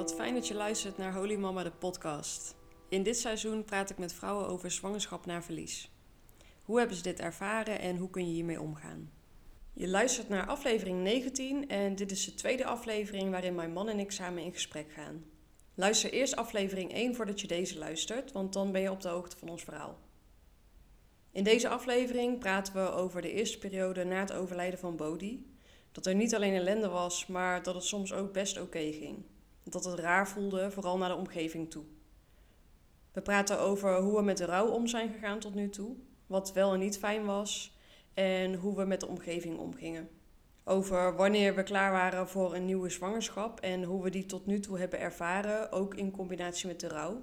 wat 0.00 0.14
fijn 0.14 0.34
dat 0.34 0.48
je 0.48 0.54
luistert 0.54 0.96
naar 0.96 1.14
Holy 1.14 1.36
Mama 1.36 1.62
de 1.62 1.70
podcast. 1.70 2.54
In 2.88 3.02
dit 3.02 3.18
seizoen 3.18 3.64
praat 3.64 3.90
ik 3.90 3.98
met 3.98 4.12
vrouwen 4.12 4.48
over 4.48 4.70
zwangerschap 4.70 5.26
na 5.26 5.42
verlies. 5.42 5.90
Hoe 6.62 6.78
hebben 6.78 6.96
ze 6.96 7.02
dit 7.02 7.20
ervaren 7.20 7.80
en 7.80 7.96
hoe 7.96 8.10
kun 8.10 8.26
je 8.26 8.32
hiermee 8.32 8.60
omgaan? 8.60 9.10
Je 9.72 9.88
luistert 9.88 10.28
naar 10.28 10.46
aflevering 10.46 11.02
19 11.02 11.68
en 11.68 11.94
dit 11.94 12.10
is 12.10 12.24
de 12.24 12.34
tweede 12.34 12.64
aflevering 12.64 13.30
waarin 13.30 13.54
mijn 13.54 13.72
man 13.72 13.88
en 13.88 13.98
ik 13.98 14.10
samen 14.10 14.42
in 14.42 14.52
gesprek 14.52 14.92
gaan. 14.92 15.24
Luister 15.74 16.12
eerst 16.12 16.36
aflevering 16.36 16.92
1 16.92 17.14
voordat 17.14 17.40
je 17.40 17.46
deze 17.46 17.78
luistert, 17.78 18.32
want 18.32 18.52
dan 18.52 18.72
ben 18.72 18.80
je 18.80 18.90
op 18.90 19.00
de 19.00 19.08
hoogte 19.08 19.36
van 19.36 19.48
ons 19.48 19.62
verhaal. 19.62 19.98
In 21.32 21.44
deze 21.44 21.68
aflevering 21.68 22.38
praten 22.38 22.74
we 22.74 22.90
over 22.90 23.22
de 23.22 23.32
eerste 23.32 23.58
periode 23.58 24.04
na 24.04 24.20
het 24.20 24.32
overlijden 24.32 24.78
van 24.78 24.96
Bodhi. 24.96 25.46
Dat 25.92 26.06
er 26.06 26.14
niet 26.14 26.34
alleen 26.34 26.54
ellende 26.54 26.88
was, 26.88 27.26
maar 27.26 27.62
dat 27.62 27.74
het 27.74 27.84
soms 27.84 28.12
ook 28.12 28.32
best 28.32 28.60
oké 28.60 28.92
ging. 28.92 29.24
Dat 29.70 29.84
het 29.84 29.98
raar 29.98 30.28
voelde, 30.28 30.70
vooral 30.70 30.98
naar 30.98 31.08
de 31.08 31.14
omgeving 31.14 31.70
toe. 31.70 31.84
We 33.12 33.20
praten 33.20 33.58
over 33.58 33.96
hoe 33.96 34.16
we 34.16 34.22
met 34.22 34.36
de 34.36 34.44
rouw 34.44 34.68
om 34.68 34.86
zijn 34.86 35.12
gegaan 35.12 35.38
tot 35.38 35.54
nu 35.54 35.68
toe, 35.68 35.96
wat 36.26 36.52
wel 36.52 36.72
en 36.72 36.78
niet 36.78 36.98
fijn 36.98 37.24
was 37.24 37.78
en 38.14 38.54
hoe 38.54 38.76
we 38.76 38.84
met 38.84 39.00
de 39.00 39.06
omgeving 39.06 39.58
omgingen. 39.58 40.08
Over 40.64 41.16
wanneer 41.16 41.54
we 41.54 41.62
klaar 41.62 41.92
waren 41.92 42.28
voor 42.28 42.54
een 42.54 42.64
nieuwe 42.64 42.88
zwangerschap 42.88 43.60
en 43.60 43.82
hoe 43.82 44.02
we 44.02 44.10
die 44.10 44.26
tot 44.26 44.46
nu 44.46 44.60
toe 44.60 44.78
hebben 44.78 45.00
ervaren, 45.00 45.72
ook 45.72 45.94
in 45.94 46.10
combinatie 46.10 46.66
met 46.66 46.80
de 46.80 46.88
rouw. 46.88 47.20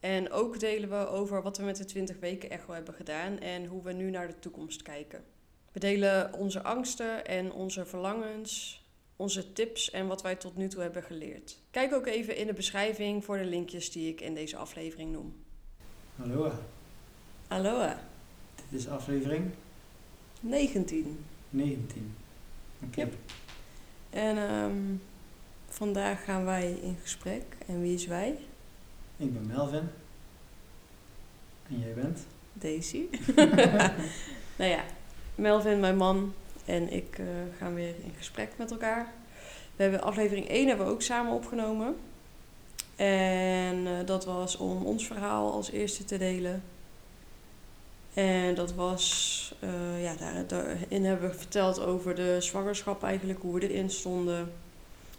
En 0.00 0.30
ook 0.30 0.60
delen 0.60 0.88
we 0.88 1.08
over 1.08 1.42
wat 1.42 1.56
we 1.56 1.64
met 1.64 1.76
de 1.76 1.84
20 1.84 2.18
weken 2.18 2.50
echo 2.50 2.72
hebben 2.72 2.94
gedaan 2.94 3.38
en 3.38 3.64
hoe 3.66 3.82
we 3.82 3.92
nu 3.92 4.10
naar 4.10 4.26
de 4.26 4.38
toekomst 4.38 4.82
kijken. 4.82 5.24
We 5.72 5.80
delen 5.80 6.34
onze 6.34 6.62
angsten 6.62 7.26
en 7.26 7.52
onze 7.52 7.86
verlangens, 7.86 8.79
onze 9.20 9.52
tips 9.52 9.90
en 9.90 10.06
wat 10.06 10.22
wij 10.22 10.36
tot 10.36 10.56
nu 10.56 10.68
toe 10.68 10.82
hebben 10.82 11.02
geleerd. 11.02 11.58
Kijk 11.70 11.92
ook 11.92 12.06
even 12.06 12.36
in 12.36 12.46
de 12.46 12.52
beschrijving 12.52 13.24
voor 13.24 13.38
de 13.38 13.44
linkjes 13.44 13.90
die 13.90 14.08
ik 14.08 14.20
in 14.20 14.34
deze 14.34 14.56
aflevering 14.56 15.12
noem. 15.12 15.34
Hallo, 16.16 16.52
Aloha, 17.48 18.00
dit 18.70 18.80
is 18.80 18.88
aflevering 18.88 19.50
19. 20.40 21.24
19. 21.50 22.14
Oké. 22.84 23.00
Yep. 23.00 23.14
En 24.10 24.36
ehm, 24.36 24.96
vandaag 25.68 26.24
gaan 26.24 26.44
wij 26.44 26.72
in 26.72 26.96
gesprek. 27.02 27.44
En 27.66 27.80
wie 27.80 27.94
is 27.94 28.06
wij? 28.06 28.38
Ik 29.16 29.32
ben 29.32 29.46
Melvin. 29.46 29.88
En 31.68 31.78
jij 31.78 31.94
bent? 31.94 32.26
Daisy. 32.52 33.06
nou 34.58 34.70
ja, 34.70 34.84
Melvin, 35.34 35.80
mijn 35.80 35.96
man 35.96 36.34
en 36.64 36.92
ik 36.92 37.18
eh, 37.18 37.26
gaan 37.58 37.74
weer 37.74 37.94
in 38.02 38.12
gesprek 38.16 38.50
met 38.56 38.70
elkaar. 38.70 39.12
We 39.76 39.82
hebben 39.82 40.02
aflevering 40.02 40.48
1 40.48 40.68
hebben 40.68 40.86
we 40.86 40.92
ook 40.92 41.02
samen 41.02 41.32
opgenomen. 41.32 41.96
En 42.96 43.86
eh, 43.86 44.06
dat 44.06 44.24
was 44.24 44.56
om 44.56 44.84
ons 44.84 45.06
verhaal 45.06 45.52
als 45.52 45.70
eerste 45.70 46.04
te 46.04 46.18
delen. 46.18 46.62
En 48.14 48.54
dat 48.54 48.74
was, 48.74 49.54
eh, 49.60 50.02
ja, 50.02 50.14
daar, 50.14 50.46
daarin 50.46 51.04
hebben 51.04 51.30
we 51.30 51.36
verteld 51.36 51.80
over 51.80 52.14
de 52.14 52.36
zwangerschap 52.40 53.02
eigenlijk, 53.02 53.40
hoe 53.42 53.54
we 53.54 53.68
erin 53.68 53.90
stonden, 53.90 54.52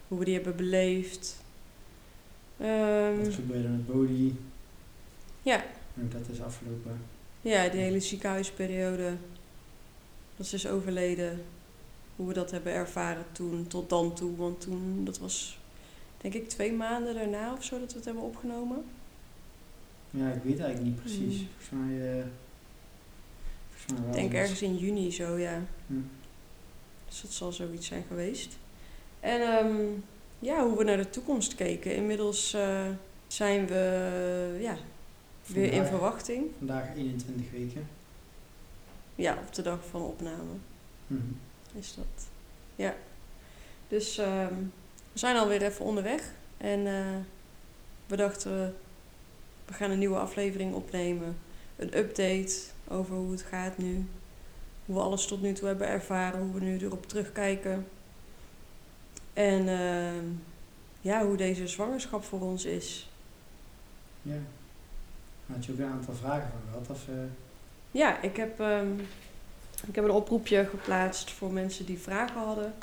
hoe 0.08 0.20
we 0.20 0.26
die 0.26 0.34
hebben 0.34 0.56
beleefd. 0.56 1.44
Ehm, 2.58 3.24
Wat 3.24 3.34
gebeurde 3.34 3.68
met 3.68 3.88
Bodhi? 3.88 4.36
ja, 5.42 5.64
hoe 5.94 6.08
dat 6.08 6.22
is 6.32 6.42
afgelopen. 6.42 7.02
Ja, 7.42 7.68
die 7.70 7.80
hele 7.82 8.00
ziekenhuisperiode. 8.00 9.14
Dat 10.42 10.50
ze 10.50 10.56
is 10.56 10.68
overleden. 10.68 11.44
Hoe 12.16 12.28
we 12.28 12.34
dat 12.34 12.52
hebben 12.52 12.74
ervaren 12.74 13.26
toen, 13.32 13.68
tot 13.68 13.90
dan 13.90 14.14
toe. 14.14 14.36
Want 14.36 14.62
toen, 14.62 15.02
dat 15.06 15.20
was 15.20 15.60
denk 16.18 16.34
ik 16.34 16.50
twee 16.50 16.74
maanden 16.74 17.14
daarna 17.14 17.54
of 17.54 17.64
zo 17.64 17.80
dat 17.80 17.90
we 17.92 17.96
het 17.96 18.06
hebben 18.06 18.24
opgenomen. 18.24 18.84
Ja, 20.10 20.32
ik 20.32 20.44
weet 20.44 20.60
eigenlijk 20.60 20.84
niet 20.84 21.00
precies. 21.00 21.38
Hmm. 21.38 21.48
Volgens 21.58 21.90
mij... 21.90 22.20
eh 22.20 22.26
volgens 23.70 23.88
mij 23.88 23.98
Ik 23.98 24.04
wel 24.04 24.14
denk 24.14 24.32
zoiets. 24.32 24.34
ergens 24.34 24.62
in 24.62 24.78
juni 24.78 25.12
zo, 25.12 25.38
ja. 25.38 25.62
Hm. 25.88 25.94
Dus 27.08 27.22
dat 27.22 27.32
zal 27.32 27.52
zoiets 27.52 27.88
zijn 27.88 28.04
geweest. 28.08 28.58
En 29.20 29.42
ehm, 29.42 29.76
ja, 30.40 30.68
hoe 30.68 30.78
we 30.78 30.84
naar 30.84 30.98
de 30.98 31.10
toekomst 31.10 31.56
keken. 31.56 31.96
Inmiddels 31.96 32.54
eh, 32.54 32.86
zijn 33.28 33.68
we 33.68 34.58
ja, 34.62 34.78
weer 35.46 35.74
in 35.74 35.86
verwachting. 35.86 36.46
Vandaag 36.58 36.96
21 36.96 37.52
weken. 37.52 37.88
Ja, 39.22 39.38
op 39.48 39.54
de 39.54 39.62
dag 39.62 39.80
van 39.90 40.02
opname. 40.02 40.54
Mhm. 41.08 41.22
is 41.74 41.96
dat. 41.96 42.28
Ja. 42.76 42.96
Dus 43.88 44.18
ehm, 44.18 44.54
we 45.12 45.20
zijn 45.20 45.38
alweer 45.38 45.62
even 45.62 45.86
onderweg. 45.86 46.32
En 46.58 46.88
eh, 46.88 47.18
we 48.06 48.16
dachten, 48.16 48.76
we 49.66 49.74
gaan 49.74 49.92
een 49.92 50.00
nieuwe 50.00 50.18
aflevering 50.18 50.74
opnemen. 50.74 51.38
Een 51.76 51.98
update 51.98 52.60
over 52.88 53.16
hoe 53.16 53.32
het 53.32 53.42
gaat 53.42 53.78
nu. 53.78 54.06
Hoe 54.86 54.96
we 54.96 55.02
alles 55.02 55.26
tot 55.26 55.42
nu 55.42 55.54
toe 55.54 55.68
hebben 55.68 55.88
ervaren. 55.88 56.42
Hoe 56.42 56.54
we 56.54 56.60
nu 56.60 56.78
erop 56.80 57.08
terugkijken. 57.08 57.88
En 59.34 59.68
ehm, 59.68 60.26
ja, 61.02 61.26
hoe 61.26 61.38
deze 61.38 61.68
zwangerschap 61.68 62.24
voor 62.24 62.42
ons 62.42 62.66
is. 62.66 63.10
Ja. 64.22 64.40
Had 65.54 65.66
je 65.66 65.72
ook 65.72 65.78
een 65.78 65.86
aantal 65.86 66.14
vragen 66.14 66.50
van 66.50 66.62
gehad? 66.72 66.90
Of, 66.90 67.08
Ja, 67.92 68.22
ik 68.22 68.36
heb, 68.36 68.60
ehm, 68.60 69.00
ik 69.88 69.96
heb 69.96 70.04
een 70.04 70.12
oproepje 70.12 70.66
geplaatst 70.66 71.32
voor 71.32 71.52
mensen 71.52 71.86
die 71.86 72.00
vragen 72.00 72.42
hadden. 72.42 72.74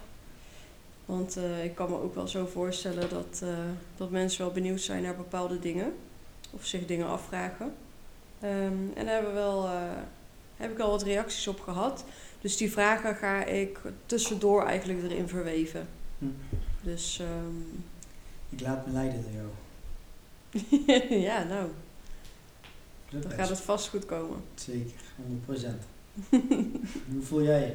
Want 1.05 1.37
eh, 1.37 1.65
ik 1.65 1.75
kan 1.75 1.91
me 1.91 2.03
ook 2.03 2.15
wel 2.15 2.29
zo 2.29 2.47
voorstellen 2.47 3.09
dat, 3.11 3.41
eh, 3.43 3.49
dat 3.97 4.11
mensen 4.11 4.45
wel 4.45 4.53
benieuwd 4.53 4.81
zijn 4.81 5.03
naar 5.03 5.17
bepaalde 5.17 5.59
dingen. 5.59 5.95
Of 6.51 6.67
zich 6.67 6.87
dingen 6.87 7.07
afvragen. 7.07 7.75
Ehm, 8.41 8.73
en 8.95 9.05
daar 9.05 9.15
hebben 9.15 9.33
we 9.33 9.39
wel, 9.39 9.65
eh, 9.65 9.73
heb 10.57 10.71
ik 10.71 10.79
al 10.79 10.91
wat 10.91 11.03
reacties 11.03 11.49
op 11.49 11.61
gehad. 11.61 12.05
Dus 12.41 12.57
die 12.57 12.73
vragen 12.73 13.15
ga 13.15 13.45
ik 13.45 13.79
tussendoor 14.07 14.67
eigenlijk 14.67 15.03
erin 15.03 15.29
verweven. 15.29 15.89
Hm. 16.19 16.27
Dus 16.83 17.19
ehm, 17.21 17.81
ik 18.49 18.61
laat 18.61 18.87
me 18.87 18.93
leiden 18.93 19.23
door 19.23 19.33
jou. 19.33 19.51
ja, 21.29 21.43
nou, 21.43 21.69
dan 23.11 23.31
gaat 23.31 23.49
het 23.49 23.61
vast 23.61 23.89
goed 23.89 24.07
komen. 24.07 24.39
Zeker, 24.55 25.01
100%. 25.57 25.65
Hoe 27.13 27.23
voel 27.23 27.43
jij 27.43 27.61
je? 27.61 27.75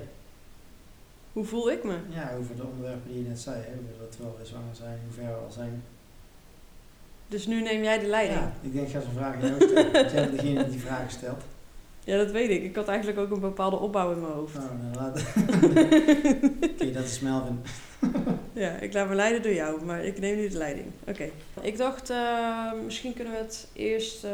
Hoe 1.34 1.46
voel 1.46 1.72
ik 1.72 1.84
me? 1.84 1.98
Ja, 2.10 2.36
over 2.40 2.56
de 2.56 2.64
onderwerpen 2.64 3.12
die 3.12 3.24
je 3.24 3.28
net 3.28 3.40
zei. 3.40 3.56
Hè? 3.56 3.72
Over 3.74 4.00
dat 4.00 4.38
we 4.40 4.46
zwanger 4.46 4.76
zijn, 4.76 5.00
hoe 5.04 5.14
ver 5.14 5.36
we 5.36 5.46
al 5.46 5.52
zijn. 5.52 5.84
Dus 7.28 7.48
nu 7.48 7.62
neem 7.62 7.84
jij 7.84 8.00
de 8.00 8.08
leiding. 8.08 8.40
Ja, 8.40 8.54
ik 8.62 8.74
denk, 8.74 8.88
ik 8.88 8.94
ga 8.94 9.02
zo'n 9.02 9.12
vraag 9.12 9.36
aan 9.36 9.48
jou 9.48 9.62
stellen. 9.62 9.92
want 9.92 10.12
jij 10.12 10.30
bent 10.30 10.40
degene 10.40 10.64
die 10.64 10.72
die 10.72 10.80
vraag 10.80 11.12
stelt. 11.12 11.42
Ja, 12.06 12.18
dat 12.18 12.32
weet 12.32 12.50
ik. 12.50 12.64
Ik 12.64 12.76
had 12.76 12.88
eigenlijk 12.88 13.20
ook 13.20 13.32
een 13.32 13.40
bepaalde 13.40 13.76
opbouw 13.76 14.12
in 14.12 14.22
mijn 14.22 14.34
hoofd. 14.34 14.54
Nou, 14.54 14.70
dan 14.82 15.04
laat... 15.04 15.20
Oké, 16.72 16.92
dat 16.92 17.04
is 17.04 17.20
Melvin. 17.20 17.62
Ja, 18.54 18.70
ik 18.70 18.94
laat 18.94 19.08
me 19.08 19.16
leiden 19.16 19.42
door 19.42 19.54
jou, 19.54 19.86
maar 19.86 20.06
ik 20.06 20.20
neem 20.20 20.36
nu 20.36 20.50
de 20.50 20.58
leiding. 20.58 20.86
Oké. 21.08 21.30
Ik 21.62 21.78
dacht, 21.78 22.10
eh, 22.10 22.72
misschien 22.86 23.14
kunnen 23.14 23.34
we 23.34 23.40
het 23.40 23.68
eerst 23.74 24.24
eh, 24.24 24.32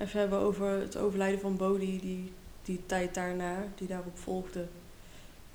even 0.00 0.20
hebben 0.20 0.38
over 0.38 0.66
het 0.66 0.96
overlijden 0.96 1.40
van 1.40 1.56
Bodhi, 1.56 2.00
die, 2.00 2.32
die 2.62 2.80
tijd 2.86 3.14
daarna, 3.14 3.64
die 3.74 3.88
daarop 3.88 4.18
volgde. 4.18 4.66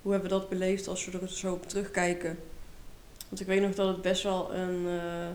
Hoe 0.01 0.11
hebben 0.11 0.29
we 0.29 0.37
dat 0.37 0.49
beleefd 0.49 0.87
als 0.87 1.05
we 1.05 1.19
er 1.19 1.29
zo 1.29 1.53
op 1.53 1.69
terugkijken? 1.69 2.37
Want 3.29 3.41
ik 3.41 3.47
weet 3.47 3.61
nog 3.61 3.75
dat 3.75 3.87
het 3.87 4.01
best 4.01 4.23
wel 4.23 4.53
een, 4.53 4.87
eh, 4.87 5.27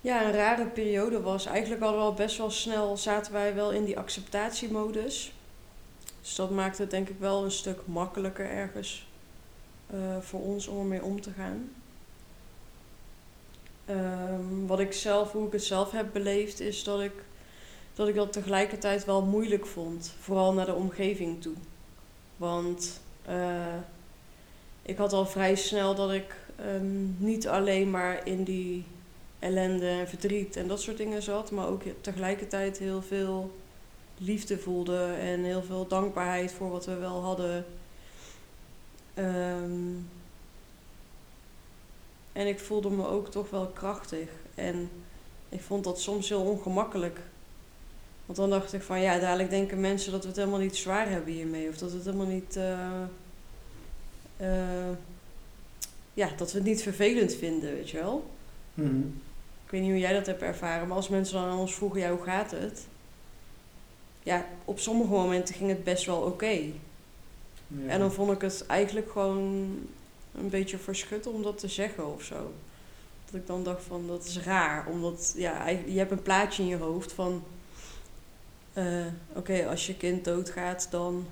ja, 0.00 0.24
een 0.24 0.32
rare 0.32 0.66
periode 0.66 1.20
was. 1.20 1.46
Eigenlijk 1.46 1.82
hadden 1.82 2.00
we 2.00 2.06
al 2.06 2.14
best 2.14 2.38
wel 2.38 2.50
snel, 2.50 2.96
zaten 2.96 3.32
wij 3.32 3.54
wel 3.54 3.72
in 3.72 3.84
die 3.84 3.98
acceptatiemodus. 3.98 5.32
Dus 6.20 6.34
dat 6.34 6.50
maakte 6.50 6.82
het 6.82 6.90
denk 6.90 7.08
ik 7.08 7.18
wel 7.18 7.44
een 7.44 7.50
stuk 7.50 7.86
makkelijker 7.86 8.50
ergens 8.50 9.08
eh, 9.86 10.18
voor 10.20 10.40
ons 10.40 10.66
om 10.66 10.78
ermee 10.78 11.02
om 11.02 11.20
te 11.20 11.30
gaan. 11.30 11.70
Ehm, 13.90 14.66
wat 14.66 14.80
ik 14.80 14.92
zelf, 14.92 15.32
hoe 15.32 15.46
ik 15.46 15.52
het 15.52 15.64
zelf 15.64 15.90
heb 15.90 16.12
beleefd, 16.12 16.60
is 16.60 16.84
dat 16.84 17.00
ik, 17.00 17.12
dat 17.94 18.08
ik 18.08 18.14
dat 18.14 18.32
tegelijkertijd 18.32 19.04
wel 19.04 19.22
moeilijk 19.22 19.66
vond. 19.66 20.14
Vooral 20.20 20.52
naar 20.52 20.66
de 20.66 20.74
omgeving 20.74 21.42
toe. 21.42 21.54
Want 22.36 23.00
eh, 23.24 23.76
ik 24.82 24.96
had 24.96 25.12
al 25.12 25.26
vrij 25.26 25.54
snel 25.54 25.94
dat 25.94 26.12
ik 26.12 26.36
ehm, 26.56 27.24
niet 27.24 27.48
alleen 27.48 27.90
maar 27.90 28.26
in 28.26 28.44
die 28.44 28.84
ellende 29.38 29.88
en 29.88 30.08
verdriet 30.08 30.56
en 30.56 30.68
dat 30.68 30.80
soort 30.80 30.96
dingen 30.96 31.22
zat, 31.22 31.50
maar 31.50 31.68
ook 31.68 31.82
tegelijkertijd 32.00 32.78
heel 32.78 33.02
veel 33.02 33.50
liefde 34.18 34.58
voelde 34.58 35.14
en 35.20 35.44
heel 35.44 35.62
veel 35.62 35.86
dankbaarheid 35.86 36.52
voor 36.52 36.70
wat 36.70 36.86
we 36.86 36.94
wel 36.94 37.22
hadden. 37.22 37.64
Ehm, 39.14 39.92
en 42.40 42.46
ik 42.46 42.58
voelde 42.58 42.90
me 42.90 43.06
ook 43.06 43.30
toch 43.30 43.50
wel 43.50 43.66
krachtig. 43.66 44.28
En 44.54 44.90
ik 45.48 45.60
vond 45.60 45.84
dat 45.84 46.00
soms 46.00 46.28
heel 46.28 46.42
ongemakkelijk. 46.42 47.20
Want 48.26 48.38
dan 48.38 48.50
dacht 48.50 48.72
ik 48.72 48.82
van 48.82 49.00
ja, 49.00 49.18
dadelijk 49.18 49.50
denken 49.50 49.80
mensen 49.80 50.12
dat 50.12 50.22
we 50.22 50.28
het 50.28 50.36
helemaal 50.36 50.58
niet 50.58 50.76
zwaar 50.76 51.08
hebben 51.10 51.32
hiermee. 51.32 51.68
Of 51.68 51.76
dat 51.76 51.92
het 51.92 52.04
helemaal 52.04 52.26
niet. 52.26 52.56
eh, 52.56 53.02
eh, 54.36 54.96
ja, 56.14 56.28
dat 56.36 56.52
we 56.52 56.58
het 56.58 56.66
niet 56.66 56.82
vervelend 56.82 57.34
vinden, 57.34 57.72
weet 57.72 57.90
je 57.90 57.96
wel. 57.98 58.30
Mhm. 58.74 58.98
Ik 59.64 59.70
weet 59.70 59.80
niet 59.80 59.90
hoe 59.90 60.00
jij 60.00 60.12
dat 60.12 60.26
hebt 60.26 60.42
ervaren, 60.42 60.86
maar 60.88 60.96
als 60.96 61.08
mensen 61.08 61.34
dan 61.34 61.48
aan 61.48 61.58
ons 61.58 61.74
vroegen, 61.74 62.00
ja, 62.00 62.10
hoe 62.10 62.22
gaat 62.22 62.50
het? 62.50 62.86
Ja, 64.22 64.46
op 64.64 64.78
sommige 64.78 65.10
momenten 65.10 65.54
ging 65.54 65.70
het 65.70 65.84
best 65.84 66.06
wel 66.06 66.20
oké. 66.20 66.46
Ja. 67.66 67.88
En 67.88 67.98
dan 67.98 68.12
vond 68.12 68.32
ik 68.32 68.40
het 68.40 68.66
eigenlijk 68.66 69.10
gewoon 69.10 69.70
een 70.40 70.48
beetje 70.48 70.78
verschut 70.78 71.26
om 71.26 71.42
dat 71.42 71.58
te 71.58 71.68
zeggen 71.68 72.12
of 72.14 72.22
zo. 72.22 72.52
Dat 73.30 73.40
ik 73.40 73.46
dan 73.46 73.64
dacht 73.64 73.82
van, 73.82 74.06
dat 74.06 74.24
is 74.24 74.38
raar. 74.40 74.86
Omdat, 74.86 75.34
ja, 75.36 75.68
je 75.68 75.98
hebt 75.98 76.10
een 76.10 76.22
plaatje 76.22 76.62
in 76.62 76.68
je 76.68 76.76
hoofd 76.76 77.12
van... 77.12 77.42
eh, 78.72 79.06
Oké, 79.34 79.66
als 79.68 79.86
je 79.86 79.94
kind 79.96 80.24
doodgaat, 80.24 80.86
dan... 80.90 81.26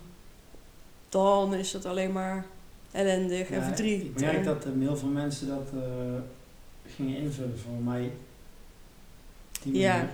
Dan 1.08 1.54
is 1.54 1.72
het 1.72 1.86
alleen 1.86 2.12
maar 2.12 2.46
ellendig 2.90 3.50
en 3.50 3.62
verdriet. 3.64 4.02
Ik 4.02 4.20
merk 4.20 4.36
en- 4.36 4.44
dat 4.44 4.64
heel 4.78 4.96
veel 4.96 5.08
mensen 5.08 5.48
dat 5.48 5.68
eh, 5.74 5.82
gingen 6.96 7.16
invullen 7.16 7.58
voor 7.58 7.72
mij. 7.84 8.12
Die 9.62 9.78
Ja. 9.78 10.08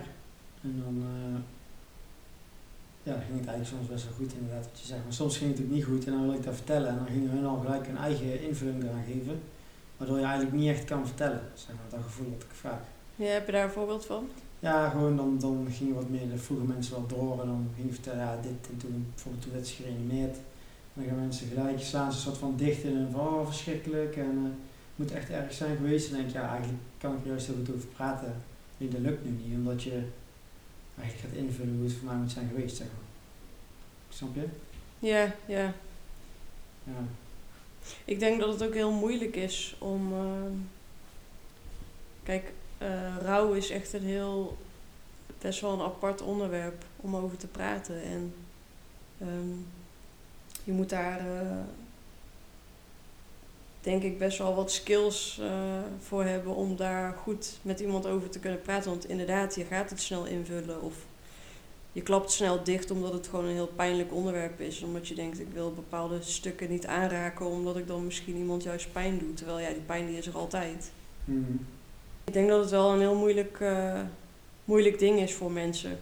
En 0.61 0.81
dan 0.83 1.03
eh, 1.03 1.39
ja, 3.05 3.11
dan 3.11 3.21
ging 3.27 3.39
het 3.39 3.47
eigenlijk 3.47 3.75
soms 3.75 3.87
best 3.93 4.03
wel 4.05 4.17
goed 4.19 4.33
inderdaad 4.33 4.65
wat 4.69 4.79
je 4.79 4.87
zegt. 4.87 5.03
Maar 5.03 5.13
soms 5.13 5.37
ging 5.37 5.51
het 5.51 5.61
ook 5.63 5.71
niet 5.71 5.83
goed 5.83 6.05
en 6.05 6.11
dan 6.11 6.25
wil 6.25 6.33
ik 6.33 6.43
dat 6.43 6.55
vertellen. 6.55 6.89
En 6.89 6.97
dan 6.97 7.07
gingen 7.07 7.29
hun 7.29 7.45
al 7.45 7.57
gelijk 7.57 7.87
hun 7.87 7.97
eigen 7.97 8.41
invulling 8.47 8.83
eraan 8.83 9.03
geven. 9.07 9.39
Waardoor 9.97 10.17
je 10.17 10.23
eigenlijk 10.23 10.55
niet 10.55 10.69
echt 10.69 10.85
kan 10.85 11.07
vertellen. 11.07 11.41
Zeg 11.53 11.75
maar, 11.75 11.89
dat 11.89 11.99
gevoel 12.03 12.29
dat 12.29 12.43
ik 12.43 12.55
vaak. 12.55 12.83
Ja, 13.15 13.25
heb 13.25 13.45
je 13.45 13.51
daar 13.51 13.63
een 13.63 13.69
voorbeeld 13.69 14.05
van? 14.05 14.27
Ja, 14.59 14.89
gewoon 14.89 15.15
dan, 15.15 15.39
dan 15.39 15.67
ging 15.71 15.89
je 15.89 15.95
wat 15.95 16.09
meer, 16.09 16.29
dan 16.29 16.37
vroegen 16.37 16.67
mensen 16.67 16.93
wel 16.95 17.07
door 17.07 17.41
en 17.41 17.47
dan 17.47 17.69
ging 17.75 17.87
je 17.87 17.93
vertellen, 17.93 18.19
ja, 18.19 18.35
dit 18.41 18.69
en 18.71 18.77
toen, 18.77 19.05
bijvoorbeeld 19.13 19.43
toen 19.43 19.53
werd 19.53 19.67
ze 19.67 19.75
gereanimeerd. 19.75 20.35
En 20.35 20.93
dan 20.93 21.05
gaan 21.05 21.19
mensen 21.19 21.47
gelijk, 21.47 21.79
slaan 21.79 22.11
ze 22.11 22.17
een 22.17 22.23
soort 22.23 22.37
van 22.37 22.53
dicht 22.55 22.83
in 22.83 22.97
en 22.97 23.11
van, 23.11 23.21
oh 23.21 23.45
verschrikkelijk 23.45 24.15
en 24.15 24.43
het 24.43 24.95
moet 24.95 25.11
echt 25.11 25.29
erg 25.29 25.53
zijn 25.53 25.75
geweest. 25.75 26.05
En 26.05 26.11
dan 26.11 26.21
denk 26.21 26.33
je, 26.33 26.39
ja, 26.39 26.49
eigenlijk 26.49 26.79
kan 26.97 27.13
ik 27.13 27.21
er 27.21 27.27
juist 27.27 27.45
heel 27.45 27.55
goed 27.55 27.75
over 27.75 27.87
praten. 27.87 28.33
Nee, 28.77 28.89
dat 28.89 29.01
lukt 29.01 29.25
nu 29.25 29.31
niet, 29.31 29.57
omdat 29.57 29.83
je 29.83 30.03
eigenlijk 30.97 31.33
gaat 31.33 31.43
invullen 31.43 31.75
hoe 31.75 31.83
het 31.83 31.93
voor 31.93 32.05
mij 32.07 32.15
moet 32.15 32.31
zijn 32.31 32.47
geweest, 32.47 32.75
zeg 32.77 32.87
maar. 32.87 33.05
Snap 34.09 34.35
je? 34.35 34.47
Ja, 34.99 35.35
ja. 35.45 35.73
Ja. 36.83 37.03
Ik 38.05 38.19
denk 38.19 38.39
dat 38.39 38.53
het 38.53 38.63
ook 38.63 38.73
heel 38.73 38.91
moeilijk 38.91 39.35
is 39.35 39.75
om. 39.79 40.13
ehm, 40.13 40.51
kijk, 42.23 42.53
eh, 42.77 43.17
rouw 43.21 43.53
is 43.53 43.69
echt 43.69 43.93
een 43.93 44.03
heel. 44.03 44.57
best 45.41 45.61
wel 45.61 45.73
een 45.73 45.85
apart 45.85 46.21
onderwerp 46.21 46.85
om 46.95 47.15
over 47.15 47.37
te 47.37 47.47
praten. 47.47 48.01
En 48.03 48.33
ehm, 49.19 49.49
je 50.63 50.71
moet 50.71 50.89
daar. 50.89 51.19
eh, 51.19 51.57
denk 53.85 54.03
ik 54.03 54.17
best 54.17 54.37
wel 54.37 54.55
wat 54.55 54.71
skills 54.71 55.39
eh, 55.41 55.47
voor 55.99 56.23
hebben 56.23 56.55
om 56.55 56.75
daar 56.75 57.13
goed 57.13 57.59
met 57.61 57.79
iemand 57.79 58.07
over 58.07 58.29
te 58.29 58.39
kunnen 58.39 58.61
praten. 58.61 58.89
Want 58.89 59.09
inderdaad, 59.09 59.55
je 59.55 59.65
gaat 59.65 59.89
het 59.89 60.01
snel 60.01 60.25
invullen 60.25 60.81
of 60.81 60.93
je 61.91 62.01
klapt 62.01 62.31
snel 62.31 62.63
dicht 62.63 62.91
omdat 62.91 63.13
het 63.13 63.27
gewoon 63.27 63.45
een 63.45 63.53
heel 63.53 63.71
pijnlijk 63.75 64.13
onderwerp 64.13 64.59
is. 64.59 64.81
Omdat 64.81 65.07
je 65.07 65.15
denkt, 65.15 65.39
ik 65.39 65.47
wil 65.53 65.73
bepaalde 65.73 66.17
stukken 66.21 66.69
niet 66.69 66.85
aanraken 66.85 67.45
omdat 67.45 67.77
ik 67.77 67.87
dan 67.87 68.05
misschien 68.05 68.35
iemand 68.35 68.63
juist 68.63 68.91
pijn 68.91 69.19
doe. 69.19 69.33
Terwijl 69.33 69.59
ja, 69.59 69.69
die 69.69 69.81
pijn 69.85 70.05
die 70.05 70.17
is 70.17 70.27
er 70.27 70.37
altijd. 70.37 70.91
Mhm. 71.25 71.53
Ik 72.23 72.33
denk 72.33 72.49
dat 72.49 72.61
het 72.61 72.69
wel 72.69 72.93
een 72.93 72.99
heel 72.99 73.15
moeilijk, 73.15 73.57
eh, 73.59 74.01
moeilijk 74.65 74.99
ding 74.99 75.19
is 75.19 75.33
voor 75.33 75.51
mensen. 75.51 75.99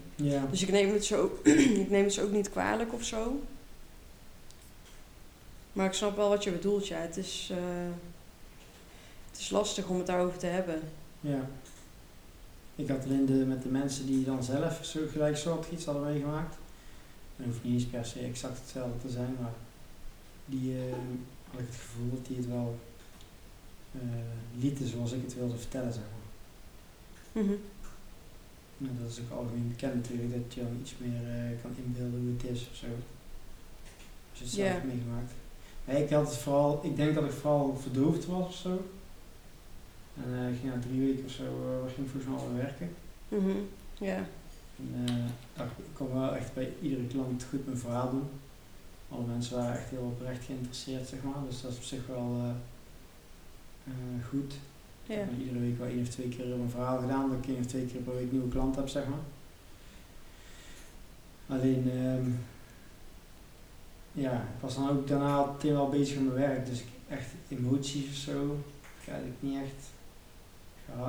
Dus 0.49 0.61
ik 0.61 0.71
neem 0.71 0.93
het 0.93 1.05
zo, 1.05 1.39
ik 1.83 1.89
neem 1.89 2.03
het 2.03 2.13
zo 2.13 2.23
ook 2.23 2.31
niet 2.31 2.49
kwalijk 2.49 2.93
of 2.93 3.03
zo. 3.03 3.39
Maar 5.73 5.85
ik 5.85 5.93
snap 5.93 6.15
wel 6.15 6.29
wat 6.29 6.43
je 6.43 6.51
bedoelt, 6.51 6.87
ja. 6.87 6.97
Het 6.97 7.17
is, 7.17 7.49
eh, 7.51 7.57
het 9.29 9.39
is 9.39 9.49
lastig 9.49 9.87
om 9.87 9.97
het 9.97 10.07
daarover 10.07 10.37
te 10.37 10.45
hebben. 10.45 10.81
Ja. 11.19 11.49
Ik 12.75 12.87
had 12.87 13.03
alleen 13.03 13.25
de, 13.25 13.33
met 13.33 13.63
de 13.63 13.69
mensen 13.69 14.05
die 14.05 14.25
dan 14.25 14.43
zelf 14.43 14.85
zo 14.85 14.99
gelijksoortig 15.11 15.71
iets 15.71 15.85
hadden 15.85 16.03
meegemaakt. 16.03 16.55
Dat 17.35 17.45
hoeft 17.45 17.63
niet 17.63 17.73
eens 17.73 17.85
per 17.85 18.05
se 18.05 18.19
exact 18.19 18.59
hetzelfde 18.59 19.07
te 19.07 19.09
zijn, 19.09 19.35
maar 19.39 19.53
die 20.45 20.77
eh, 20.77 20.93
had 21.51 21.59
ik 21.59 21.67
het 21.67 21.75
gevoel 21.75 22.09
dat 22.09 22.25
die 22.25 22.37
het 22.37 22.47
wel 22.47 22.79
eh, 23.91 24.01
lieten 24.59 24.87
zoals 24.87 25.11
ik 25.11 25.21
het 25.21 25.35
wilde 25.35 25.57
vertellen, 25.57 25.93
zeg 25.93 26.03
maar. 26.03 27.43
En 28.77 28.97
dat 29.01 29.11
is 29.11 29.19
ook 29.19 29.37
algemeen 29.37 29.67
bekend 29.67 29.95
natuurlijk, 29.95 30.31
dat 30.31 30.53
je 30.53 30.61
dan 30.61 30.77
iets 30.81 30.93
meer 30.97 31.57
kan 31.61 31.71
inbeelden 31.77 32.19
hoe 32.19 32.33
het 32.33 32.57
is 32.57 32.67
of 32.71 32.75
zo. 32.75 32.85
Als 34.29 34.39
je 34.39 34.43
het 34.43 34.53
zelf 34.53 34.71
hebt 34.71 34.83
meegemaakt. 34.83 35.31
Ik 35.85 36.09
had 36.09 36.27
het 36.27 36.37
vooral, 36.37 36.79
ik 36.83 36.95
denk 36.95 37.15
dat 37.15 37.23
ik 37.23 37.31
vooral 37.31 37.77
verdoofd 37.81 38.25
was 38.25 38.47
of 38.47 38.55
zo. 38.55 38.81
En 40.23 40.39
eh, 40.39 40.49
ik 40.49 40.59
ging 40.59 40.73
na 40.73 40.79
drie 40.79 40.99
weken 40.99 41.25
of 41.25 41.31
zo, 41.31 41.43
eh, 41.43 41.93
ging 41.93 42.09
volgens 42.09 42.33
mij 42.33 42.41
al 42.41 42.55
werken. 42.55 42.95
Mhm. 43.29 43.57
Ja. 43.97 44.25
En, 44.77 45.05
eh, 45.05 45.13
nou, 45.55 45.69
ik 45.77 45.93
kon 45.93 46.13
wel 46.13 46.35
echt 46.35 46.53
bij 46.53 46.73
iedere 46.81 47.07
klant 47.07 47.45
goed 47.49 47.65
mijn 47.65 47.77
verhaal 47.77 48.09
doen. 48.09 48.29
Alle 49.09 49.25
mensen 49.25 49.57
waren 49.57 49.77
echt 49.79 49.89
heel 49.89 50.15
oprecht 50.17 50.43
geïnteresseerd, 50.45 51.07
zeg 51.07 51.23
maar. 51.23 51.33
Dus 51.47 51.61
dat 51.61 51.71
is 51.71 51.77
op 51.77 51.83
zich 51.83 52.07
wel 52.07 52.35
eh, 52.39 52.49
eh, 53.93 54.25
goed. 54.29 54.53
Ik 55.07 55.15
heb 55.15 55.39
iedere 55.39 55.59
week 55.59 55.77
wel 55.77 55.87
één 55.87 56.01
of 56.01 56.07
twee 56.09 56.29
keer 56.29 56.45
mijn 56.45 56.69
verhaal 56.69 56.99
gedaan, 56.99 57.29
dat 57.29 57.37
ik 57.37 57.47
één 57.47 57.59
of 57.59 57.65
twee 57.65 57.85
keer 57.85 58.01
per 58.01 58.15
week 58.15 58.31
nieuwe 58.31 58.47
klant 58.47 58.75
heb, 58.75 58.87
zeg 58.87 59.03
maar. 59.07 59.19
Alleen, 61.57 61.91
ehm, 61.91 62.29
ja, 64.13 64.31
ik 64.33 64.61
was 64.61 64.75
dan 64.75 64.89
ook 64.89 65.07
daarna 65.07 65.45
meteen 65.45 65.73
wel 65.73 65.89
bezig 65.89 66.15
met 66.19 66.33
mijn 66.33 66.47
werk, 66.47 66.65
dus 66.65 66.79
ik, 66.79 66.87
echt 67.09 67.27
emoties 67.49 68.07
of 68.09 68.15
zo, 68.15 68.57
ik 69.01 69.07
eigenlijk 69.07 69.37
niet 69.39 69.55
echt, 69.55 69.85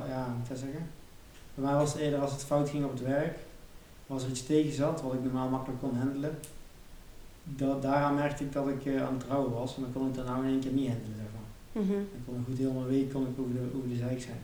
ja, 0.07 0.27
moet 0.37 0.49
ik 0.49 0.57
zeggen? 0.57 0.89
Bij 1.55 1.65
mij 1.65 1.73
was 1.73 1.93
het 1.93 2.01
eerder 2.01 2.19
als 2.19 2.31
het 2.31 2.43
fout 2.43 2.69
ging 2.69 2.85
op 2.85 2.91
het 2.91 3.01
werk, 3.01 3.37
als 4.07 4.23
er 4.23 4.29
iets 4.29 4.45
tegen 4.45 4.73
zat, 4.73 5.01
wat 5.01 5.13
ik 5.13 5.23
normaal 5.23 5.49
makkelijk 5.49 5.79
kon 5.81 5.95
handelen, 5.97 6.39
dat, 7.43 7.81
daaraan 7.81 8.15
merkte 8.15 8.43
ik 8.43 8.51
dat 8.51 8.67
ik 8.67 8.85
eh, 8.85 9.05
aan 9.07 9.13
het 9.13 9.23
rouwen 9.23 9.51
was 9.51 9.75
en 9.75 9.81
dan 9.81 9.93
kon 9.93 10.07
ik 10.07 10.13
dat 10.15 10.25
nou 10.25 10.43
in 10.43 10.49
één 10.51 10.59
keer 10.59 10.71
niet 10.71 10.87
handelen, 10.89 11.15
zeg 11.17 11.25
maar. 11.33 11.83
Mhm. 11.83 11.93
Dan 11.93 12.21
kon 12.25 12.35
ik 12.39 12.45
goed 12.45 12.57
heel 12.57 12.71
mijn 12.71 12.87
week 12.87 13.13
kon 13.13 13.21
ik 13.27 13.39
over 13.39 13.53
de, 13.53 13.71
over 13.75 13.89
de 13.89 13.95
zeik 13.95 14.21
zijn. 14.21 14.39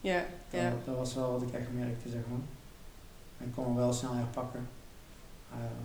Ja. 0.00 0.24
Dat, 0.50 0.60
Ja. 0.60 0.72
dat 0.84 0.96
was 0.96 1.14
wel 1.14 1.32
wat 1.32 1.42
ik 1.42 1.52
echt 1.52 1.72
merkte, 1.74 2.08
zeg 2.08 2.20
maar. 2.30 2.38
En 3.38 3.46
ik 3.46 3.52
kon 3.54 3.72
me 3.72 3.78
wel 3.78 3.92
snel 3.92 4.14
herpakken. 4.14 4.68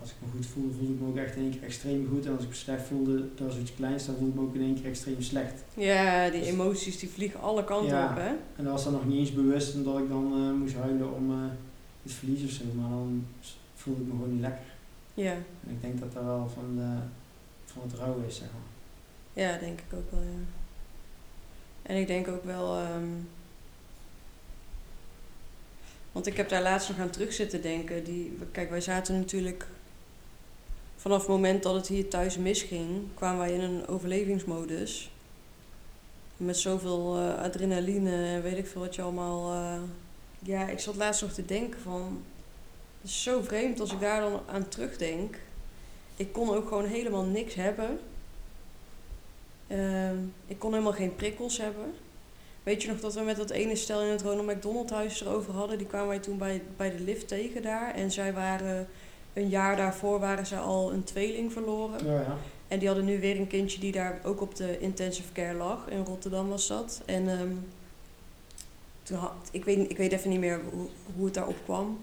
Als 0.01 0.09
ik 0.09 0.15
me 0.19 0.27
goed 0.31 0.45
voelde, 0.45 0.73
voelde 0.77 0.93
ik 0.93 0.99
me 0.99 1.07
ook 1.07 1.17
echt 1.17 1.35
in 1.35 1.41
één 1.41 1.51
keer 1.51 1.63
extreem 1.63 2.07
goed. 2.11 2.25
En 2.25 2.31
als 2.33 2.43
ik 2.43 2.49
me 2.49 2.55
slecht 2.55 2.85
voelde, 2.87 3.29
dat 3.35 3.47
was 3.47 3.57
iets 3.57 3.75
kleins, 3.75 4.05
dan 4.05 4.15
voelde 4.15 4.29
ik 4.31 4.35
me 4.39 4.41
ook 4.47 4.55
in 4.55 4.61
één 4.61 4.75
keer 4.81 4.85
extreem 4.89 5.21
slecht. 5.21 5.63
Ja, 5.73 6.29
die 6.29 6.39
Dus- 6.39 6.49
emoties 6.49 6.99
die 6.99 7.09
vliegen 7.09 7.39
alle 7.39 7.63
kanten 7.63 7.95
Ja. 7.97 8.09
op, 8.09 8.15
hè? 8.15 8.27
En 8.27 8.63
dat 8.63 8.71
was 8.71 8.83
dan 8.83 8.93
nog 8.93 9.05
niet 9.05 9.17
eens 9.19 9.33
bewust 9.33 9.75
omdat 9.75 9.99
ik 9.99 10.07
dan 10.09 10.33
eh, 10.33 10.59
moest 10.59 10.75
huilen 10.75 11.13
om 11.15 11.31
eh, 11.31 11.37
het 12.03 12.11
verlies 12.11 12.43
of 12.43 12.49
zo. 12.49 12.63
Maar 12.75 12.89
dan 12.89 13.25
voelde 13.75 14.01
ik 14.01 14.07
me 14.07 14.11
gewoon 14.13 14.31
niet 14.31 14.41
lekker. 14.41 14.65
Ja. 15.13 15.31
En 15.33 15.69
ik 15.71 15.81
denk 15.81 15.99
dat 15.99 16.13
dat 16.13 16.23
wel 16.23 16.49
van, 16.53 16.75
de, 16.75 16.95
van 17.65 17.81
het 17.81 17.93
rouwen 17.99 18.25
is, 18.27 18.35
zeg 18.35 18.47
maar. 18.47 19.43
Ja, 19.43 19.57
denk 19.57 19.79
ik 19.79 19.93
ook 19.97 20.11
wel, 20.11 20.21
ja. 20.21 20.39
En 21.81 21.95
ik 21.97 22.07
denk 22.07 22.27
ook 22.27 22.43
wel... 22.43 22.77
ehm, 22.77 23.07
want 26.11 26.27
ik 26.27 26.37
heb 26.37 26.49
daar 26.49 26.61
laatst 26.61 26.89
nog 26.89 26.97
aan 26.99 27.09
terug 27.09 27.33
zitten 27.33 27.61
denken. 27.61 28.03
Die, 28.03 28.37
kijk, 28.51 28.69
wij 28.69 28.81
zaten 28.81 29.15
natuurlijk... 29.17 29.67
Vanaf 31.01 31.19
het 31.19 31.27
moment 31.27 31.63
dat 31.63 31.75
het 31.75 31.87
hier 31.87 32.07
thuis 32.07 32.37
misging, 32.37 33.07
kwamen 33.15 33.39
wij 33.39 33.53
in 33.53 33.61
een 33.61 33.87
overlevingsmodus. 33.87 35.11
Met 36.37 36.57
zoveel 36.57 37.17
eh, 37.17 37.43
adrenaline 37.43 38.25
en 38.25 38.41
weet 38.41 38.57
ik 38.57 38.67
veel 38.67 38.81
wat 38.81 38.95
je 38.95 39.01
allemaal... 39.01 39.53
eh, 39.53 39.81
ja, 40.39 40.67
ik 40.67 40.79
zat 40.79 40.95
laatst 40.95 41.21
nog 41.21 41.31
te 41.31 41.45
denken 41.45 41.79
van... 41.79 42.23
Het 43.01 43.09
is 43.09 43.23
zo 43.23 43.41
vreemd 43.41 43.79
als 43.79 43.91
ik 43.91 43.99
daar 43.99 44.21
dan 44.21 44.41
aan 44.47 44.67
terugdenk. 44.67 45.39
Ik 46.15 46.33
kon 46.33 46.55
ook 46.55 46.67
gewoon 46.67 46.85
helemaal 46.85 47.23
niks 47.23 47.55
hebben. 47.55 47.99
Ehm, 49.67 50.17
ik 50.47 50.59
kon 50.59 50.71
helemaal 50.71 50.93
geen 50.93 51.15
prikkels 51.15 51.57
hebben. 51.57 51.93
Weet 52.63 52.81
je 52.81 52.87
nog 52.87 52.99
dat 52.99 53.13
we 53.13 53.21
met 53.21 53.37
dat 53.37 53.49
ene 53.49 53.75
stel 53.75 54.01
in 54.01 54.11
het 54.11 54.21
Ronald 54.21 54.47
McDonald 54.47 54.89
huis 54.89 55.21
erover 55.21 55.53
hadden? 55.53 55.77
Die 55.77 55.87
kwamen 55.87 56.07
wij 56.07 56.19
toen 56.19 56.37
bij, 56.37 56.61
bij 56.77 56.91
de 56.91 57.03
lift 57.03 57.27
tegen 57.27 57.61
daar. 57.61 57.93
En 57.93 58.11
zij 58.11 58.33
waren 58.33 58.87
een 59.33 59.49
jaar 59.49 59.75
daarvoor 59.75 60.19
waren 60.19 60.45
ze 60.45 60.57
al 60.57 60.93
een 60.93 61.03
tweeling 61.03 61.51
verloren. 61.51 62.05
Ja, 62.05 62.19
ja. 62.21 62.37
En 62.67 62.79
die 62.79 62.87
hadden 62.87 63.05
nu 63.05 63.19
weer 63.19 63.39
een 63.39 63.47
kindje 63.47 63.79
die 63.79 63.91
daar 63.91 64.19
ook 64.23 64.41
op 64.41 64.55
de 64.55 64.79
intensive 64.79 65.31
care 65.31 65.53
lag. 65.57 65.87
In 65.89 66.03
Rotterdam 66.05 66.49
was 66.49 66.67
dat. 66.67 67.01
En 67.05 67.29
ehm, 67.29 67.53
toen 69.03 69.17
had, 69.17 69.33
ik, 69.51 69.65
weet, 69.65 69.89
ik 69.89 69.97
weet 69.97 70.11
even 70.11 70.29
niet 70.29 70.39
meer 70.39 70.61
hoe, 70.71 70.87
hoe 71.15 71.25
het 71.25 71.33
daarop 71.33 71.57
kwam. 71.63 71.99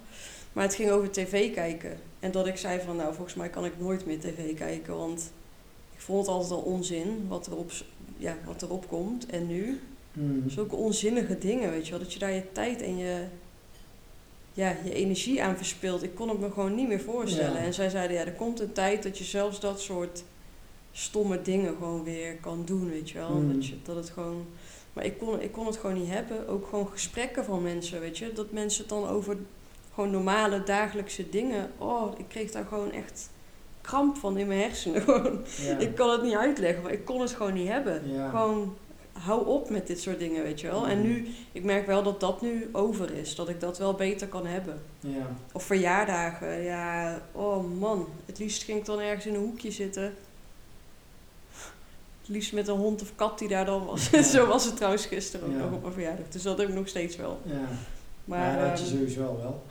Maar 0.52 0.64
het 0.64 0.74
ging 0.74 0.90
over 0.90 1.10
tv 1.10 1.54
kijken. 1.54 1.98
En 2.20 2.30
dat 2.30 2.46
ik 2.46 2.56
zei 2.56 2.80
van, 2.80 2.96
nou 2.96 3.14
volgens 3.14 3.34
mij 3.36 3.48
kan 3.48 3.64
ik 3.64 3.72
nooit 3.80 4.06
meer 4.06 4.20
tv 4.20 4.54
kijken. 4.56 4.96
Want 4.96 5.30
ik 5.94 6.00
vond 6.00 6.18
het 6.26 6.34
altijd 6.34 6.52
al 6.52 6.66
onzin 6.72 7.26
wat 7.28 7.46
erop, 7.46 7.70
ja, 8.16 8.36
wat 8.44 8.62
erop 8.62 8.88
komt. 8.88 9.26
En 9.26 9.46
nu, 9.46 9.80
Mm. 10.12 10.50
zulke 10.50 10.76
onzinnige 10.76 11.38
dingen, 11.38 11.70
weet 11.70 11.84
je 11.84 11.90
wel. 11.90 12.00
Dat 12.00 12.12
je 12.12 12.18
daar 12.18 12.32
je 12.32 12.52
tijd 12.52 12.82
en 12.82 12.96
je, 12.96 13.24
ja, 14.58 14.76
je 14.84 14.94
energie 14.94 15.42
aan 15.42 15.56
verspilt. 15.56 16.02
Ik 16.02 16.14
kon 16.14 16.28
het 16.28 16.40
me 16.40 16.50
gewoon 16.50 16.74
niet 16.74 16.88
meer 16.88 17.00
voorstellen. 17.00 17.60
Ja. 17.60 17.66
En 17.66 17.74
zij 17.74 17.88
zeiden, 17.88 18.16
ja, 18.16 18.24
er 18.24 18.32
komt 18.32 18.60
een 18.60 18.72
tijd 18.72 19.02
dat 19.02 19.18
je 19.18 19.24
zelfs 19.24 19.60
dat 19.60 19.80
soort 19.80 20.24
stomme 20.92 21.42
dingen 21.42 21.74
gewoon 21.78 22.04
weer 22.04 22.36
kan 22.36 22.62
doen, 22.64 22.90
weet 22.90 23.10
je 23.10 23.18
wel. 23.18 23.30
Mm. 23.30 23.52
Dat, 23.52 23.66
je, 23.66 23.74
dat 23.82 23.96
het 23.96 24.10
gewoon... 24.10 24.46
Maar 24.92 25.04
ik 25.04 25.18
kon, 25.18 25.40
ik 25.40 25.52
kon 25.52 25.66
het 25.66 25.76
gewoon 25.76 25.98
niet 25.98 26.10
hebben. 26.10 26.48
Ook 26.48 26.66
gewoon 26.68 26.88
gesprekken 26.88 27.44
van 27.44 27.62
mensen, 27.62 28.00
weet 28.00 28.18
je. 28.18 28.32
Dat 28.32 28.52
mensen 28.52 28.80
het 28.80 28.88
dan 28.88 29.08
over 29.08 29.36
gewoon 29.94 30.10
normale 30.10 30.62
dagelijkse 30.62 31.28
dingen... 31.28 31.70
Oh, 31.78 32.18
ik 32.18 32.24
kreeg 32.28 32.50
daar 32.50 32.64
gewoon 32.64 32.92
echt 32.92 33.30
kramp 33.80 34.16
van 34.16 34.38
in 34.38 34.46
mijn 34.46 34.60
hersenen. 34.60 35.02
Gewoon. 35.08 35.40
Ja. 35.60 35.78
Ik 35.78 35.94
kan 35.94 36.10
het 36.10 36.22
niet 36.22 36.36
uitleggen, 36.36 36.82
maar 36.82 36.92
ik 36.92 37.04
kon 37.04 37.20
het 37.20 37.32
gewoon 37.32 37.54
niet 37.54 37.68
hebben. 37.68 38.12
Ja. 38.12 38.28
Gewoon, 38.28 38.76
hou 39.20 39.46
op 39.46 39.70
met 39.70 39.86
dit 39.86 40.00
soort 40.00 40.18
dingen, 40.18 40.42
weet 40.42 40.60
je 40.60 40.66
wel. 40.66 40.86
En 40.86 40.98
Mhm. 40.98 41.06
nu, 41.08 41.28
ik 41.52 41.64
merk 41.64 41.86
wel 41.86 42.02
dat 42.02 42.20
dat 42.20 42.42
nu 42.42 42.68
over 42.72 43.14
is. 43.14 43.34
Dat 43.34 43.48
ik 43.48 43.60
dat 43.60 43.78
wel 43.78 43.94
beter 43.94 44.26
kan 44.28 44.46
hebben. 44.46 44.80
Ja. 45.00 45.26
Of 45.52 45.62
verjaardagen, 45.62 46.60
ja, 46.62 47.20
oh 47.32 47.78
man. 47.78 48.08
Het 48.26 48.38
liefst 48.38 48.62
ging 48.62 48.78
ik 48.78 48.84
dan 48.84 49.00
ergens 49.00 49.26
in 49.26 49.34
een 49.34 49.40
hoekje 49.40 49.70
zitten. 49.70 50.14
Het 52.20 52.36
liefst 52.36 52.52
met 52.52 52.68
een 52.68 52.76
hond 52.76 53.02
of 53.02 53.12
kat 53.14 53.38
die 53.38 53.48
daar 53.48 53.64
dan 53.64 53.84
was. 53.86 54.10
Zo 54.34 54.46
was 54.46 54.64
het 54.64 54.76
trouwens 54.76 55.06
gisteren 55.06 55.46
ook 55.46 55.52
Ja. 55.52 55.58
nog 55.58 55.72
op 55.72 55.80
mijn 55.82 55.92
verjaardag. 55.92 56.28
Dus 56.28 56.42
dat 56.42 56.58
heb 56.58 56.68
ik 56.68 56.74
nog 56.74 56.88
steeds 56.88 57.16
wel. 57.16 57.40
Ja. 57.44 57.60
Maar 58.24 58.56
ja, 58.58 58.68
dat 58.68 58.78
je 58.78 58.84
ehm, 58.84 58.94
sowieso 58.94 59.36
wel. 59.36 59.62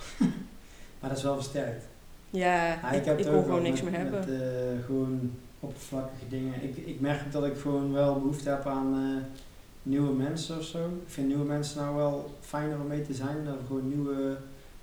maar 0.99 1.09
dat 1.09 1.17
is 1.17 1.23
wel 1.23 1.35
versterkt. 1.35 1.85
ja, 2.29 2.91
ik, 2.91 3.05
heb 3.05 3.17
ik 3.19 3.25
het 3.25 3.33
kon 3.33 3.43
gewoon 3.43 3.61
niks 3.61 3.81
meer 3.81 3.93
hebben. 3.97 4.19
Met 4.19 4.29
eh, 4.29 4.85
gewoon 4.85 5.31
oppervlakkige 5.67 6.27
dingen. 6.29 6.63
Ik, 6.63 6.77
ik 6.77 6.99
merk 6.99 7.31
dat 7.31 7.45
ik 7.45 7.57
gewoon 7.57 7.93
wel 7.93 8.13
behoefte 8.13 8.49
heb 8.49 8.65
aan 8.65 8.93
eh, 8.93 9.41
nieuwe 9.83 10.13
mensen 10.13 10.57
of 10.57 10.63
zo. 10.63 10.85
Ik 10.85 11.09
vind 11.13 11.27
nieuwe 11.27 11.45
mensen 11.45 11.81
nou 11.81 11.95
wel 11.95 12.35
fijner 12.41 12.79
om 12.79 12.87
mee 12.87 13.01
te 13.01 13.13
zijn. 13.13 13.45
Dat 13.45 13.53
er 13.53 13.65
gewoon 13.67 13.87
nieuwe 13.87 14.37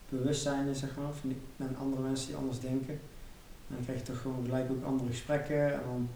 bewustzijnen, 0.08 0.74
zeg 0.74 0.96
maar. 0.96 1.12
Vind 1.20 1.32
ik, 1.32 1.66
en 1.66 1.76
andere 1.80 2.02
mensen 2.02 2.26
die 2.26 2.36
anders 2.36 2.60
denken. 2.60 2.94
En 3.68 3.74
dan 3.74 3.84
krijg 3.84 3.98
je 3.98 4.04
toch 4.04 4.20
gewoon 4.20 4.44
gelijk 4.44 4.70
ook 4.70 4.84
andere 4.84 5.10
gesprekken 5.10 5.72
en 5.72 5.80
dan 5.84 6.08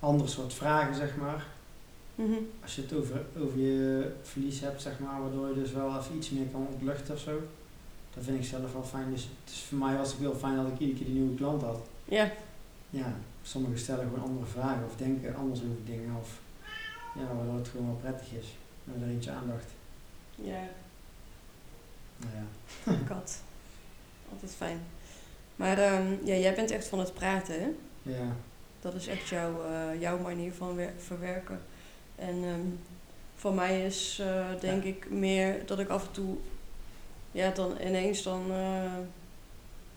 ander 0.00 0.28
soort 0.28 0.54
vragen, 0.54 0.94
zeg 0.94 1.16
maar. 1.16 1.46
Mhm. 2.14 2.38
Als 2.62 2.76
je 2.76 2.82
het 2.82 2.92
over, 2.92 3.24
over 3.40 3.58
je 3.58 4.10
verlies 4.22 4.60
hebt, 4.60 4.82
zeg 4.82 4.98
maar, 4.98 5.20
waardoor 5.20 5.48
je 5.48 5.54
dus 5.54 5.72
wel 5.72 5.98
even 5.98 6.16
iets 6.16 6.30
meer 6.30 6.46
kan 6.46 6.66
ontluchten 6.72 7.14
of 7.14 7.20
zo. 7.20 7.40
Dat 8.14 8.24
vind 8.24 8.38
ik 8.38 8.44
zelf 8.44 8.72
wel 8.72 8.84
fijn. 8.84 9.10
Dus, 9.10 9.28
dus 9.44 9.60
voor 9.60 9.78
mij 9.78 9.96
was 9.96 10.10
het 10.10 10.20
heel 10.20 10.34
fijn 10.34 10.56
dat 10.56 10.66
ik 10.66 10.78
iedere 10.78 10.98
keer 10.98 11.06
die 11.06 11.14
nieuwe 11.14 11.36
klant 11.36 11.62
had. 11.62 11.80
Ja, 12.04 12.32
Ja, 12.90 13.16
sommigen 13.48 13.78
stellen 13.78 14.04
gewoon 14.08 14.22
andere 14.28 14.46
vragen 14.46 14.84
of 14.84 14.96
denken 14.96 15.34
anders 15.36 15.60
over 15.60 15.84
dingen. 15.84 16.16
Of 16.20 16.40
ja, 17.14 17.34
waardoor 17.34 17.54
het 17.56 17.68
gewoon 17.68 17.86
wel 17.86 17.96
prettig 17.96 18.32
is. 18.38 18.56
En 18.86 19.02
er 19.02 19.08
eentje 19.08 19.30
aandacht. 19.30 19.66
ja, 20.34 20.62
Nou 22.16 22.32
ja. 22.36 22.44
kat. 23.14 23.42
Altijd 24.32 24.54
fijn. 24.54 24.80
Maar 25.56 25.78
ehm, 25.78 26.06
ja, 26.24 26.34
jij 26.34 26.54
bent 26.54 26.70
echt 26.70 26.88
van 26.88 26.98
het 26.98 27.14
praten, 27.14 27.60
hè? 27.60 27.68
Ja, 28.02 28.36
Dat 28.80 28.94
is 28.94 29.06
echt 29.06 29.28
jouw, 29.28 29.64
eh, 29.64 30.00
jouw 30.00 30.18
manier 30.18 30.52
van 30.52 30.74
wer- 30.74 30.92
verwerken. 30.98 31.60
En 32.16 32.44
ehm, 32.44 32.66
van 33.34 33.54
mij 33.54 33.84
is 33.86 34.18
eh, 34.18 34.46
denk 34.60 34.84
ik 34.84 35.10
meer 35.10 35.66
dat 35.66 35.78
ik 35.78 35.88
af 35.88 36.06
en 36.06 36.12
toe, 36.12 36.36
ja, 37.32 37.50
dan 37.50 37.76
ineens 37.80 38.22
dan, 38.22 38.50
eh, 38.52 38.92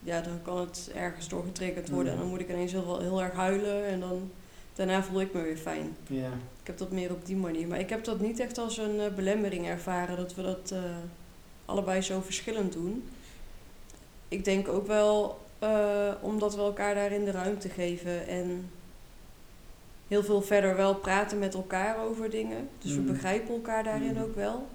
ja, 0.02 0.20
dan 0.20 0.42
kan 0.42 0.58
het 0.58 0.90
ergens 0.94 1.28
door 1.28 1.44
getriggerd 1.44 1.88
worden. 1.90 2.12
En 2.12 2.18
dan 2.18 2.28
moet 2.28 2.40
ik 2.40 2.48
ineens 2.48 2.72
heel, 2.72 3.00
heel 3.00 3.22
erg 3.22 3.32
huilen 3.32 3.86
en 3.86 4.00
dan 4.00 4.30
daarna 4.74 5.02
voel 5.02 5.20
ik 5.20 5.32
me 5.34 5.42
weer 5.42 5.56
fijn. 5.56 5.96
ja, 6.06 6.30
Ik 6.60 6.66
heb 6.66 6.78
dat 6.78 6.90
meer 6.90 7.10
op 7.10 7.26
die 7.26 7.36
manier. 7.36 7.66
Maar 7.68 7.78
ik 7.80 7.90
heb 7.90 8.04
dat 8.04 8.20
niet 8.20 8.40
echt 8.40 8.58
als 8.58 8.78
een 8.78 9.00
eh, 9.00 9.14
belemmering 9.14 9.66
ervaren 9.66 10.16
dat 10.16 10.34
we 10.34 10.42
dat 10.42 10.70
eh, 10.70 10.80
allebei 11.64 12.00
zo 12.00 12.20
verschillend 12.20 12.72
doen. 12.72 13.08
Ik 14.28 14.44
denk 14.44 14.68
ook 14.68 14.86
wel 14.86 15.40
eh, 15.58 16.12
omdat 16.20 16.54
we 16.54 16.60
elkaar 16.60 16.94
daarin 16.94 17.24
de 17.24 17.30
ruimte 17.30 17.68
geven 17.68 18.26
en 18.26 18.70
heel 20.08 20.22
veel 20.24 20.42
verder 20.42 20.76
wel 20.76 20.94
praten 20.94 21.38
met 21.38 21.54
elkaar 21.54 21.98
over 22.04 22.30
dingen. 22.30 22.68
Dus 22.78 22.94
we 22.94 23.00
Mm. 23.00 23.06
begrijpen 23.06 23.54
elkaar 23.54 23.84
daarin 23.84 24.14
Mm. 24.16 24.22
ook 24.22 24.34
wel. 24.34 24.66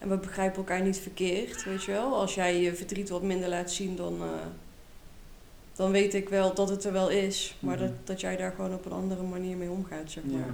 En 0.00 0.08
we 0.08 0.16
begrijpen 0.16 0.56
elkaar 0.56 0.82
niet 0.82 0.98
verkeerd, 0.98 1.64
weet 1.64 1.82
je 1.84 1.92
wel. 1.92 2.14
Als 2.14 2.34
jij 2.34 2.60
je 2.60 2.74
verdriet 2.74 3.08
wat 3.08 3.22
minder 3.22 3.48
laat 3.48 3.70
zien, 3.70 3.96
dan, 3.96 4.22
eh, 4.22 4.28
dan 5.74 5.90
weet 5.90 6.14
ik 6.14 6.28
wel 6.28 6.54
dat 6.54 6.68
het 6.68 6.84
er 6.84 6.92
wel 6.92 7.08
is. 7.10 7.56
Maar 7.58 7.76
Mhm. 7.76 7.86
dat, 7.86 7.92
dat 8.06 8.20
jij 8.20 8.36
daar 8.36 8.52
gewoon 8.52 8.74
op 8.74 8.84
een 8.86 8.92
andere 8.92 9.22
manier 9.22 9.56
mee 9.56 9.70
omgaat, 9.70 10.10
zeg 10.10 10.24
maar. 10.24 10.38
ja, 10.40 10.46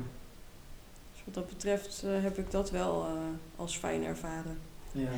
Dus 1.12 1.22
wat 1.24 1.34
dat 1.34 1.48
betreft 1.48 2.02
eh, 2.06 2.22
heb 2.22 2.38
ik 2.38 2.50
dat 2.50 2.70
wel 2.70 3.04
eh, 3.04 3.10
als 3.56 3.76
fijn 3.76 4.04
ervaren. 4.04 4.58
ja. 4.92 5.10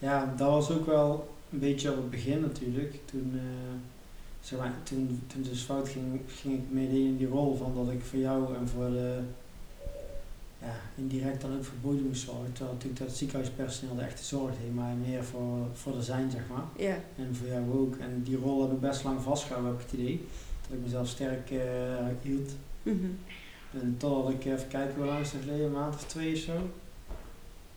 Ja, 0.00 0.34
dat 0.36 0.50
was 0.50 0.70
ook 0.70 0.86
wel 0.86 1.28
een 1.52 1.58
beetje 1.58 1.90
op 1.90 1.96
het 1.96 2.10
begin 2.10 2.40
natuurlijk. 2.40 2.94
Toen, 3.04 3.40
zeg 4.40 4.58
maar, 4.58 4.72
toen, 4.82 5.22
toen 5.26 5.40
het 5.42 5.50
dus 5.50 5.62
fout 5.62 5.88
ging, 5.88 6.20
ging 6.40 6.54
ik 6.54 6.70
mee 6.70 6.88
in 6.88 7.16
die 7.16 7.26
rol 7.28 7.56
van 7.56 7.72
dat 7.84 7.94
ik 7.94 8.02
voor 8.04 8.18
jou 8.18 8.54
en 8.56 8.68
voor 8.68 8.90
de, 8.90 9.18
ja, 10.62 10.74
indirect 10.94 11.40
dan 11.40 11.56
ook 11.56 11.64
voor 11.64 11.94
zorgen. 12.12 12.52
Terwijl 12.52 12.74
natuurlijk 12.74 13.00
dat 13.00 13.16
ziekenhuispersoneel 13.16 13.94
de 13.94 14.02
echte 14.02 14.24
zorg 14.24 14.54
heeft, 14.60 14.74
maar 14.74 14.94
meer 14.94 15.24
voor, 15.24 15.66
voor 15.72 15.92
de 15.92 16.02
zijn, 16.02 16.30
zeg 16.30 16.40
maar. 16.50 16.64
Ja, 16.76 16.96
En 17.16 17.34
voor 17.34 17.46
jou 17.48 17.72
ook. 17.72 17.96
En 17.96 18.22
die 18.22 18.36
rol 18.36 18.62
heb 18.62 18.72
ik 18.72 18.80
best 18.80 19.04
lang 19.04 19.20
vastgehouden, 19.22 19.70
heb 19.72 19.80
ik 19.80 19.90
het 19.90 20.00
idee. 20.00 20.26
Dat 20.68 20.78
ik 20.78 20.84
mezelf 20.84 21.08
sterk 21.08 21.50
eh, 21.50 22.06
hield. 22.22 22.50
Mhm. 22.82 23.06
En 23.80 23.94
totdat 23.98 24.32
ik 24.32 24.44
even 24.44 24.68
kijken 24.68 24.94
hoe 24.96 25.04
lang 25.04 25.20
is 25.20 25.32
het 25.32 25.42
geleden, 25.42 25.66
een 25.66 25.72
maand 25.72 25.94
of 25.94 26.04
twee 26.04 26.32
of 26.34 26.38
zo. 26.38 26.52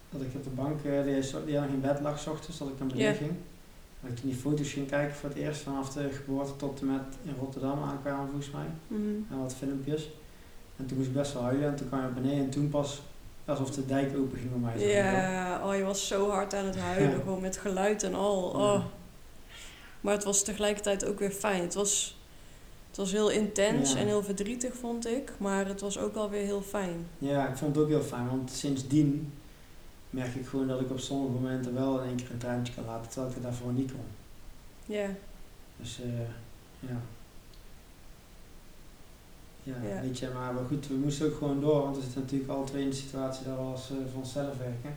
Dat 0.09 0.21
ik 0.21 0.27
op 0.35 0.43
de 0.43 0.49
bank, 0.49 0.83
eh, 0.83 1.03
die, 1.03 1.45
die 1.45 1.55
in 1.55 1.81
bed 1.81 1.99
lag, 2.01 2.19
s 2.19 2.27
ochtends, 2.27 2.57
dat 2.57 2.67
ik 2.67 2.79
naar 2.79 2.87
beneden 2.87 3.11
Ja. 3.11 3.17
ging. 3.17 3.31
Dat 4.01 4.11
ik 4.11 4.17
toen 4.17 4.29
die 4.29 4.39
foto's 4.39 4.71
ging 4.71 4.87
kijken 4.89 5.15
voor 5.15 5.29
het 5.29 5.37
eerst, 5.37 5.61
vanaf 5.61 5.93
de 5.93 6.09
geboorte 6.11 6.55
tot 6.55 6.79
en 6.81 6.87
met 6.87 7.01
in 7.23 7.33
Rotterdam 7.39 7.83
aankwamen 7.83 8.25
volgens 8.29 8.51
mij. 8.51 8.65
Mhm. 8.87 9.03
En 9.29 9.37
wat 9.41 9.55
filmpjes. 9.55 10.09
En 10.81 10.87
toen 10.87 10.97
moest 10.97 11.09
ik 11.09 11.15
best 11.15 11.33
wel 11.33 11.43
huilen 11.43 11.67
en 11.67 11.75
toen 11.75 11.87
kwam 11.87 11.99
ik 11.99 12.05
naar 12.05 12.21
beneden 12.21 12.43
en 12.43 12.49
toen 12.49 12.69
pas 12.69 13.01
alsof 13.45 13.69
de 13.71 13.85
dijk 13.85 14.17
open 14.17 14.37
ging 14.39 14.49
bij 14.49 14.59
mij. 14.59 14.87
Ja, 14.93 15.61
oh, 15.67 15.75
je 15.75 15.83
was 15.83 16.07
zo 16.07 16.29
hard 16.29 16.53
aan 16.53 16.65
het 16.65 16.77
huilen, 16.89 17.09
Ja. 17.11 17.17
gewoon 17.17 17.41
met 17.41 17.57
geluid 17.57 18.03
en 18.03 18.13
al. 18.13 18.43
Oh. 18.43 18.83
Maar 20.01 20.13
het 20.13 20.23
was 20.23 20.43
tegelijkertijd 20.43 21.05
ook 21.05 21.19
weer 21.19 21.31
fijn. 21.31 21.61
Het 21.61 21.73
was, 21.73 22.17
het 22.87 22.97
was 22.97 23.11
heel 23.11 23.29
intens 23.29 23.93
Ja. 23.93 23.99
en 23.99 24.05
heel 24.05 24.23
verdrietig, 24.23 24.73
vond 24.75 25.07
ik. 25.07 25.31
Maar 25.37 25.65
het 25.67 25.81
was 25.81 25.97
ook 25.97 26.15
alweer 26.15 26.43
heel 26.45 26.61
fijn. 26.61 27.07
Ja, 27.17 27.47
ik 27.47 27.57
vond 27.57 27.75
het 27.75 27.83
ook 27.83 27.89
heel 27.89 28.01
fijn, 28.01 28.27
want 28.29 28.51
sindsdien 28.51 29.33
merk 30.09 30.35
ik 30.35 30.45
gewoon 30.47 30.67
dat 30.67 30.81
ik 30.81 30.89
op 30.91 30.99
sommige 30.99 31.31
momenten 31.33 31.73
wel 31.73 31.99
in 32.01 32.07
één 32.07 32.15
keer 32.15 32.31
een 32.31 32.37
traantje 32.37 32.73
kan 32.73 32.85
laten, 32.85 33.07
terwijl 33.09 33.27
ik 33.27 33.33
het 33.33 33.43
daarvoor 33.43 33.71
niet 33.71 33.91
kon. 33.91 34.01
Ja, 34.85 35.07
Dus 35.77 35.99
eh, 36.01 36.09
ja. 36.79 36.99
Ja, 39.63 39.73
Ja. 39.89 40.01
weet 40.01 40.19
je, 40.19 40.29
maar, 40.33 40.53
maar 40.53 40.63
goed, 40.67 40.87
we 40.87 40.93
moesten 40.93 41.25
ook 41.27 41.37
gewoon 41.37 41.61
door, 41.61 41.81
want 41.81 41.95
we 41.95 42.01
zitten 42.01 42.21
natuurlijk 42.21 42.65
twee 42.67 42.83
in 42.83 42.89
de 42.89 42.95
situatie 42.95 43.45
dat 43.45 43.55
we 43.55 43.61
als 43.61 43.89
eh, 43.89 43.95
voor 44.11 44.21
onszelf 44.21 44.57
werken. 44.57 44.93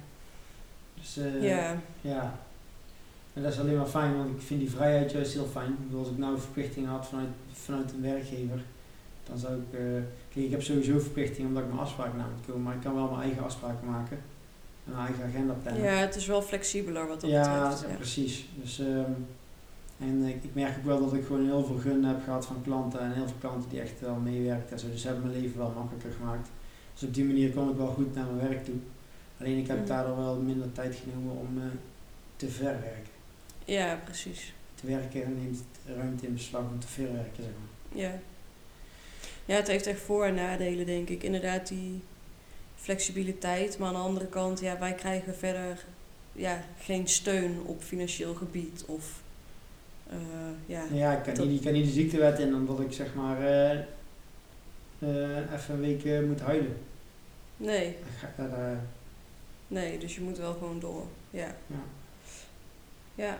Dus 0.94 1.16
eh, 1.16 1.42
ja. 1.42 1.76
ja. 2.00 2.38
En 3.34 3.42
dat 3.42 3.52
is 3.52 3.58
alleen 3.60 3.76
maar 3.76 3.86
fijn, 3.86 4.16
want 4.16 4.30
ik 4.30 4.40
vind 4.42 4.60
die 4.60 4.70
vrijheid 4.70 5.12
juist 5.12 5.32
heel 5.32 5.46
fijn. 5.52 5.70
Ik 5.70 5.84
bedoel, 5.84 6.00
als 6.00 6.08
ik 6.10 6.18
nou 6.18 6.34
een 6.34 6.40
verplichting 6.40 6.86
had 6.86 7.06
vanuit, 7.06 7.28
vanuit 7.52 7.92
een 7.92 8.02
werkgever, 8.02 8.62
dan 9.28 9.38
zou 9.38 9.54
ik... 9.54 9.78
eh, 9.78 9.80
kijk, 10.32 10.44
ik 10.46 10.50
heb 10.50 10.62
sowieso 10.62 10.98
verplichtingen 10.98 11.48
omdat 11.48 11.62
ik 11.62 11.68
mijn 11.68 11.80
afspraken 11.80 12.18
na 12.18 12.26
moet 12.36 12.46
komen, 12.46 12.62
maar 12.62 12.74
ik 12.74 12.80
kan 12.80 12.94
wel 12.94 13.08
mijn 13.10 13.22
eigen 13.22 13.44
afspraken 13.44 13.88
maken. 13.90 14.18
En 14.86 14.92
mijn 14.94 15.06
eigen 15.06 15.24
agenda 15.24 15.52
plannen. 15.62 15.82
ja, 15.82 15.90
het 15.90 16.14
is 16.16 16.26
wel 16.26 16.42
flexibeler 16.42 17.06
wat 17.08 17.20
dat 17.20 17.30
Ja, 17.30 17.68
betreft. 17.68 17.90
Ja. 17.90 17.96
precies. 17.96 18.48
Dus, 18.62 18.78
ehm, 18.78 19.10
en 19.98 20.22
ik, 20.22 20.44
ik 20.44 20.54
merk 20.54 20.76
ook 20.78 20.84
wel 20.84 21.00
dat 21.04 21.14
ik 21.14 21.24
gewoon 21.26 21.44
heel 21.46 21.64
veel 21.64 21.78
gun 21.78 22.04
heb 22.04 22.22
gehad 22.24 22.46
van 22.46 22.62
klanten 22.62 23.00
en 23.00 23.12
heel 23.12 23.26
veel 23.26 23.36
klanten 23.40 23.70
die 23.70 23.80
echt 23.80 24.00
wel 24.00 24.14
meewerken 24.14 24.70
en 24.72 24.78
zo. 24.78 24.90
Dus 24.90 25.00
ze 25.00 25.06
hebben 25.08 25.26
mijn 25.26 25.40
leven 25.40 25.58
wel 25.58 25.70
makkelijker 25.76 26.12
gemaakt. 26.12 26.48
Dus 26.92 27.02
op 27.02 27.14
die 27.14 27.24
manier 27.24 27.50
kom 27.50 27.70
ik 27.70 27.76
wel 27.76 27.86
goed 27.92 28.14
naar 28.14 28.24
mijn 28.26 28.48
werk 28.48 28.64
toe. 28.64 28.74
Alleen 29.40 29.58
ik 29.58 29.66
heb 29.66 29.76
Mhm. 29.78 29.86
daardoor 29.86 30.16
wel 30.16 30.36
minder 30.40 30.72
tijd 30.72 30.94
genomen 31.04 31.36
om 31.36 31.58
eh, 31.58 31.64
te 32.36 32.48
verwerken. 32.48 33.12
ja, 33.64 34.00
precies. 34.04 34.52
Te 34.74 34.86
werken 34.86 35.36
neemt 35.42 35.62
ruimte 35.96 36.26
in 36.26 36.32
beslag 36.34 36.62
om 36.72 36.80
te 36.80 36.88
verwerken, 36.88 37.42
zeg 37.42 37.52
maar. 37.52 38.02
Ja. 38.02 38.18
Ja, 39.44 39.54
het 39.56 39.66
heeft 39.66 39.86
echt 39.86 40.00
voor- 40.00 40.24
en 40.24 40.34
nadelen, 40.34 40.86
denk 40.86 41.08
ik. 41.08 41.22
Inderdaad, 41.22 41.68
die 41.68 42.02
flexibiliteit. 42.76 43.78
Maar 43.78 43.88
aan 43.88 43.94
de 43.94 44.00
andere 44.00 44.26
kant, 44.26 44.60
ja, 44.60 44.78
wij 44.78 44.92
krijgen 44.94 45.34
verder 45.36 45.84
ja, 46.32 46.62
geen 46.80 47.08
steun 47.08 47.60
op 47.64 47.82
financieel 47.82 48.34
gebied. 48.34 48.84
Of, 48.86 49.22
ja. 50.66 50.84
Ja, 50.92 51.16
ik 51.16 51.22
kan, 51.22 51.34
Dat- 51.34 51.46
niet, 51.46 51.58
ik 51.58 51.64
kan 51.64 51.72
niet 51.72 51.84
de 51.86 51.92
ziektewet 51.92 52.38
in 52.38 52.54
omdat 52.54 52.80
ik 52.80 52.92
zeg 52.92 53.14
maar 53.14 53.40
eh, 53.40 53.70
eh, 54.98 55.52
even 55.52 55.74
een 55.74 55.80
week 55.80 56.04
eh, 56.04 56.20
moet 56.20 56.40
huilen. 56.40 56.76
Nee, 57.56 57.96
daar- 58.36 58.80
nee, 59.68 59.98
dus 59.98 60.14
je 60.14 60.20
moet 60.20 60.38
wel 60.38 60.52
gewoon 60.52 60.80
door. 60.80 61.04
Ja. 61.30 61.54
ja. 61.66 61.82
Ja. 63.14 63.38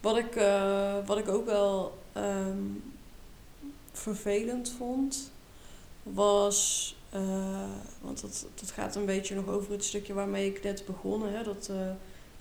Wat 0.00 0.16
ik, 0.16 0.36
eh, 0.36 1.06
wat 1.06 1.18
ik 1.18 1.28
ook 1.28 1.46
wel 1.46 1.98
ehm, 2.12 2.58
vervelend 3.92 4.70
vond, 4.78 5.30
was, 6.02 6.96
eh, 7.10 7.70
want 8.00 8.20
dat, 8.20 8.46
dat 8.60 8.70
gaat 8.70 8.96
een 8.96 9.06
beetje 9.06 9.34
nog 9.34 9.48
over 9.48 9.72
het 9.72 9.84
stukje 9.84 10.12
waarmee 10.14 10.46
ik 10.46 10.62
net 10.62 10.82
begon, 10.86 11.22
hè, 11.26 11.42
dat, 11.42 11.68
eh, 11.70 11.90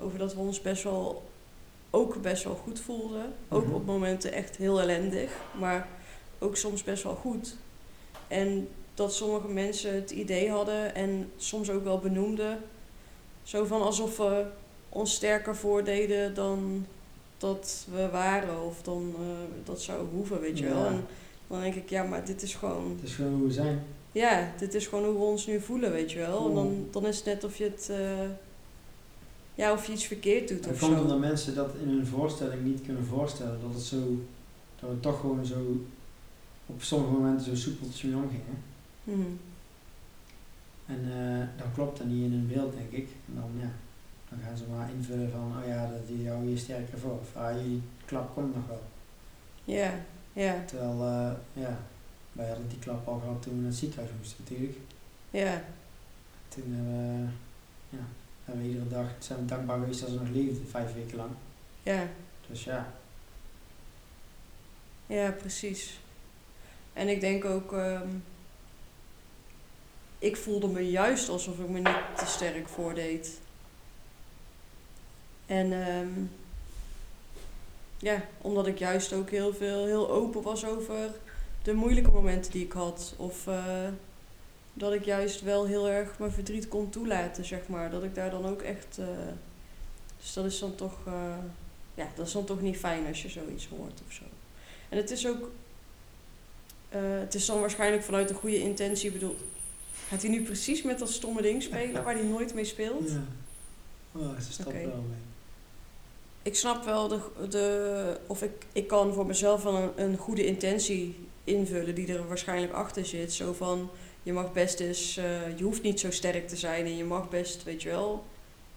over 0.05 0.17
dat 0.19 0.33
we 0.33 0.39
ons 0.39 0.61
best 0.61 0.83
wel, 0.83 1.23
ook 1.95 2.21
best 2.21 2.43
wel 2.43 2.55
goed 2.55 2.79
voelden. 2.79 3.33
Ook 3.49 3.65
Mhm. 3.65 3.73
op 3.73 3.85
momenten 3.85 4.33
echt 4.33 4.55
heel 4.55 4.81
ellendig, 4.81 5.31
maar 5.59 5.87
ook 6.39 6.55
soms 6.55 6.83
best 6.83 7.03
wel 7.03 7.15
goed. 7.15 7.55
En 8.27 8.67
dat 8.93 9.13
sommige 9.13 9.47
mensen 9.47 9.93
het 9.95 10.11
idee 10.11 10.49
hadden 10.49 10.95
en 10.95 11.31
soms 11.37 11.69
ook 11.69 11.83
wel 11.83 11.99
benoemden. 11.99 12.59
Zo 13.43 13.65
van 13.65 13.81
alsof 13.81 14.17
we 14.17 14.45
ons 14.89 15.13
sterker 15.13 15.55
voordeden 15.55 16.33
dan 16.33 16.85
dat 17.37 17.87
we 17.91 18.09
waren 18.09 18.61
of 18.63 18.81
dan 18.81 19.15
uh, 19.19 19.25
dat 19.63 19.81
zou 19.81 20.07
hoeven, 20.13 20.39
weet 20.41 20.59
je 20.59 20.65
wel. 20.69 20.85
En 20.85 21.05
dan 21.47 21.61
denk 21.61 21.75
ik, 21.75 21.89
ja, 21.89 22.03
maar 22.03 22.25
dit 22.25 22.41
is 22.41 22.55
gewoon... 22.55 22.89
Het 22.99 23.09
is 23.09 23.15
gewoon 23.15 23.33
hoe 23.33 23.47
we 23.47 23.53
zijn. 23.53 23.83
Ja, 24.11 24.51
dit 24.57 24.73
is 24.73 24.87
gewoon 24.87 25.05
hoe 25.05 25.13
we 25.13 25.23
ons 25.23 25.45
nu 25.47 25.61
voelen, 25.61 25.91
weet 25.91 26.11
je 26.11 26.19
wel. 26.19 26.47
En 26.47 26.53
dan, 26.55 26.87
dan 26.91 27.05
is 27.07 27.15
het 27.15 27.25
net 27.25 27.43
of 27.43 27.57
je 27.57 27.63
het... 27.63 27.87
Uh, 27.91 27.97
ja, 29.55 29.71
of 29.71 29.85
je 29.85 29.93
iets 29.93 30.05
verkeerd 30.05 30.47
doet 30.47 30.67
of 30.67 30.79
zo. 30.79 30.85
omdat 30.85 31.19
mensen 31.19 31.55
dat 31.55 31.75
in 31.81 31.89
hun 31.89 32.05
voorstelling 32.05 32.63
niet 32.63 32.81
kunnen 32.81 33.05
voorstellen. 33.05 33.61
Dat 33.61 33.73
het 33.73 33.83
zo... 33.83 34.25
Dat 34.79 34.89
we 34.89 34.99
toch 34.99 35.19
gewoon 35.19 35.45
zo... 35.45 35.85
Op 36.65 36.81
sommige 36.81 37.13
momenten 37.13 37.45
zo 37.45 37.55
soepeltjes 37.55 38.01
mee 38.01 38.15
omgingen. 38.15 38.57
Mm 39.03 39.39
En 40.85 41.05
uh, 41.07 41.47
dan 41.57 41.73
klopt 41.73 41.97
dat 41.97 42.07
niet 42.07 42.23
in 42.23 42.31
hun 42.31 42.47
beeld, 42.47 42.73
denk 42.73 42.91
ik. 42.91 43.07
En 43.27 43.33
dan, 43.35 43.51
ja... 43.59 43.71
Dan 44.29 44.39
gaan 44.45 44.57
ze 44.57 44.63
maar 44.75 44.89
invullen 44.89 45.31
van... 45.31 45.53
Oh 45.61 45.67
ja, 45.67 45.89
dat 45.91 46.07
die 46.07 46.23
jou 46.23 46.45
hier 46.45 46.57
sterker 46.57 46.97
voor. 46.97 47.19
Of 47.19 47.35
ah, 47.35 47.55
je 47.55 47.79
klap 48.05 48.33
komt 48.33 48.55
nog 48.55 48.67
wel. 48.67 48.81
Ja, 49.63 49.93
ja. 50.33 50.63
Terwijl, 50.65 50.99
uh, 50.99 51.31
ja... 51.53 51.79
Wij 52.33 52.47
hadden 52.47 52.67
die 52.67 52.79
klap 52.79 53.07
al 53.07 53.19
gehad 53.19 53.41
toen 53.41 53.53
we 53.53 53.59
naar 53.59 53.69
het 53.69 53.79
ziekenhuis 53.79 54.09
moesten 54.17 54.37
natuurlijk. 54.43 54.77
Ja. 55.29 55.61
Toen 56.47 56.63
hebben 56.73 56.93
we, 56.93 57.27
ja, 57.97 58.03
hebben 58.45 58.63
we 58.63 58.69
iedere 58.69 58.89
dag 58.89 59.07
zijn 59.19 59.39
we 59.39 59.45
dankbaar 59.45 59.79
geweest 59.79 59.99
dat 59.99 60.09
ze 60.09 60.15
nog 60.15 60.29
leefde, 60.29 60.65
vijf 60.69 60.93
weken 60.93 61.17
lang. 61.17 61.31
Ja. 61.83 62.07
Dus 62.47 62.63
ja. 62.63 62.93
Ja, 65.05 65.31
precies. 65.31 65.99
En 66.93 67.07
ik 67.07 67.19
denk 67.21 67.45
ook, 67.45 67.71
um, 67.71 68.23
ik 70.19 70.37
voelde 70.37 70.67
me 70.67 70.89
juist 70.91 71.29
alsof 71.29 71.59
ik 71.59 71.69
me 71.69 71.79
niet 71.79 72.17
te 72.17 72.25
sterk 72.25 72.67
voordeed. 72.67 73.39
En 75.45 75.71
um, 75.71 76.31
ja, 77.97 78.21
omdat 78.41 78.67
ik 78.67 78.77
juist 78.77 79.13
ook 79.13 79.29
heel 79.29 79.53
veel, 79.53 79.85
heel 79.85 80.09
open 80.09 80.41
was 80.41 80.65
over 80.65 81.11
de 81.63 81.73
moeilijke 81.73 82.11
momenten 82.11 82.51
die 82.51 82.65
ik 82.65 82.71
had. 82.71 83.13
Of 83.17 83.47
uh, 83.47 83.87
dat 84.73 84.93
ik 84.93 85.05
juist 85.05 85.41
wel 85.41 85.65
heel 85.65 85.89
erg 85.89 86.19
mijn 86.19 86.31
verdriet 86.31 86.67
kon 86.67 86.89
toelaten, 86.89 87.45
zeg 87.45 87.67
maar. 87.67 87.91
Dat 87.91 88.03
ik 88.03 88.15
daar 88.15 88.29
dan 88.29 88.45
ook 88.45 88.61
echt. 88.61 88.97
Uh, 88.99 89.07
dus 90.19 90.33
dat 90.33 90.45
is 90.45 90.59
dan 90.59 90.75
toch. 90.75 90.97
Uh, 91.07 91.13
ja, 91.95 92.07
dat 92.15 92.27
is 92.27 92.33
dan 92.33 92.45
toch 92.45 92.61
niet 92.61 92.77
fijn 92.77 93.07
als 93.07 93.21
je 93.21 93.29
zoiets 93.29 93.67
hoort 93.67 94.01
of 94.07 94.13
zo. 94.13 94.23
En 94.89 94.97
het 94.97 95.11
is 95.11 95.27
ook. 95.27 95.51
het 96.89 97.35
is 97.35 97.45
dan 97.45 97.59
waarschijnlijk 97.59 98.03
vanuit 98.03 98.29
een 98.29 98.35
goede 98.35 98.59
intentie 98.59 99.11
bedoeld. 99.11 99.41
Gaat 100.07 100.21
hij 100.21 100.31
nu 100.31 100.43
precies 100.43 100.81
met 100.81 100.99
dat 100.99 101.09
stomme 101.09 101.41
ding 101.41 101.63
spelen 101.63 102.03
waar 102.03 102.13
hij 102.13 102.23
nooit 102.23 102.53
mee 102.53 102.65
speelt? 102.65 103.09
Ja. 103.09 103.23
Oh, 104.11 104.39
ze 104.39 104.51
stapt 104.51 104.69
okay. 104.69 104.85
wel 104.85 105.05
mee. 105.09 105.19
Ik 106.41 106.55
snap 106.55 106.83
wel 106.83 107.07
de, 107.07 107.19
de. 107.49 108.17
Of 108.27 108.41
ik, 108.41 108.65
ik 108.71 108.87
kan 108.87 109.13
voor 109.13 109.25
mezelf 109.25 109.63
wel 109.63 109.75
een, 109.75 109.91
een 109.95 110.17
goede 110.17 110.45
intentie 110.45 111.15
invullen 111.43 111.95
die 111.95 112.13
er 112.13 112.27
waarschijnlijk 112.27 112.73
achter 112.73 113.05
zit. 113.05 113.33
Zo 113.33 113.53
van, 113.53 113.89
je 114.23 114.33
mag 114.33 114.53
best 114.53 114.79
eens, 114.79 115.17
uh, 115.17 115.57
je 115.57 115.63
hoeft 115.63 115.81
niet 115.81 115.99
zo 115.99 116.11
sterk 116.11 116.47
te 116.47 116.55
zijn 116.55 116.85
en 116.85 116.97
je 116.97 117.03
mag 117.03 117.29
best, 117.29 117.63
weet 117.63 117.81
je 117.81 117.89
wel, 117.89 118.25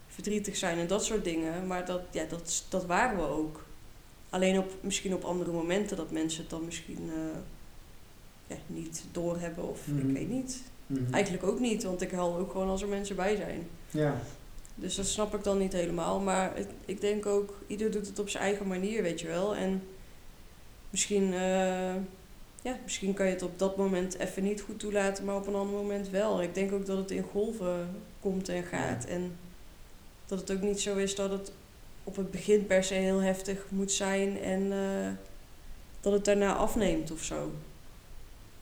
verdrietig 0.08 0.56
zijn 0.56 0.78
en 0.78 0.86
dat 0.86 1.04
soort 1.04 1.24
dingen. 1.24 1.66
Maar 1.66 1.86
dat, 1.86 2.02
ja, 2.10 2.24
dat, 2.24 2.64
dat 2.68 2.86
waren 2.86 3.16
we 3.16 3.26
ook. 3.26 3.64
Alleen 4.30 4.58
op, 4.58 4.72
misschien 4.80 5.14
op 5.14 5.24
andere 5.24 5.52
momenten 5.52 5.96
dat 5.96 6.10
mensen 6.10 6.40
het 6.40 6.50
dan 6.50 6.64
misschien 6.64 7.02
uh, 7.06 7.14
ja, 8.46 8.56
niet 8.66 9.04
doorhebben 9.12 9.68
of 9.68 9.86
ik 9.86 10.04
mhm. 10.04 10.12
weet 10.12 10.28
niet. 10.28 10.62
Mhm. 10.86 11.14
Eigenlijk 11.14 11.44
ook 11.44 11.60
niet, 11.60 11.82
want 11.82 12.02
ik 12.02 12.10
haal 12.10 12.36
ook 12.36 12.50
gewoon 12.50 12.68
als 12.68 12.82
er 12.82 12.88
mensen 12.88 13.16
bij 13.16 13.36
zijn. 13.36 13.68
Ja. 13.90 14.20
Dus 14.74 14.94
dat 14.94 15.06
snap 15.06 15.34
ik 15.34 15.44
dan 15.44 15.58
niet 15.58 15.72
helemaal. 15.72 16.20
Maar 16.20 16.58
ik, 16.58 16.68
ik 16.84 17.00
denk 17.00 17.26
ook, 17.26 17.58
ieder 17.66 17.90
doet 17.90 18.06
het 18.06 18.18
op 18.18 18.28
zijn 18.28 18.42
eigen 18.42 18.66
manier, 18.66 19.02
weet 19.02 19.20
je 19.20 19.26
wel. 19.26 19.54
En 19.54 19.82
misschien 20.90 21.32
uh, 21.32 21.94
ja, 22.66 22.76
misschien 22.82 23.14
kan 23.14 23.26
je 23.26 23.32
het 23.32 23.42
op 23.42 23.58
dat 23.58 23.76
moment 23.76 24.18
even 24.18 24.42
niet 24.42 24.60
goed 24.60 24.78
toelaten, 24.78 25.24
maar 25.24 25.36
op 25.36 25.46
een 25.46 25.54
ander 25.54 25.76
moment 25.76 26.10
wel. 26.10 26.42
Ik 26.42 26.54
denk 26.54 26.72
ook 26.72 26.86
dat 26.86 26.96
het 26.96 27.10
in 27.10 27.22
golven 27.22 27.88
komt 28.20 28.48
en 28.48 28.62
gaat. 28.62 29.04
En 29.04 29.36
dat 30.26 30.40
het 30.40 30.52
ook 30.52 30.60
niet 30.60 30.80
zo 30.80 30.96
is 30.96 31.14
dat 31.14 31.30
het 31.30 31.52
op 32.04 32.16
het 32.16 32.30
begin 32.30 32.66
per 32.66 32.84
se 32.84 32.94
heel 32.94 33.20
heftig 33.20 33.66
moet 33.68 33.92
zijn 33.92 34.40
en 34.40 34.62
uh, 34.62 35.08
dat 36.00 36.12
het 36.12 36.24
daarna 36.24 36.54
afneemt 36.54 37.10
of 37.10 37.22
zo. 37.22 37.50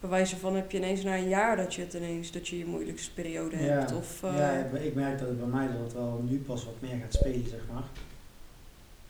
Bij 0.00 0.10
wijze 0.10 0.36
van 0.36 0.56
heb 0.56 0.70
je 0.70 0.78
ineens 0.78 1.02
na 1.02 1.16
een 1.16 1.28
jaar 1.28 1.56
dat 1.56 1.74
je 1.74 1.82
het 1.82 1.94
ineens, 1.94 2.30
dat 2.30 2.48
je 2.48 2.58
je 2.58 2.66
moeilijkste 2.66 3.12
periode 3.12 3.56
hebt. 3.56 3.92
Of, 3.92 4.22
uh, 4.24 4.38
ja, 4.38 4.50
ik 4.78 4.94
merk 4.94 5.18
dat 5.18 5.28
het 5.28 5.38
bij 5.38 5.48
mij 5.48 5.66
dat 5.66 5.80
het 5.80 5.92
wel 5.92 6.24
nu 6.28 6.38
pas 6.38 6.64
wat 6.64 6.80
meer 6.80 6.98
gaat 7.00 7.14
spelen, 7.14 7.48
zeg 7.48 7.60
maar. 7.72 7.84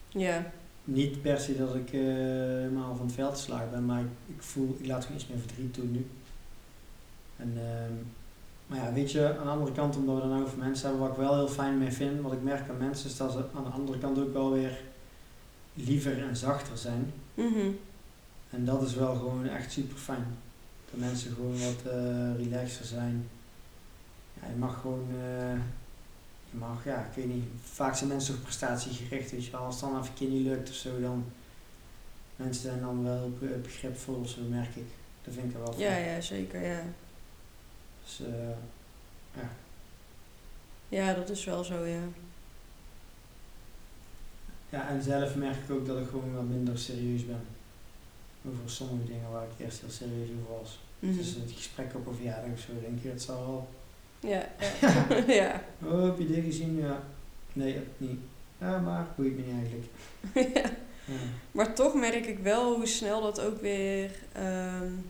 Ja 0.09 0.53
niet 0.85 1.23
per 1.23 1.39
se 1.39 1.57
dat 1.57 1.75
ik 1.75 1.93
uh, 1.93 2.03
helemaal 2.03 2.97
van 2.97 3.07
het 3.07 3.15
veld 3.15 3.33
geslagen 3.33 3.71
ben, 3.71 3.85
maar 3.85 4.01
ik, 4.01 4.07
ik, 4.27 4.43
voel, 4.43 4.77
ik 4.79 4.87
laat 4.87 5.03
gewoon 5.03 5.17
iets 5.17 5.29
meer 5.29 5.39
verdriet 5.39 5.75
toe 5.75 5.85
nu. 5.85 6.07
En, 7.37 7.53
uh, 7.57 7.63
maar 8.67 8.79
ja, 8.79 8.93
weet 8.93 9.13
je, 9.13 9.39
aan 9.39 9.45
de 9.45 9.51
andere 9.51 9.73
kant, 9.73 9.97
omdat 9.97 10.23
we 10.23 10.29
dan 10.29 10.43
over 10.43 10.59
mensen 10.59 10.89
hebben, 10.89 11.07
wat 11.07 11.17
ik 11.17 11.23
wel 11.23 11.35
heel 11.35 11.49
fijn 11.49 11.79
mee 11.79 11.93
vind, 11.93 12.21
wat 12.21 12.33
ik 12.33 12.43
merk 12.43 12.69
aan 12.69 12.79
mensen, 12.79 13.11
is 13.11 13.17
dat 13.17 13.33
ze 13.33 13.45
aan 13.55 13.65
de 13.65 13.71
andere 13.71 13.99
kant 13.99 14.19
ook 14.19 14.33
wel 14.33 14.53
weer 14.53 14.81
liever 15.75 16.23
en 16.23 16.37
zachter 16.37 16.79
zijn. 16.79 17.13
Mm 17.35 17.79
En 18.51 18.65
dat 18.65 18.83
is 18.83 18.95
wel 18.95 19.15
gewoon 19.15 19.47
echt 19.47 19.73
super 19.73 19.97
fijn. 19.97 20.27
Dat 20.91 21.01
mensen 21.01 21.35
gewoon 21.35 21.59
wat 21.59 21.93
uh, 21.93 22.37
relaxer 22.37 22.85
zijn. 22.85 23.29
Ja, 24.41 24.49
je 24.49 24.57
mag 24.59 24.81
gewoon 24.81 25.07
mag, 26.55 26.85
ja, 26.85 27.05
ik 27.05 27.15
weet 27.15 27.35
niet. 27.35 27.45
Vaak 27.63 27.97
zijn 27.97 28.09
mensen 28.09 28.35
toch 28.35 28.43
prestatiegericht, 28.43 29.31
weet 29.31 29.45
je 29.45 29.51
wel. 29.51 29.61
Als 29.61 29.81
het 29.81 29.85
dan 29.85 29.99
even 29.99 30.11
een 30.11 30.15
keer 30.15 30.29
niet 30.29 30.47
lukt 30.47 30.69
of 30.69 30.75
zo, 30.75 31.01
dan... 31.01 31.25
Mensen 32.37 32.63
zijn 32.63 32.81
dan 32.81 33.05
wel 33.05 33.39
begripvol, 33.63 34.27
zo 34.27 34.41
merk 34.49 34.77
ik. 34.77 34.87
Dat 35.25 35.35
vind 35.35 35.53
ik 35.53 35.57
wel 35.57 35.75
Ja, 35.79 35.97
ja, 35.97 36.21
zeker, 36.21 36.63
ja. 36.63 36.83
Dus, 38.03 38.21
uh, 38.21 38.49
ja. 39.35 39.51
Ja, 40.89 41.15
dat 41.15 41.31
is 41.31 41.45
wel 41.45 41.65
zo, 41.65 41.85
ja. 41.85 42.03
Ja, 44.69 44.89
en 44.89 45.03
zelf 45.03 45.35
merk 45.35 45.57
ik 45.57 45.71
ook 45.71 45.87
dat 45.87 45.99
ik 45.99 46.09
gewoon 46.09 46.35
wat 46.35 46.45
minder 46.45 46.79
serieus 46.79 47.27
ben. 47.27 47.45
Over 48.47 48.71
sommige 48.71 49.07
dingen 49.07 49.31
waar 49.31 49.45
ik 49.45 49.65
eerst 49.65 49.81
heel 49.81 49.91
serieus 49.91 50.29
over 50.29 50.59
was. 50.59 50.79
Mm 50.99 51.17
Dus 51.17 51.35
het 51.35 51.53
gesprek 51.53 51.95
op 51.95 52.07
een 52.07 52.15
verjaardag 52.15 52.53
of 52.53 52.61
zo, 52.61 52.73
denk 52.81 53.03
je, 53.03 53.09
het 53.09 53.23
zal 53.23 53.39
wel 53.39 53.69
ja. 54.25 54.49
Ja. 54.81 55.25
ja. 55.43 55.63
Oh, 55.85 56.05
heb 56.05 56.19
je 56.19 56.27
dit 56.27 56.45
gezien? 56.45 56.79
Ja. 56.79 57.03
Nee, 57.53 57.81
niet. 57.97 58.19
Ja, 58.59 58.79
maar 58.79 59.07
boeit 59.17 59.37
me 59.37 59.43
niet 59.43 59.55
eigenlijk. 59.61 59.87
ja. 60.55 60.71
ja. 61.05 61.19
Maar 61.53 61.75
toch 61.75 61.95
merk 61.95 62.27
ik 62.27 62.39
wel 62.39 62.75
hoe 62.75 62.87
snel 62.87 63.23
dat 63.23 63.41
ook 63.41 63.61
weer... 63.61 64.11
Um, 64.37 65.07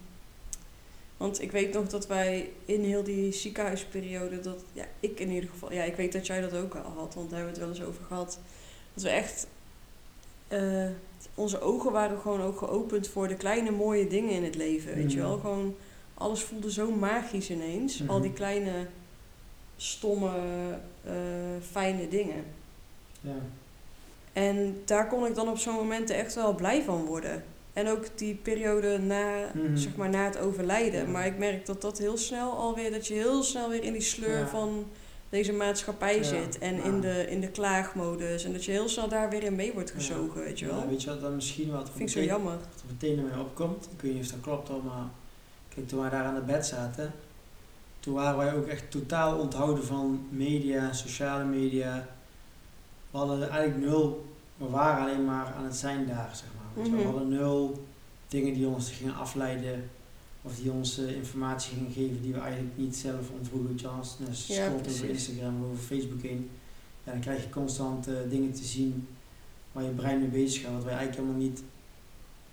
want 1.16 1.42
ik 1.42 1.52
weet 1.52 1.72
nog 1.72 1.88
dat 1.88 2.06
wij 2.06 2.50
in 2.64 2.84
heel 2.84 3.02
die 3.02 3.32
ziekenhuisperiode... 3.32 4.40
Dat, 4.40 4.64
ja, 4.72 4.84
ik 5.00 5.20
in 5.20 5.30
ieder 5.30 5.50
geval... 5.50 5.72
Ja, 5.72 5.82
ik 5.82 5.96
weet 5.96 6.12
dat 6.12 6.26
jij 6.26 6.40
dat 6.40 6.54
ook 6.54 6.74
al 6.74 6.92
had. 6.96 7.14
Want 7.14 7.30
daar 7.30 7.38
hebben 7.38 7.54
we 7.54 7.60
het 7.60 7.78
wel 7.78 7.86
eens 7.86 7.94
over 7.94 8.04
gehad. 8.04 8.38
Dat 8.94 9.02
we 9.02 9.08
echt... 9.08 9.46
Uh, 10.48 10.86
onze 11.34 11.60
ogen 11.60 11.92
waren 11.92 12.18
gewoon 12.20 12.40
ook 12.40 12.58
geopend 12.58 13.08
voor 13.08 13.28
de 13.28 13.36
kleine 13.36 13.70
mooie 13.70 14.06
dingen 14.06 14.30
in 14.30 14.44
het 14.44 14.54
leven. 14.54 14.94
Weet 14.94 15.12
je 15.12 15.18
wel? 15.18 15.38
Gewoon 15.38 15.74
alles 16.14 16.42
voelde 16.42 16.72
zo 16.72 16.90
magisch 16.90 17.50
ineens. 17.50 18.08
Al 18.08 18.20
die 18.20 18.28
mhm. 18.28 18.38
kleine 18.38 18.86
stomme, 19.76 20.30
uh, 21.06 21.12
fijne 21.70 22.08
dingen. 22.08 22.44
Ja. 23.20 23.36
En 24.32 24.82
daar 24.84 25.08
kon 25.08 25.26
ik 25.26 25.34
dan 25.34 25.48
op 25.48 25.58
zo'n 25.58 25.74
momenten 25.74 26.16
echt 26.16 26.34
wel 26.34 26.54
blij 26.54 26.82
van 26.82 27.04
worden. 27.04 27.44
En 27.72 27.88
ook 27.88 28.18
die 28.18 28.34
periode 28.34 28.98
na, 28.98 29.50
mhm. 29.54 29.76
zeg 29.76 29.96
maar, 29.96 30.10
na 30.10 30.24
het 30.24 30.38
overlijden. 30.38 31.10
Maar 31.10 31.26
ik 31.26 31.38
merk 31.38 31.66
dat 31.66 31.80
dat 31.80 31.98
heel 31.98 32.16
snel 32.16 32.52
alweer, 32.52 32.90
dat 32.90 33.06
je 33.06 33.14
heel 33.14 33.42
snel 33.42 33.68
weer 33.68 33.82
in 33.82 33.92
die 33.92 34.02
sleur 34.02 34.48
van 34.48 34.86
deze 35.28 35.52
maatschappij 35.52 36.22
zit. 36.22 36.58
En 36.58 36.82
in, 36.82 37.00
de, 37.00 37.26
in 37.28 37.40
de 37.40 37.48
klaagmodus. 37.48 38.44
En 38.44 38.52
dat 38.52 38.64
je 38.64 38.70
heel 38.70 38.88
snel 38.88 39.08
daar 39.08 39.30
weer 39.30 39.42
in 39.42 39.54
mee 39.54 39.72
wordt 39.72 39.90
gezogen, 39.90 40.40
weet 40.40 40.58
je 40.58 40.66
wel. 40.66 40.88
weet 40.88 41.02
je 41.02 41.08
wat 41.08 41.20
dan 41.20 41.34
misschien 41.34 41.70
wat... 41.70 41.90
Vind 41.90 42.08
ik 42.08 42.16
zo 42.16 42.22
jammer. 42.22 42.52
Wat 42.52 42.82
er 42.86 42.86
meteen 42.92 43.24
mij 43.28 43.38
opkomt. 43.38 43.88
Ik 43.96 44.00
weet 44.00 44.14
niet 44.14 44.24
of 44.24 44.30
dat 44.30 44.40
klopt 44.40 44.68
hoor, 44.68 44.84
maar... 44.84 45.06
Kijk, 45.74 45.88
toen 45.88 46.00
wij 46.00 46.10
daar 46.10 46.24
aan 46.24 46.34
het 46.34 46.46
bed 46.46 46.66
zaten 46.66 47.12
toen 48.04 48.14
waren 48.14 48.36
wij 48.36 48.54
ook 48.54 48.66
echt 48.66 48.90
totaal 48.90 49.38
onthouden 49.38 49.84
van 49.84 50.26
media, 50.30 50.92
sociale 50.92 51.44
media. 51.44 52.08
We 53.10 53.18
hadden 53.18 53.50
eigenlijk 53.50 53.86
nul, 53.86 54.26
we 54.56 54.66
waren 54.66 55.04
alleen 55.04 55.24
maar 55.24 55.54
aan 55.54 55.64
het 55.64 55.76
zijn 55.76 56.06
daar, 56.06 56.30
zeg 56.32 56.48
maar. 56.56 56.84
We 56.84 56.90
mhm. 56.90 57.04
hadden 57.04 57.28
nul 57.28 57.86
dingen 58.28 58.54
die 58.54 58.66
ons 58.66 58.90
gingen 58.90 59.14
afleiden 59.14 59.90
of 60.42 60.56
die 60.56 60.72
ons 60.72 60.98
uh, 60.98 61.16
informatie 61.16 61.74
gingen 61.74 61.92
geven 61.92 62.22
die 62.22 62.32
we 62.32 62.38
eigenlijk 62.40 62.76
niet 62.76 62.96
zelf 62.96 63.30
ontvoeren. 63.38 63.78
Chance, 63.78 64.24
dus 64.24 64.46
ja, 64.46 64.72
over 64.72 65.08
Instagram 65.08 65.62
of 65.62 65.70
over 65.70 65.84
Facebook 65.84 66.22
heen. 66.22 66.50
Ja, 67.04 67.12
dan 67.12 67.20
krijg 67.20 67.42
je 67.42 67.50
constant 67.50 68.08
uh, 68.08 68.14
dingen 68.30 68.52
te 68.52 68.64
zien 68.64 69.08
waar 69.72 69.84
je 69.84 69.90
brein 69.90 70.20
mee 70.20 70.28
bezig 70.28 70.62
gaat, 70.62 70.72
wat 70.72 70.84
wij 70.84 70.94
eigenlijk 70.94 71.20
helemaal 71.20 71.48
niet 71.48 71.62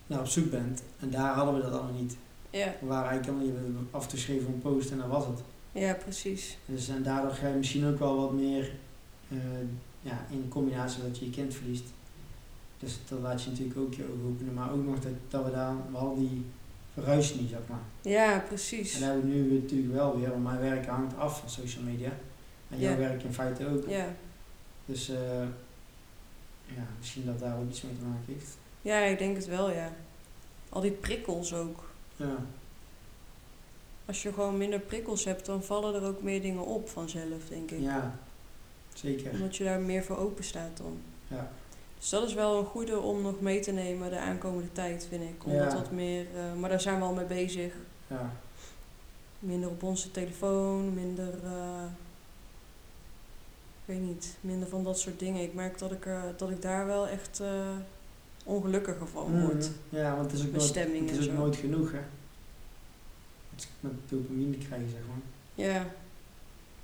naar 0.08 0.20
op 0.20 0.28
zoek 0.28 0.50
bent. 0.50 0.84
En 1.00 1.10
daar 1.10 1.34
hadden 1.34 1.56
we 1.56 1.62
dat 1.62 1.72
allemaal 1.72 2.02
niet. 2.02 2.18
Ja, 2.52 2.74
We 2.80 2.86
waren 2.88 3.10
eigenlijk 3.10 3.40
helemaal 3.44 3.66
je 3.66 3.78
afgeschreven 3.92 4.48
een 4.48 4.62
post 4.62 4.92
en 4.92 4.98
dat 4.98 5.08
was 5.08 5.26
het. 5.26 5.40
ja 5.72 5.94
precies. 5.94 6.58
Dus 6.66 6.88
en 6.90 7.04
daardoor 7.04 7.32
ga 7.32 7.48
je 7.48 7.56
misschien 7.56 7.86
ook 7.88 8.00
wel 8.00 8.16
wat 8.22 8.32
meer 8.34 8.72
eh, 9.30 9.38
ja, 10.02 10.26
in 10.30 10.46
combinatie 10.50 11.04
dat 11.04 11.18
je 11.20 11.26
je 11.26 11.32
kind 11.32 11.54
verliest. 11.54 11.84
Dus 12.80 12.98
dan 13.10 13.22
laat 13.22 13.44
je 13.44 13.50
natuurlijk 13.50 13.80
ook 13.80 13.94
je 13.94 14.04
ogen 14.04 14.26
openen. 14.30 14.54
Maar 14.54 14.72
ook 14.72 14.86
nog 14.86 15.00
dat, 15.00 15.12
dat 15.30 15.46
we 15.46 15.52
daar, 15.52 15.76
we 15.92 15.98
hadden 15.98 16.20
die 16.30 16.46
verhuis 16.94 17.34
niet, 17.34 17.50
zeg 17.50 17.60
maar. 17.68 17.80
Ja, 18.02 18.44
precies. 18.48 18.94
En 18.94 19.00
dat 19.00 19.10
hebben 19.10 19.30
we 19.30 19.36
nu 19.36 19.60
natuurlijk 19.62 19.94
wel 19.94 20.20
weer, 20.20 20.30
want 20.30 20.44
mijn 20.44 20.60
werk 20.60 20.86
hangt 20.88 21.18
af 21.18 21.40
van 21.40 21.50
social 21.50 21.84
media. 21.84 22.12
En 22.70 22.80
jouw 22.80 22.92
Ja. 22.92 22.98
werk 22.98 23.24
in 23.24 23.34
feite 23.34 23.68
ook. 23.68 23.90
Ja. 23.90 24.08
Dus 24.86 25.10
eh, 25.10 25.42
ja, 26.66 26.84
misschien 26.98 27.26
dat 27.26 27.40
daar 27.40 27.58
ook 27.60 27.70
iets 27.70 27.82
mee 27.82 27.98
te 27.98 28.04
maken 28.06 28.34
heeft. 28.34 28.58
ja, 28.82 28.98
ik 29.00 29.18
denk 29.18 29.36
het 29.36 29.46
wel, 29.48 29.72
ja. 29.72 29.94
Al 30.70 30.82
die 30.82 30.92
prikkels 30.92 31.54
ook. 31.54 31.90
Ja, 32.28 32.36
Als 34.06 34.22
je 34.24 34.34
gewoon 34.34 34.58
minder 34.58 34.80
prikkels 34.80 35.24
hebt, 35.26 35.46
dan 35.46 35.64
vallen 35.64 35.96
er 35.96 36.08
ook 36.08 36.22
meer 36.22 36.42
dingen 36.42 36.66
op 36.66 36.90
vanzelf, 36.90 37.48
denk 37.50 37.72
ik. 37.72 37.80
ja 37.80 38.16
zeker. 38.94 39.32
Omdat 39.32 39.56
je 39.56 39.64
daar 39.64 39.80
meer 39.80 40.04
voor 40.04 40.18
open 40.18 40.44
staat 40.44 40.78
dan. 40.78 40.98
Ja. 41.28 41.52
Dus 41.98 42.10
dat 42.10 42.28
is 42.28 42.34
wel 42.34 42.58
een 42.60 42.66
goede 42.66 43.00
om 43.00 43.22
nog 43.22 43.42
mee 43.42 43.60
te 43.60 43.72
nemen 43.72 44.10
de 44.10 44.18
aankomende 44.20 44.72
tijd, 44.72 45.06
vind 45.10 45.24
ik. 45.24 45.46
Om 45.46 45.52
Ja. 45.52 45.74
wat 45.76 45.92
meer, 45.92 46.26
eh, 46.36 46.54
maar 46.60 46.70
daar 46.70 46.82
zijn 46.82 46.98
we 47.00 47.04
al 47.06 47.14
mee 47.14 47.26
bezig. 47.26 47.74
Ja. 48.08 48.32
Minder 49.40 49.70
op 49.70 49.84
onze 49.84 50.12
telefoon, 50.12 50.94
minder, 50.94 51.34
eh, 51.44 51.84
ik 53.82 53.86
weet 53.98 54.02
niet, 54.02 54.38
minder 54.42 54.68
van 54.68 54.84
dat 54.84 55.00
soort 55.00 55.20
dingen. 55.20 55.44
Ik 55.44 55.54
merk 55.54 55.78
dat 55.78 55.92
ik, 55.92 56.06
er, 56.06 56.34
dat 56.38 56.50
ik 56.50 56.62
daar 56.62 56.86
wel 56.86 57.08
echt 57.08 57.40
eh, 57.40 57.70
ongelukkiger 58.44 59.08
van 59.08 59.42
word. 59.42 59.70
Mhm. 59.90 60.02
Ja, 60.02 60.16
want 60.16 60.32
het 60.32 60.40
is 60.40 60.46
ook, 60.46 60.52
nooit, 60.52 60.76
het 61.10 61.20
is 61.20 61.30
ook 61.30 61.36
nooit 61.36 61.56
genoeg, 61.56 61.92
hè. 61.92 62.02
Het 63.50 63.60
is 63.60 63.68
met 63.80 63.92
dopamine 64.10 64.58
krijgen, 64.58 64.90
zeg 64.90 65.02
maar. 65.08 65.22
Ja, 65.66 65.86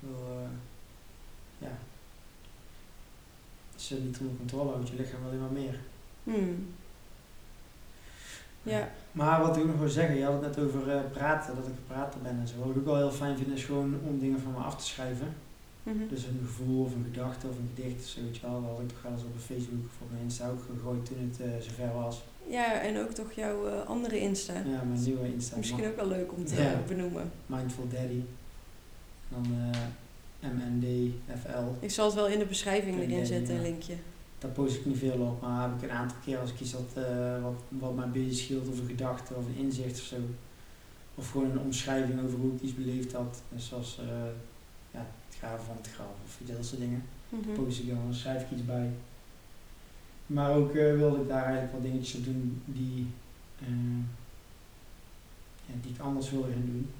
Wel, 0.00 0.42
eh, 0.42 0.48
ja. 1.58 1.78
Als 3.74 3.88
je 3.88 3.94
niet 3.94 4.18
onder 4.18 4.36
controle 4.36 4.70
houdt, 4.70 4.88
je 4.88 4.96
lichaam 4.96 5.24
alleen 5.26 5.40
maar 5.40 5.50
meer. 5.52 5.78
hmm. 6.24 6.66
ja, 8.62 8.88
Maar 9.12 9.40
wat 9.40 9.56
ik 9.56 9.62
ook 9.62 9.68
nog 9.68 9.78
wil 9.78 9.88
zeggen, 9.88 10.16
je 10.16 10.24
had 10.24 10.32
het 10.32 10.56
net 10.56 10.66
over 10.66 10.90
eh, 10.90 11.00
praten, 11.12 11.56
dat 11.56 11.66
ik 11.66 11.70
een 11.70 11.86
prater 11.86 12.20
ben 12.20 12.38
en 12.40 12.48
zo. 12.48 12.58
Wat 12.58 12.68
ik 12.68 12.76
ook 12.76 12.84
wel 12.84 12.96
heel 12.96 13.10
fijn 13.10 13.36
vind, 13.36 13.50
is 13.52 13.64
gewoon 13.64 14.00
om 14.06 14.18
dingen 14.18 14.40
van 14.40 14.52
me 14.52 14.58
af 14.58 14.76
te 14.76 14.84
schrijven. 14.84 15.34
Mhm. 15.92 16.08
Dus 16.08 16.24
een 16.24 16.40
gevoel 16.46 16.84
of 16.84 16.94
een 16.94 17.06
gedachte 17.12 17.46
of 17.46 17.56
een 17.56 17.70
gedicht 17.74 18.00
of 18.04 18.08
zo, 18.08 18.20
weet 18.22 18.36
je 18.36 18.42
wel. 18.46 18.60
Dat 18.60 18.70
had 18.70 18.80
ik 18.80 18.88
toch 18.88 19.02
wel 19.02 19.12
eens 19.12 19.22
op 19.22 19.38
Facebook 19.38 19.84
of 19.86 19.96
op 20.02 20.10
mijn 20.10 20.22
Insta 20.22 20.48
ook 20.48 20.62
gegooid 20.70 21.04
toen 21.06 21.30
het 21.30 21.40
eh, 21.40 21.60
zover 21.60 21.92
was. 21.92 22.22
ja, 22.48 22.80
en 22.80 22.98
ook 22.98 23.10
toch 23.10 23.32
jouw 23.32 23.66
eh, 23.66 23.86
andere 23.86 24.20
Insta. 24.20 24.54
Ja, 24.54 24.82
mijn 24.82 25.02
nieuwe 25.02 25.32
Insta. 25.32 25.56
Misschien 25.56 25.86
ook 25.86 25.96
wel 25.96 26.08
leuk 26.08 26.32
om 26.32 26.44
te 26.44 26.76
benoemen. 26.86 27.30
Mindful 27.46 27.88
Daddy. 27.88 28.22
Dan 29.28 29.44
eh 29.44 29.78
MNDFL. 30.40 31.84
Ik 31.84 31.90
zal 31.90 32.06
het 32.06 32.14
wel 32.14 32.26
in 32.28 32.38
de 32.38 32.44
beschrijving 32.44 33.00
erin 33.00 33.26
zetten, 33.26 33.54
een 33.54 33.62
linkje. 33.62 33.94
Daar 34.38 34.50
post 34.50 34.76
ik 34.76 34.86
niet 34.86 34.98
veel 34.98 35.20
op, 35.20 35.40
maar 35.40 35.68
heb 35.68 35.82
ik 35.82 35.90
een 35.90 35.96
aantal 35.96 36.16
keer 36.24 36.38
als 36.38 36.50
ik 36.50 36.60
iets 36.60 36.74
eh, 36.94 37.42
wat, 37.42 37.54
wat 37.68 37.94
mij 37.94 38.08
bezig 38.08 38.48
hield 38.48 38.68
of 38.68 38.78
een 38.78 38.86
gedachte 38.86 39.34
of 39.34 39.46
een 39.46 39.64
inzicht 39.64 39.98
of 39.98 40.04
zo. 40.04 40.16
Of 41.14 41.30
gewoon 41.30 41.50
een 41.50 41.58
omschrijving 41.58 42.22
over 42.24 42.38
hoe 42.38 42.54
ik 42.54 42.60
iets 42.60 42.74
beleefd 42.74 43.12
had. 43.12 43.42
Dus 43.48 43.68
zoals 43.68 44.00
graven 45.38 45.64
van 45.64 45.76
het 45.76 45.90
graf 45.90 46.06
of 46.24 46.38
dat 46.46 46.66
soort 46.66 46.80
dingen. 46.80 47.04
Mhm. 47.28 47.52
Post 47.52 47.78
ik 47.78 47.88
dan, 47.88 47.98
dan 48.04 48.14
schrijf 48.14 48.42
ik 48.42 48.50
iets 48.50 48.64
bij. 48.64 48.90
Maar 50.26 50.54
ook 50.54 50.74
eh, 50.74 50.94
wilde 50.94 51.20
ik 51.22 51.28
daar 51.28 51.42
eigenlijk 51.42 51.72
wat 51.72 51.82
dingetjes 51.82 52.14
op 52.18 52.24
doen 52.24 52.62
die, 52.64 53.06
eh, 53.60 53.98
ja, 55.66 55.74
die 55.82 55.92
ik 55.92 56.00
anders 56.00 56.30
wilde 56.30 56.52
gaan 56.52 56.66
doen. 56.66 56.90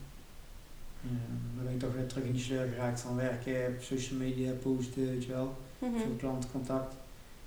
Eh, 1.03 1.11
dan 1.57 1.65
ben 1.65 1.73
ik 1.73 1.81
toch 1.81 1.95
weer 1.95 2.07
terug 2.07 2.25
in 2.25 2.33
die 2.33 2.43
sleur 2.43 2.69
geraakt 2.69 3.01
van 3.01 3.17
werken, 3.17 3.77
social 3.81 4.19
media, 4.19 4.53
posten, 4.53 5.07
weet 5.07 5.25
je 5.25 5.33
wel 5.33 5.57
veel 5.79 6.17
klantencontact. 6.19 6.95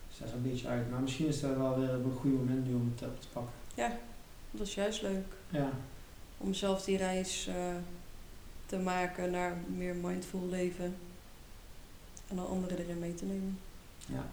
Dus 0.09 0.17
dat 0.17 0.27
is 0.27 0.33
een 0.33 0.41
beetje 0.41 0.67
uit. 0.67 0.89
Maar 0.91 1.01
misschien 1.01 1.27
is 1.27 1.39
dat 1.39 1.57
wel 1.57 1.79
weer 1.79 1.89
een 1.89 2.11
goed 2.19 2.33
moment 2.33 2.67
nu 2.67 2.73
om 2.73 2.93
het 2.95 3.07
op 3.09 3.21
te 3.21 3.27
pakken. 3.33 3.53
Ja, 3.75 3.97
dat 4.51 4.67
is 4.67 4.73
juist 4.73 5.01
leuk. 5.01 5.25
Ja, 5.49 5.69
Om 6.37 6.53
zelf 6.53 6.83
die 6.83 6.97
reis 6.97 7.47
eh, 7.47 7.55
te 8.71 8.77
maken 8.77 9.31
naar 9.31 9.57
meer 9.75 9.95
mindful 9.95 10.47
leven. 10.49 10.95
En 12.27 12.35
dan 12.35 12.47
anderen 12.47 12.77
erin 12.79 12.99
mee 12.99 13.15
te 13.15 13.25
nemen. 13.25 13.59
ja. 14.05 14.25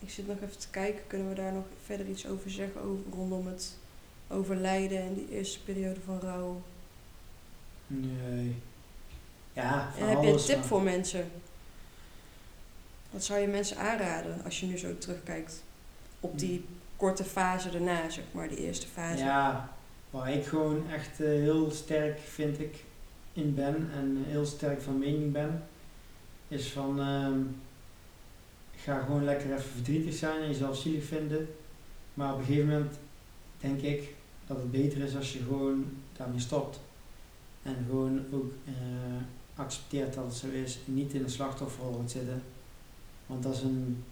Ik 0.00 0.10
zit 0.10 0.26
nog 0.26 0.36
even 0.36 0.58
te 0.58 0.68
kijken, 0.70 1.06
kunnen 1.06 1.28
we 1.28 1.34
daar 1.34 1.52
nog 1.52 1.64
verder 1.84 2.06
iets 2.08 2.26
over 2.26 2.50
zeggen 2.50 2.80
over, 2.80 3.02
rondom 3.12 3.46
het 3.46 3.76
overlijden 4.28 4.98
en 5.02 5.14
die 5.14 5.28
eerste 5.30 5.62
periode 5.62 6.00
van 6.04 6.20
rouw? 6.20 6.62
Nee. 7.86 8.56
Ja, 9.52 9.90
En 9.98 10.08
heb 10.08 10.22
je 10.22 10.28
een 10.28 10.36
tip 10.36 10.56
maar- 10.56 10.64
voor 10.66 10.82
mensen? 10.82 11.30
Wat 13.10 13.24
zou 13.24 13.40
je 13.40 13.46
mensen 13.46 13.76
aanraden 13.76 14.44
als 14.44 14.60
je 14.60 14.66
nu 14.66 14.78
zo 14.78 14.98
terugkijkt 14.98 15.62
op 16.20 16.38
die 16.38 16.64
korte 16.96 17.24
fase 17.24 17.70
daarna, 17.70 18.10
zeg 18.10 18.24
maar, 18.30 18.48
die 18.48 18.58
eerste 18.58 18.86
fase? 18.86 19.24
Ja, 19.24 19.72
waar 20.10 20.32
ik 20.32 20.44
gewoon 20.46 20.90
echt 20.90 21.20
eh, 21.20 21.26
heel 21.28 21.70
sterk, 21.70 22.18
vind 22.20 22.60
ik, 22.60 22.84
in 23.32 23.54
ben 23.54 23.88
en 23.92 24.24
heel 24.26 24.46
sterk 24.46 24.80
van 24.80 24.98
mening 24.98 25.32
ben, 25.32 25.62
is 26.48 26.68
van 26.68 27.00
ehm, 27.00 27.40
ga 28.76 29.00
gewoon 29.00 29.24
lekker 29.24 29.52
even 29.52 29.70
verdrietig 29.70 30.14
zijn 30.14 30.42
en 30.42 30.48
jezelf 30.48 30.76
zielig 30.76 31.04
vinden. 31.04 31.48
Maar 32.14 32.32
op 32.32 32.38
een 32.38 32.44
gegeven 32.44 32.68
moment 32.68 32.98
denk 33.60 33.80
ik 33.80 34.14
dat 34.46 34.56
het 34.56 34.70
beter 34.70 35.00
is 35.00 35.16
als 35.16 35.32
je 35.32 35.38
gewoon 35.38 35.84
daarmee 36.16 36.40
stopt. 36.40 36.80
En 37.62 37.76
gewoon 37.86 38.20
ook 38.32 38.52
eh, 38.66 38.72
accepteert 39.54 40.14
dat 40.14 40.24
het 40.24 40.34
zo 40.34 40.46
is 40.46 40.78
en 40.86 40.94
niet 40.94 41.12
in 41.12 41.22
de 41.22 41.28
slachtofferrol 41.28 41.98
gaat 42.00 42.10
zitten. 42.10 42.42
Want 43.26 43.42
dat 43.42 43.54
is 43.54 43.62
een 43.62 44.04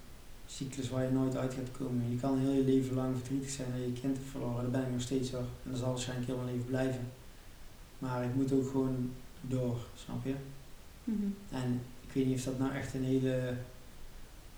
cyclus 0.47 0.91
waar 0.91 1.05
je 1.05 1.11
nooit 1.11 1.37
uit 1.37 1.55
gaat 1.55 1.71
komen. 1.79 2.11
Je 2.11 2.17
kan 2.17 2.39
heel 2.39 2.53
je 2.53 2.65
leven 2.65 2.95
lang 2.95 3.17
verdrietig 3.17 3.51
zijn 3.51 3.69
dat 3.71 3.81
je 3.81 4.01
kind 4.01 4.17
hebt 4.17 4.31
verloren. 4.31 4.63
Dat 4.63 4.73
ben 4.73 4.83
ik 4.83 4.93
nog 4.93 5.01
steeds 5.01 5.31
hoor. 5.31 5.41
En 5.41 5.71
dat 5.71 5.79
zal 5.79 5.89
waarschijnlijk 5.89 6.29
heel 6.29 6.37
mijn 6.37 6.51
leven 6.51 6.67
blijven. 6.67 7.13
Maar 7.99 8.25
ik 8.25 8.35
moet 8.35 8.53
ook 8.53 8.71
gewoon 8.71 9.11
door, 9.41 9.77
snap 9.95 10.25
je? 10.25 10.35
Mhm. 11.05 11.27
En 11.51 11.83
ik 12.07 12.13
weet 12.13 12.27
niet 12.27 12.39
of 12.39 12.45
dat 12.45 12.59
nou 12.59 12.75
echt 12.75 12.95
een 12.95 13.05
hele 13.05 13.55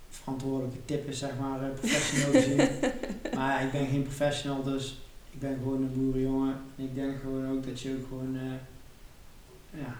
verantwoordelijke 0.09 0.85
tip 0.85 1.09
is, 1.09 1.18
zeg 1.18 1.38
maar, 1.40 1.62
eh, 1.62 1.74
professioneel 1.74 2.33
gezien. 2.33 2.90
maar 3.38 3.64
ik 3.64 3.70
ben 3.72 3.87
geen 3.87 4.03
professional, 4.03 4.62
dus 4.62 4.98
ik 5.31 5.40
ben 5.40 5.55
gewoon 5.59 5.83
een 5.83 5.92
boerenjongen. 6.05 6.55
En 6.77 6.85
ik 6.85 6.94
denk 6.94 7.20
gewoon 7.20 7.51
ook 7.57 7.66
dat 7.66 7.81
je 7.81 7.96
ook 8.01 8.07
gewoon, 8.09 8.37
eh, 8.37 9.81
ja, 9.81 9.96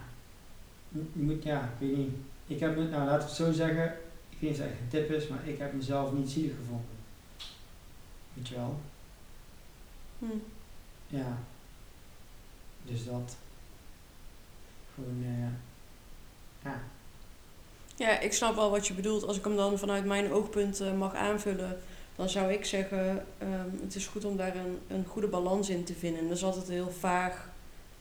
je 0.91 1.01
moet, 1.13 1.43
ja, 1.43 1.61
ik 1.63 1.87
weet 1.87 1.97
niet. 1.97 2.11
Ik 2.47 2.59
heb, 2.59 2.77
me- 2.77 2.87
nou 2.89 3.05
laat 3.05 3.21
het 3.23 3.31
zo 3.31 3.51
zeggen, 3.51 3.85
ik 4.29 4.37
weet 4.39 4.49
niet 4.49 4.59
of 4.59 4.65
het 4.65 4.71
echt 4.71 4.79
een 4.81 4.87
tip 4.89 5.11
is, 5.11 5.27
maar 5.27 5.47
ik 5.47 5.57
heb 5.57 5.73
mezelf 5.73 6.13
niet 6.13 6.29
zielig 6.29 6.55
gevonden. 6.55 6.85
Weet 8.33 8.47
je 8.47 8.55
wel? 8.55 8.79
Hm. 10.19 10.25
Ja. 11.07 11.37
Dus 12.89 13.05
dat. 13.05 13.37
Gewoon, 14.95 15.23
eh, 15.23 15.47
ja. 16.63 16.81
Ja, 17.95 18.19
ik 18.19 18.33
snap 18.33 18.55
wel 18.55 18.69
wat 18.69 18.87
je 18.87 18.93
bedoelt. 18.93 19.27
Als 19.27 19.37
ik 19.37 19.43
hem 19.43 19.55
dan 19.55 19.77
vanuit 19.77 20.05
mijn 20.05 20.31
oogpunt 20.31 20.79
eh, 20.79 20.93
mag 20.93 21.15
aanvullen, 21.15 21.79
dan 22.15 22.29
zou 22.29 22.51
ik 22.51 22.65
zeggen: 22.65 23.25
ehm, 23.37 23.69
het 23.81 23.95
is 23.95 24.07
goed 24.07 24.25
om 24.25 24.37
daar 24.37 24.55
een, 24.55 24.79
een 24.87 25.05
goede 25.05 25.27
balans 25.27 25.69
in 25.69 25.83
te 25.83 25.93
vinden. 25.93 26.21
En 26.21 26.27
dat 26.27 26.37
is 26.37 26.43
altijd 26.43 26.67
heel 26.67 26.91
vaag, 26.91 27.49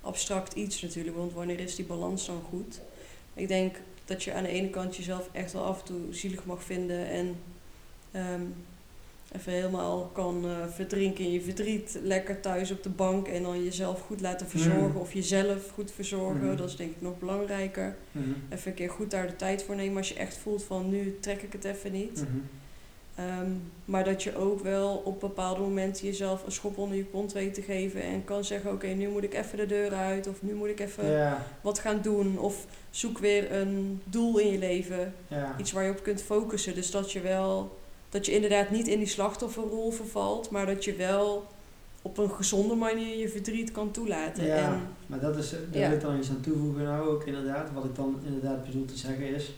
abstract 0.00 0.54
iets 0.54 0.82
natuurlijk, 0.82 1.16
want 1.16 1.32
wanneer 1.32 1.60
is 1.60 1.74
die 1.74 1.84
balans 1.84 2.26
dan 2.26 2.42
goed? 2.48 2.80
Ik 3.34 3.48
denk 3.48 3.76
dat 4.04 4.24
je 4.24 4.32
aan 4.32 4.42
de 4.42 4.48
ene 4.48 4.70
kant 4.70 4.96
jezelf 4.96 5.28
echt 5.32 5.52
wel 5.52 5.64
af 5.64 5.78
en 5.78 5.84
toe 5.84 6.14
zielig 6.14 6.44
mag 6.44 6.62
vinden 6.62 7.06
en 7.06 7.40
ehm, 8.10 8.42
even 9.36 9.52
helemaal 9.52 10.10
kan 10.12 10.44
eh, 10.44 10.50
verdrinken 10.74 11.24
in 11.24 11.32
je 11.32 11.40
verdriet, 11.40 11.98
lekker 12.02 12.40
thuis 12.40 12.70
op 12.70 12.82
de 12.82 12.88
bank 12.88 13.28
en 13.28 13.42
dan 13.42 13.64
jezelf 13.64 14.00
goed 14.00 14.20
laten 14.20 14.46
verzorgen 14.48 14.88
Mhm. 14.88 14.96
of 14.96 15.12
jezelf 15.12 15.70
goed 15.74 15.90
verzorgen. 15.92 16.46
Mhm. 16.46 16.56
Dat 16.56 16.68
is 16.68 16.76
denk 16.76 16.90
ik 16.90 17.00
nog 17.02 17.18
belangrijker 17.18 17.96
Mhm. 18.12 18.28
even 18.48 18.68
een 18.70 18.74
keer 18.76 18.90
goed 18.90 19.10
daar 19.10 19.26
de 19.26 19.36
tijd 19.36 19.62
voor 19.62 19.74
nemen 19.76 19.96
als 19.96 20.08
je 20.08 20.14
echt 20.14 20.36
voelt 20.36 20.64
van 20.64 20.88
nu 20.90 21.16
trek 21.20 21.42
ik 21.42 21.52
het 21.52 21.64
even 21.64 21.92
niet. 21.92 22.20
Mhm. 22.28 22.38
Ehm, 23.14 23.50
maar 23.84 24.04
dat 24.04 24.22
je 24.22 24.36
ook 24.36 24.60
wel 24.62 25.02
op 25.04 25.20
bepaalde 25.20 25.60
momenten 25.60 26.06
jezelf 26.06 26.44
een 26.46 26.52
schop 26.52 26.78
onder 26.78 26.96
je 26.96 27.04
kont 27.04 27.32
weet 27.32 27.54
te 27.54 27.62
geven 27.62 28.02
en 28.02 28.24
kan 28.24 28.44
zeggen 28.44 28.72
oké 28.72 28.86
nu 28.86 29.08
moet 29.08 29.24
ik 29.24 29.34
even 29.34 29.58
de 29.58 29.66
deur 29.66 29.92
uit 29.92 30.26
of 30.26 30.42
nu 30.42 30.54
moet 30.54 30.68
ik 30.68 30.80
even 30.80 31.36
wat 31.60 31.78
gaan 31.78 32.00
doen 32.02 32.38
of 32.38 32.66
zoek 32.90 33.18
weer 33.18 33.52
een 33.52 34.00
doel 34.04 34.38
in 34.38 34.52
je 34.52 34.58
leven, 34.58 35.14
iets 35.58 35.72
waar 35.72 35.84
je 35.84 35.90
op 35.90 36.02
kunt 36.02 36.22
focussen. 36.22 36.74
Dus 36.74 36.90
dat 36.90 37.12
je 37.12 37.20
wel, 37.20 37.77
dat 38.08 38.26
je 38.26 38.32
inderdaad 38.32 38.70
niet 38.70 38.88
in 38.88 38.98
die 38.98 39.06
slachtofferrol 39.08 39.90
vervalt, 39.90 40.50
maar 40.50 40.66
dat 40.66 40.84
je 40.84 40.94
wel 40.94 41.46
op 42.02 42.18
een 42.18 42.30
gezonde 42.30 42.74
manier 42.74 43.16
je 43.18 43.28
verdriet 43.28 43.70
kan 43.72 43.90
toelaten. 43.90 44.44
Ja, 44.46 44.56
En, 44.72 44.80
maar 45.06 45.20
dat 45.20 45.36
is, 45.36 45.50
daar 45.50 45.60
Ja. 45.80 45.88
wil 45.88 45.96
ik 45.96 46.02
dan 46.02 46.18
iets 46.18 46.28
aan 46.30 46.40
toevoegen 46.40 46.82
nou 46.84 47.08
ook 47.08 47.24
inderdaad. 47.26 47.68
Wat 47.74 47.84
ik 47.84 47.94
dan 47.94 48.16
inderdaad 48.24 48.64
bedoel 48.64 48.84
te 48.84 48.96
zeggen 48.96 49.34
is, 49.34 49.52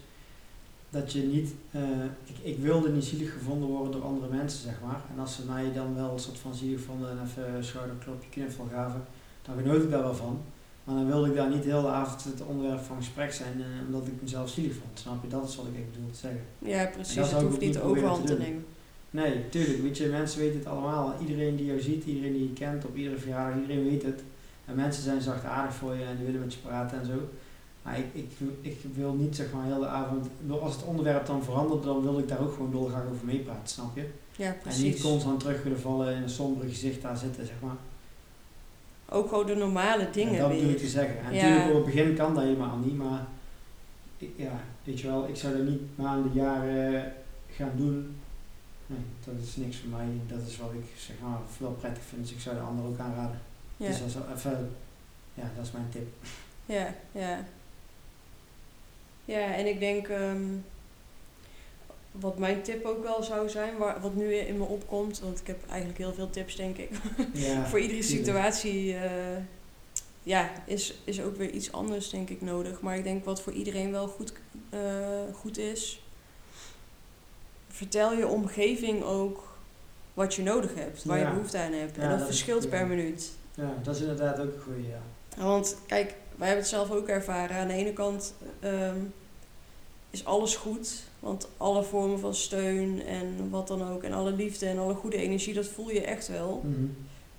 dat 0.91 1.13
je 1.13 1.23
niet, 1.23 1.55
eh, 1.71 1.81
ik, 2.25 2.37
ik 2.43 2.59
wilde 2.59 2.89
niet 2.93 3.05
zielig 3.05 3.33
gevonden 3.33 3.69
worden 3.69 3.93
door 3.93 4.03
andere 4.05 4.35
mensen 4.37 4.61
zeg 4.63 4.75
maar. 4.85 5.01
En 5.15 5.21
als 5.21 5.35
ze 5.35 5.43
mij 5.47 5.73
dan 5.75 5.95
wel 5.95 6.13
een 6.13 6.19
soort 6.19 6.39
van 6.39 6.55
zielig 6.55 6.81
vonden 6.81 7.11
en 7.11 7.19
even 7.27 7.55
een 7.55 7.65
schouderklopje 7.65 8.29
knuffel 8.31 8.67
gaven, 8.73 9.05
dan 9.43 9.57
genoot 9.57 9.83
ik 9.83 9.91
daar 9.91 10.03
wel 10.03 10.15
van. 10.15 10.41
Maar 10.85 10.95
dan 10.95 11.07
wilde 11.07 11.29
ik 11.29 11.35
daar 11.35 11.51
niet 11.51 11.65
heel 11.65 11.83
de 11.83 11.89
avond 11.89 12.25
het 12.25 12.43
onderwerp 12.43 12.81
van 12.81 12.97
gesprek 12.97 13.33
zijn, 13.33 13.53
eh, 13.61 13.87
omdat 13.87 14.07
ik 14.07 14.23
mezelf 14.23 14.49
zielig 14.49 14.73
vond. 14.73 14.99
Snap 14.99 15.23
je? 15.23 15.29
Dat 15.29 15.49
is 15.49 15.57
wat 15.57 15.67
ik 15.67 15.93
bedoel 15.93 16.11
te 16.11 16.19
zeggen. 16.19 16.41
Ja, 16.59 16.87
precies. 16.87 17.15
dat 17.15 17.31
Het 17.31 17.41
hoeft 17.43 17.61
niet 17.61 17.73
de 17.75 17.83
overhand 17.83 18.27
te 18.27 18.39
nemen. 18.39 18.65
Nee, 19.11 19.49
tuurlijk. 19.49 19.83
Weet 19.83 19.99
je, 19.99 20.07
mensen 20.07 20.41
weten 20.41 20.59
het 20.59 20.69
allemaal. 20.69 21.15
Iedereen 21.21 21.57
die 21.57 21.67
jou 21.67 21.81
ziet, 21.81 22.05
iedereen 22.05 22.33
die 22.33 22.43
je 22.43 22.53
kent, 22.53 22.85
op 22.85 22.97
iedere 22.97 23.19
verjaardag, 23.19 23.61
iedereen 23.61 23.85
weet 23.85 24.03
het. 24.03 24.23
En 24.65 24.75
mensen 24.75 25.03
zijn 25.03 25.21
zachtaardig 25.21 25.75
voor 25.75 25.95
je 25.95 26.05
en 26.05 26.17
die 26.17 26.27
willen 26.27 26.41
met 26.41 26.53
je 26.55 26.61
praten 26.61 27.01
en 27.01 27.07
zo. 27.07 27.29
Maar 27.83 27.99
ik, 27.99 28.07
ik, 28.13 28.31
ik 28.61 28.79
wil 28.95 29.13
niet 29.13 29.37
zeg 29.37 29.53
maar 29.53 29.65
heel 29.65 29.79
de 29.81 29.87
avond, 29.87 30.27
als 30.61 30.75
het 30.75 30.85
onderwerp 30.85 31.27
dan 31.27 31.45
verandert, 31.45 31.83
dan 31.83 32.03
wil 32.03 32.19
ik 32.19 32.29
daar 32.29 32.41
ook 32.41 32.53
gewoon 32.53 32.71
dolgraag 32.71 33.05
over 33.13 33.27
meepraten, 33.27 33.69
snap 33.69 33.97
je? 33.97 34.05
Ja, 34.37 34.47
En 34.47 34.53
niet 34.55 34.63
precies. 34.63 35.03
constant 35.03 35.41
terug 35.41 35.63
willen 35.63 35.81
vallen 35.81 36.15
in 36.17 36.23
een 36.23 36.31
somber 36.31 36.69
gezicht 36.69 37.03
daar 37.03 37.17
zitten, 37.17 37.47
zeg 37.47 37.55
maar. 37.63 37.77
Ook 39.11 39.29
gewoon 39.29 39.47
de 39.47 39.55
normale 39.55 40.11
dingen 40.11 40.33
en 40.35 40.39
dat 40.41 40.49
bedoel 40.51 40.71
ik 40.71 40.79
te 40.79 40.89
zeggen. 40.89 41.19
En 41.25 41.35
Ja. 41.35 41.43
natuurlijk 41.43 41.69
op 41.79 41.85
het 41.85 41.95
begin 41.95 42.15
kan 42.15 42.35
dat 42.35 42.43
helemaal 42.45 42.77
niet, 42.77 42.97
maar 42.97 43.27
ik- 44.19 44.33
ja, 44.37 44.61
weet 44.85 45.01
je 45.01 45.07
wel, 45.07 45.29
ik 45.29 45.37
zou 45.37 45.57
dat 45.57 45.67
niet 45.67 45.81
maanden, 45.99 46.33
jaren 46.35 47.13
gaan 47.51 47.73
doen. 47.77 48.17
Nee, 48.87 48.99
dat 49.25 49.35
is 49.43 49.57
niks 49.57 49.77
voor 49.77 49.89
mij. 49.89 50.07
Dat 50.27 50.39
is 50.49 50.57
wat 50.59 50.73
ik 50.73 50.85
zeg 50.99 51.17
maar 51.23 51.39
wel 51.59 51.71
prettig 51.73 52.03
vind, 52.03 52.23
dus 52.23 52.33
ik 52.33 52.41
zou 52.41 52.57
de 52.57 52.63
anderen 52.63 52.91
ook 52.91 52.99
aanraden. 52.99 53.41
Ja, 53.77 53.87
Dus 53.87 53.99
dat 53.99 54.07
is 54.09 54.15
even, 54.37 54.77
ja, 55.35 55.51
dat 55.57 55.65
is 55.67 55.73
mijn 55.73 55.89
tip. 55.93 56.09
ja, 56.67 56.95
ja. 57.13 57.45
Ja, 59.25 59.55
en 59.55 59.67
ik 59.67 59.81
denk, 59.81 60.09
ehm, 60.09 60.43
wat 62.13 62.39
mijn 62.39 62.63
tip 62.63 62.85
ook 62.85 63.03
wel 63.03 63.23
zou 63.23 63.49
zijn, 63.49 63.77
waar, 63.77 64.01
wat 64.01 64.15
nu 64.15 64.35
in 64.35 64.59
me 64.59 64.65
opkomt, 64.65 65.21
want 65.21 65.41
ik 65.41 65.47
heb 65.47 65.59
eigenlijk 65.69 65.99
heel 65.99 66.15
veel 66.15 66.31
tips, 66.31 66.57
denk 66.57 66.77
ik. 66.77 66.91
Ja, 67.33 67.67
Voor 67.67 67.81
iedere 67.81 68.03
situatie, 68.03 68.95
eh, 68.97 69.11
ja, 70.23 70.51
is, 70.67 70.95
is 71.05 71.23
ook 71.23 71.37
weer 71.37 71.51
iets 71.51 71.73
anders, 71.73 72.11
denk 72.11 72.29
ik, 72.31 72.41
nodig. 72.41 72.81
Maar 72.81 72.97
ik 72.97 73.05
denk 73.05 73.25
wat 73.25 73.43
voor 73.43 73.53
iedereen 73.53 73.91
wel 73.91 74.09
goed, 74.09 74.33
eh, 74.71 74.81
goed 75.35 75.59
is, 75.59 76.03
vertel 77.69 78.13
je 78.13 78.27
omgeving 78.27 79.03
ook 79.03 79.49
wat 80.15 80.35
je 80.35 80.43
nodig 80.43 80.75
hebt, 80.75 81.05
waar 81.05 81.19
Ja. 81.19 81.27
je 81.27 81.33
behoefte 81.35 81.59
aan 81.59 81.73
hebt. 81.73 81.97
Ja, 81.97 82.03
en 82.03 82.19
dat, 82.19 82.27
verschilt 82.27 82.69
per 82.69 82.87
minuut. 82.87 83.31
Ja, 83.55 83.75
dat 83.83 83.95
is 83.95 84.01
inderdaad 84.01 84.39
ook 84.39 84.55
een 84.55 84.61
goeie, 84.61 84.89
ja. 84.89 85.01
Want 85.45 85.77
kijk, 85.87 86.15
wij 86.37 86.47
hebben 86.47 86.65
het 86.65 86.75
zelf 86.75 86.91
ook 86.91 87.09
ervaren. 87.09 87.57
Aan 87.57 87.69
de 87.69 87.75
ene 87.75 87.93
kant 87.93 88.35
ehm, 88.61 88.97
is 90.11 90.25
alles 90.25 90.57
goed. 90.57 91.03
Want 91.21 91.49
alle 91.57 91.83
vormen 91.83 92.19
van 92.19 92.35
steun 92.35 93.03
en 93.07 93.51
wat 93.51 93.69
dan 93.69 93.89
ook. 93.93 94.03
En 94.03 94.13
alle 94.13 94.33
liefde 94.33 94.67
en 94.67 94.79
alle 94.79 94.95
goede 94.95 95.17
energie, 95.17 95.55
dat 95.55 95.67
voel 95.67 95.91
je 95.91 96.01
echt 96.01 96.29
wel. 96.29 96.63
Mhm. 96.65 96.85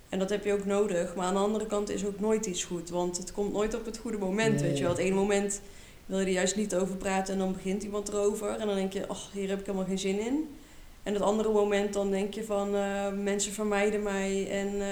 En 0.08 0.18
dat 0.18 0.30
heb 0.30 0.44
je 0.44 0.52
ook 0.52 0.64
nodig. 0.64 1.14
Maar 1.14 1.26
aan 1.26 1.34
de 1.34 1.40
andere 1.40 1.66
kant 1.66 1.90
is 1.90 2.06
ook 2.06 2.20
nooit 2.20 2.46
iets 2.46 2.64
goed. 2.64 2.90
Want 2.90 3.16
het 3.18 3.32
komt 3.32 3.52
nooit 3.52 3.74
op 3.74 3.84
het 3.84 3.98
goede 3.98 4.18
moment. 4.18 4.54
Nee. 4.60 4.68
Weet 4.68 4.76
je 4.78 4.82
wel. 4.84 4.92
Het 4.92 5.00
ene 5.00 5.14
moment 5.14 5.60
wil 6.06 6.18
je 6.18 6.26
er 6.26 6.32
juist 6.32 6.56
niet 6.56 6.74
over 6.74 6.96
praten. 6.96 7.32
En 7.32 7.38
dan 7.38 7.52
begint 7.52 7.82
iemand 7.82 8.08
erover. 8.08 8.48
En 8.48 8.66
dan 8.66 8.76
denk 8.76 8.92
je, 8.92 9.06
ach, 9.08 9.30
hier 9.32 9.48
heb 9.48 9.60
ik 9.60 9.66
helemaal 9.66 9.86
geen 9.86 9.98
zin 9.98 10.20
in. 10.20 10.48
En 11.02 11.12
het 11.14 11.22
andere 11.22 11.52
moment 11.52 11.92
dan 11.92 12.10
denk 12.10 12.34
je 12.34 12.44
van, 12.44 12.74
eh, 12.76 13.12
mensen 13.22 13.52
vermijden 13.52 14.02
mij. 14.02 14.48
En 14.50 14.80
eh, 14.80 14.88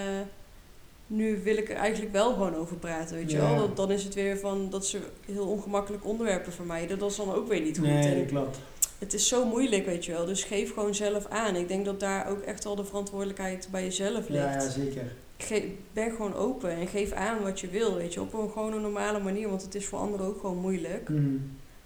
nu 1.07 1.41
wil 1.43 1.57
ik 1.57 1.71
er 1.71 1.77
eigenlijk 1.77 2.13
wel 2.13 2.33
gewoon 2.33 2.55
over 2.55 2.77
praten. 2.77 3.17
Weet 3.17 3.31
je 3.31 3.37
Ja. 3.37 3.49
wel. 3.49 3.57
Dan, 3.57 3.71
dan 3.75 3.91
is 3.91 4.05
het 4.05 4.15
weer 4.15 4.39
van 4.39 4.71
dat 4.71 4.87
ze 4.87 4.99
heel 5.27 5.47
ongemakkelijk 5.47 6.05
onderwerpen 6.07 6.53
vermijden. 6.53 6.99
Dat 6.99 7.11
is 7.11 7.17
dan 7.17 7.35
ook 7.35 7.49
weer 7.49 7.61
niet 7.61 7.79
goed. 7.79 7.87
Nee, 7.87 8.15
En 8.15 8.27
klopt. 8.27 8.59
Het 9.01 9.15
is 9.15 9.29
zo 9.29 9.45
moeilijk, 9.47 9.87
weet 9.87 10.05
je 10.05 10.13
wel. 10.13 10.25
Dus 10.25 10.45
geef 10.45 10.73
gewoon 10.75 10.95
zelf 10.95 11.27
aan. 11.27 11.57
Ik 11.57 11.69
denk 11.69 11.85
dat 11.85 12.01
daar 12.01 12.29
ook 12.29 12.41
echt 12.41 12.65
wel 12.65 12.75
de 12.77 12.85
verantwoordelijkheid 12.85 13.69
bij 13.71 13.83
jezelf 13.85 14.29
ligt. 14.29 14.45
Ja, 14.45 14.53
ja, 14.53 14.69
zeker. 14.69 15.13
Ge- 15.37 15.75
ben 15.93 16.11
gewoon 16.11 16.35
open 16.35 16.71
en 16.71 16.87
geef 16.87 17.13
aan 17.13 17.43
wat 17.43 17.61
je 17.61 17.69
wil, 17.69 17.95
weet 17.95 18.13
je, 18.15 18.21
op 18.21 18.33
een 18.35 18.51
gewoon 18.51 18.73
een 18.73 18.81
normale 18.81 19.21
manier, 19.21 19.49
want 19.49 19.63
het 19.63 19.75
is 19.75 19.87
voor 19.87 19.99
anderen 19.99 20.27
ook 20.27 20.41
gewoon 20.41 20.59
moeilijk. 20.59 21.09
Mhm. 21.09 21.37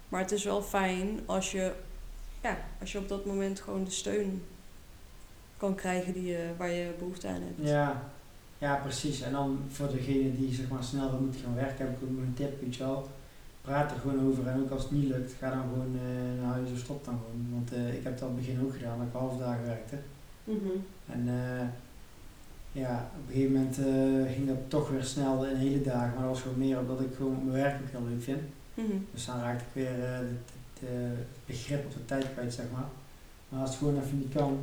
Maar 0.09 0.21
het 0.21 0.31
is 0.31 0.43
wel 0.43 0.61
fijn 0.61 1.19
als 1.25 1.51
je, 1.51 1.71
ja, 2.43 2.57
als 2.79 2.91
je 2.91 2.97
op 2.97 3.07
dat 3.07 3.25
moment 3.25 3.59
gewoon 3.59 3.83
de 3.83 3.91
steun 3.91 4.43
kan 5.57 5.75
krijgen 5.75 6.13
die 6.13 6.25
je, 6.25 6.47
waar 6.57 6.71
je 6.71 6.89
behoefte 6.99 7.27
aan 7.27 7.41
hebt. 7.41 7.69
Ja. 7.69 8.09
ja, 8.57 8.75
precies. 8.75 9.21
En 9.21 9.31
dan 9.31 9.59
voor 9.69 9.87
degene 9.91 10.35
die 10.37 10.53
zeg 10.53 10.67
maar 10.69 10.83
snel 10.83 11.19
moeten 11.21 11.41
gaan 11.41 11.55
werken, 11.55 11.77
heb 11.85 11.95
ik 11.95 12.03
ook 12.03 12.09
nog 12.09 12.21
een 12.25 12.33
tip, 12.33 12.61
weet 12.61 12.75
je 12.75 12.83
wel. 12.83 13.09
Praat 13.65 13.91
er 13.91 13.99
gewoon 13.99 14.27
over 14.27 14.47
en 14.47 14.61
ook 14.61 14.71
als 14.71 14.81
het 14.83 14.91
niet 14.91 15.09
lukt, 15.09 15.33
ga 15.39 15.49
dan 15.49 15.61
gewoon 15.61 15.95
eh, 15.95 16.43
naar 16.43 16.53
huis 16.53 16.71
of 16.71 16.77
stop 16.77 17.05
dan 17.05 17.19
gewoon. 17.19 17.47
Want 17.51 17.73
eh, 17.73 17.93
ik 17.97 18.03
heb 18.03 18.19
dat 18.19 18.29
in 18.29 18.35
het 18.35 18.45
begin 18.45 18.65
ook 18.65 18.73
gedaan, 18.73 18.97
dat 18.97 19.07
ik 19.07 19.13
half 19.13 19.37
dagen 19.37 19.65
werkte. 19.65 19.95
Mhm. 20.43 20.75
En 21.05 21.27
eh, 21.27 21.67
ja, 22.81 23.09
op 23.15 23.27
een 23.27 23.33
gegeven 23.33 23.53
moment 23.53 23.75
ging 24.33 24.47
dat 24.47 24.57
toch 24.67 24.89
weer 24.89 25.03
snel 25.03 25.45
in 25.45 25.55
hele 25.55 25.81
dagen, 25.81 26.13
maar 26.13 26.23
dat 26.23 26.33
was 26.33 26.41
gewoon 26.41 26.57
meer 26.57 26.79
omdat 26.79 27.01
ik 27.01 27.15
gewoon 27.15 27.45
mijn 27.45 27.63
werk 27.63 27.81
ook 27.81 27.91
heel 27.91 28.07
leuk 28.09 28.23
vind. 28.23 28.41
Mhm. 28.73 28.97
Dus 29.13 29.25
dan 29.25 29.39
raakte 29.39 29.63
ik 29.63 29.73
weer 29.73 30.07
het, 30.07 30.27
het, 30.79 30.89
het 30.89 31.45
begrip 31.45 31.85
op 31.85 31.93
de 31.93 32.05
tijd 32.05 32.33
kwijt, 32.33 32.53
zeg 32.53 32.65
maar. 32.71 32.87
Maar 33.49 33.61
als 33.61 33.69
het 33.69 33.77
gewoon 33.77 34.01
even 34.01 34.17
niet 34.17 34.33
kan 34.33 34.59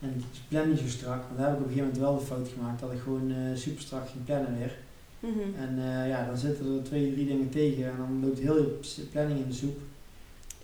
en 0.00 0.08
ik 0.08 0.24
plan 0.48 0.68
niet 0.68 0.78
zo 0.78 0.88
strak, 0.88 1.22
want 1.26 1.38
daar 1.38 1.48
heb 1.48 1.56
ik 1.56 1.62
op 1.64 1.68
een 1.68 1.72
gegeven 1.72 1.92
moment 1.92 2.10
wel 2.10 2.18
de 2.18 2.26
fout 2.26 2.48
gemaakt 2.48 2.80
dat 2.80 2.92
ik 2.92 3.00
gewoon 3.00 3.32
super 3.54 3.82
strak 3.82 4.08
ging 4.08 4.24
plannen 4.24 4.58
weer. 4.58 4.72
Mhm. 5.20 5.54
En 5.58 5.78
eh, 5.78 6.08
ja, 6.08 6.26
dan 6.26 6.36
zitten 6.36 6.76
er 6.76 6.82
twee, 6.82 7.12
drie 7.12 7.26
dingen 7.26 7.50
tegen 7.50 7.84
en 7.84 7.96
dan 7.96 8.20
loopt 8.24 8.38
heel 8.38 8.56
je 8.56 9.02
planning 9.12 9.40
in 9.40 9.48
de 9.48 9.54
soep. 9.54 9.78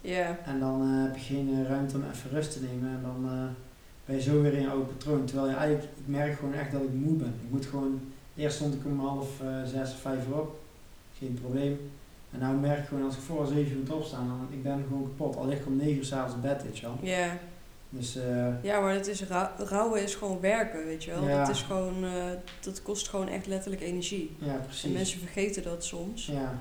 Ja, 0.01 0.38
En 0.47 0.61
dan 0.61 0.83
eh, 0.83 1.03
heb 1.05 1.16
je 1.16 1.35
geen 1.35 1.51
eh, 1.55 1.69
ruimte 1.69 1.97
om 1.97 2.03
even 2.12 2.31
rust 2.31 2.53
te 2.53 2.62
nemen 2.62 2.88
en 2.88 3.01
dan 3.03 3.49
ben 4.05 4.16
je 4.16 4.23
zo 4.23 4.42
weer 4.42 4.53
in 4.53 4.61
je 4.61 4.69
oude 4.69 4.85
patroon. 4.85 5.25
Terwijl 5.25 5.49
je 5.49 5.55
eigenlijk, 5.55 5.85
ik 5.85 6.07
merk 6.07 6.38
gewoon 6.38 6.55
echt 6.55 6.73
dat 6.73 6.83
ik 6.83 6.92
moe 6.92 7.16
ben. 7.16 7.35
Ik 7.45 7.51
moet 7.51 7.66
gewoon, 7.66 8.01
eerst 8.37 8.57
stond 8.57 8.75
ik 8.75 8.85
om 8.85 9.01
half 9.01 9.29
zes 9.64 9.92
of 9.92 10.01
vijf 10.01 10.27
uur 10.27 10.40
op, 10.40 10.59
geen 11.19 11.38
probleem. 11.40 11.90
En 12.31 12.38
nou 12.38 12.57
merk 12.57 12.79
ik 12.79 12.87
gewoon 12.88 13.05
als 13.05 13.16
ik 13.16 13.23
voor 13.23 13.47
zeven 13.47 13.73
uur 13.73 13.79
moet 13.79 13.92
opstaan, 13.92 14.27
dan 14.27 14.47
ik 14.51 14.62
ben 14.62 14.85
gewoon 14.88 15.03
kapot. 15.03 15.37
Al 15.37 15.47
lig 15.47 15.59
ik 15.59 15.66
om 15.66 15.77
negen 15.77 15.97
uur 15.97 16.05
s'avonds 16.05 16.35
in 16.35 16.40
bed, 16.40 16.62
weet 16.62 16.79
je 16.79 16.87
wel. 16.87 16.99
ja. 17.03 17.38
Dus 17.88 18.16
eh, 18.16 18.62
Ja, 18.62 18.81
maar 18.81 18.94
het 18.94 19.07
is 19.07 19.22
rou- 19.22 19.49
rouwen 19.57 20.03
is 20.03 20.14
gewoon 20.14 20.40
werken, 20.40 20.85
weet 20.85 21.05
je 21.05 21.11
wel. 21.11 21.29
Ja. 21.29 21.44
Dat 21.46 21.55
is 21.55 21.62
gewoon, 21.62 22.05
eh, 22.05 22.11
dat 22.61 22.83
kost 22.83 23.09
gewoon 23.09 23.29
echt 23.29 23.46
letterlijk 23.46 23.83
energie. 23.83 24.37
ja, 24.38 24.53
En 24.53 24.62
precies. 24.64 24.92
mensen 24.92 25.18
vergeten 25.18 25.62
dat 25.62 25.85
soms. 25.85 26.27
Ja, 26.27 26.59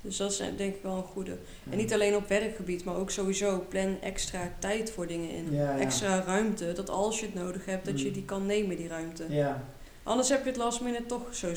Dus 0.00 0.16
dat 0.16 0.30
is 0.32 0.38
eh, 0.40 0.46
denk 0.56 0.74
ik 0.74 0.82
wel 0.82 0.96
een 0.96 1.02
goede. 1.02 1.30
ja. 1.64 1.70
En 1.72 1.76
niet 1.78 1.92
alleen 1.92 2.16
op 2.16 2.28
werkgebied, 2.28 2.84
maar 2.84 2.96
ook 2.96 3.10
sowieso 3.10 3.64
plan 3.68 3.96
extra 4.00 4.52
tijd 4.58 4.90
voor 4.90 5.06
dingen 5.06 5.30
in. 5.30 5.52
Ja. 5.52 5.78
Extra 5.78 6.20
ruimte, 6.20 6.72
dat 6.72 6.90
als 6.90 7.20
je 7.20 7.26
het 7.26 7.34
nodig 7.34 7.64
hebt, 7.64 7.84
dat 7.86 8.00
je 8.00 8.06
Mm. 8.08 8.12
die 8.12 8.24
kan 8.24 8.46
nemen, 8.46 8.76
die 8.76 8.88
ruimte. 8.88 9.24
Ja, 9.28 9.62
Anders 10.02 10.28
heb 10.28 10.42
je 10.42 10.48
het 10.48 10.58
last 10.58 10.80
minute 10.80 11.06
toch 11.06 11.34
zo 11.34 11.52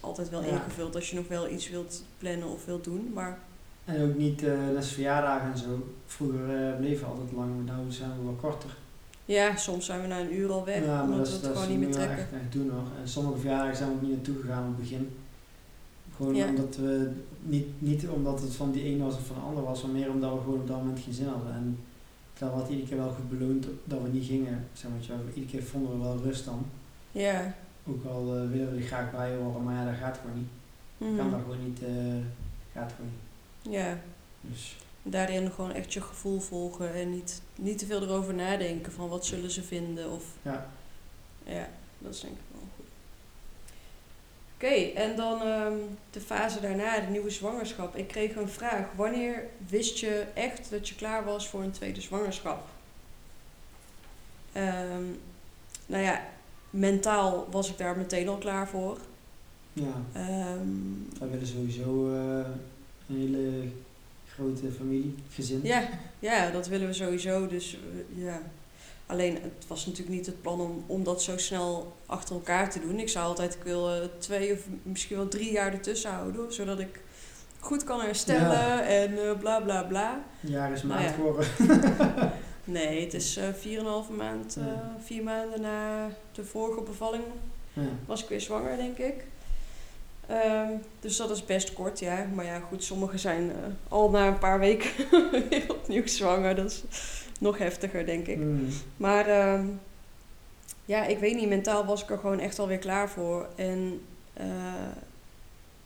altijd 0.00 0.28
wel 0.30 0.40
ingevuld 0.42 0.94
als 0.94 1.10
je 1.10 1.16
nog 1.16 1.28
wel 1.28 1.48
iets 1.48 1.70
wilt 1.70 2.02
plannen 2.18 2.48
of 2.48 2.64
wilt 2.64 2.84
doen. 2.84 3.10
Maar 3.14 3.38
en 3.84 4.02
ook 4.02 4.16
niet, 4.16 4.42
eh 4.42 4.52
net 4.74 4.86
verjaardagen 4.86 5.52
en 5.52 5.58
zo. 5.58 5.88
Vroeger 6.06 6.68
eh, 6.68 6.76
bleven 6.76 7.04
we 7.06 7.12
altijd 7.12 7.32
lang, 7.32 7.50
maar 7.66 7.76
nu 7.84 7.92
zijn 7.92 8.10
we 8.18 8.24
wel 8.24 8.36
korter. 8.40 8.70
ja, 9.24 9.56
soms 9.56 9.86
zijn 9.86 10.00
we 10.00 10.06
na 10.06 10.20
een 10.20 10.34
uur 10.34 10.50
al 10.52 10.64
weg, 10.64 10.84
Ja, 10.84 10.86
maar 10.94 11.02
omdat 11.02 11.18
dat 11.18 11.28
we 11.28 11.32
het 11.34 11.42
dat 11.42 11.52
gewoon 11.62 11.68
niet 11.78 11.86
meer 11.86 11.94
trekken. 11.96 12.16
echt, 12.18 12.32
echt 12.32 12.52
doen 12.52 12.70
hoor. 12.70 12.86
En 13.02 13.08
sommige 13.08 13.38
verjaardagen 13.38 13.76
zijn 13.76 13.88
we 13.88 13.94
ook 13.94 14.02
niet 14.02 14.10
naartoe 14.10 14.40
gegaan 14.40 14.62
op 14.62 14.68
het 14.68 14.76
begin. 14.80 15.10
Gewoon 16.16 16.34
Ja. 16.34 16.48
omdat 16.48 16.76
we, 16.76 17.10
niet, 17.42 17.66
niet 17.78 18.08
omdat 18.08 18.40
het 18.40 18.54
van 18.54 18.70
die 18.72 18.84
een 18.86 18.98
was 19.02 19.14
of 19.14 19.26
van 19.26 19.36
de 19.36 19.42
ander 19.42 19.62
was, 19.64 19.82
maar 19.82 19.90
meer 19.92 20.10
omdat 20.10 20.32
we 20.32 20.38
gewoon 20.40 20.60
op 20.60 20.66
dat 20.68 20.76
moment 20.76 21.00
geen 21.00 21.14
zin 21.14 21.26
hadden. 21.26 21.52
En 21.52 21.78
dat 22.38 22.54
werd 22.54 22.68
iedere 22.68 22.88
keer 22.88 22.96
wel 22.96 23.10
goed 23.12 23.38
beloond 23.38 23.66
dat 23.84 24.02
we 24.02 24.08
niet 24.08 24.26
gingen. 24.26 24.66
Zeg 24.72 24.90
maar, 24.90 25.18
iedere 25.34 25.46
keer 25.52 25.62
vonden 25.62 25.92
we 25.92 25.98
wel 26.04 26.18
rust 26.22 26.44
dan. 26.44 26.66
Ja. 27.12 27.54
Ook 27.88 28.04
al 28.04 28.20
eh, 28.36 28.48
willen 28.50 28.70
we 28.70 28.76
er 28.76 28.82
graag 28.86 29.10
bij 29.10 29.36
horen, 29.36 29.62
maar 29.64 29.74
ja, 29.74 29.84
dat 29.84 29.94
gaat 30.00 30.18
gewoon 30.20 30.36
niet. 30.38 30.48
Mhm. 30.98 31.16
Kan 31.16 31.30
dat 31.30 31.40
gewoon 31.40 31.64
niet, 31.64 31.78
gaat 32.72 32.92
gewoon 32.96 33.10
niet. 33.10 33.22
Ja. 33.70 33.98
Dus 34.40 34.76
Daarin 35.06 35.50
gewoon 35.50 35.72
echt 35.72 35.92
je 35.92 36.00
gevoel 36.00 36.40
volgen 36.40 36.94
en 36.94 37.10
niet, 37.10 37.42
niet 37.54 37.78
te 37.78 37.86
veel 37.86 38.02
erover 38.02 38.34
nadenken 38.34 38.92
van 38.92 39.08
wat 39.08 39.26
zullen 39.26 39.50
ze 39.50 39.62
vinden 39.62 40.10
of 40.10 40.24
ja, 40.42 40.70
Ja, 41.44 41.68
dat 41.98 42.14
is 42.14 42.20
denk 42.20 42.32
ik 42.32 42.40
wel 42.52 42.68
goed. 42.76 42.86
Oké, 44.54 45.00
en 45.00 45.16
dan 45.16 45.40
ehm, 45.42 45.78
de 46.10 46.20
fase 46.20 46.60
daarna, 46.60 47.00
de 47.00 47.10
nieuwe 47.10 47.30
zwangerschap. 47.30 47.96
Ik 47.96 48.08
kreeg 48.08 48.36
een 48.36 48.48
vraag. 48.48 48.86
Wanneer 48.96 49.46
wist 49.68 49.98
je 49.98 50.26
echt 50.34 50.70
dat 50.70 50.88
je 50.88 50.94
klaar 50.94 51.24
was 51.24 51.48
voor 51.48 51.62
een 51.62 51.70
tweede 51.70 52.00
zwangerschap? 52.00 52.68
Ehm, 54.52 55.04
nou 55.86 56.02
ja, 56.02 56.26
mentaal 56.70 57.46
was 57.50 57.70
ik 57.70 57.78
daar 57.78 57.96
meteen 57.96 58.28
al 58.28 58.38
klaar 58.38 58.68
voor. 58.68 58.98
ja. 59.72 60.02
Wij 61.18 61.28
willen 61.28 61.46
sowieso 61.46 62.14
eh, 62.14 62.46
een 63.08 63.16
hele 63.16 63.68
grote 64.34 64.72
familie, 64.76 65.14
gezin. 65.30 65.60
ja, 65.62 65.88
ja, 66.18 66.50
dat 66.50 66.68
willen 66.68 66.86
we 66.86 66.92
sowieso. 66.92 67.46
Dus 67.46 67.74
eh, 68.16 68.24
ja. 68.24 68.40
Alleen, 69.06 69.34
het 69.34 69.66
was 69.66 69.86
natuurlijk 69.86 70.16
niet 70.16 70.26
het 70.26 70.42
plan 70.42 70.60
om, 70.60 70.84
om 70.86 71.04
dat 71.04 71.22
zo 71.22 71.38
snel 71.38 71.96
achter 72.06 72.34
elkaar 72.34 72.70
te 72.70 72.80
doen. 72.80 72.98
Ik 72.98 73.08
zou 73.08 73.26
altijd, 73.26 73.54
ik 73.54 73.62
wil 73.62 73.90
eh, 73.90 74.08
twee 74.18 74.52
of 74.52 74.58
misschien 74.82 75.16
wel 75.16 75.28
drie 75.28 75.52
jaar 75.52 75.72
ertussen 75.72 76.10
houden. 76.10 76.52
Zodat 76.52 76.78
ik 76.78 77.00
goed 77.58 77.84
kan 77.84 78.00
herstellen 78.00 78.50
Ja. 78.50 78.82
en 78.82 79.28
eh, 79.28 79.38
bla 79.38 79.60
bla 79.60 79.82
bla. 79.82 80.24
Een 80.42 80.50
jaar 80.50 80.72
is 80.72 80.82
Nou 80.82 80.94
maand 80.94 81.08
ja. 81.10 81.14
geworden. 81.14 81.46
Nee, 82.64 83.00
het 83.04 83.14
is 83.14 83.36
eh 83.36 83.48
4,5 84.08 84.16
maand, 84.16 84.58
vier 85.04 85.22
maanden 85.22 85.60
na 85.60 86.08
de 86.32 86.44
vorige 86.44 86.80
bevalling 86.82 87.24
ja. 87.72 87.82
was 88.06 88.22
ik 88.22 88.28
weer 88.28 88.40
zwanger, 88.40 88.76
denk 88.76 88.98
ik. 88.98 89.24
Ehm, 90.26 90.70
dus 91.00 91.16
dat 91.16 91.30
is 91.30 91.44
best 91.44 91.72
kort, 91.72 91.98
ja. 91.98 92.26
Maar 92.34 92.44
ja, 92.44 92.58
goed, 92.58 92.84
sommigen 92.84 93.18
zijn 93.18 93.50
eh, 93.50 93.56
al 93.88 94.10
na 94.10 94.26
een 94.26 94.38
paar 94.38 94.58
weken 94.58 94.90
weer 95.50 95.64
opnieuw 95.68 96.06
zwanger. 96.06 96.54
Dat 96.54 96.70
is 96.70 96.82
nog 97.40 97.58
heftiger, 97.58 98.06
denk 98.06 98.26
ik. 98.26 98.38
Mm. 98.38 98.68
Maar 98.96 99.26
ehm, 99.26 99.66
ja, 100.84 101.04
ik 101.04 101.18
weet 101.18 101.34
niet, 101.36 101.48
mentaal 101.48 101.84
was 101.84 102.02
ik 102.02 102.10
er 102.10 102.18
gewoon 102.18 102.40
echt 102.40 102.58
alweer 102.58 102.78
klaar 102.78 103.10
voor. 103.10 103.48
En 103.54 104.00
eh, 104.32 104.46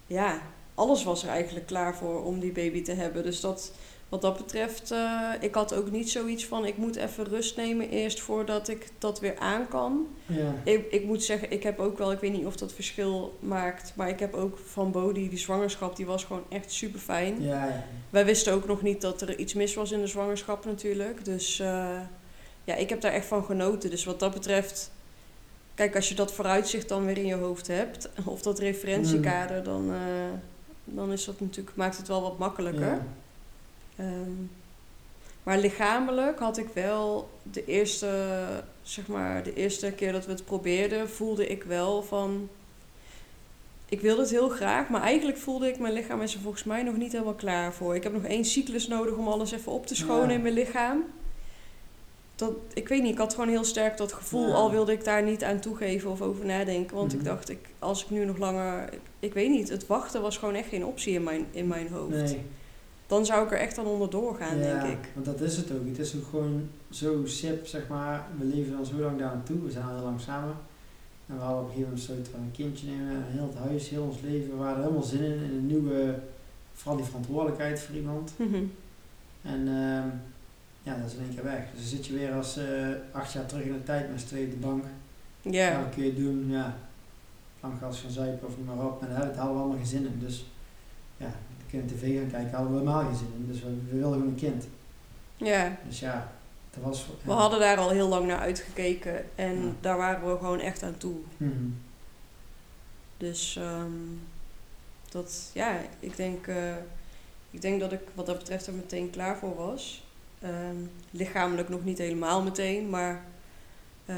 ja, 0.07 0.41
alles 0.75 1.05
was 1.05 1.23
er 1.23 1.29
eigenlijk 1.29 1.67
klaar 1.67 1.97
voor 1.97 2.25
om 2.25 2.41
die 2.41 2.53
baby 2.53 2.83
te 2.83 2.93
hebben. 2.93 3.23
Dus 3.23 3.41
dat, 3.41 3.73
wat 4.09 4.23
dat 4.23 4.37
betreft, 4.37 4.91
eh, 4.91 5.31
ik 5.41 5.55
had 5.55 5.75
ook 5.75 5.91
niet 5.91 6.11
zoiets 6.11 6.47
van, 6.47 6.67
ik 6.67 6.77
moet 6.77 6.97
even 6.97 7.25
rust 7.25 7.57
nemen 7.57 7.91
eerst 7.91 8.21
voordat 8.21 8.69
ik 8.69 8.89
dat 8.99 9.21
weer 9.21 9.39
aan 9.39 9.69
kan. 9.69 10.07
Ja. 10.27 10.55
Ik, 10.65 10.91
ik 10.91 11.05
moet 11.05 11.25
zeggen, 11.25 11.51
ik 11.51 11.63
heb 11.63 11.79
ook 11.79 11.99
wel, 11.99 12.13
ik 12.13 12.19
weet 12.19 12.33
niet 12.33 12.47
of 12.47 12.57
dat 12.57 12.73
verschil 12.73 13.37
maakt, 13.41 13.93
maar 13.97 14.09
ik 14.09 14.21
heb 14.21 14.35
ook 14.35 14.59
van 14.65 14.91
Bodhi, 14.91 15.29
die 15.29 15.39
zwangerschap, 15.39 15.97
die 15.97 16.07
was 16.07 16.25
gewoon 16.25 16.45
echt 16.49 16.73
super 16.73 17.01
fijn. 17.01 17.43
Ja, 17.43 17.67
ja. 17.67 17.85
Wij 18.11 18.25
wisten 18.25 18.53
ook 18.53 18.67
nog 18.67 18.83
niet 18.83 19.01
dat 19.01 19.21
er 19.21 19.39
iets 19.39 19.55
mis 19.55 19.75
was 19.75 19.93
in 19.93 20.01
de 20.01 20.07
zwangerschap 20.07 20.65
natuurlijk. 20.65 21.25
Dus 21.25 21.61
eh, 21.61 22.01
ja, 22.65 22.75
ik 22.75 22.89
heb 22.89 23.01
daar 23.01 23.13
echt 23.13 23.27
van 23.27 23.45
genoten. 23.45 23.91
Dus 23.91 24.05
wat 24.05 24.21
dat 24.21 24.33
betreft, 24.33 24.91
kijk, 25.75 25.97
als 25.97 26.09
je 26.09 26.15
dat 26.15 26.33
vooruitzicht 26.33 26.89
dan 26.89 27.05
weer 27.05 27.19
in 27.19 27.27
je 27.27 27.35
hoofd 27.35 27.67
hebt, 27.67 28.09
of 28.25 28.43
dat 28.43 28.59
referentiekader, 28.59 29.63
dan, 29.63 29.93
eh, 29.93 29.99
dan 30.85 31.13
is 31.13 31.25
dat 31.25 31.41
natuurlijk, 31.41 31.77
maakt 31.77 31.97
het 31.97 32.09
wel 32.09 32.23
wat 32.23 32.39
makkelijker. 32.39 33.03
Ehm, 33.99 34.31
maar 35.43 35.59
lichamelijk 35.59 36.39
had 36.39 36.59
ik 36.59 36.69
wel 36.75 37.29
de 37.43 37.65
eerste, 37.65 38.37
zeg 38.83 39.07
maar, 39.07 39.43
de 39.43 39.55
eerste 39.55 39.93
keer 39.93 40.13
dat 40.13 40.25
we 40.27 40.33
het 40.33 40.45
probeerden, 40.45 41.11
voelde 41.11 41.47
ik 41.47 41.63
wel 41.63 42.03
van. 42.03 42.49
Ik 43.89 44.01
wilde 44.01 44.21
het 44.21 44.31
heel 44.31 44.49
graag, 44.49 44.89
maar 44.89 45.03
eigenlijk 45.03 45.39
voelde 45.39 45.69
ik 45.69 45.79
mijn 45.79 45.93
lichaam 45.93 46.23
is 46.23 46.35
er 46.35 46.41
volgens 46.41 46.65
mij 46.65 46.83
nog 46.83 46.97
niet 46.97 47.13
helemaal 47.13 47.35
klaar 47.35 47.73
voor. 47.73 47.95
Ik 47.95 48.03
heb 48.03 48.13
nog 48.13 48.25
één 48.25 48.45
cyclus 48.45 48.89
nodig 48.89 49.15
om 49.15 49.29
alles 49.29 49.53
even 49.53 49.73
op 49.73 49.87
te 49.87 49.95
schonen 49.95 50.29
Ja. 50.29 50.35
in 50.35 50.43
mijn 50.43 50.55
lichaam. 50.55 51.05
Dat, 52.35 52.53
ik 52.75 52.89
weet 52.89 53.03
niet, 53.03 53.13
ik 53.13 53.19
had 53.19 53.35
gewoon 53.35 53.49
heel 53.49 53.65
sterk 53.65 53.97
dat 53.97 54.13
gevoel, 54.13 54.49
Ja. 54.49 54.55
al 54.55 54.71
wilde 54.71 54.93
ik 54.93 55.05
daar 55.05 55.23
niet 55.23 55.45
aan 55.45 55.61
toegeven 55.61 56.11
of 56.11 56.21
over 56.23 56.45
nadenken. 56.47 56.97
Want 56.97 57.13
ik 57.13 57.19
Mhm. 57.19 57.29
dacht, 57.29 57.49
ik, 57.49 57.69
als 57.79 58.03
ik 58.05 58.11
nu 58.11 58.25
nog 58.25 58.37
langer, 58.39 58.93
ik, 58.93 59.01
ik 59.19 59.35
weet 59.35 59.51
niet, 59.51 59.69
het 59.69 59.87
wachten 59.87 60.23
was 60.23 60.37
gewoon 60.37 60.55
echt 60.55 60.69
geen 60.69 60.85
optie 60.85 61.13
in 61.15 61.23
mijn, 61.23 61.47
in 61.51 61.67
mijn 61.67 61.89
hoofd. 61.89 62.11
Nee. 62.17 62.41
Dan 63.09 63.27
zou 63.27 63.45
ik 63.45 63.53
er 63.53 63.59
echt 63.59 63.79
aan 63.79 63.87
onderdoor 63.87 64.35
gaan, 64.35 64.59
ja, 64.59 64.83
denk 64.83 64.99
ik. 64.99 65.11
want 65.15 65.27
dat 65.27 65.41
is 65.41 65.57
het 65.57 65.73
ook. 65.73 65.87
Het 65.87 65.99
is 65.99 66.17
ook 66.17 66.27
gewoon 66.31 66.69
zo 66.91 67.27
sip, 67.27 67.67
zeg 67.67 67.89
maar. 67.89 68.27
We 68.39 68.45
leven 68.45 68.77
al 68.77 68.85
zo 68.85 68.97
lang 68.97 69.19
daar 69.19 69.35
naartoe. 69.35 69.63
We 69.65 69.71
zijn 69.71 69.85
al 69.85 69.95
heel 69.95 70.05
lang 70.05 70.21
samen. 70.21 70.55
En 71.27 71.35
we 71.35 71.41
hadden 71.43 71.63
op 71.63 71.69
een 71.69 71.75
gegeven 71.75 71.91
moment 71.91 72.07
besloten 72.07 72.33
van 72.33 72.41
een 72.41 72.51
kindje 72.51 72.87
nemen. 72.87 73.11
En 73.11 73.25
heel 73.29 73.47
het 73.55 73.69
huis, 73.69 73.89
heel 73.89 74.03
ons 74.03 74.21
leven. 74.21 74.51
We 74.51 74.57
waren 74.57 74.77
er 74.77 74.83
helemaal 74.83 75.03
zin 75.03 75.23
in. 75.23 75.43
In 75.43 75.55
een 75.57 75.67
nieuwe, 75.67 76.19
vooral 76.73 76.97
die 76.97 77.07
verantwoordelijkheid 77.07 77.81
voor 77.81 77.95
iemand. 77.95 78.33
Mhm. 78.37 78.65
En 79.43 79.69
ehm, 79.69 80.09
ja, 80.83 80.97
dat 80.97 81.07
is 81.07 81.15
in 81.15 81.25
één 81.25 81.35
keer 81.35 81.45
weg. 81.45 81.63
Dus 81.71 81.81
dan 81.81 81.89
zit 81.89 82.07
je 82.07 82.15
weer 82.15 82.33
als 82.33 82.57
eh, 82.57 82.89
acht 83.13 83.33
jaar 83.33 83.47
terug 83.47 83.65
in 83.65 83.73
de 83.73 83.83
tijd 83.83 84.11
met 84.11 84.21
z'n 84.21 84.27
tweeën 84.27 84.47
op 84.47 84.53
de 84.53 84.67
bank. 84.67 84.85
Ja. 85.41 85.71
Ja, 85.71 85.83
wat 85.83 85.95
kun 85.95 86.05
je 86.05 86.15
doen? 86.15 86.51
Ja, 86.51 86.77
plankgas 87.61 88.01
gaan 88.01 88.11
zuipen 88.11 88.49
of 88.49 88.57
noem 88.57 88.77
maar 88.77 88.87
op. 88.87 89.01
Maar 89.01 89.09
daar 89.09 89.19
hadden 89.19 89.35
we 89.35 89.41
allemaal 89.41 89.77
geen 89.77 89.87
zin 89.87 90.07
in. 90.07 90.19
Dus 90.19 90.47
ja, 91.17 91.33
kunnen 91.71 91.87
tv 91.87 92.19
gaan 92.19 92.31
kijken, 92.31 92.51
hadden 92.51 92.73
we 92.73 92.79
helemaal 92.79 93.05
geen 93.05 93.17
zin 93.17 93.33
in. 93.37 93.47
Dus 93.53 93.63
we, 93.63 93.69
we 93.91 93.99
wilden 93.99 94.19
gewoon 94.19 94.29
een 94.35 94.41
kind. 94.41 94.67
ja, 95.37 95.79
Dus 95.87 96.01
ja, 96.01 96.33
dat 96.71 96.83
was... 96.85 97.07
we 97.25 97.33
hadden 97.33 97.61
daar 97.61 97.79
al 97.79 97.91
heel 97.91 98.09
lang 98.09 98.27
naar 98.27 98.39
uitgekeken 98.39 99.25
en 99.35 99.63
Ja. 99.63 99.73
daar 99.81 99.97
waren 99.97 100.31
we 100.33 100.39
gewoon 100.39 100.61
echt 100.61 100.83
aan 100.83 100.97
toe. 100.97 101.17
Mhm. 101.37 101.53
Dus 103.17 103.57
ehm, 103.57 103.91
dat, 105.11 105.51
ja, 105.55 105.81
ik 106.01 106.17
denk, 106.17 106.47
eh, 106.47 106.77
ik 107.51 107.61
denk 107.61 107.81
dat 107.81 107.93
ik 107.93 108.01
wat 108.15 108.27
dat 108.27 108.39
betreft 108.39 108.67
er 108.67 108.73
meteen 108.73 109.11
klaar 109.11 109.37
voor 109.39 109.55
was. 109.57 110.05
Ehm, 110.41 110.77
lichamelijk 111.11 111.69
nog 111.69 111.85
niet 111.85 111.99
helemaal 111.99 112.43
meteen, 112.43 112.91
maar 112.91 113.25
eh, 114.07 114.17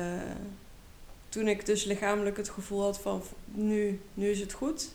toen 1.28 1.48
ik 1.48 1.66
dus 1.66 1.84
lichamelijk 1.84 2.36
het 2.36 2.48
gevoel 2.48 2.82
had 2.82 2.98
van 3.00 3.22
nu, 3.44 4.00
nu 4.14 4.28
is 4.28 4.40
het 4.40 4.52
goed. 4.52 4.88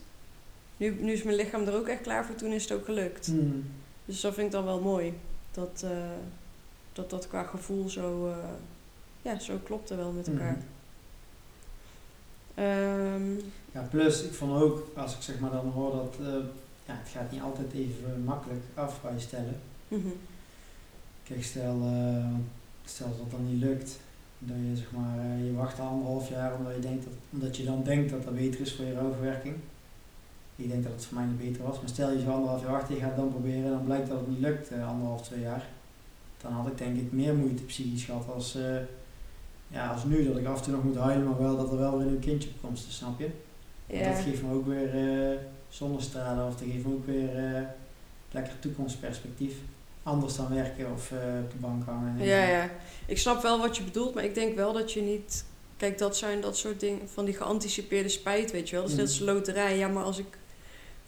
Nu, 0.77 0.97
nu 1.01 1.11
is 1.11 1.23
mijn 1.23 1.35
lichaam 1.35 1.63
er 1.67 1.75
ook 1.75 1.87
echt 1.87 2.01
klaar 2.01 2.25
voor, 2.25 2.35
toen 2.35 2.51
is 2.51 2.63
het 2.63 2.71
ook 2.71 2.85
gelukt. 2.85 3.27
Mhm. 3.27 3.57
Dus 4.05 4.21
dat 4.21 4.33
vind 4.33 4.45
ik 4.45 4.51
dan 4.51 4.65
wel 4.65 4.79
mooi. 4.81 5.13
Dat 5.51 5.81
eh, 5.83 5.97
dat, 6.93 7.09
dat 7.09 7.27
qua 7.27 7.43
gevoel 7.43 7.89
zo, 7.89 8.27
eh, 8.27 8.35
ja, 9.21 9.39
zo 9.39 9.57
klopte 9.63 9.95
wel 9.95 10.11
met 10.11 10.27
elkaar. 10.27 10.51
Mhm. 10.57 10.63
Ehm, 12.55 13.33
Ja, 13.71 13.81
plus 13.89 14.23
ik 14.23 14.33
vond 14.33 14.61
ook, 14.61 14.87
als 14.95 15.15
ik 15.15 15.21
zeg 15.21 15.39
maar 15.39 15.51
dan 15.51 15.69
hoor 15.69 15.91
dat... 15.91 16.15
eh, 16.19 16.33
ja, 16.85 16.93
het 17.03 17.09
gaat 17.09 17.31
niet 17.31 17.41
altijd 17.41 17.73
even 17.73 18.23
makkelijk 18.23 18.61
af 18.73 19.01
bij 19.01 19.13
je 19.13 19.19
stellen. 19.19 19.59
mhm. 19.87 20.07
Kijk, 21.23 21.43
stel, 21.43 21.81
stel 22.85 23.07
dat 23.09 23.17
dat 23.17 23.31
dan 23.31 23.51
niet 23.51 23.63
lukt. 23.63 23.99
Dat 24.39 24.55
je 24.69 24.75
zeg 24.75 24.91
maar, 24.91 25.37
je 25.37 25.53
wacht 25.53 25.79
anderhalf 25.79 26.29
jaar 26.29 26.55
omdat 26.55 26.75
je, 26.75 26.81
denkt 26.81 27.03
dat, 27.03 27.13
omdat 27.29 27.57
je 27.57 27.65
dan 27.65 27.83
denkt 27.83 28.09
dat 28.11 28.23
dat 28.23 28.35
beter 28.35 28.59
is 28.61 28.73
voor 28.75 28.85
je 28.85 28.93
rouwverwerking. 28.93 29.55
Ik 30.55 30.69
denk 30.69 30.83
dat 30.83 30.91
het 30.91 31.05
voor 31.05 31.17
mij 31.17 31.25
niet 31.25 31.37
beter 31.37 31.63
was. 31.63 31.79
Maar 31.79 31.89
stel 31.89 32.11
je 32.11 32.19
zou 32.19 32.31
anderhalf 32.33 32.61
jaar 32.61 32.71
wachten, 32.71 32.95
je 32.95 32.99
gaat 33.01 33.09
het 33.09 33.17
dan 33.19 33.29
proberen 33.31 33.63
en 33.63 33.69
dan 33.69 33.83
blijkt 33.83 34.07
dat 34.07 34.17
het 34.19 34.27
niet 34.27 34.39
lukt, 34.39 34.69
eh, 34.71 34.87
anderhalf, 34.89 35.21
twee 35.21 35.39
jaar. 35.41 35.65
Dan 36.41 36.51
had 36.51 36.67
ik 36.67 36.77
denk 36.77 36.97
ik 36.97 37.11
meer 37.11 37.33
moeite 37.33 37.63
psychisch 37.63 38.03
gehad 38.03 38.25
als, 38.33 38.55
eh, 38.55 38.75
ja, 39.67 39.87
als 39.91 40.03
nu. 40.03 40.27
Dat 40.27 40.37
ik 40.37 40.45
af 40.45 40.57
en 40.57 40.63
toe 40.63 40.73
nog 40.73 40.83
moet 40.83 40.95
huilen, 40.95 41.25
maar 41.27 41.41
wel 41.41 41.57
dat 41.57 41.71
er 41.71 41.77
wel 41.77 41.97
weer 41.97 42.07
een 42.07 42.19
kindje 42.19 42.49
op 42.49 42.55
komt, 42.61 42.85
snap 42.89 43.19
je? 43.19 43.29
Ja. 43.85 44.09
Dat 44.13 44.21
geeft 44.23 44.41
me 44.43 44.53
ook 44.53 44.65
weer 44.67 44.95
eh, 45.31 45.37
zonnestralen 45.69 46.45
of 46.47 46.55
dat 46.55 46.67
geeft 46.71 46.85
me 46.85 46.93
ook 46.93 47.05
weer 47.05 47.65
lekker 48.31 48.59
toekomstperspectief. 48.59 49.53
Anders 50.03 50.35
dan 50.35 50.53
werken 50.53 50.85
of 50.93 51.11
op 51.43 51.51
de 51.51 51.57
bank 51.59 51.85
hangen. 51.85 52.19
en- 52.19 52.25
ja, 52.25 52.43
ja. 52.47 52.69
Ik 53.05 53.17
snap 53.17 53.41
wel 53.41 53.59
wat 53.59 53.77
je 53.77 53.83
bedoelt, 53.83 54.13
maar 54.13 54.23
ik 54.23 54.35
denk 54.35 54.55
wel 54.55 54.73
dat 54.73 54.91
je 54.91 55.01
niet... 55.01 55.45
Kijk, 55.77 55.97
dat 55.97 56.17
zijn 56.17 56.41
dat 56.41 56.57
soort 56.57 56.79
dingen 56.79 57.09
van 57.09 57.25
die 57.25 57.33
geanticipeerde 57.33 58.09
spijt, 58.09 58.51
weet 58.51 58.69
je 58.69 58.75
wel. 58.75 58.85
Dus 58.85 58.93
net 58.95 59.05
als 59.07 59.19
Mhm. 59.19 59.29
loterij. 59.31 59.77
Ja, 59.77 59.87
maar 59.87 60.03
als 60.03 60.17
ik 60.17 60.37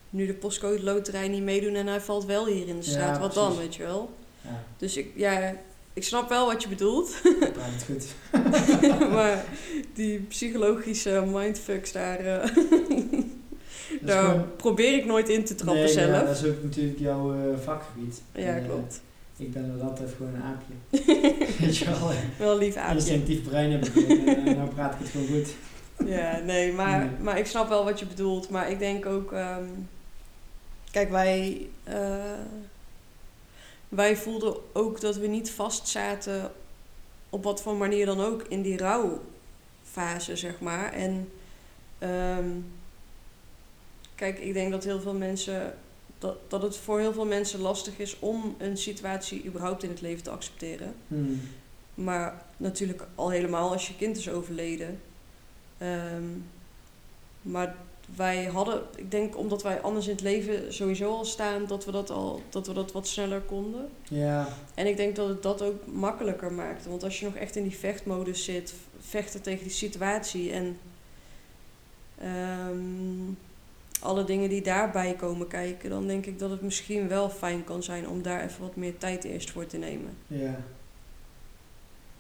nu 0.10 0.26
de 0.26 0.34
postcode 0.34 0.84
loterij 0.84 1.28
niet 1.28 1.44
meedoen 1.44 1.76
en 1.76 1.88
hij 1.88 2.02
valt 2.02 2.26
wel 2.26 2.46
hier 2.46 2.68
in 2.68 2.80
de 2.80 2.86
Ja, 2.86 2.92
straat, 2.92 3.20
wat 3.20 3.34
dan, 3.34 3.58
weet 3.58 3.76
je 3.76 3.84
wel. 3.84 4.10
Ja, 4.42 4.64
Dus 4.78 4.98
ik, 4.98 5.08
ja, 5.16 5.56
ik 5.94 6.04
snap 6.04 6.30
wel 6.30 6.46
wat 6.46 6.64
je 6.64 6.70
bedoelt. 6.70 7.16
praat 7.40 7.72
het 7.72 7.86
goed. 7.86 8.06
maar 9.16 9.44
die 9.94 10.20
psychologische 10.20 11.24
mindfucks 11.32 11.92
daar, 11.92 12.20
eh, 12.20 12.50
daar 14.02 14.24
gewoon- 14.26 14.56
probeer 14.56 14.94
ik 14.98 15.06
nooit 15.06 15.30
in 15.30 15.46
te 15.46 15.56
trappen 15.56 15.84
Nee, 15.84 15.94
zelf. 15.94 16.12
Ja, 16.12 16.24
dat 16.24 16.36
is 16.36 16.46
ook 16.46 16.64
natuurlijk 16.64 17.00
jouw 17.00 17.34
eh, 17.34 17.58
vakgebied. 17.64 18.22
Ja, 18.32 18.42
En, 18.46 18.58
eh, 18.64 18.66
klopt. 18.70 19.02
ik 19.38 19.54
ben 19.54 19.82
even 19.96 20.10
gewoon 20.18 20.34
een 20.34 20.42
aapje. 20.42 20.74
Weet 21.66 21.78
je 21.78 21.86
wel, 21.86 22.12
Wel 22.38 22.58
lief 22.58 22.76
aapje. 22.76 22.96
instinctief 22.96 23.44
brein 23.44 23.72
heb 23.72 23.86
ik 23.86 24.26
en 24.28 24.56
nou 24.58 24.70
praat 24.70 24.94
ik 24.94 25.00
het 25.00 25.10
gewoon 25.10 25.28
goed. 25.28 25.48
Ja, 26.08 26.40
nee, 26.46 26.72
maar, 26.74 27.00
Nee. 27.00 27.10
maar 27.22 27.38
ik 27.38 27.46
snap 27.46 27.70
wel 27.70 27.84
wat 27.84 28.00
je 28.00 28.06
bedoelt. 28.06 28.50
Maar 28.50 28.72
ik 28.72 28.80
denk 28.80 29.06
ook... 29.06 29.32
ehm, 29.32 29.64
kijk, 30.98 31.10
wij... 31.10 31.70
eh, 31.84 32.46
wij 33.90 34.18
voelden 34.18 34.56
ook 34.74 35.02
dat 35.02 35.16
we 35.16 35.28
niet 35.28 35.52
vastzaten... 35.52 36.52
op 37.30 37.44
wat 37.44 37.62
voor 37.62 37.76
manier 37.76 38.06
dan 38.06 38.22
ook 38.22 38.44
in 38.44 38.62
die 38.62 38.78
rouwfase, 38.78 40.36
zeg 40.36 40.60
maar. 40.60 40.94
En... 40.94 41.32
ehm, 42.00 42.50
kijk, 44.16 44.40
ik 44.40 44.54
denk 44.54 44.72
dat 44.72 44.84
heel 44.84 45.02
veel 45.02 45.14
mensen... 45.14 45.78
Dat, 46.20 46.38
dat 46.48 46.62
het 46.62 46.78
voor 46.78 47.00
heel 47.00 47.14
veel 47.14 47.26
mensen 47.26 47.60
lastig 47.60 47.98
is 47.98 48.20
om 48.20 48.56
een 48.58 48.78
situatie 48.78 49.46
überhaupt 49.46 49.84
in 49.84 49.90
het 49.90 50.02
leven 50.02 50.24
te 50.24 50.30
accepteren. 50.30 50.96
Hmm. 51.08 51.42
Maar 51.94 52.46
natuurlijk 52.58 53.08
al 53.16 53.30
helemaal 53.30 53.72
als 53.72 53.88
je 53.88 53.96
kind 53.96 54.18
is 54.18 54.30
overleden. 54.30 55.02
Ehm, 55.78 56.24
maar 57.42 57.76
wij 58.16 58.46
hadden, 58.46 58.82
ik 58.96 59.12
denk 59.12 59.38
omdat 59.38 59.64
wij 59.64 59.82
anders 59.82 60.06
in 60.06 60.12
het 60.12 60.22
leven 60.22 60.74
sowieso 60.74 61.12
al 61.12 61.26
staan, 61.26 61.66
dat 61.66 61.86
we 61.86 61.92
dat 61.92 62.10
al 62.10 62.42
dat 62.50 62.68
we 62.68 62.74
dat 62.74 62.92
wat 62.92 63.08
sneller 63.08 63.42
konden. 63.42 63.90
Ja, 64.04 64.48
En 64.74 64.88
ik 64.88 64.98
denk 64.98 65.16
dat 65.16 65.28
het 65.28 65.44
dat 65.44 65.62
ook 65.62 65.86
makkelijker 65.86 66.54
maakte. 66.54 66.90
Want 66.90 67.04
als 67.04 67.20
je 67.20 67.26
nog 67.26 67.36
echt 67.36 67.56
in 67.56 67.64
die 67.64 67.78
vechtmodus 67.78 68.44
zit, 68.44 68.74
vechten 69.00 69.42
tegen 69.42 69.64
die 69.64 69.74
situatie 69.74 70.52
en 70.52 70.78
ehm, 72.18 73.34
alle 74.00 74.24
dingen 74.24 74.50
die 74.50 74.62
daarbij 74.62 75.14
komen 75.14 75.48
kijken, 75.48 75.90
dan 75.90 76.08
denk 76.08 76.26
ik 76.26 76.40
dat 76.40 76.50
het 76.50 76.62
misschien 76.62 77.08
wel 77.08 77.30
fijn 77.30 77.64
kan 77.64 77.84
zijn 77.84 78.10
om 78.10 78.22
daar 78.22 78.44
even 78.44 78.62
wat 78.62 78.76
meer 78.76 78.98
tijd 78.98 79.24
eerst 79.24 79.52
voor 79.52 79.66
te 79.66 79.78
nemen. 79.78 80.18
ja. 80.28 80.60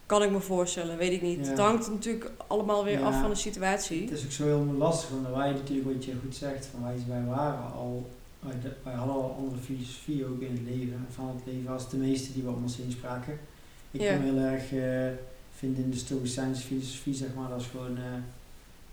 Kan 0.08 0.24
ik 0.24 0.32
me 0.32 0.39
voorstellen, 0.39 0.97
weet 0.97 1.12
ik 1.12 1.22
niet. 1.22 1.39
Ja. 1.45 1.49
Het 1.49 1.60
hangt 1.60 1.89
natuurlijk 1.89 2.32
allemaal 2.47 2.84
weer 2.84 2.99
Ja. 2.99 3.05
af 3.08 3.20
van 3.22 3.30
de 3.30 3.36
situatie. 3.36 4.01
Het 4.01 4.12
is 4.12 4.24
ook 4.26 4.32
zo 4.32 4.43
heel 4.43 4.66
lastig, 4.78 5.10
want 5.10 5.36
wij 5.36 5.51
natuurlijk, 5.51 5.93
wat 5.95 6.05
je 6.05 6.14
goed 6.24 6.36
zegt, 6.36 6.66
van 6.66 6.84
wij, 6.84 6.95
wij 7.08 7.24
waren 7.26 7.72
al, 7.74 8.10
wij, 8.39 8.53
wij 8.84 8.93
hadden 8.93 9.16
al 9.16 9.36
andere 9.39 9.62
filosofie 9.62 10.26
ook 10.26 10.41
in 10.41 10.51
het 10.51 10.76
leven, 10.78 11.05
van 11.10 11.28
het 11.28 11.53
leven 11.53 11.72
als 11.72 11.89
de 11.89 11.97
meeste 11.97 12.34
die 12.34 12.43
we 12.43 12.49
om 12.49 12.64
ons 12.64 12.78
heen 12.78 12.91
spraken. 12.91 13.39
Ik 13.91 14.01
Ja. 14.01 14.18
heel 14.20 14.38
erg 14.38 14.74
eh, 14.74 15.18
vinden 15.58 15.84
in 15.84 15.89
de 15.89 15.97
Stoïcijnse 15.97 16.62
filosofie, 16.62 17.14
zeg 17.14 17.30
maar, 17.36 17.49
dat 17.49 17.62
is 17.62 17.68
gewoon, 17.68 17.97
eh, 17.97 18.03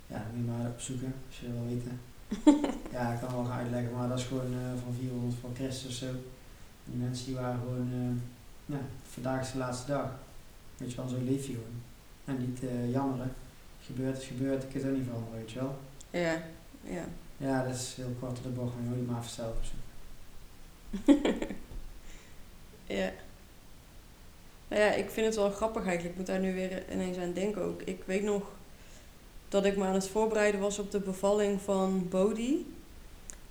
ja, 0.06 0.26
moet 0.34 0.44
je 0.44 0.50
maar 0.50 0.70
opzoeken, 0.70 1.14
als 1.28 1.38
je 1.40 1.46
dat 1.46 1.54
wil 1.56 1.68
weten. 1.76 2.00
ja, 2.96 3.12
ik 3.12 3.20
kan 3.20 3.32
wel 3.34 3.44
gaan 3.44 3.58
uitleggen, 3.58 3.92
maar 3.96 4.08
dat 4.08 4.18
is 4.18 4.24
gewoon 4.24 4.52
eh, 4.52 4.82
van 4.84 4.94
400 5.00 5.34
voor 5.40 5.50
Christus 5.54 5.86
of 5.86 5.92
zo. 5.92 6.06
Die 6.84 7.00
mensen 7.02 7.26
die 7.26 7.34
waren 7.34 7.60
gewoon, 7.60 8.20
ja, 8.66 8.80
vandaag 9.12 9.40
is 9.42 9.52
de 9.52 9.58
laatste 9.58 9.86
dag. 9.92 10.08
Weet 10.84 10.92
je 10.92 10.96
wel, 11.00 11.08
zo 11.08 11.16
leef 11.24 11.46
je 11.46 11.52
gewoon. 11.52 11.82
En 12.24 12.46
niet 12.48 12.62
eh, 12.64 12.90
jammeren. 12.92 13.32
Gebeurt 13.86 14.18
is 14.18 14.24
gebeurd, 14.26 14.62
ik 14.62 14.68
kan 14.68 14.80
het 14.80 14.90
ook 14.90 14.96
niet 14.96 15.06
veranderen, 15.06 15.38
weet 15.38 15.50
je 15.50 15.58
wel. 15.58 15.76
Ja, 16.10 16.42
ja. 16.82 17.04
Ja, 17.36 17.62
dat 17.64 17.74
is 17.74 17.92
heel 17.96 18.14
kort 18.20 18.38
op 18.38 18.42
de 18.42 18.48
bocht, 18.48 18.74
maar 18.74 18.82
je 18.82 18.88
moet 18.88 18.98
het 18.98 19.06
maar 19.06 19.18
of 19.20 19.28
zo. 19.28 19.54
ja. 22.94 23.12
Nou 24.68 24.82
ja, 24.82 24.92
ik 24.92 25.10
vind 25.10 25.26
het 25.26 25.36
wel 25.36 25.50
grappig 25.50 25.82
eigenlijk. 25.84 26.10
Ik 26.10 26.16
moet 26.16 26.26
daar 26.26 26.38
nu 26.40 26.54
weer 26.54 26.92
ineens 26.92 27.16
aan 27.16 27.32
denken 27.32 27.62
ook. 27.62 27.82
Ik 27.82 28.02
weet 28.04 28.22
nog 28.22 28.42
dat 29.48 29.64
ik 29.64 29.76
me 29.76 29.84
aan 29.84 29.94
het 29.94 30.08
voorbereiden 30.08 30.60
was 30.60 30.78
op 30.78 30.90
de 30.90 31.00
bevalling 31.00 31.60
van 31.60 32.06
Bodhi. 32.08 32.66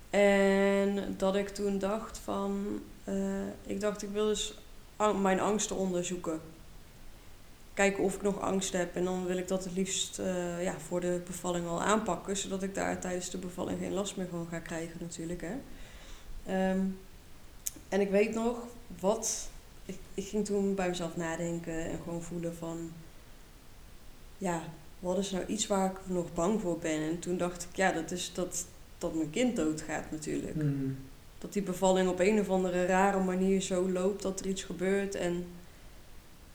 En 0.09 1.15
dat 1.17 1.35
ik 1.35 1.49
toen 1.49 1.79
dacht 1.79 2.17
van... 2.17 2.81
eh, 3.03 3.47
ik 3.65 3.79
dacht, 3.79 4.01
ik 4.03 4.09
wil 4.09 4.25
dus 4.25 4.57
ang- 4.95 5.21
mijn 5.21 5.39
angsten 5.39 5.75
onderzoeken. 5.75 6.39
Kijken 7.73 8.03
of 8.03 8.15
ik 8.15 8.21
nog 8.21 8.39
angst 8.39 8.73
heb. 8.73 8.95
En 8.95 9.03
dan 9.03 9.25
wil 9.25 9.37
ik 9.37 9.47
dat 9.47 9.63
het 9.63 9.73
liefst 9.73 10.19
eh, 10.19 10.63
ja, 10.63 10.79
voor 10.79 10.99
de 10.99 11.21
bevalling 11.25 11.67
al 11.67 11.81
aanpakken. 11.81 12.37
Zodat 12.37 12.63
ik 12.63 12.75
daar 12.75 12.99
tijdens 12.99 13.29
de 13.29 13.37
bevalling 13.37 13.79
geen 13.79 13.93
last 13.93 14.17
meer 14.17 14.27
van 14.29 14.47
ga 14.49 14.59
krijgen 14.59 14.97
natuurlijk. 14.99 15.41
Hè. 15.41 15.55
Ehm, 16.45 16.85
en 17.89 18.01
ik 18.01 18.09
weet 18.09 18.33
nog 18.33 18.57
wat... 18.99 19.49
Ik, 19.85 19.97
ik 20.13 20.27
ging 20.27 20.45
toen 20.45 20.75
bij 20.75 20.89
mezelf 20.89 21.15
nadenken 21.15 21.85
en 21.85 21.99
gewoon 22.03 22.23
voelen 22.23 22.55
van... 22.55 22.91
Ja, 24.37 24.63
wat 24.99 25.17
is 25.17 25.31
nou 25.31 25.45
iets 25.45 25.67
waar 25.67 25.91
ik 25.91 25.97
nog 26.05 26.33
bang 26.33 26.61
voor 26.61 26.77
ben? 26.77 27.01
En 27.01 27.19
toen 27.19 27.37
dacht 27.37 27.63
ik, 27.63 27.75
ja, 27.75 27.91
dat 27.91 28.11
is 28.11 28.31
dat, 28.33 28.65
dat 28.97 29.13
mijn 29.15 29.29
kind 29.29 29.55
doodgaat 29.55 30.11
natuurlijk. 30.11 30.53
Hmm. 30.53 30.97
Dat 31.37 31.53
die 31.53 31.61
bevalling 31.61 32.09
op 32.09 32.19
een 32.19 32.39
of 32.39 32.49
andere 32.49 32.85
rare 32.85 33.23
manier 33.23 33.61
zo 33.61 33.89
loopt 33.89 34.21
dat 34.21 34.39
er 34.39 34.47
iets 34.47 34.63
gebeurt. 34.63 35.15
En 35.15 35.45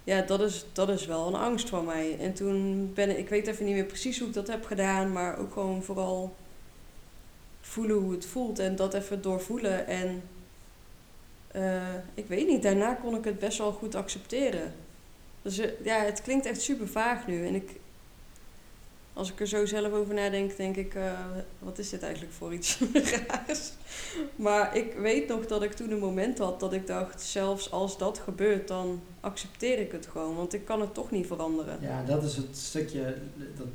ja, 0.08 0.22
dat 0.22 0.40
is, 0.40 0.64
dat 0.72 0.88
is 0.88 1.06
wel 1.06 1.26
een 1.26 1.34
angst 1.34 1.68
van 1.68 1.84
mij. 1.84 2.16
En 2.18 2.34
toen 2.34 2.90
ben 2.94 3.10
ik, 3.10 3.18
ik 3.18 3.28
weet 3.28 3.46
even 3.46 3.64
niet 3.64 3.74
meer 3.74 3.84
precies 3.84 4.18
hoe 4.18 4.28
ik 4.28 4.34
dat 4.34 4.46
heb 4.46 4.64
gedaan, 4.64 5.12
maar 5.12 5.38
ook 5.38 5.52
gewoon 5.52 5.82
vooral 5.82 6.34
voelen 7.60 7.96
hoe 7.96 8.12
het 8.12 8.26
voelt 8.26 8.58
en 8.58 8.76
dat 8.76 8.94
even 8.94 9.22
doorvoelen. 9.22 9.86
En 9.86 10.22
eh, 11.50 11.94
ik 12.14 12.26
weet 12.26 12.46
niet, 12.46 12.62
daarna 12.62 12.94
kon 12.94 13.14
ik 13.14 13.24
het 13.24 13.38
best 13.38 13.58
wel 13.58 13.72
goed 13.72 13.94
accepteren. 13.94 14.74
Dus 15.42 15.58
eh, 15.58 15.70
ja, 15.84 15.98
het 15.98 16.22
klinkt 16.22 16.46
echt 16.46 16.60
super 16.60 16.88
vaag 16.88 17.26
nu. 17.26 17.46
En 17.46 17.54
ik, 17.54 17.77
als 19.18 19.30
ik 19.32 19.40
er 19.40 19.46
zo 19.46 19.66
zelf 19.66 19.92
over 19.92 20.14
nadenk, 20.14 20.56
denk 20.56 20.76
ik, 20.76 20.94
eh, 20.94 21.12
wat 21.58 21.78
is 21.78 21.88
dit 21.90 22.02
eigenlijk 22.02 22.32
voor 22.32 22.52
iets 22.54 22.78
raars? 23.28 23.72
Maar 24.36 24.76
ik 24.76 24.92
weet 24.94 25.28
nog 25.28 25.46
dat 25.46 25.62
ik 25.62 25.72
toen 25.72 25.90
een 25.90 25.98
moment 25.98 26.38
had 26.38 26.60
dat 26.60 26.72
ik 26.72 26.86
dacht, 26.86 27.22
zelfs 27.22 27.70
als 27.70 27.98
dat 27.98 28.18
gebeurt, 28.18 28.68
dan 28.68 29.00
accepteer 29.20 29.78
ik 29.78 29.92
het 29.92 30.06
gewoon. 30.06 30.36
Want 30.36 30.52
ik 30.54 30.64
kan 30.64 30.80
het 30.80 30.94
toch 30.94 31.10
niet 31.10 31.26
veranderen. 31.26 31.78
Ja, 31.80 32.02
dat 32.06 32.22
is 32.22 32.36
het 32.36 32.56
stukje 32.56 33.16
dat 33.56 33.66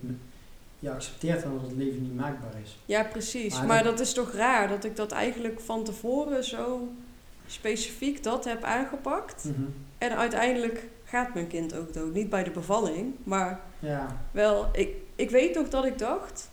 je 0.80 0.92
accepteert 0.92 1.44
dan 1.44 1.54
dat 1.54 1.62
het 1.70 1.78
leven 1.78 2.02
niet 2.02 2.16
maakbaar 2.16 2.54
is. 2.64 2.78
Ja, 2.86 3.04
precies. 3.04 3.54
Maar 3.58 3.66
Maar, 3.68 3.84
dat- 3.84 3.98
dat 3.98 4.08
is 4.08 4.14
toch 4.14 4.32
raar 4.34 4.68
dat 4.68 4.84
ik 4.84 4.96
dat 4.96 5.12
eigenlijk 5.12 5.60
van 5.60 5.84
tevoren 5.84 6.44
zo 6.44 6.88
specifiek 7.48 8.24
dat 8.24 8.46
heb 8.46 8.64
aangepakt. 8.64 9.44
Mhm. 9.44 9.62
En 9.98 10.18
uiteindelijk 10.18 10.88
gaat 11.04 11.34
mijn 11.34 11.48
kind 11.48 11.76
ook 11.76 11.94
dood. 11.94 12.14
Niet 12.14 12.30
bij 12.30 12.44
de 12.44 12.52
bevalling, 12.52 13.14
maar 13.24 13.60
Ja, 13.80 14.22
wel, 14.32 14.68
ik, 14.72 14.90
ik 15.16 15.30
weet 15.30 15.56
nog 15.56 15.70
dat 15.70 15.86
ik 15.86 15.98
dacht. 15.98 16.52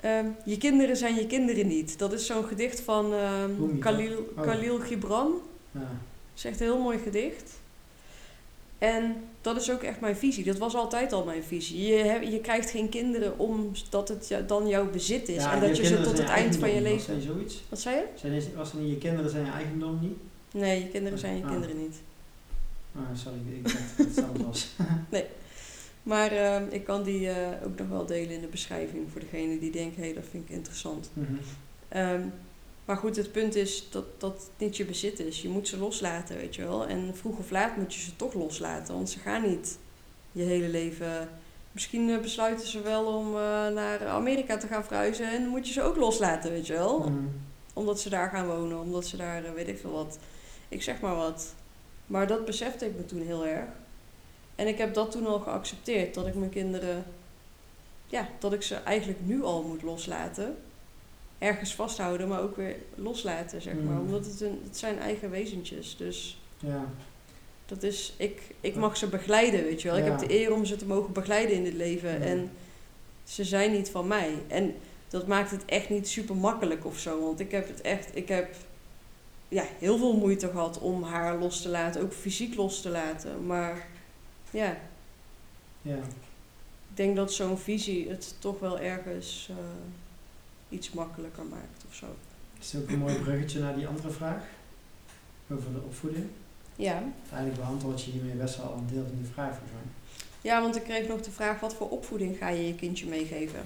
ehm, 0.00 0.26
je 0.44 0.58
kinderen 0.58 0.96
zijn 0.96 1.14
je 1.14 1.26
kinderen 1.26 1.66
niet. 1.66 1.98
Dat 1.98 2.12
is 2.12 2.26
zo'n 2.26 2.44
gedicht 2.44 2.80
van 2.80 3.12
ehm, 3.14 3.78
Khalil, 3.78 4.32
Oh. 4.36 4.42
Khalil 4.42 4.78
Gibran. 4.78 5.32
ja. 5.70 5.80
Dat 5.80 5.88
is 6.36 6.44
echt 6.44 6.60
een 6.60 6.66
heel 6.66 6.82
mooi 6.82 6.98
gedicht. 6.98 7.52
En 8.78 9.14
dat 9.40 9.56
is 9.56 9.70
ook 9.70 9.82
echt 9.82 10.00
mijn 10.00 10.16
visie. 10.16 10.44
Dat 10.44 10.58
was 10.58 10.74
altijd 10.74 11.12
al 11.12 11.24
mijn 11.24 11.42
visie. 11.44 11.82
Je, 11.86 12.30
je 12.30 12.40
krijgt 12.40 12.70
geen 12.70 12.88
kinderen 12.88 13.38
omdat 13.38 14.08
het 14.08 14.34
dan 14.46 14.68
jouw 14.68 14.90
bezit 14.90 15.28
is. 15.28 15.42
Ja, 15.42 15.52
en 15.54 15.60
dat 15.60 15.76
je 15.76 15.84
ze 15.84 15.96
tot 16.00 16.16
zijn 16.16 16.28
het 16.28 16.36
eind 16.38 16.56
van 16.56 16.70
je 16.74 16.80
leven... 16.80 17.14
Dat 17.14 17.22
zoiets? 17.22 17.62
Wat 17.68 17.80
zei 17.80 17.96
je? 17.96 18.04
Zijn 18.14 18.42
was 18.56 18.72
niet 18.72 18.90
je 18.90 18.98
kinderen 18.98 19.30
zijn 19.30 19.44
je 19.44 19.50
eigendom 19.50 19.98
niet? 20.00 20.16
Nee, 20.52 20.80
je 20.82 20.88
kinderen 20.88 21.18
zijn 21.18 21.36
je 21.36 21.44
Ah. 21.44 21.50
kinderen 21.50 21.78
niet. 21.78 21.96
Ah, 22.96 23.02
sorry, 23.14 23.38
ik 23.54 23.62
dacht 23.62 24.16
dat 24.16 24.26
het 24.32 24.42
was. 24.46 24.68
Maar 26.04 26.32
ehm, 26.32 26.64
ik 26.70 26.84
kan 26.84 27.02
die 27.02 27.30
eh, 27.30 27.66
ook 27.66 27.78
nog 27.78 27.88
wel 27.88 28.06
delen 28.06 28.34
in 28.34 28.40
de 28.40 28.46
beschrijving 28.46 29.10
voor 29.10 29.20
degene 29.20 29.58
die 29.58 29.70
denkt, 29.70 29.96
hé, 29.96 30.12
dat 30.12 30.24
vind 30.30 30.48
ik 30.48 30.54
interessant. 30.54 31.10
Mhm. 31.12 31.34
Ehm, 31.88 32.22
maar 32.84 32.96
goed, 32.96 33.16
het 33.16 33.32
punt 33.32 33.54
is 33.54 33.88
dat 33.90 34.20
dat 34.20 34.32
het 34.32 34.50
niet 34.58 34.76
je 34.76 34.84
bezit 34.84 35.20
is. 35.20 35.42
Je 35.42 35.48
moet 35.48 35.68
ze 35.68 35.78
loslaten, 35.78 36.36
weet 36.36 36.54
je 36.54 36.62
wel. 36.62 36.86
En 36.86 37.16
vroeg 37.16 37.38
of 37.38 37.50
laat 37.50 37.76
moet 37.76 37.94
je 37.94 38.00
ze 38.00 38.16
toch 38.16 38.34
loslaten, 38.34 38.94
want 38.94 39.10
ze 39.10 39.18
gaan 39.18 39.48
niet 39.48 39.78
je 40.32 40.42
hele 40.42 40.68
leven. 40.68 41.28
Misschien 41.72 42.10
eh, 42.10 42.20
besluiten 42.20 42.66
ze 42.66 42.82
wel 42.82 43.04
om 43.04 43.26
eh, 43.26 43.68
naar 43.68 44.06
Amerika 44.06 44.56
te 44.56 44.66
gaan 44.66 44.84
verhuizen 44.84 45.30
en 45.30 45.42
dan 45.42 45.50
moet 45.50 45.66
je 45.66 45.72
ze 45.72 45.82
ook 45.82 45.96
loslaten, 45.96 46.50
weet 46.50 46.66
je 46.66 46.72
wel. 46.72 46.98
Mhm. 46.98 47.12
Omdat 47.72 48.00
ze 48.00 48.08
daar 48.08 48.30
gaan 48.30 48.46
wonen, 48.46 48.80
omdat 48.80 49.06
ze 49.06 49.16
daar, 49.16 49.54
weet 49.54 49.68
ik 49.68 49.78
veel 49.78 49.92
wat. 49.92 50.18
Ik 50.68 50.82
zeg 50.82 51.00
maar 51.00 51.16
wat. 51.16 51.54
Maar 52.06 52.26
dat 52.26 52.44
besefte 52.44 52.86
ik 52.86 52.96
me 52.96 53.04
toen 53.04 53.22
heel 53.22 53.46
erg. 53.46 53.68
En 54.54 54.66
ik 54.66 54.78
heb 54.78 54.94
dat 54.94 55.10
toen 55.10 55.26
al 55.26 55.38
geaccepteerd, 55.38 56.14
dat 56.14 56.26
ik 56.26 56.34
mijn 56.34 56.50
kinderen, 56.50 57.04
ja, 58.06 58.28
dat 58.38 58.52
ik 58.52 58.62
ze 58.62 58.74
eigenlijk 58.74 59.18
nu 59.22 59.42
al 59.42 59.62
moet 59.62 59.82
loslaten. 59.82 60.56
Ergens 61.38 61.74
vasthouden, 61.74 62.28
maar 62.28 62.40
ook 62.40 62.56
weer 62.56 62.76
loslaten, 62.94 63.62
zeg 63.62 63.74
maar. 63.74 63.94
Mm. 63.94 64.00
Omdat 64.00 64.26
het, 64.26 64.40
een, 64.40 64.60
het 64.64 64.76
zijn 64.76 64.98
eigen 64.98 65.30
wezentjes. 65.30 65.96
Dus 65.96 66.40
Ja, 66.58 66.88
dat 67.66 67.82
is, 67.82 68.14
ik, 68.16 68.42
ik 68.60 68.74
mag 68.74 68.96
ze 68.96 69.06
begeleiden, 69.06 69.62
weet 69.64 69.82
je 69.82 69.88
wel. 69.88 69.98
Ik 69.98 70.04
heb 70.04 70.18
de 70.18 70.40
eer 70.40 70.52
om 70.52 70.64
ze 70.64 70.76
te 70.76 70.86
mogen 70.86 71.12
begeleiden 71.12 71.56
in 71.56 71.64
dit 71.64 71.74
leven. 71.74 72.10
Ja. 72.10 72.18
En 72.18 72.50
ze 73.24 73.44
zijn 73.44 73.72
niet 73.72 73.90
van 73.90 74.06
mij. 74.06 74.34
En 74.48 74.74
dat 75.08 75.26
maakt 75.26 75.50
het 75.50 75.64
echt 75.64 75.90
niet 75.90 76.08
super 76.08 76.36
makkelijk 76.36 76.84
of 76.84 76.98
zo. 76.98 77.20
Want 77.20 77.40
ik 77.40 77.50
heb 77.50 77.68
het 77.68 77.80
echt, 77.80 78.16
ik 78.16 78.28
heb 78.28 78.54
ja, 79.48 79.64
heel 79.78 79.98
veel 79.98 80.16
moeite 80.16 80.48
gehad 80.48 80.78
om 80.78 81.02
haar 81.02 81.38
los 81.38 81.62
te 81.62 81.68
laten. 81.68 82.02
Ook 82.02 82.12
fysiek 82.12 82.54
los 82.54 82.80
te 82.80 82.88
laten. 82.88 83.46
Maar 83.46 83.86
ja, 84.54 84.76
ja. 85.82 85.96
ik 86.90 86.96
denk 86.96 87.16
dat 87.16 87.32
zo'n 87.32 87.58
visie 87.58 88.08
het 88.08 88.34
toch 88.38 88.60
wel 88.60 88.78
ergens 88.78 89.48
eh, 89.50 89.56
iets 90.68 90.90
makkelijker 90.90 91.44
maakt 91.44 91.84
of 91.88 91.94
zo. 91.94 92.06
Het 92.54 92.64
is 92.64 92.76
ook 92.76 92.88
een 92.88 92.98
mooi 92.98 93.18
bruggetje 93.18 93.60
naar 93.60 93.76
die 93.76 93.86
andere 93.86 94.10
vraag. 94.10 94.42
Over 95.50 95.72
de 95.72 95.80
opvoeding. 95.80 96.26
Ja. 96.76 97.02
Eigenlijk 97.30 97.60
beantwoord 97.60 98.02
je 98.02 98.10
hiermee 98.10 98.34
best 98.34 98.56
wel 98.56 98.72
een 98.72 98.86
deel 98.94 99.04
van 99.06 99.16
die 99.22 99.32
vraag 99.32 99.50
volgens 99.50 99.72
mij. 99.72 99.92
Ja, 100.40 100.60
want 100.60 100.76
ik 100.76 100.82
kreeg 100.82 101.08
nog 101.08 101.20
de 101.20 101.30
vraag: 101.30 101.60
wat 101.60 101.74
voor 101.74 101.88
opvoeding 101.90 102.36
ga 102.36 102.48
je 102.48 102.66
je 102.66 102.74
kindje 102.74 103.06
meegeven? 103.06 103.62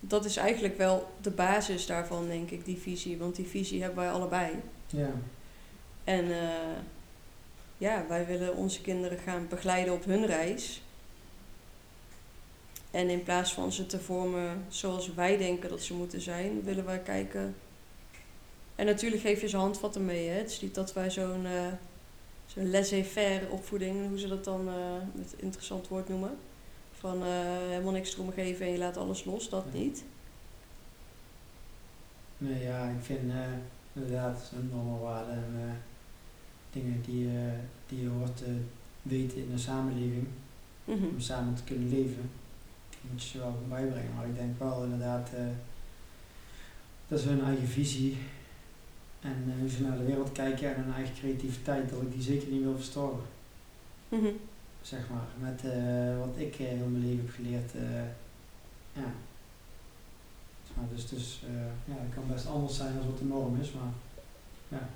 Dat 0.00 0.24
is 0.24 0.36
eigenlijk 0.36 0.76
wel 0.76 1.12
de 1.20 1.30
basis 1.30 1.86
daarvan, 1.86 2.26
denk 2.26 2.50
ik, 2.50 2.64
die 2.64 2.78
visie. 2.78 3.18
Want 3.18 3.36
die 3.36 3.46
visie 3.46 3.82
hebben 3.82 4.04
wij 4.04 4.12
allebei. 4.12 4.52
Ja, 4.86 5.10
En 6.04 6.32
eh, 6.32 6.48
ja, 7.82 8.04
wij 8.08 8.26
willen 8.26 8.56
onze 8.56 8.80
kinderen 8.80 9.18
gaan 9.18 9.46
begeleiden 9.48 9.94
op 9.94 10.04
hun 10.04 10.26
reis. 10.26 10.82
En 12.90 13.08
in 13.08 13.22
plaats 13.22 13.52
van 13.52 13.72
ze 13.72 13.86
te 13.86 14.00
vormen 14.00 14.64
zoals 14.68 15.14
wij 15.14 15.36
denken 15.36 15.68
dat 15.68 15.82
ze 15.82 15.94
moeten 15.94 16.20
zijn, 16.20 16.62
willen 16.62 16.84
wij 16.84 16.98
kijken. 16.98 17.54
En 18.74 18.86
natuurlijk 18.86 19.22
geef 19.22 19.40
je 19.40 19.48
ze 19.48 19.56
handvatten 19.56 20.04
mee. 20.04 20.28
Hè? 20.28 20.34
Het 20.38 20.50
is 20.50 20.60
niet 20.60 20.74
dat 20.74 20.92
wij 20.92 21.10
zo'n 21.10 21.46
eh 21.46 21.72
zo'n 22.46 22.70
laissez-faire 22.70 23.50
opvoeding, 23.50 24.08
hoe 24.08 24.18
ze 24.18 24.28
dat 24.28 24.44
dan 24.44 24.64
met 25.14 25.32
een 25.32 25.40
interessant 25.40 25.88
woord 25.88 26.08
noemen. 26.08 26.38
Van 26.92 27.22
eh, 27.22 27.28
helemaal 27.68 27.92
niks 27.92 28.14
erom 28.14 28.32
geven 28.32 28.66
en 28.66 28.72
je 28.72 28.78
laat 28.78 28.96
alles 28.96 29.24
los, 29.24 29.48
dat 29.48 29.72
Nee. 29.72 29.82
niet. 29.84 30.04
nee, 32.38 32.62
ja, 32.62 32.88
ik 32.88 33.04
vind 33.04 33.32
inderdaad 33.92 34.36
het 34.38 34.46
zijn 34.46 34.70
allemaal 34.74 35.00
waarden 35.00 35.34
en 35.34 35.82
dingen 36.72 37.02
die, 37.06 37.26
eh, 37.28 37.52
die 37.88 38.02
je 38.02 38.08
hoort 38.08 38.36
te 38.36 38.56
weten 39.02 39.38
in 39.38 39.50
de 39.50 39.58
samenleving. 39.58 40.26
Mhm. 40.84 41.04
Om 41.04 41.20
samen 41.20 41.54
te 41.54 41.62
kunnen 41.64 41.88
leven. 41.88 42.30
moet 43.10 43.22
je 43.22 43.28
ze 43.28 43.38
wel 43.38 43.58
bijbrengen. 43.68 44.14
Maar 44.16 44.26
ik 44.26 44.34
denk 44.36 44.58
wel 44.58 44.84
inderdaad, 44.84 45.30
eh, 45.34 45.44
dat 47.08 47.18
is 47.18 47.24
hun 47.24 47.44
eigen 47.44 47.68
visie. 47.68 48.16
En 49.20 49.44
eh, 49.48 49.60
hoe 49.60 49.68
ze 49.68 49.82
naar 49.82 49.98
de 49.98 50.04
wereld 50.04 50.32
kijken 50.32 50.74
en 50.76 50.82
hun 50.84 50.94
eigen 50.94 51.14
creativiteit, 51.14 51.90
dat 51.90 52.02
ik 52.02 52.12
die 52.12 52.22
zeker 52.22 52.48
niet 52.48 52.62
wil 52.62 52.76
verstoren. 52.76 53.20
Mhm. 54.08 54.30
Zeg 54.82 55.00
maar, 55.10 55.50
met 55.50 55.64
eh, 55.64 56.18
wat 56.18 56.34
ik 56.36 56.54
eh, 56.54 56.66
heel 56.66 56.86
mijn 56.86 57.06
leven 57.06 57.24
heb 57.24 57.34
geleerd. 57.34 57.74
eh, 57.74 58.04
ja. 58.92 59.12
Maar 60.76 60.84
dus 60.94 61.08
dus 61.08 61.42
eh, 61.46 61.94
ja, 61.94 62.00
het 62.02 62.14
kan 62.14 62.24
best 62.28 62.46
anders 62.46 62.76
zijn 62.76 62.94
dan 62.96 63.06
wat 63.06 63.18
de 63.18 63.24
norm 63.24 63.60
is, 63.60 63.72
maar 63.72 63.92
ja. 64.68 64.88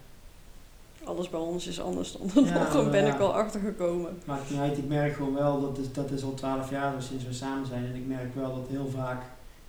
Alles 1.06 1.28
bij 1.30 1.40
ons 1.40 1.66
is 1.66 1.80
anders 1.80 2.12
dan 2.18 2.26
de 2.34 2.40
Ja, 2.54 2.68
maar 2.74 2.90
ben 2.90 3.04
ja. 3.06 3.14
ik 3.14 3.20
al 3.20 3.34
achtergekomen. 3.34 4.18
Maakt 4.24 4.50
niet 4.50 4.58
uit, 4.60 4.78
ik 4.78 4.88
merk 4.88 5.14
gewoon 5.14 5.34
wel, 5.34 5.60
dat 5.60 5.78
is, 5.78 5.92
dat 5.92 6.10
is 6.10 6.22
al 6.24 6.34
twaalf 6.34 6.70
jaar 6.70 6.94
dus 6.96 7.06
sinds 7.06 7.24
we 7.24 7.32
samen 7.32 7.66
zijn. 7.66 7.84
En 7.84 7.94
ik 7.94 8.06
merk 8.06 8.34
wel 8.34 8.54
dat 8.54 8.68
heel 8.68 8.88
vaak 8.94 9.22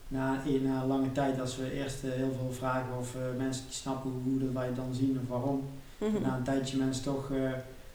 na, 0.07 0.41
een- 0.45 0.63
na 0.63 0.81
een 0.81 0.87
lange 0.87 1.11
tijd, 1.11 1.39
als 1.41 1.57
we 1.57 1.71
eerst 1.73 2.03
eh, 2.03 2.11
heel 2.11 2.31
veel 2.39 2.51
vragen 2.51 2.97
of 2.99 3.15
eh, 3.15 3.21
mensen 3.37 3.63
die 3.65 3.73
snappen 3.75 4.11
hoe 4.23 4.39
dat 4.39 4.51
wij 4.53 4.65
het 4.65 4.75
dan 4.75 4.93
zien 4.93 5.19
of 5.23 5.29
waarom, 5.29 5.63
Mhm. 5.99 6.21
na 6.21 6.35
een 6.35 6.43
tijdje 6.43 6.77
mensen 6.77 7.03
toch 7.03 7.31
eh, 7.31 7.51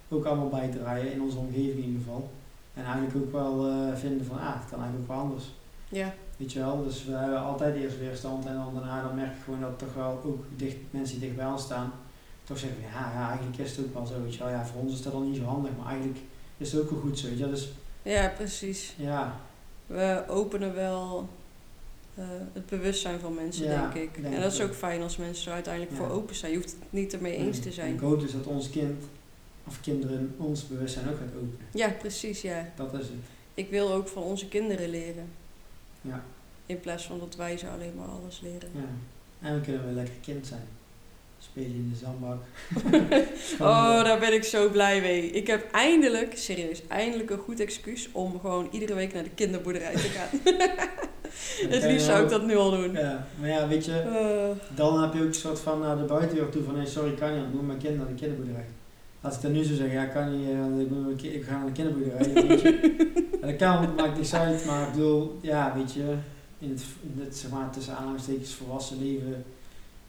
ook 0.08 0.24
allemaal 0.24 0.48
bijdraaien, 0.48 1.12
in 1.12 1.22
onze 1.22 1.38
omgeving 1.38 1.76
in 1.78 1.84
ieder 1.84 2.00
geval. 2.04 2.30
En 2.74 2.84
eigenlijk 2.84 3.16
ook 3.16 3.32
wel 3.32 3.68
eh, 3.68 3.74
vinden 3.94 4.26
van, 4.26 4.38
ah, 4.38 4.54
het 4.60 4.70
kan 4.70 4.80
eigenlijk 4.80 5.10
ook 5.10 5.16
wel 5.16 5.24
anders. 5.26 5.44
Ja, 5.88 6.12
Weet 6.36 6.52
je 6.52 6.58
wel, 6.58 6.82
dus 6.84 7.04
we 7.04 7.12
hebben 7.12 7.40
altijd 7.42 7.74
eerst 7.76 7.98
weerstand 7.98 8.46
en 8.46 8.54
dan 8.54 8.74
daarna 8.74 9.02
dan 9.02 9.14
merk 9.14 9.34
je 9.36 9.42
gewoon 9.44 9.60
dat 9.60 9.78
toch 9.78 9.94
wel 9.94 10.20
ook 10.24 10.44
dicht, 10.56 10.76
mensen 10.90 11.18
die 11.18 11.24
dicht 11.28 11.36
bij 11.40 11.46
ons 11.50 11.62
staan, 11.62 11.92
toch 12.52 12.60
zeggen 12.60 12.82
van 12.82 12.90
ja, 13.00 13.12
ja, 13.12 13.28
eigenlijk 13.28 13.58
is 13.58 13.76
het 13.76 13.86
ook 13.86 13.94
wel 13.94 14.06
zo, 14.06 14.22
weet 14.22 14.34
je 14.34 14.38
wel. 14.38 14.48
Ja, 14.48 14.66
voor 14.66 14.80
ons 14.80 14.92
is 14.92 15.02
dat 15.02 15.12
dan 15.12 15.30
niet 15.30 15.36
zo 15.36 15.44
handig, 15.44 15.70
maar 15.76 15.86
eigenlijk 15.86 16.18
is 16.56 16.72
het 16.72 16.80
ook 16.82 16.90
wel 16.90 17.00
goed 17.00 17.18
zo, 17.18 17.26
weet 17.28 17.36
je 17.38 17.42
wel. 17.44 17.52
Dus 17.52 17.72
ja, 18.02 18.28
precies. 18.36 18.94
ja, 18.96 19.36
We 19.86 20.24
openen 20.28 20.74
wel 20.74 21.28
eh, 22.14 22.24
het 22.52 22.66
bewustzijn 22.66 23.20
van 23.20 23.34
mensen, 23.34 23.64
Ja, 23.64 23.80
denk 23.90 23.94
ik. 24.08 24.22
denk 24.22 24.34
en 24.34 24.40
dat 24.40 24.52
is 24.52 24.60
ook. 24.60 24.74
fijn 24.74 25.02
als 25.02 25.16
mensen 25.16 25.46
er 25.48 25.52
uiteindelijk 25.54 25.92
Ja. 25.96 25.98
voor 25.98 26.10
open 26.10 26.34
zijn. 26.34 26.52
Je 26.52 26.56
hoeft 26.58 26.70
het 26.70 26.78
niet 26.90 27.12
ermee 27.12 27.36
eens 27.36 27.58
te 27.60 27.68
En 27.68 27.72
zijn. 27.74 27.94
ik 27.94 28.00
hoop 28.00 28.20
dus 28.20 28.32
dat 28.32 28.46
ons 28.46 28.70
kind, 28.70 29.04
of 29.66 29.80
kinderen, 29.80 30.34
ons 30.38 30.66
bewustzijn 30.68 31.08
ook 31.08 31.16
gaat 31.18 31.34
openen. 31.34 31.66
Ja, 31.72 31.88
precies, 31.88 32.40
ja. 32.40 32.68
Dat 32.76 32.92
is 32.92 32.98
het. 33.00 33.08
Ik 33.54 33.70
wil 33.70 33.92
ook 33.92 34.08
van 34.08 34.22
onze 34.22 34.48
kinderen 34.48 34.88
leren. 34.90 35.28
Ja, 36.00 36.24
In 36.66 36.80
plaats 36.80 37.04
van 37.06 37.18
dat 37.18 37.36
wij 37.36 37.56
ze 37.58 37.68
alleen 37.68 37.94
maar 37.96 38.08
alles 38.08 38.40
leren. 38.40 38.68
ja. 38.74 38.80
En 39.40 39.52
dan 39.52 39.62
kunnen 39.62 39.86
we 39.86 39.92
lekker 39.92 40.14
kind 40.20 40.46
zijn. 40.46 40.66
Spelen 41.50 41.70
in 41.70 41.92
de 41.92 41.98
zandbak. 42.04 42.42
Oh, 43.60 44.04
daar 44.04 44.18
ben 44.18 44.32
ik 44.32 44.44
zo 44.44 44.68
blij 44.70 45.00
mee. 45.00 45.30
Ik 45.30 45.46
heb 45.46 45.70
eindelijk, 45.72 46.36
serieus, 46.36 46.82
eindelijk 46.88 47.30
een 47.30 47.38
goed 47.38 47.60
excuus 47.60 48.08
om 48.12 48.40
gewoon 48.40 48.68
iedere 48.70 48.94
week 48.94 49.12
naar 49.14 49.22
de 49.22 49.30
kinderboerderij 49.34 49.92
te 49.92 49.98
gaan. 49.98 50.28
Het 51.70 51.82
liefst 51.84 52.06
zou 52.06 52.22
ik 52.22 52.28
dat 52.30 52.46
nu 52.46 52.56
al 52.56 52.70
doen. 52.70 52.92
Ja, 52.92 53.26
maar 53.40 53.48
ja, 53.48 53.68
weet 53.68 53.84
je, 53.84 53.92
Eh, 54.00 54.76
dan 54.76 55.02
heb 55.02 55.12
je 55.14 55.20
ook 55.20 55.26
een 55.26 55.34
soort 55.34 55.60
van 55.60 55.80
naar 55.80 55.96
de 55.96 56.02
buitenwereld 56.02 56.52
toe 56.52 56.62
van 56.62 56.76
nee, 56.76 56.86
sorry, 56.86 57.14
kan 57.14 57.28
niet, 57.28 57.38
want 57.38 57.48
ik 57.48 57.54
moet 57.54 57.66
mijn 57.66 57.78
kind 57.78 57.96
naar 57.96 58.06
de 58.06 58.14
kinderboerderij. 58.14 58.66
Als 59.20 59.34
ik 59.34 59.42
dan 59.42 59.52
nu 59.52 59.62
zou 59.64 59.76
zeggen, 59.76 59.94
ja, 59.94 60.04
kan 60.04 60.38
niet, 60.38 60.48
eh, 60.48 61.30
ik, 61.30 61.34
ik 61.34 61.44
ga 61.44 61.56
naar 61.56 61.66
de 61.66 61.72
kinderboerderij, 61.72 62.32
weet 62.32 62.60
je. 62.60 62.70
En 63.42 63.48
dat 63.48 63.56
kan, 63.56 63.94
maakt 63.94 64.16
niks 64.16 64.34
uit, 64.34 64.64
maar 64.64 64.86
ik 64.86 64.92
bedoel, 64.92 65.38
ja, 65.40 65.72
weet 65.76 65.92
je, 65.92 66.14
in 66.58 66.70
het, 66.70 66.84
in 67.00 67.22
het 67.24 67.36
zeg 67.36 67.50
maar, 67.50 67.70
tussen 67.70 67.96
aanhalingstekens 67.96 68.54
volwassen 68.54 68.98
leven 69.04 69.44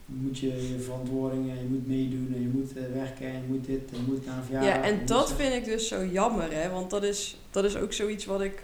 moet 0.06 0.38
je 0.38 0.46
je 0.68 0.80
verantwoordingen, 0.80 1.58
je 1.58 1.64
moet 1.64 1.86
meedoen 1.86 2.32
en 2.34 2.40
je 2.40 2.48
moet 2.48 2.76
eh, 2.76 2.82
werken 2.92 3.26
en 3.26 3.32
je 3.32 3.48
moet 3.48 3.64
dit 3.66 3.80
en 3.92 3.96
je 3.96 4.02
moet 4.06 4.26
naar 4.26 4.36
een 4.36 4.44
verjaardag. 4.44 4.74
ja, 4.74 4.82
en 4.82 4.98
je 4.98 5.04
dat 5.04 5.32
vind 5.32 5.54
ik 5.54 5.64
dus 5.64 5.88
zo 5.88 6.04
jammer, 6.04 6.52
hè. 6.52 6.70
Want 6.70 6.90
dat 6.90 7.02
is, 7.02 7.36
dat 7.50 7.64
is 7.64 7.76
ook 7.76 7.92
zoiets 7.92 8.24
wat 8.24 8.40
ik 8.40 8.62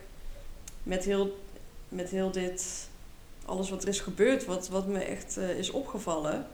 met 0.82 1.04
heel, 1.04 1.38
met 1.88 2.10
heel 2.10 2.30
dit, 2.30 2.88
alles 3.44 3.70
wat 3.70 3.82
er 3.82 3.88
is 3.88 4.00
gebeurd, 4.00 4.44
wat, 4.46 4.68
wat 4.68 4.86
me 4.86 4.98
echt 4.98 5.36
eh, 5.36 5.58
is 5.58 5.70
opgevallen. 5.70 6.46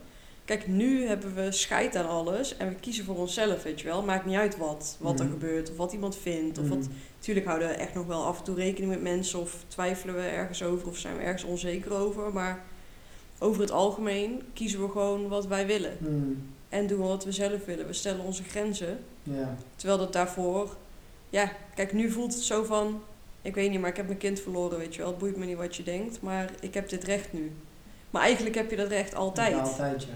Kijk, 0.45 0.67
nu 0.67 1.05
hebben 1.05 1.35
we 1.35 1.51
scheid 1.51 1.95
aan 1.95 2.07
alles 2.09 2.57
en 2.57 2.67
we 2.69 2.75
kiezen 2.75 3.05
voor 3.05 3.15
onszelf, 3.17 3.63
weet 3.63 3.79
je 3.79 3.87
wel. 3.87 4.03
Maakt 4.03 4.25
niet 4.25 4.35
uit 4.35 4.57
wat, 4.57 4.97
wat 4.99 5.19
er 5.19 5.25
Mhm. 5.25 5.33
gebeurt 5.33 5.69
of 5.71 5.77
wat 5.77 5.93
iemand 5.93 6.15
vindt. 6.17 6.57
Of 6.57 6.63
Mm. 6.63 6.69
wat, 6.69 6.87
natuurlijk 7.17 7.45
houden 7.45 7.67
we 7.67 7.73
echt 7.73 7.93
nog 7.93 8.05
wel 8.05 8.23
af 8.23 8.37
en 8.37 8.43
toe 8.43 8.55
rekening 8.55 8.91
met 8.91 9.01
mensen 9.01 9.39
of 9.39 9.63
twijfelen 9.67 10.15
we 10.15 10.21
ergens 10.21 10.63
over 10.63 10.87
of 10.87 10.97
zijn 10.97 11.17
we 11.17 11.23
ergens 11.23 11.43
onzeker 11.43 11.93
over. 11.93 12.33
Maar 12.33 12.63
over 13.39 13.61
het 13.61 13.71
algemeen 13.71 14.41
kiezen 14.53 14.81
we 14.81 14.89
gewoon 14.89 15.27
wat 15.27 15.45
wij 15.47 15.65
willen. 15.67 15.97
Mm, 15.99 16.49
En 16.69 16.87
doen 16.87 16.97
we 17.01 17.07
wat 17.07 17.23
we 17.23 17.31
zelf 17.31 17.65
willen. 17.65 17.87
We 17.87 17.93
stellen 17.93 18.25
onze 18.25 18.43
grenzen. 18.43 18.99
ja, 19.23 19.55
Terwijl 19.75 19.99
dat 19.99 20.13
daarvoor, 20.13 20.75
ja, 21.29 21.51
kijk, 21.75 21.93
nu 21.93 22.11
voelt 22.11 22.33
het 22.33 22.43
zo 22.43 22.63
van, 22.63 23.01
ik 23.41 23.55
weet 23.55 23.69
niet, 23.69 23.79
maar 23.79 23.89
ik 23.89 23.95
heb 23.97 24.05
mijn 24.05 24.17
kind 24.17 24.39
verloren, 24.39 24.77
weet 24.77 24.93
je 24.95 25.01
wel. 25.01 25.09
Het 25.09 25.17
boeit 25.19 25.37
me 25.37 25.45
niet 25.45 25.57
wat 25.57 25.75
je 25.75 25.83
denkt, 25.83 26.21
maar 26.21 26.51
ik 26.59 26.73
heb 26.73 26.89
dit 26.89 27.03
recht 27.03 27.33
nu. 27.33 27.51
Maar 28.09 28.21
eigenlijk 28.21 28.55
heb 28.55 28.69
je 28.69 28.75
dat 28.75 28.87
recht 28.87 29.15
altijd. 29.15 29.51
Ja, 29.55 29.61
altijd, 29.61 30.03
ja. 30.03 30.09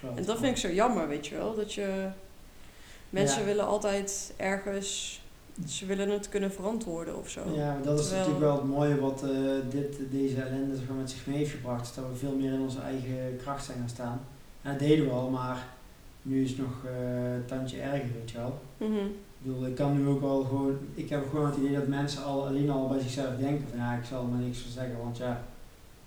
Klopt. 0.00 0.18
En 0.18 0.24
dat 0.24 0.38
vind 0.38 0.50
ik 0.50 0.56
zo 0.56 0.68
jammer, 0.74 1.08
weet 1.08 1.26
je 1.26 1.36
wel. 1.36 1.54
Dat 1.54 1.72
je, 1.72 2.08
mensen 3.10 3.40
Ja. 3.40 3.44
willen 3.46 3.66
altijd 3.66 4.32
ergens, 4.36 5.22
ze 5.66 5.86
willen 5.86 6.10
het 6.10 6.28
kunnen 6.28 6.52
verantwoorden 6.52 7.18
of 7.18 7.28
zo. 7.28 7.40
Ja, 7.54 7.72
maar 7.72 7.82
dat 7.82 7.98
is 7.98 8.08
Terwijl- 8.08 8.26
natuurlijk 8.28 8.52
wel 8.52 8.62
het 8.62 8.70
mooie 8.76 9.00
wat 9.00 9.22
eh, 9.22 9.30
dit, 9.70 9.96
deze 10.10 10.40
ellende 10.42 10.76
zeg 10.76 10.88
maar, 10.88 10.96
met 10.96 11.10
zich 11.10 11.26
mee 11.26 11.36
heeft 11.36 11.50
gebracht. 11.50 11.86
Is 11.88 11.94
dat 11.94 12.04
we 12.10 12.16
veel 12.16 12.34
meer 12.36 12.52
in 12.52 12.60
onze 12.60 12.80
eigen 12.80 13.36
kracht 13.42 13.64
zijn 13.64 13.78
gaan 13.78 13.88
staan. 13.88 14.20
En 14.62 14.70
dat 14.70 14.78
deden 14.80 15.04
we 15.04 15.10
al, 15.10 15.28
maar 15.30 15.66
nu 16.22 16.42
is 16.42 16.48
het 16.50 16.58
nog 16.58 16.84
eh, 16.84 17.34
een 17.34 17.44
tandje 17.46 17.80
erger, 17.80 18.08
weet 18.18 18.30
je 18.30 18.36
wel. 18.38 18.60
Mhm. 18.76 18.92
Ik 19.38 19.52
bedoel, 19.52 19.66
ik 19.66 19.74
kan 19.74 19.96
nu 20.02 20.06
ook 20.08 20.20
wel 20.20 20.42
gewoon, 20.44 20.78
ik 20.94 21.08
heb 21.08 21.28
gewoon 21.30 21.46
het 21.46 21.56
idee 21.56 21.72
dat 21.74 21.86
mensen 21.86 22.24
al 22.24 22.46
alleen 22.46 22.70
al 22.70 22.88
bij 22.88 23.00
zichzelf 23.00 23.36
denken 23.36 23.66
van 23.68 23.78
ja, 23.78 23.94
ik 23.94 24.04
zal 24.04 24.22
er 24.22 24.28
maar 24.28 24.40
niks 24.40 24.58
van 24.58 24.70
zeggen, 24.70 24.98
want 24.98 25.16
ja, 25.16 25.42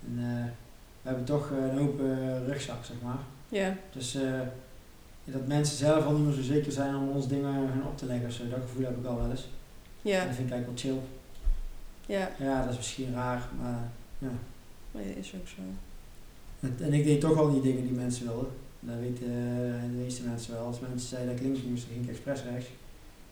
en, 0.06 0.18
eh, 0.18 0.44
we 1.02 1.08
hebben 1.08 1.24
toch 1.26 1.50
een 1.50 1.78
open 1.80 2.44
rugzak, 2.46 2.84
zeg 2.84 2.96
maar. 3.02 3.18
Ja, 3.48 3.74
Dus 3.92 4.18
dat 5.24 5.46
mensen 5.46 5.76
zelf 5.76 6.04
al 6.04 6.12
niet 6.12 6.24
meer 6.26 6.34
zo 6.34 6.42
zeker 6.42 6.72
zijn 6.72 6.96
om 6.96 7.08
ons 7.08 7.28
dingen 7.28 7.54
hun 7.54 7.84
op 7.86 7.98
te 7.98 8.06
leggen 8.06 8.32
zo, 8.32 8.48
dat 8.48 8.58
gevoel 8.60 8.84
heb 8.84 8.98
ik 8.98 9.04
al 9.06 9.16
wel 9.16 9.30
eens. 9.30 9.48
En 10.02 10.10
ja, 10.10 10.24
dat 10.24 10.34
vind 10.34 10.46
ik 10.48 10.52
eigenlijk 10.52 10.82
wel 10.82 10.92
chill. 10.92 11.02
ja. 12.06 12.30
Ja, 12.38 12.60
dat 12.62 12.70
is 12.70 12.76
misschien 12.76 13.12
raar, 13.12 13.48
maar 13.62 13.88
ja. 14.18 14.28
Maar 14.90 15.02
dat 15.02 15.16
is 15.16 15.34
ook 15.40 15.48
zo. 15.48 15.60
Het- 16.60 16.80
En 16.80 16.92
ik 16.92 17.04
deed 17.04 17.20
toch 17.20 17.38
al 17.38 17.50
die 17.52 17.60
dingen 17.60 17.82
die 17.82 17.96
mensen 17.96 18.26
wilden. 18.26 18.46
Dat 18.80 18.96
weten 19.00 19.26
eh, 19.26 19.82
de 19.82 19.96
meeste 20.02 20.22
mensen 20.26 20.52
wel. 20.54 20.64
Als 20.66 20.80
mensen 20.80 21.08
zeiden 21.08 21.30
dat 21.30 21.40
ik 21.40 21.46
links 21.46 21.62
moest, 21.62 21.82
dan 21.84 21.92
ging 21.92 22.04
ik 22.04 22.10
expres 22.10 22.42
rechts. 22.42 22.66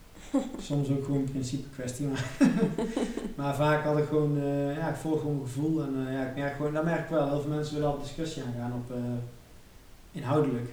Soms 0.69 0.89
ook 0.91 1.05
gewoon 1.05 1.19
een 1.21 1.31
principe 1.31 1.69
kwestie. 1.69 2.07
Maar, 2.07 2.25
maar 3.37 3.55
vaak 3.55 3.85
had 3.85 3.99
ik 3.99 4.05
gewoon, 4.09 4.41
eh, 4.41 4.77
ja, 4.77 4.89
ik 4.89 4.97
volg 4.97 5.21
gewoon 5.21 5.41
gevoel. 5.41 5.83
En 5.83 6.07
eh, 6.07 6.13
ja, 6.13 6.27
ik 6.29 6.37
merk 6.37 6.57
gewoon, 6.57 6.73
dat 6.73 6.85
merk 6.85 7.01
ik 7.05 7.09
wel. 7.09 7.29
Heel 7.29 7.41
veel 7.41 7.51
mensen 7.51 7.75
willen 7.75 7.93
op 7.93 8.03
discussie 8.03 8.43
aangaan 8.43 8.73
op 8.73 8.97
inhoudelijk. 10.13 10.71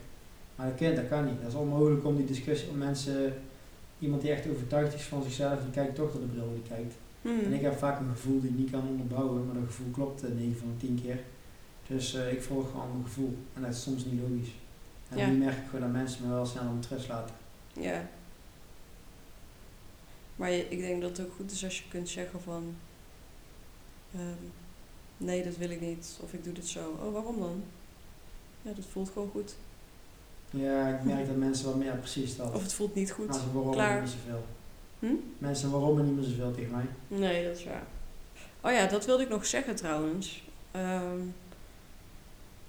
Maar 0.56 0.68
dat 0.70 0.76
kan, 0.80 0.96
dat 0.96 1.08
kan 1.08 1.26
niet. 1.26 1.42
Dat 1.42 1.52
is 1.52 1.58
onmogelijk 1.58 2.06
om 2.06 2.16
die 2.16 2.26
discussie, 2.26 2.70
om 2.70 2.78
mensen, 2.78 3.42
iemand 4.00 4.22
die 4.22 4.32
echt 4.32 4.48
overtuigd 4.50 4.94
is 4.94 5.04
van 5.04 5.24
zichzelf, 5.24 5.62
die 5.62 5.72
kijkt 5.72 5.96
toch 5.96 6.12
door 6.12 6.22
de 6.22 6.28
bril 6.28 6.54
die 6.54 6.76
kijkt. 6.76 6.94
Mhm. 7.22 7.46
En 7.46 7.54
ik 7.54 7.62
heb 7.62 7.78
vaak 7.78 8.00
een 8.00 8.10
gevoel 8.10 8.42
die 8.42 8.50
ik 8.50 8.58
niet 8.58 8.72
kan 8.72 8.88
onderbouwen, 8.88 9.46
maar 9.46 9.56
dat 9.56 9.64
gevoel 9.66 9.92
klopt 9.92 10.24
eh, 10.24 10.30
9 10.32 10.58
van 10.58 10.68
de 10.80 10.86
10 10.86 11.02
keer. 11.02 11.20
Dus 11.88 12.14
eh, 12.14 12.32
ik 12.32 12.42
volg 12.44 12.70
gewoon 12.72 12.92
mijn 12.92 13.04
gevoel. 13.04 13.38
En 13.54 13.62
dat 13.62 13.72
is 13.74 13.82
soms 13.82 14.06
niet 14.06 14.22
logisch. 14.22 14.54
En 15.10 15.18
Ja. 15.18 15.28
nu 15.30 15.38
merk 15.38 15.58
ik 15.58 15.64
gewoon 15.66 15.82
dat 15.82 15.92
mensen 15.92 16.28
me 16.28 16.34
wel 16.34 16.46
snel 16.46 16.64
om 16.68 16.80
rust 16.90 17.08
laten. 17.08 17.36
Ja. 17.74 18.08
Maar 20.36 20.52
je- 20.52 20.66
ik 20.70 20.80
denk 20.80 21.02
dat 21.02 21.18
het 21.18 21.28
ook 21.28 21.34
goed 21.36 21.52
is 21.52 21.64
als 21.64 21.78
je 21.78 21.84
kunt 21.90 22.10
zeggen 22.10 22.42
van... 22.42 22.76
ehm, 24.14 24.44
nee, 25.18 25.44
dat 25.44 25.58
wil 25.58 25.70
ik 25.70 25.82
niet. 25.82 26.20
Of 26.24 26.34
ik 26.34 26.44
doe 26.44 26.54
dit 26.54 26.68
zo. 26.68 26.98
Oh, 27.04 27.14
waarom 27.14 27.40
dan? 27.40 27.64
Ja, 28.62 28.72
dat 28.72 28.86
voelt 28.92 29.10
gewoon 29.10 29.30
goed. 29.32 29.56
Ja, 30.56 30.88
ik 30.88 31.04
merk 31.04 31.28
dat 31.28 31.36
mensen 31.36 31.66
wel 31.66 31.76
meer, 31.76 31.88
ja, 31.88 31.94
precies 31.94 32.36
dat. 32.36 32.54
Of 32.54 32.62
het 32.62 32.74
voelt 32.74 32.96
niet 32.96 33.12
goed. 33.12 33.28
Maar 33.28 33.36
ze 33.40 33.52
waarom 33.54 33.72
Klaar. 33.72 34.02
niet 34.02 34.10
zoveel. 34.10 34.46
Hm? 35.00 35.14
Mensen 35.38 35.72
waarom 35.72 36.04
niet 36.06 36.16
meer 36.16 36.24
zoveel 36.24 36.52
tegen 36.54 36.72
mij. 36.72 36.86
Nee, 37.08 37.48
dat 37.48 37.58
is 37.58 37.66
waar. 37.66 37.84
Oh 38.62 38.72
ja, 38.72 38.86
dat 38.88 39.06
wilde 39.06 39.24
ik 39.24 39.30
nog 39.30 39.46
zeggen 39.46 39.76
trouwens. 39.76 40.44
Ehm, 40.72 41.20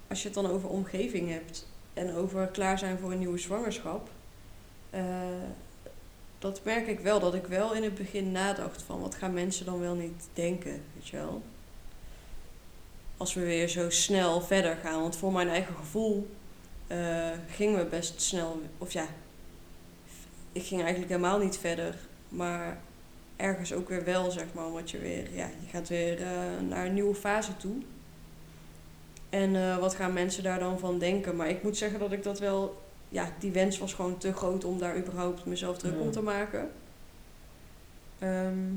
als 0.07 0.19
je 0.21 0.25
het 0.25 0.35
dan 0.35 0.47
over 0.49 0.69
omgeving 0.69 1.29
hebt 1.29 1.67
en 1.93 2.15
over 2.15 2.47
klaar 2.47 2.77
zijn 2.79 2.97
voor 2.99 3.11
een 3.11 3.19
nieuwe 3.19 3.37
zwangerschap. 3.37 4.09
eh, 4.89 5.03
dat 6.39 6.61
merk 6.63 6.87
ik 6.87 6.99
wel, 6.99 7.19
dat 7.19 7.33
ik 7.33 7.45
wel 7.45 7.73
in 7.73 7.83
het 7.83 7.95
begin 7.95 8.31
nadacht 8.31 8.81
van 8.81 9.01
wat 9.01 9.15
gaan 9.15 9.33
mensen 9.33 9.65
dan 9.65 9.79
wel 9.79 9.95
niet 9.95 10.27
denken, 10.33 10.81
weet 10.93 11.07
je 11.07 11.17
wel. 11.17 11.41
Als 13.17 13.33
we 13.33 13.41
weer 13.43 13.67
zo 13.67 13.89
snel 13.89 14.41
verder 14.41 14.75
gaan. 14.75 15.01
Want 15.01 15.15
voor 15.15 15.31
mijn 15.31 15.47
eigen 15.49 15.75
gevoel 15.75 16.29
eh, 16.87 17.29
gingen 17.49 17.77
we 17.79 17.85
best 17.85 18.21
snel, 18.21 18.61
of 18.77 18.91
ja, 18.91 19.05
ik 20.51 20.63
ging 20.63 20.81
eigenlijk 20.81 21.11
helemaal 21.11 21.39
niet 21.39 21.57
verder. 21.57 21.95
Maar 22.29 22.77
ergens 23.35 23.73
ook 23.73 23.89
weer 23.89 24.03
wel, 24.03 24.31
zeg 24.31 24.45
maar. 24.53 24.65
Omdat 24.65 24.91
je 24.91 24.97
weer, 24.99 25.33
ja, 25.35 25.45
je 25.45 25.67
gaat 25.71 25.87
weer 25.89 26.21
eh, 26.21 26.29
naar 26.69 26.85
een 26.85 26.93
nieuwe 26.93 27.15
fase 27.15 27.57
toe. 27.57 27.75
En 29.29 29.55
eh, 29.55 29.77
wat 29.77 29.95
gaan 29.95 30.13
mensen 30.13 30.43
daar 30.43 30.59
dan 30.59 30.79
van 30.79 30.99
denken? 30.99 31.35
Maar 31.35 31.49
ik 31.49 31.63
moet 31.63 31.77
zeggen 31.77 31.99
dat 31.99 32.11
ik 32.11 32.23
dat 32.23 32.39
wel, 32.39 32.81
ja, 33.09 33.29
die 33.39 33.51
wens 33.51 33.77
was 33.77 33.93
gewoon 33.93 34.17
te 34.17 34.33
groot 34.33 34.65
om 34.65 34.79
daar 34.79 34.97
überhaupt 34.97 35.45
mezelf 35.45 35.77
druk 35.77 35.93
Ja. 35.93 35.99
om 35.99 36.11
te 36.11 36.21
maken. 36.21 36.71
Ehm, 38.19 38.73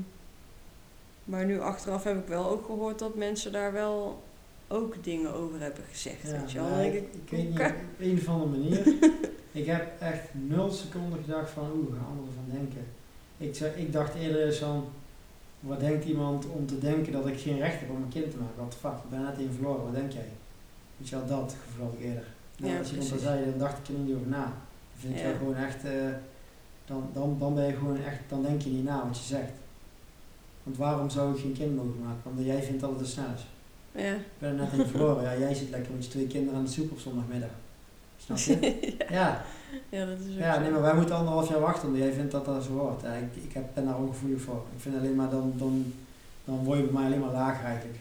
maar 1.23 1.45
nu 1.45 1.59
achteraf 1.59 2.03
heb 2.03 2.17
ik 2.17 2.27
wel 2.27 2.49
ook 2.49 2.65
gehoord 2.65 2.99
dat 2.99 3.15
mensen 3.15 3.51
daar 3.51 3.71
wel 3.73 4.23
ook 4.71 5.03
dingen 5.03 5.33
over 5.33 5.59
hebben 5.59 5.83
gezegd. 5.91 6.21
Ja, 6.21 6.31
weet 6.39 6.51
je 6.51 6.59
wel? 6.59 6.79
ik, 6.79 6.93
ik, 6.93 7.29
weet 7.29 7.49
niet, 7.49 7.59
op 7.59 7.73
een 7.99 8.17
of 8.17 8.27
andere 8.27 8.49
manier. 8.49 8.93
ik 9.61 9.65
heb 9.65 9.99
echt 9.99 10.27
nul 10.31 10.71
seconden 10.71 11.19
gedacht 11.23 11.49
van, 11.49 11.71
oeh, 11.75 11.95
gaan 11.95 12.05
anderen 12.09 12.33
van 12.33 12.57
denken. 12.57 12.85
Ik, 13.37 13.55
zei, 13.55 13.71
ik 13.75 13.91
dacht 13.93 14.15
eerder 14.15 14.45
eens 14.45 14.57
van, 14.57 14.85
wat 15.59 15.79
denkt 15.79 16.05
iemand 16.05 16.45
om 16.49 16.65
te 16.65 16.79
denken 16.79 17.11
dat 17.11 17.27
ik 17.27 17.39
geen 17.39 17.57
recht 17.57 17.79
heb 17.79 17.89
om 17.89 17.95
een 17.95 18.09
kind 18.09 18.31
te 18.31 18.37
maken? 18.37 18.63
Wat 18.63 18.75
fuck, 18.79 18.91
ik 19.03 19.09
ben 19.09 19.21
net 19.21 19.37
één 19.37 19.53
verloren, 19.53 19.83
wat 19.83 19.93
denk 19.93 20.11
jij? 20.11 20.29
Weet 20.97 21.09
je 21.09 21.15
wel, 21.15 21.27
dat 21.27 21.55
gevoel 21.65 21.85
had 21.85 21.93
ik 21.93 22.05
eerder. 22.05 22.25
Nou, 22.57 22.71
Ja, 22.73 22.79
als 22.79 22.91
iemand 22.91 23.09
dat 23.09 23.19
zei, 23.19 23.45
dan 23.45 23.57
dacht 23.59 23.77
ik 23.77 23.87
er 23.87 24.01
niet 24.01 24.15
over 24.15 24.27
na. 24.27 24.43
Dan 24.43 24.53
vind 24.97 25.15
ik 25.15 25.21
Ja. 25.21 25.37
gewoon 25.37 25.55
echt, 25.55 25.83
eh, 25.83 25.91
dan, 26.85 27.09
dan, 27.13 27.35
dan 27.39 27.53
ben 27.55 27.65
je 27.65 27.73
gewoon 27.73 28.03
echt, 28.03 28.19
dan 28.27 28.41
denk 28.41 28.61
je 28.61 28.69
niet 28.69 28.83
na 28.83 29.07
wat 29.07 29.17
je 29.17 29.23
zegt. 29.23 29.51
Want 30.63 30.77
waarom 30.77 31.09
zou 31.09 31.33
ik 31.35 31.41
geen 31.41 31.53
kind 31.53 31.75
mogen 31.75 31.99
maken? 32.03 32.29
Omdat 32.31 32.45
jij 32.45 32.63
vindt 32.63 32.81
dat 32.81 32.89
het 32.89 32.99
te 32.99 33.05
snel 33.05 33.25
is. 33.35 33.45
Ja. 33.95 34.13
Ik 34.13 34.39
ben 34.39 34.49
er 34.49 34.55
net 34.55 34.73
in 34.73 34.85
verloren. 34.85 35.23
Ja, 35.23 35.37
jij 35.37 35.53
zit 35.53 35.69
lekker 35.69 35.93
met 35.93 36.03
je 36.05 36.09
twee 36.11 36.27
kinderen 36.27 36.59
aan 36.59 36.65
de 36.65 36.71
soep 36.71 36.91
op 36.91 36.99
zondagmiddag. 36.99 37.49
Snap 38.25 38.37
je? 38.37 38.77
ja. 39.09 39.43
ja, 39.89 40.05
dat 40.05 40.17
is 40.19 40.33
ook 40.33 40.39
Ja, 40.39 40.59
nee, 40.59 40.71
maar 40.71 40.81
wij 40.81 40.93
moeten 40.95 41.15
anderhalf 41.15 41.49
jaar 41.49 41.59
wachten 41.59 41.87
omdat 41.87 42.01
jij 42.01 42.13
vindt 42.13 42.31
dat 42.31 42.45
dat 42.45 42.63
zo 42.63 42.77
hoort. 42.77 43.01
Ja, 43.01 43.13
ik, 43.13 43.43
ik 43.43 43.53
heb, 43.53 43.63
ben 43.73 43.85
daar 43.85 43.97
ongevoelig 43.97 44.41
voor. 44.41 44.63
Ik 44.75 44.81
vind 44.81 44.95
alleen 44.97 45.15
maar, 45.15 45.29
dan, 45.29 45.53
dan, 45.57 45.93
dan 46.45 46.63
word 46.63 46.77
je 46.77 46.83
bij 46.83 46.93
mij 46.93 47.05
alleen 47.05 47.19
maar 47.19 47.31
lager 47.31 47.65
eigenlijk. 47.65 47.97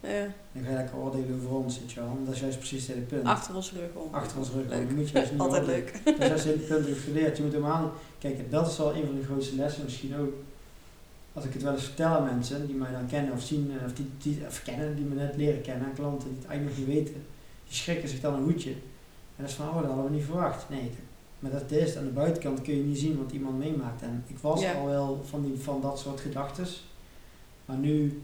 Ja. 0.00 0.26
Dan 0.52 0.62
ga 0.64 0.70
je 0.70 0.76
lekker 0.76 0.96
oordelen 0.98 1.34
over 1.42 1.54
ons, 1.56 1.78
weet 1.80 1.92
je 1.92 2.00
wel. 2.00 2.18
Dat 2.24 2.34
is 2.34 2.40
juist 2.40 2.58
precies 2.58 2.86
het 2.86 2.94
hele 2.94 3.06
punt. 3.06 3.24
Achter 3.24 3.54
ons 3.54 3.72
rug 3.72 3.90
om. 4.04 4.14
Achter 4.14 4.38
ons 4.38 4.50
rug. 4.50 4.68
Dat 4.68 4.90
moet 4.90 5.08
je 5.08 5.14
juist 5.14 5.32
niet 5.32 5.40
Altijd 5.40 5.62
oordelen. 5.62 5.90
leuk. 6.04 6.18
Dat 6.18 6.20
is 6.20 6.26
juist 6.28 6.44
het 6.44 6.54
hele 6.54 6.66
punt 6.66 6.86
dat 6.86 6.96
ik 6.96 7.02
geleerd. 7.02 7.36
Je 7.36 7.42
moet 7.42 7.52
helemaal... 7.52 7.92
Kijk, 8.18 8.50
dat 8.50 8.66
is 8.70 8.76
wel 8.78 8.94
een 8.94 9.06
van 9.06 9.14
de 9.14 9.24
grootste 9.24 9.56
lessen 9.56 9.84
misschien 9.84 10.16
ook. 10.16 10.32
Als 11.36 11.44
ik 11.44 11.52
het 11.52 11.62
wel 11.62 11.72
eens 11.72 11.84
vertel 11.84 12.06
aan 12.08 12.24
mensen 12.24 12.66
die 12.66 12.76
mij 12.76 12.92
dan 12.92 13.06
kennen 13.06 13.32
of 13.32 13.42
zien, 13.42 13.70
eh, 13.78 13.84
of 13.84 13.92
die, 13.92 14.06
die 14.22 14.38
of 14.46 14.62
kennen, 14.62 14.96
die 14.96 15.04
me 15.04 15.14
net 15.14 15.36
leren 15.36 15.60
kennen, 15.62 15.86
aan 15.88 15.94
klanten 15.94 16.28
die 16.28 16.38
het 16.38 16.46
eigenlijk 16.48 16.78
nog 16.78 16.86
niet 16.86 16.96
weten, 16.96 17.14
die 17.68 17.74
schrikken 17.74 18.08
zich 18.08 18.20
dan 18.20 18.34
een 18.34 18.42
hoedje. 18.42 18.70
En 18.70 19.42
dat 19.42 19.48
is 19.48 19.54
van, 19.54 19.68
oh, 19.68 19.76
dat 19.76 19.84
hadden 19.84 20.04
we 20.04 20.10
niet 20.10 20.24
verwacht. 20.24 20.68
Nee, 20.68 20.90
maar 21.38 21.50
dat 21.50 21.70
is, 21.70 21.96
aan 21.96 22.04
de 22.04 22.10
buitenkant 22.10 22.62
kun 22.62 22.76
je 22.76 22.82
niet 22.82 22.98
zien 22.98 23.18
wat 23.22 23.32
iemand 23.32 23.58
meemaakt. 23.58 24.02
En 24.02 24.24
ik 24.26 24.38
was 24.38 24.60
Ja. 24.60 24.72
al 24.72 24.86
wel 24.86 25.22
van, 25.28 25.42
die, 25.44 25.56
van 25.58 25.80
dat 25.80 25.98
soort 25.98 26.20
gedachtes. 26.20 26.84
Maar 27.64 27.76
nu 27.76 28.22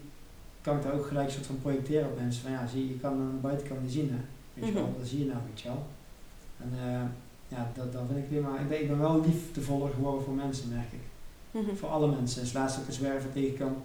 kan 0.61 0.77
ik 0.77 0.83
daar 0.83 0.93
ook 0.93 1.05
gelijk 1.07 1.27
een 1.27 1.33
soort 1.33 1.45
van 1.45 1.61
projecteren 1.61 2.07
op 2.09 2.19
mensen. 2.19 2.41
Van 2.43 2.51
ja, 2.51 2.67
zie, 2.67 2.87
je 2.87 2.97
kan 2.99 3.11
aan 3.11 3.31
de 3.35 3.41
buitenkant 3.41 3.81
niet 3.81 3.91
zien, 3.91 4.09
hè. 4.09 4.17
Weet 4.53 4.67
je 4.67 4.73
wel, 4.73 4.83
Mhm. 4.87 4.97
dat 4.99 5.07
zie 5.07 5.19
je 5.19 5.25
nou, 5.25 5.39
weet 5.49 5.61
je 5.61 5.67
wel. 5.67 5.85
En 6.57 6.69
eh, 6.87 7.01
ja, 7.57 7.71
dat, 7.75 7.93
dat 7.93 8.01
vind 8.11 8.23
ik 8.23 8.29
weer 8.29 8.41
maar. 8.41 8.61
Ik 8.61 8.69
ben, 8.69 8.81
ik 8.81 8.87
ben 8.87 8.99
wel 8.99 9.21
liefdevoller 9.25 9.93
geworden 9.93 10.23
voor 10.23 10.33
mensen, 10.33 10.69
merk 10.69 10.91
ik. 10.91 10.99
Mhm. 11.53 11.75
Voor 11.75 11.89
alle 11.89 12.07
mensen. 12.07 12.27
Sinds 12.27 12.53
laatst 12.53 12.79
ook 12.79 12.87
een 12.87 12.93
zwerver 12.93 13.31
tegenkwam. 13.33 13.75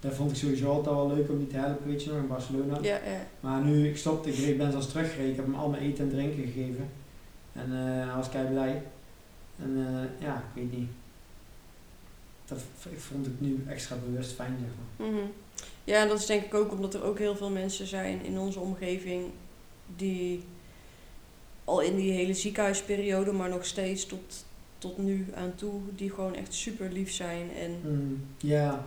Daar 0.00 0.12
vond 0.12 0.30
ik 0.30 0.36
sowieso 0.36 0.70
altijd 0.70 0.94
wel 0.94 1.14
leuk 1.14 1.28
om 1.28 1.38
die 1.38 1.46
te 1.46 1.56
helpen, 1.56 1.86
weet 1.86 2.04
je 2.04 2.10
nog, 2.10 2.18
in 2.18 2.26
Barcelona. 2.26 2.78
Ja, 2.82 2.96
ja. 2.96 3.26
Maar 3.40 3.60
nu 3.60 3.88
ik 3.88 3.96
stopte, 3.96 4.28
ik, 4.28 4.36
ik 4.36 4.58
ben 4.58 4.70
zelfs 4.70 4.88
teruggereden. 4.88 5.30
Ik 5.30 5.36
heb 5.36 5.44
hem 5.44 5.54
al 5.54 5.68
mijn 5.68 5.82
eten 5.82 6.04
en 6.04 6.10
drinken 6.10 6.42
gegeven. 6.42 6.88
En 7.52 7.72
eh, 7.72 8.06
hij 8.06 8.16
was 8.16 8.28
kei 8.28 8.48
blij. 8.48 8.82
En 9.58 9.76
eh, 9.76 10.26
ja, 10.26 10.36
ik 10.36 10.62
weet 10.62 10.78
niet. 10.78 10.88
Dat 12.44 12.58
ik 12.90 12.98
vond 12.98 13.26
het 13.26 13.40
nu 13.40 13.64
extra 13.68 13.96
bewust 13.96 14.32
fijn, 14.32 14.56
zeg 14.60 14.68
maar. 14.78 15.08
Mhm. 15.08 15.26
Ja, 15.84 16.00
en 16.00 16.08
dat 16.08 16.18
is 16.18 16.26
denk 16.26 16.44
ik 16.44 16.54
ook 16.54 16.72
omdat 16.72 16.94
er 16.94 17.04
ook 17.04 17.18
heel 17.18 17.36
veel 17.36 17.50
mensen 17.50 17.86
zijn 17.86 18.24
in 18.24 18.38
onze 18.38 18.60
omgeving 18.60 19.24
die 19.96 20.44
al 21.64 21.80
in 21.80 21.96
die 21.96 22.12
hele 22.12 22.34
ziekenhuisperiode, 22.34 23.32
maar 23.32 23.48
nog 23.48 23.64
steeds 23.66 24.06
tot, 24.06 24.44
tot 24.84 24.98
nu 24.98 25.26
aan 25.34 25.52
toe, 25.54 25.80
die 25.96 26.10
gewoon 26.10 26.34
echt 26.34 26.54
super 26.54 26.92
lief 26.92 27.12
zijn 27.12 27.46
en 27.62 27.70
Mm, 27.84 28.22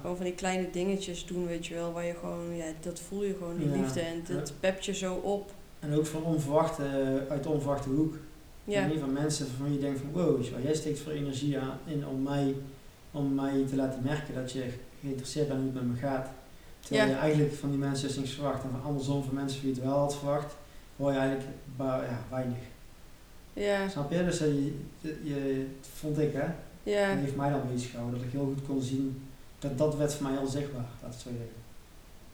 gewoon 0.01 0.15
van 0.15 0.25
die 0.25 0.33
kleine 0.35 0.69
dingetjes 0.71 1.25
doen, 1.25 1.47
weet 1.47 1.65
je 1.67 1.73
wel, 1.73 1.91
waar 1.93 2.05
je 2.05 2.13
gewoon, 2.19 2.55
ja, 2.55 2.65
dat 2.81 2.99
voel 2.99 3.23
je 3.23 3.35
gewoon, 3.37 3.57
die 3.57 3.69
Ja. 3.69 3.75
liefde 3.75 3.99
en 3.99 4.23
dat 4.27 4.53
pept 4.59 4.85
je 4.85 4.93
zo 4.93 5.13
op. 5.13 5.51
en 5.79 5.93
ook 5.93 6.05
van 6.05 6.23
onverwachte, 6.23 6.83
uit 7.29 7.43
de 7.43 7.49
onverwachte 7.49 7.89
hoek. 7.89 8.15
Ja, 8.63 8.87
Niet 8.87 8.99
van 8.99 9.13
mensen 9.13 9.47
waarvan 9.47 9.73
je 9.73 9.79
denkt 9.79 9.99
van 9.99 10.11
wow, 10.11 10.43
jij 10.63 10.73
steekt 10.75 10.99
veel 10.99 11.11
energie 11.11 11.59
aan 11.59 11.77
in 11.85 12.07
om 12.07 12.21
mij, 12.23 12.55
om 13.11 13.33
mij 13.35 13.65
te 13.69 13.75
laten 13.75 14.03
merken 14.03 14.33
dat 14.35 14.51
je 14.51 14.63
geïnteresseerd 15.01 15.47
bent 15.47 15.59
hoe 15.59 15.69
het 15.71 15.81
met 15.81 15.91
me 15.93 15.99
gaat. 15.99 16.29
Terwijl 16.79 17.07
Ja. 17.09 17.13
je 17.15 17.19
eigenlijk 17.19 17.53
van 17.53 17.69
die 17.69 17.79
mensen 17.79 18.19
niks 18.19 18.31
verwacht. 18.33 18.63
En 18.63 18.69
van 18.69 18.83
andersom 18.83 19.23
van 19.23 19.33
mensen 19.33 19.61
wie 19.61 19.71
het 19.73 19.83
wel 19.83 19.97
had 19.97 20.15
verwacht, 20.15 20.55
hoor 20.97 21.11
je 21.11 21.17
eigenlijk 21.17 21.47
ba- 21.75 22.03
ja, 22.03 22.19
weinig. 22.29 22.57
Ja, 23.57 23.89
Snap 23.89 24.11
je? 24.11 24.25
Dus 24.25 24.39
eh, 24.41 24.47
je, 24.53 25.19
je, 25.23 25.65
vond 25.95 26.19
ik 26.19 26.33
hè, 26.33 26.45
ja. 26.83 27.09
dat 27.13 27.23
heeft 27.23 27.35
mij 27.35 27.49
dan 27.49 27.61
bezig 27.73 27.89
gehouden. 27.89 28.19
Dat 28.19 28.27
ik 28.27 28.33
heel 28.33 28.45
goed 28.45 28.65
kon 28.67 28.81
zien, 28.81 29.27
dat 29.59 29.77
dat 29.77 29.95
werd 29.95 30.13
voor 30.13 30.27
mij 30.27 30.37
heel 30.37 30.47
zichtbaar, 30.47 30.85
laat 31.01 31.13
het 31.13 31.21
zo 31.21 31.29
zeggen. 31.29 31.65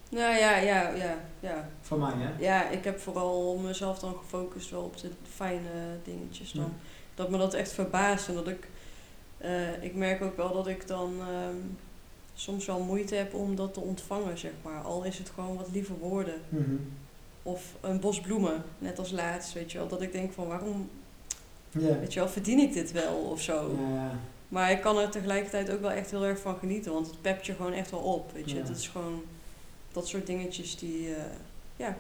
Nou 0.10 0.36
ja, 0.36 0.58
ja, 0.58 0.90
ja, 0.90 1.18
ja. 1.40 1.70
Voor 1.82 2.00
mij 2.00 2.14
hè. 2.16 2.30
Ja, 2.40 2.70
ik 2.70 2.84
heb 2.84 3.00
vooral 3.00 3.58
mezelf 3.58 4.00
dan 4.00 4.16
gefocust 4.16 4.70
wel 4.70 4.82
op 4.84 4.98
de 4.98 5.10
fijne 5.34 5.70
dingetjes 6.04 6.52
dan. 6.52 6.64
Ja. 6.64 6.70
Dat 7.16 7.30
me 7.30 7.38
dat 7.38 7.54
echt 7.54 7.72
verbaast 7.72 8.28
en 8.28 8.34
dat 8.34 8.48
ik... 8.48 8.68
eh, 9.38 9.84
ik 9.84 9.96
merk 9.96 10.22
ook 10.22 10.38
wel 10.38 10.54
dat 10.54 10.68
ik 10.68 10.88
dan 10.88 11.14
ehm, 11.20 11.56
soms 12.34 12.66
wel 12.66 12.80
moeite 12.80 13.16
heb 13.16 13.34
om 13.34 13.56
dat 13.56 13.74
te 13.74 13.80
ontvangen, 13.80 14.38
zeg 14.38 14.52
maar. 14.62 14.82
Al 14.82 15.04
is 15.04 15.18
het 15.18 15.30
gewoon 15.30 15.56
wat 15.58 15.70
lieve 15.72 15.94
woorden. 16.00 16.42
Mhm. 16.50 16.76
Of 17.44 17.64
een 17.82 18.00
bos 18.00 18.20
bloemen, 18.22 18.64
net 18.80 19.00
als 19.00 19.12
laatst, 19.12 19.54
weet 19.54 19.72
je 19.72 19.78
wel. 19.78 19.88
Dat 19.88 20.02
ik 20.02 20.12
denk 20.12 20.34
van, 20.34 20.48
waarom, 20.48 20.90
Weet 21.74 22.14
je 22.14 22.20
wel, 22.20 22.30
verdien 22.30 22.60
ik 22.60 22.74
dit 22.74 22.92
wel 22.92 23.16
of 23.16 23.42
zo. 23.42 23.78
Maar 24.48 24.72
ik 24.72 24.82
kan 24.82 24.98
er 24.98 25.10
tegelijkertijd 25.10 25.72
ook 25.72 25.82
wel 25.82 25.92
echt 25.92 26.12
heel 26.12 26.26
erg 26.26 26.40
van 26.40 26.58
genieten, 26.58 26.94
want 26.94 27.08
het 27.08 27.22
pept 27.22 27.46
je 27.46 27.54
gewoon 27.54 27.74
echt 27.74 27.92
wel 27.92 28.00
op, 28.00 28.32
weet 28.32 28.50
je. 28.50 28.56
Ja. 28.56 28.64
Dat 28.64 28.78
is 28.78 28.88
gewoon 28.88 29.24
dat 29.92 30.08
soort 30.08 30.28
dingetjes 30.28 30.78
die, 30.78 31.16
eh, 31.16 31.24
ja, 31.76 31.98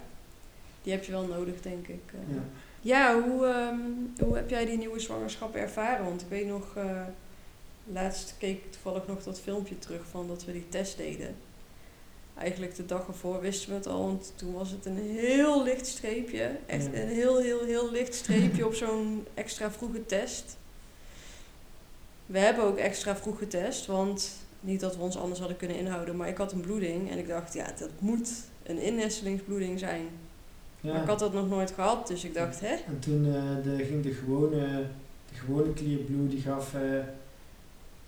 die 0.82 0.92
heb 0.92 1.04
je 1.04 1.12
wel 1.12 1.26
nodig, 1.26 1.62
denk 1.62 1.88
ik. 1.88 2.02
Ja. 2.28 2.42
Ja, 2.82 3.22
hoe, 3.22 3.46
ehm, 3.46 4.26
hoe 4.26 4.36
heb 4.36 4.50
jij 4.50 4.66
die 4.66 4.78
nieuwe 4.78 5.00
zwangerschap 5.00 5.56
ervaren? 5.56 6.06
Want 6.06 6.22
ik 6.22 6.28
weet 6.28 6.48
nog, 6.48 6.76
eh, 6.76 7.02
laatst 7.92 8.36
keek 8.38 8.58
ik 8.66 8.72
toevallig 8.72 9.08
nog 9.08 9.24
dat 9.24 9.40
filmpje 9.40 9.80
terug 9.80 10.02
van 10.10 10.28
dat 10.28 10.46
we 10.46 10.52
die 10.52 10.70
test 10.70 10.98
deden. 10.98 11.36
Eigenlijk 12.38 12.76
de 12.76 12.86
dag 12.86 13.08
ervoor 13.08 13.42
wisten 13.42 13.70
we 13.70 13.76
het 13.76 13.88
al, 13.88 14.02
want 14.02 14.34
toen 14.36 14.54
was 14.54 14.72
het 14.72 14.86
een 14.86 14.98
heel 14.98 15.64
licht 15.64 15.88
streepje. 15.88 16.52
Echt 16.66 16.86
een 16.86 16.94
heel, 16.94 17.40
heel, 17.40 17.64
heel 17.64 17.92
licht 17.92 18.16
streepje 18.16 18.66
op 18.66 18.74
zo'n 18.74 19.26
extra 19.34 19.72
vroege 19.72 20.06
test. 20.06 20.58
We 22.26 22.40
hebben 22.40 22.64
ook 22.64 22.78
extra 22.78 23.16
vroeg 23.16 23.38
getest, 23.38 23.86
want 23.86 24.32
niet 24.60 24.80
dat 24.80 24.96
we 24.96 25.02
ons 25.02 25.18
anders 25.18 25.40
hadden 25.40 25.58
kunnen 25.58 25.78
inhouden, 25.78 26.16
maar 26.16 26.28
ik 26.28 26.38
had 26.38 26.52
een 26.52 26.62
bloeding 26.62 27.12
en 27.12 27.18
ik 27.18 27.28
dacht, 27.28 27.54
ja, 27.54 27.74
dat 27.80 27.90
moet 28.00 28.30
een 28.64 28.80
innestelingsbloeding 28.80 29.80
zijn. 29.80 30.08
Ja. 30.82 30.92
Maar 30.92 31.02
ik 31.02 31.08
had 31.08 31.20
dat 31.20 31.34
nog 31.34 31.50
nooit 31.50 31.72
gehad, 31.72 32.08
dus 32.08 32.24
ik 32.24 32.34
dacht, 32.34 32.60
hè? 32.60 32.76
En 32.88 33.00
toen 33.00 33.26
eh, 33.26 33.64
de, 33.64 33.84
ging 33.86 34.04
de 34.04 34.12
gewone, 34.12 34.86
de 35.32 35.36
gewone 35.36 35.74
die 36.28 36.42
gaf 36.42 36.74
eh, 36.74 36.82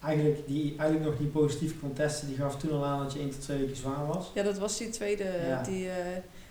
eigenlijk, 0.05 0.47
die 0.47 0.75
eigenlijk 0.77 1.09
nog 1.09 1.19
niet 1.19 1.31
positief 1.31 1.79
kon 1.79 1.93
testen, 1.93 2.27
die 2.27 2.37
gaf 2.37 2.57
toen 2.57 2.71
al 2.71 2.85
aan 2.85 3.03
dat 3.03 3.13
je 3.13 3.19
1 3.19 3.29
tot 3.29 3.41
2 3.41 3.57
weken 3.57 3.75
zwanger 3.75 4.07
was. 4.07 4.31
Ja, 4.33 4.43
dat 4.43 4.57
was 4.57 4.77
die 4.77 4.89
tweede. 4.89 5.25
Ja. 5.47 5.63
Die, 5.63 5.89
eh, 5.89 5.95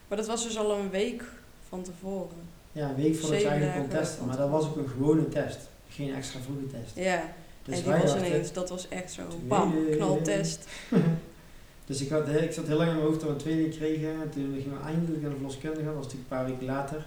maar 0.08 0.18
dat 0.18 0.26
was 0.26 0.42
dus 0.44 0.58
al 0.58 0.78
een 0.78 0.90
week 0.90 1.24
van 1.68 1.82
tevoren. 1.82 2.36
Ja, 2.72 2.88
een 2.88 2.94
week 2.96 3.16
voordat 3.16 3.40
je 3.40 3.48
eigenlijk 3.48 3.78
kon 3.78 3.88
testen, 3.98 4.26
maar 4.26 4.36
dat 4.36 4.50
was 4.50 4.64
ook 4.64 4.76
een 4.76 4.88
gewone 4.88 5.28
test, 5.28 5.58
geen 5.88 6.14
extra 6.14 6.40
vroege 6.40 6.66
test. 6.66 6.96
Ja, 7.06 7.22
Dus 7.62 7.78
en 7.78 7.82
die 7.82 8.02
was 8.02 8.16
ineens, 8.16 8.52
dat 8.52 8.68
was 8.68 8.88
echt 8.88 9.12
zo'n 9.12 9.28
Tweede. 9.28 9.46
bam, 9.46 9.74
knaltest. 9.90 10.64
Dus 11.86 12.00
ik, 12.00 12.08
had, 12.08 12.28
ik 12.28 12.52
zat 12.52 12.66
heel 12.66 12.76
lang 12.76 12.88
in 12.88 12.94
mijn 12.96 13.06
hoofd 13.06 13.20
dat 13.20 13.28
we 13.28 13.34
een 13.34 13.40
tweede 13.40 13.68
kregen. 13.76 14.08
En 14.08 14.30
toen 14.30 14.54
gingen 14.62 14.78
we 14.78 14.84
eindelijk 14.84 15.20
naar 15.22 15.30
de 15.30 15.36
verloskundige. 15.36 15.84
Dat 15.84 15.94
was 15.94 16.04
natuurlijk 16.04 16.30
een 16.30 16.36
paar 16.38 16.46
weken 16.46 16.64
later. 16.66 17.06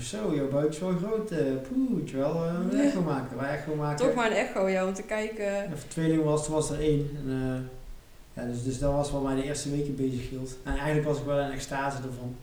Zo, 0.00 0.34
jouw 0.34 0.48
buik 0.48 0.68
is 0.72 0.78
wel 0.78 0.96
groot. 0.96 1.30
eh 1.30 1.38
poeh, 1.68 1.90
moet 1.90 2.10
je 2.10 2.16
wel 2.16 2.44
eh, 2.44 2.54
een 2.70 2.80
echo 2.80 3.00
maken. 3.02 3.36
Wij 3.36 3.50
echo 3.50 3.74
maken. 3.74 4.06
Toch 4.06 4.14
maar 4.14 4.30
een 4.30 4.36
echo, 4.36 4.68
ja, 4.68 4.86
om 4.86 4.94
te 4.94 5.02
kijken. 5.02 5.64
En 5.64 5.78
voor 5.78 5.88
tweeling 5.88 6.24
was, 6.24 6.46
er 6.46 6.52
was 6.52 6.70
er 6.70 6.80
één. 6.80 7.10
En, 7.24 7.30
eh, 7.30 8.42
ja, 8.42 8.50
dus, 8.50 8.62
dus 8.62 8.78
dat 8.78 8.92
was 8.92 9.10
wat 9.10 9.22
mij 9.22 9.34
de 9.34 9.42
eerste 9.42 9.70
weken 9.70 9.96
bezig 9.96 10.28
hield. 10.30 10.56
En 10.64 10.72
eigenlijk 10.76 11.06
was 11.06 11.18
ik 11.18 11.24
wel 11.24 11.40
in 11.40 11.50
extase 11.50 11.96
ervan. 11.96 12.36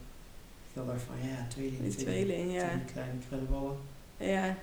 Ik 0.74 0.82
dacht 0.86 1.02
van, 1.02 1.30
ja, 1.30 1.46
tweeling. 1.48 1.82
Die 1.82 1.96
tweeling, 1.96 2.54
ja. 2.54 2.68
Twee 2.68 2.86
kleine 2.94 3.14
krullenballen. 3.28 3.78
Ja. 4.18 4.56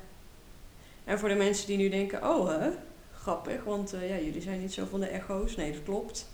En 1.05 1.19
voor 1.19 1.29
de 1.29 1.35
mensen 1.35 1.67
die 1.67 1.77
nu 1.77 1.89
denken, 1.89 2.29
oh 2.29 2.49
hè, 2.49 2.71
grappig, 3.15 3.65
want 3.65 3.91
ja, 3.91 4.17
jullie 4.17 4.41
zijn 4.43 4.61
niet 4.61 4.73
zo 4.73 4.85
van 4.91 5.01
de 5.01 5.07
echo's. 5.07 5.57
Nee, 5.57 5.73
dat 5.73 5.83
klopt. 5.85 6.30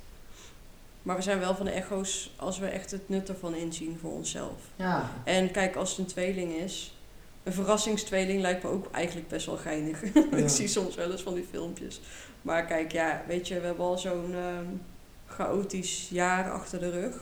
Maar 1.06 1.16
we 1.16 1.22
zijn 1.22 1.38
wel 1.38 1.54
van 1.54 1.64
de 1.64 1.70
echo's 1.70 2.30
als 2.36 2.58
we 2.58 2.66
echt 2.66 2.90
het 2.90 3.08
nut 3.08 3.28
ervan 3.28 3.54
inzien 3.54 3.98
voor 4.00 4.12
onszelf. 4.12 4.54
Ja, 4.76 5.10
En 5.24 5.50
kijk, 5.50 5.76
als 5.76 5.90
het 5.90 5.98
een 5.98 6.06
tweeling 6.06 6.52
is, 6.52 6.94
een 7.42 7.52
verrassingstweeling 7.52 8.40
lijkt 8.40 8.62
me 8.62 8.68
ook 8.68 8.90
eigenlijk 8.90 9.28
best 9.28 9.46
wel 9.46 9.56
geinig. 9.56 10.02
Ik 10.42 10.48
zie 10.48 10.68
soms 10.68 10.94
wel 10.94 11.10
eens 11.10 11.22
van 11.22 11.34
die 11.34 11.46
filmpjes. 11.50 12.00
Maar 12.42 12.64
kijk, 12.64 12.92
ja, 12.92 13.22
weet 13.26 13.48
je, 13.48 13.60
we 13.60 13.66
hebben 13.66 13.84
al 13.84 13.98
zo'n 13.98 14.34
ehm, 14.34 14.66
chaotisch 15.26 16.08
jaar 16.08 16.50
achter 16.50 16.80
de 16.80 16.90
rug. 16.90 17.14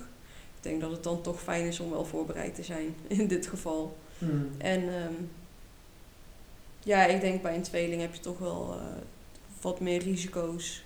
Ik 0.56 0.62
denk 0.62 0.80
dat 0.80 0.90
het 0.90 1.02
dan 1.02 1.22
toch 1.22 1.42
fijn 1.42 1.66
is 1.66 1.80
om 1.80 1.90
wel 1.90 2.04
voorbereid 2.04 2.54
te 2.54 2.62
zijn 2.62 2.96
in 3.06 3.26
dit 3.26 3.46
geval. 3.46 3.96
Hmm. 4.18 4.50
En 4.58 4.94
ehm, 4.94 5.14
ja, 6.82 7.04
ik 7.04 7.20
denk 7.20 7.42
bij 7.42 7.54
een 7.54 7.62
tweeling 7.62 8.00
heb 8.00 8.14
je 8.14 8.20
toch 8.20 8.38
wel 8.38 8.74
eh, 8.78 9.02
wat 9.60 9.80
meer 9.80 10.02
risico's 10.02 10.83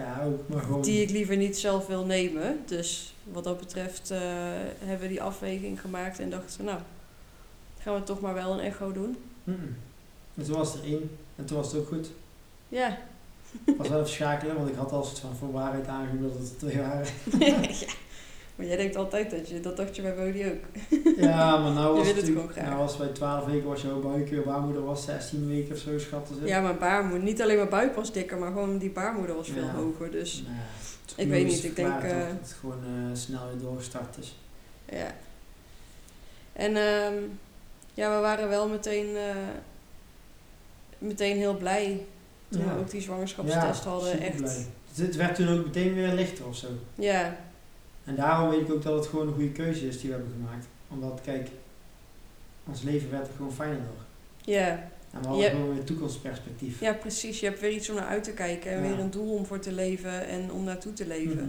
ja 0.00 0.24
ook. 0.24 0.48
Maar 0.48 0.62
gewoon. 0.62 0.82
die 0.82 1.02
ik 1.02 1.10
liever 1.10 1.36
niet 1.36 1.58
zelf 1.58 1.86
wil 1.86 2.04
nemen. 2.04 2.60
Dus 2.66 3.14
wat 3.24 3.44
dat 3.44 3.58
betreft 3.58 4.10
eh, 4.10 4.18
hebben 4.78 5.06
we 5.06 5.08
die 5.08 5.22
afweging 5.22 5.80
gemaakt 5.80 6.18
en 6.18 6.30
dachten, 6.30 6.64
nou, 6.64 6.78
gaan 7.78 7.94
we 7.94 8.02
toch 8.02 8.20
maar 8.20 8.34
wel 8.34 8.52
een 8.52 8.60
echo 8.60 8.92
doen. 8.92 9.16
En 10.34 10.44
toen 10.44 10.56
was 10.56 10.74
er 10.74 10.84
één. 10.84 11.16
En 11.36 11.44
toen 11.44 11.56
was 11.56 11.72
het 11.72 11.80
ook 11.80 11.88
goed. 11.88 12.10
Ja. 12.68 12.98
Het 13.64 13.76
was 13.76 13.88
wel 13.88 13.98
even 13.98 14.10
schakelen, 14.10 14.56
want 14.56 14.68
ik 14.68 14.74
had 14.74 14.92
al 14.92 15.04
soort 15.04 15.18
van 15.18 15.36
voor 15.36 15.52
waarheid 15.52 15.86
dat 15.86 16.32
het 16.32 16.50
er 16.50 16.56
twee 16.56 16.78
waren. 16.78 17.06
ja. 17.80 17.92
Maar 18.60 18.68
jij 18.68 18.78
denkt 18.78 18.96
altijd 18.96 19.30
dat 19.30 19.48
je, 19.48 19.60
dat 19.60 19.76
dacht 19.76 19.96
je 19.96 20.02
bij 20.02 20.14
Bodie 20.14 20.44
ook. 20.52 20.64
Ja, 21.26 21.56
maar 21.58 21.72
nou 21.72 21.96
was 21.96 22.06
het 22.08 22.24
gewoon 22.24 22.48
graag. 22.48 22.64
Nou 22.66 22.78
was 22.78 22.96
bij 22.96 23.08
12 23.08 23.44
weken 23.44 23.68
was 23.68 23.82
jouw 23.82 24.00
buik, 24.00 24.28
je 24.28 24.40
baarmoeder 24.40 24.84
was 24.84 25.04
16 25.04 25.48
weken 25.48 25.74
of 25.74 25.78
zo, 25.80 25.98
schatten 25.98 26.36
ze. 26.36 26.46
Ja, 26.46 26.60
mijn 26.60 26.78
baarmoeder, 26.78 27.22
niet 27.22 27.42
alleen 27.42 27.56
mijn 27.56 27.68
buik 27.68 27.94
was 27.94 28.12
dikker, 28.12 28.38
maar 28.38 28.52
gewoon 28.52 28.78
die 28.78 28.90
baarmoeder 28.90 29.36
was 29.36 29.50
veel 29.50 29.62
Ja. 29.64 29.72
hoger. 29.74 30.10
Dus 30.10 30.42
ja, 30.46 31.22
Ik 31.22 31.28
weet 31.28 31.46
niet, 31.46 31.64
ik 31.64 31.76
denk, 31.76 32.02
eh, 32.02 32.18
dat 32.18 32.26
het 32.40 32.56
gewoon 32.60 32.78
eh, 32.84 33.16
snel 33.16 33.40
weer 33.52 33.60
doorgestart 33.60 34.16
is. 34.18 34.36
Ja. 34.84 35.14
En 36.52 36.76
ehm, 36.76 37.14
ja, 37.94 38.14
we 38.16 38.20
waren 38.20 38.48
wel 38.48 38.68
meteen, 38.68 39.16
eh, 39.16 39.34
meteen 40.98 41.36
heel 41.36 41.56
blij 41.56 42.06
toen 42.48 42.60
Ja. 42.64 42.74
we 42.74 42.80
ook 42.80 42.90
die 42.90 43.00
zwangerschapstest 43.00 43.84
hadden. 43.84 44.20
Echt. 44.20 44.38
Het, 44.40 44.66
het 45.06 45.16
werd 45.16 45.34
toen 45.34 45.48
ook 45.58 45.64
meteen 45.64 45.94
weer 45.94 46.12
lichter 46.12 46.46
of 46.46 46.56
zo. 46.56 46.66
Ja, 46.94 47.36
En 48.10 48.16
daarom 48.16 48.50
weet 48.50 48.60
ik 48.60 48.72
ook 48.72 48.82
dat 48.82 48.94
het 48.94 49.06
gewoon 49.06 49.26
een 49.26 49.34
goede 49.34 49.52
keuze 49.52 49.86
is 49.86 50.00
die 50.00 50.10
we 50.10 50.16
hebben 50.16 50.32
gemaakt. 50.32 50.66
Omdat, 50.88 51.20
kijk, 51.24 51.48
ons 52.66 52.82
leven 52.82 53.10
werd 53.10 53.26
er 53.28 53.32
gewoon 53.36 53.52
fijner 53.52 53.76
door. 53.76 54.04
ja, 54.54 54.68
En 55.12 55.20
we 55.20 55.26
hadden 55.28 55.50
gewoon 55.50 55.74
weer 55.74 55.84
toekomstperspectief. 55.84 56.80
ja, 56.80 56.92
precies. 56.92 57.40
Je 57.40 57.46
hebt 57.46 57.60
weer 57.60 57.70
iets 57.72 57.88
om 57.88 57.94
naar 57.96 58.06
uit 58.06 58.24
te 58.24 58.32
kijken 58.32 58.70
en 58.70 58.82
Ja. 58.82 58.88
weer 58.88 58.98
een 58.98 59.10
doel 59.10 59.34
om 59.34 59.46
voor 59.46 59.58
te 59.58 59.72
leven 59.72 60.26
en 60.26 60.52
om 60.52 60.64
naartoe 60.64 60.92
te 60.92 61.06
leven. 61.06 61.36
Mhm. 61.36 61.48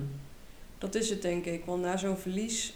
Dat 0.77 0.95
is 0.95 1.09
het 1.09 1.21
denk 1.21 1.45
ik. 1.45 1.65
Want 1.65 1.81
na 1.81 1.97
zo'n 1.97 2.17
verlies, 2.17 2.73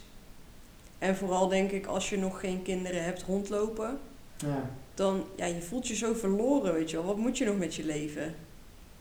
en 0.98 1.16
vooral 1.16 1.48
denk 1.48 1.72
ik 1.72 1.86
als 1.86 2.10
je 2.10 2.18
nog 2.18 2.40
geen 2.40 2.62
kinderen 2.62 3.04
hebt 3.04 3.24
rondlopen, 3.24 3.98
Ja. 4.38 4.70
dan, 4.94 5.24
ja, 5.36 5.46
je 5.46 5.62
voelt 5.62 5.88
je 5.88 5.96
zo 5.96 6.14
verloren, 6.14 6.74
weet 6.74 6.90
je 6.90 6.98
wel. 6.98 7.06
Wat 7.06 7.18
moet 7.18 7.38
je 7.38 7.46
nog 7.46 7.58
met 7.58 7.76
je 7.76 7.86
leven? 7.86 8.36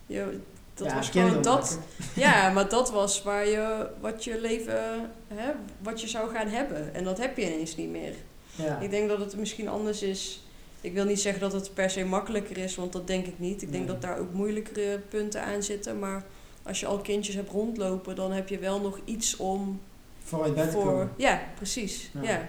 Je, 0.06 0.38
dat 0.74 0.86
Ja, 0.86 0.94
was 0.94 1.08
gewoon 1.08 1.42
dat. 1.42 1.78
Ja, 2.14 2.50
maar 2.50 2.68
dat 2.68 2.90
was 2.90 3.22
waar 3.22 3.46
je, 3.46 3.88
wat 4.00 4.24
je 4.24 4.40
leven, 4.40 5.10
hè, 5.28 5.50
wat 5.82 6.00
je 6.00 6.08
zou 6.08 6.30
gaan 6.30 6.48
hebben. 6.48 6.94
En 6.94 7.04
dat 7.04 7.18
heb 7.18 7.36
je 7.36 7.54
ineens 7.54 7.76
niet 7.76 7.90
meer. 7.90 8.14
Ja. 8.54 8.78
Ik 8.78 8.90
denk 8.90 9.08
dat 9.08 9.18
het 9.18 9.36
misschien 9.36 9.68
anders 9.68 10.02
is. 10.02 10.42
Ik 10.80 10.94
wil 10.94 11.04
niet 11.04 11.20
zeggen 11.20 11.40
dat 11.40 11.52
het 11.52 11.74
per 11.74 11.90
se 11.90 12.04
makkelijker 12.04 12.58
is, 12.58 12.74
want 12.74 12.92
dat 12.92 13.06
denk 13.06 13.26
ik 13.26 13.38
niet. 13.38 13.62
Ik 13.62 13.72
denk 13.72 13.86
dat 13.86 14.02
daar 14.02 14.18
ook 14.18 14.32
moeilijkere 14.32 14.98
punten 14.98 15.42
aan 15.42 15.62
zitten. 15.62 15.98
Maar 15.98 16.24
als 16.62 16.80
je 16.80 16.86
al 16.86 16.98
kindjes 16.98 17.34
hebt 17.34 17.50
rondlopen, 17.50 18.16
dan 18.16 18.32
heb 18.32 18.48
je 18.48 18.58
wel 18.58 18.80
nog 18.80 18.98
iets 19.04 19.36
om 19.36 19.80
Vooruit 20.24 20.54
bed 20.54 20.70
te 20.70 20.76
komen. 20.76 21.10
Ja, 21.16 21.42
precies. 21.56 22.10
Ja. 22.12 22.22
Ja. 22.22 22.48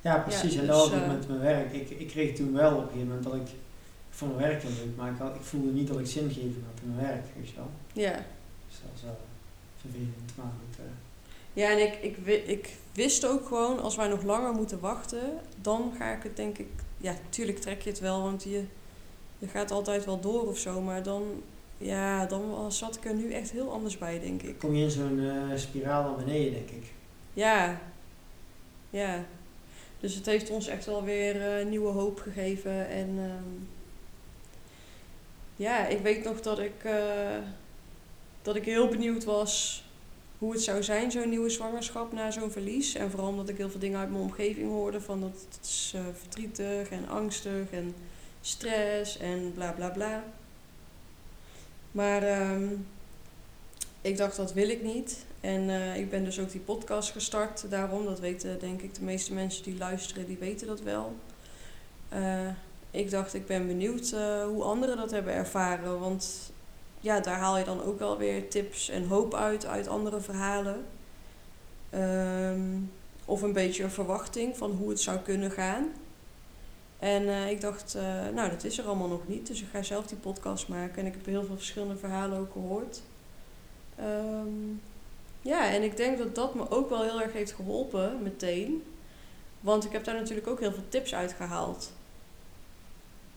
Ja, 0.00 0.18
precies. 0.18 0.54
En 0.54 0.58
dus, 0.58 0.66
dat 0.66 0.76
was 0.76 0.92
ook 0.92 1.02
eh, 1.02 1.08
met 1.08 1.28
mijn 1.28 1.40
werk. 1.40 1.72
Ik, 1.72 1.90
ik 1.90 2.08
kreeg 2.08 2.36
toen 2.36 2.52
wel 2.52 2.70
op 2.70 2.82
een 2.82 2.88
gegeven 2.88 3.06
moment 3.06 3.24
dat 3.24 3.34
ik... 3.34 3.48
Vond 4.16 4.36
mijn 4.36 4.48
werk 4.48 4.62
heel 4.62 4.70
leuk, 4.86 4.96
maar 4.96 5.12
ik, 5.12 5.18
had, 5.18 5.34
ik 5.34 5.40
voelde 5.42 5.70
niet 5.72 5.88
dat 5.88 5.98
ik 5.98 6.06
zingeving 6.06 6.64
had 6.70 6.82
in 6.82 6.94
mijn 6.94 7.06
werk, 7.06 7.24
weet 7.36 7.48
je 7.48 7.54
wel. 7.56 7.70
ja. 7.92 8.12
Dus 8.68 8.78
dat 8.82 8.90
was 8.92 9.02
wel 9.02 9.18
vervelend, 9.80 10.32
maar 10.36 10.46
goed. 10.46 10.78
eh. 10.78 10.84
Ja, 11.52 11.70
en 11.70 11.78
ik, 11.82 11.94
ik, 12.02 12.46
ik 12.46 12.68
wist 12.92 13.26
ook 13.26 13.46
gewoon, 13.46 13.80
als 13.82 13.96
wij 13.96 14.08
nog 14.08 14.22
langer 14.22 14.52
moeten 14.52 14.80
wachten, 14.80 15.20
dan 15.60 15.92
ga 15.98 16.12
ik 16.16 16.22
het 16.22 16.36
denk 16.36 16.58
ik... 16.58 16.66
Ja, 16.98 17.14
tuurlijk 17.28 17.58
trek 17.58 17.82
je 17.82 17.90
het 17.90 18.00
wel, 18.00 18.22
want 18.22 18.42
je, 18.42 18.64
je 19.38 19.46
gaat 19.46 19.70
altijd 19.70 20.04
wel 20.04 20.20
door 20.20 20.46
of 20.46 20.58
zo. 20.58 20.80
Maar 20.80 21.02
dan, 21.02 21.22
ja, 21.78 22.26
dan 22.26 22.72
zat 22.72 22.96
ik 22.96 23.04
er 23.04 23.14
nu 23.14 23.32
echt 23.32 23.50
heel 23.50 23.72
anders 23.72 23.98
bij, 23.98 24.20
denk 24.20 24.42
ik. 24.42 24.58
kom 24.58 24.74
je 24.74 24.84
in 24.84 24.90
zo'n 24.90 25.20
eh, 25.20 25.56
spiraal 25.58 26.02
naar 26.02 26.24
beneden, 26.24 26.52
denk 26.52 26.70
ik. 26.70 26.92
Ja, 27.34 27.80
ja. 28.90 29.24
Dus 30.00 30.14
het 30.14 30.26
heeft 30.26 30.50
ons 30.50 30.66
echt 30.66 30.86
wel 30.86 31.04
weer 31.04 31.58
eh, 31.58 31.66
nieuwe 31.66 31.88
hoop 31.92 32.20
gegeven. 32.20 32.88
En 32.88 33.08
ehm, 33.18 33.64
ja, 35.56 35.86
ik 35.86 36.00
weet 36.00 36.24
nog 36.24 36.40
dat 36.40 36.58
ik, 36.58 36.84
eh, 36.84 37.38
dat 38.42 38.56
ik 38.56 38.64
heel 38.64 38.88
benieuwd 38.88 39.24
was 39.24 39.84
hoe 40.38 40.52
het 40.52 40.62
zou 40.62 40.82
zijn, 40.82 41.10
zo'n 41.10 41.28
nieuwe 41.28 41.50
zwangerschap 41.50 42.12
na 42.12 42.30
zo'n 42.30 42.50
verlies. 42.50 42.94
En 42.94 43.10
vooral 43.10 43.28
omdat 43.28 43.48
ik 43.48 43.56
heel 43.56 43.70
veel 43.70 43.80
dingen 43.80 43.98
uit 43.98 44.10
mijn 44.10 44.22
omgeving 44.22 44.68
hoorde 44.68 45.00
van 45.00 45.20
dat 45.20 45.46
het 45.50 45.58
is 45.62 45.92
eh, 45.94 46.00
verdrietig 46.20 46.90
en 46.90 47.08
angstig 47.08 47.70
en 47.70 47.94
stress 48.40 49.18
en 49.18 49.52
bla 49.54 49.72
bla 49.72 49.88
bla. 49.88 50.24
Maar 51.90 52.22
ehm, 52.22 52.68
ik 54.00 54.16
dacht, 54.16 54.36
dat 54.36 54.52
wil 54.52 54.68
ik 54.68 54.82
niet. 54.82 55.24
En 55.40 55.70
eh, 55.70 55.96
ik 55.96 56.10
ben 56.10 56.24
dus 56.24 56.38
ook 56.38 56.50
die 56.50 56.60
podcast 56.60 57.10
gestart. 57.10 57.70
Daarom, 57.70 58.04
dat 58.04 58.20
weten 58.20 58.58
denk 58.58 58.82
ik 58.82 58.94
de 58.94 59.02
meeste 59.02 59.32
mensen 59.34 59.62
die 59.62 59.78
luisteren, 59.78 60.26
die 60.26 60.38
weten 60.38 60.66
dat 60.66 60.80
wel. 60.80 61.16
Eh, 62.08 62.48
ik 62.96 63.10
dacht, 63.10 63.34
ik 63.34 63.46
ben 63.46 63.66
benieuwd 63.66 64.12
eh, 64.12 64.44
hoe 64.44 64.62
anderen 64.62 64.96
dat 64.96 65.10
hebben 65.10 65.32
ervaren. 65.32 66.00
Want 66.00 66.52
ja, 67.00 67.20
daar 67.20 67.38
haal 67.38 67.58
je 67.58 67.64
dan 67.64 67.82
ook 67.82 67.98
wel 67.98 68.18
weer 68.18 68.48
tips 68.48 68.88
en 68.88 69.06
hoop 69.06 69.34
uit, 69.34 69.66
uit 69.66 69.88
andere 69.88 70.20
verhalen. 70.20 70.84
Ehm, 71.90 72.60
of 73.24 73.42
een 73.42 73.52
beetje 73.52 73.82
een 73.82 73.90
verwachting 73.90 74.56
van 74.56 74.70
hoe 74.70 74.88
het 74.88 75.00
zou 75.00 75.18
kunnen 75.18 75.50
gaan. 75.50 75.92
En 76.98 77.28
eh, 77.28 77.50
ik 77.50 77.60
dacht, 77.60 77.94
eh, 77.94 78.02
nou, 78.34 78.50
dat 78.50 78.64
is 78.64 78.78
er 78.78 78.86
allemaal 78.86 79.08
nog 79.08 79.28
niet. 79.28 79.46
Dus 79.46 79.62
ik 79.62 79.68
ga 79.72 79.82
zelf 79.82 80.06
die 80.06 80.16
podcast 80.16 80.68
maken. 80.68 80.98
En 80.98 81.06
ik 81.06 81.12
heb 81.12 81.26
heel 81.26 81.44
veel 81.44 81.56
verschillende 81.56 81.96
verhalen 81.96 82.38
ook 82.38 82.52
gehoord. 82.52 83.02
Ehm, 83.96 84.74
ja, 85.40 85.70
en 85.70 85.82
ik 85.82 85.96
denk 85.96 86.18
dat 86.18 86.34
dat 86.34 86.54
me 86.54 86.70
ook 86.70 86.88
wel 86.88 87.02
heel 87.02 87.20
erg 87.20 87.32
heeft 87.32 87.52
geholpen, 87.52 88.22
meteen. 88.22 88.82
Want 89.60 89.84
ik 89.84 89.92
heb 89.92 90.04
daar 90.04 90.14
natuurlijk 90.14 90.46
ook 90.46 90.60
heel 90.60 90.72
veel 90.72 90.88
tips 90.88 91.14
uit 91.14 91.32
gehaald. 91.32 91.92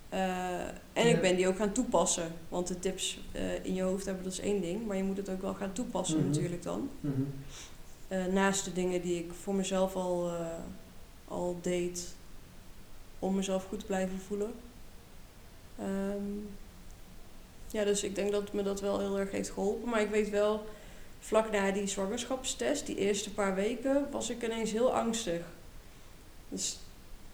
Eh, 0.09 0.59
en 0.93 1.07
Ja. 1.07 1.15
ik 1.15 1.21
ben 1.21 1.35
die 1.35 1.47
ook 1.47 1.57
gaan 1.57 1.71
toepassen. 1.71 2.31
Want 2.49 2.67
de 2.67 2.79
tips 2.79 3.19
eh, 3.31 3.65
in 3.65 3.73
je 3.73 3.81
hoofd 3.81 4.05
hebben, 4.05 4.23
dat 4.23 4.33
is 4.33 4.39
één 4.39 4.61
ding. 4.61 4.85
Maar 4.85 4.97
je 4.97 5.03
moet 5.03 5.17
het 5.17 5.29
ook 5.29 5.41
wel 5.41 5.53
gaan 5.53 5.73
toepassen 5.73 6.17
Mhm. 6.17 6.27
natuurlijk 6.27 6.63
dan. 6.63 6.89
Mhm. 6.99 7.21
Eh, 8.07 8.25
naast 8.25 8.65
de 8.65 8.73
dingen 8.73 9.01
die 9.01 9.19
ik 9.23 9.31
voor 9.43 9.55
mezelf 9.55 9.95
al, 9.95 10.31
al 11.27 11.57
deed 11.61 12.15
om 13.19 13.35
mezelf 13.35 13.65
goed 13.65 13.79
te 13.79 13.85
blijven 13.85 14.19
voelen. 14.19 14.53
Ehm, 15.79 16.23
ja, 17.71 17.83
dus 17.83 18.03
ik 18.03 18.15
denk 18.15 18.31
dat 18.31 18.53
me 18.53 18.63
dat 18.63 18.81
wel 18.81 18.99
heel 18.99 19.19
erg 19.19 19.31
heeft 19.31 19.49
geholpen. 19.49 19.89
Maar 19.89 20.01
ik 20.01 20.09
weet 20.09 20.29
wel, 20.29 20.65
vlak 21.19 21.51
na 21.51 21.71
die 21.71 21.87
zwangerschapstest, 21.87 22.85
die 22.85 22.95
eerste 22.95 23.33
paar 23.33 23.55
weken, 23.55 24.07
was 24.11 24.29
ik 24.29 24.43
ineens 24.43 24.71
heel 24.71 24.93
angstig. 24.93 25.41
Dus 26.49 26.79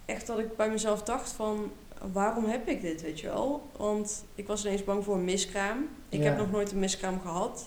echt 0.06 0.28
dat 0.28 0.40
ik 0.40 0.56
bij 0.58 0.70
mezelf 0.70 1.04
dacht 1.04 1.30
van, 1.32 1.72
waarom 2.12 2.46
heb 2.46 2.68
ik 2.68 2.82
dit, 2.82 3.02
weet 3.02 3.20
je 3.20 3.28
wel? 3.28 3.70
Want 3.78 4.26
ik 4.36 4.48
was 4.48 4.66
ineens 4.66 4.84
bang 4.84 5.04
voor 5.04 5.16
een 5.16 5.24
miskraam. 5.24 5.88
Ik 6.10 6.20
Ja. 6.20 6.26
heb 6.26 6.38
nog 6.38 6.52
nooit 6.52 6.72
een 6.72 6.80
miskraam 6.80 7.20
gehad. 7.22 7.66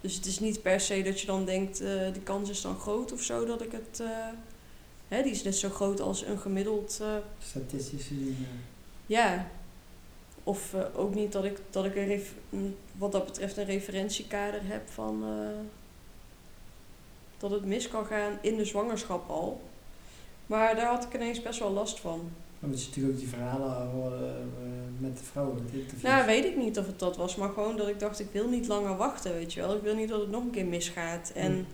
Dus 0.00 0.14
het 0.14 0.26
is 0.26 0.40
niet 0.40 0.62
per 0.62 0.80
se 0.80 1.02
dat 1.02 1.20
je 1.20 1.26
dan 1.26 1.44
denkt, 1.44 1.80
eh 1.80 1.86
de 2.12 2.20
kans 2.24 2.50
is 2.50 2.60
dan 2.60 2.78
groot 2.78 3.12
of 3.12 3.20
zo 3.20 3.44
dat 3.44 3.62
ik 3.62 3.72
het... 3.72 4.00
eh, 4.00 4.08
hè, 5.08 5.22
die 5.22 5.32
is 5.32 5.42
net 5.42 5.56
zo 5.56 5.68
groot 5.68 6.00
als 6.00 6.22
een 6.24 6.38
gemiddeld... 6.38 6.98
eh, 7.02 7.08
Statistisch 7.38 8.06
gezien. 8.06 8.36
eh, 8.40 8.56
ja. 9.06 9.46
Of 10.44 10.74
ook 10.96 11.14
niet 11.14 11.32
dat 11.32 11.44
ik, 11.44 11.58
dat 11.70 11.84
ik 11.84 11.96
een 11.96 12.76
wat 12.96 13.12
dat 13.12 13.24
betreft 13.24 13.56
een 13.56 13.64
referentiekader 13.64 14.60
heb 14.64 14.88
van... 14.88 15.24
dat 17.38 17.50
het 17.50 17.64
mis 17.64 17.88
kan 17.88 18.06
gaan 18.06 18.38
in 18.40 18.56
de 18.56 18.64
zwangerschap 18.64 19.30
al. 19.30 19.60
Maar 20.46 20.76
daar 20.76 20.86
had 20.86 21.04
ik 21.04 21.14
ineens 21.14 21.42
best 21.42 21.58
wel 21.58 21.70
last 21.70 22.00
van. 22.00 22.30
Omdat 22.60 22.80
je 22.82 22.86
natuurlijk 22.88 23.14
ook 23.14 23.20
die 23.20 23.28
verhalen 23.28 23.86
hoorde 23.90 24.24
eh, 24.26 24.62
met 24.98 25.18
de 25.18 25.24
vrouwen, 25.24 25.54
met 25.54 25.72
interviews. 25.72 26.02
Nou, 26.02 26.26
weet 26.26 26.44
ik 26.44 26.56
niet 26.56 26.78
of 26.78 26.86
het 26.86 26.98
dat 26.98 27.16
was, 27.16 27.36
maar 27.36 27.48
gewoon 27.48 27.76
dat 27.76 27.88
ik 27.88 27.98
dacht, 28.00 28.20
ik 28.20 28.28
wil 28.32 28.48
niet 28.48 28.66
langer 28.66 28.96
wachten, 28.96 29.32
weet 29.32 29.52
je 29.52 29.60
wel. 29.60 29.76
Ik 29.76 29.82
wil 29.82 29.94
niet 29.94 30.08
dat 30.08 30.20
het 30.20 30.30
nog 30.30 30.42
een 30.42 30.50
keer 30.50 30.66
misgaat. 30.66 31.30
En 31.34 31.52
Hmm. 31.52 31.66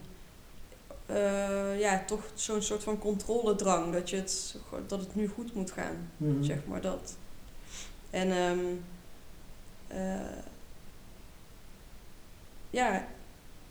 eh, 1.16 1.80
ja, 1.80 2.02
toch 2.06 2.30
zo'n 2.34 2.62
soort 2.62 2.82
van 2.82 2.98
controledrang, 2.98 3.92
dat, 3.92 4.10
je 4.10 4.16
het, 4.16 4.56
dat 4.86 5.00
het 5.00 5.14
nu 5.14 5.28
goed 5.28 5.54
moet 5.54 5.70
gaan, 5.70 6.10
Mhm. 6.16 6.42
zeg 6.42 6.58
maar 6.66 6.80
dat. 6.80 7.16
En 8.10 8.30
ehm, 8.30 8.58
eh, 9.88 10.36
ja, 12.70 13.06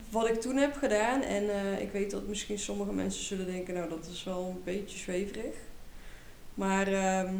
wat 0.09 0.27
ik 0.29 0.41
toen 0.41 0.55
heb 0.57 0.75
gedaan, 0.75 1.21
en 1.21 1.49
eh, 1.49 1.81
ik 1.81 1.91
weet 1.91 2.11
dat 2.11 2.27
misschien 2.27 2.59
sommige 2.59 2.93
mensen 2.93 3.23
zullen 3.23 3.45
denken, 3.45 3.73
nou 3.73 3.89
dat 3.89 4.07
is 4.11 4.23
wel 4.23 4.45
een 4.55 4.61
beetje 4.63 4.97
zweverig. 4.97 5.55
Maar, 6.53 6.87
ehm, 6.87 7.33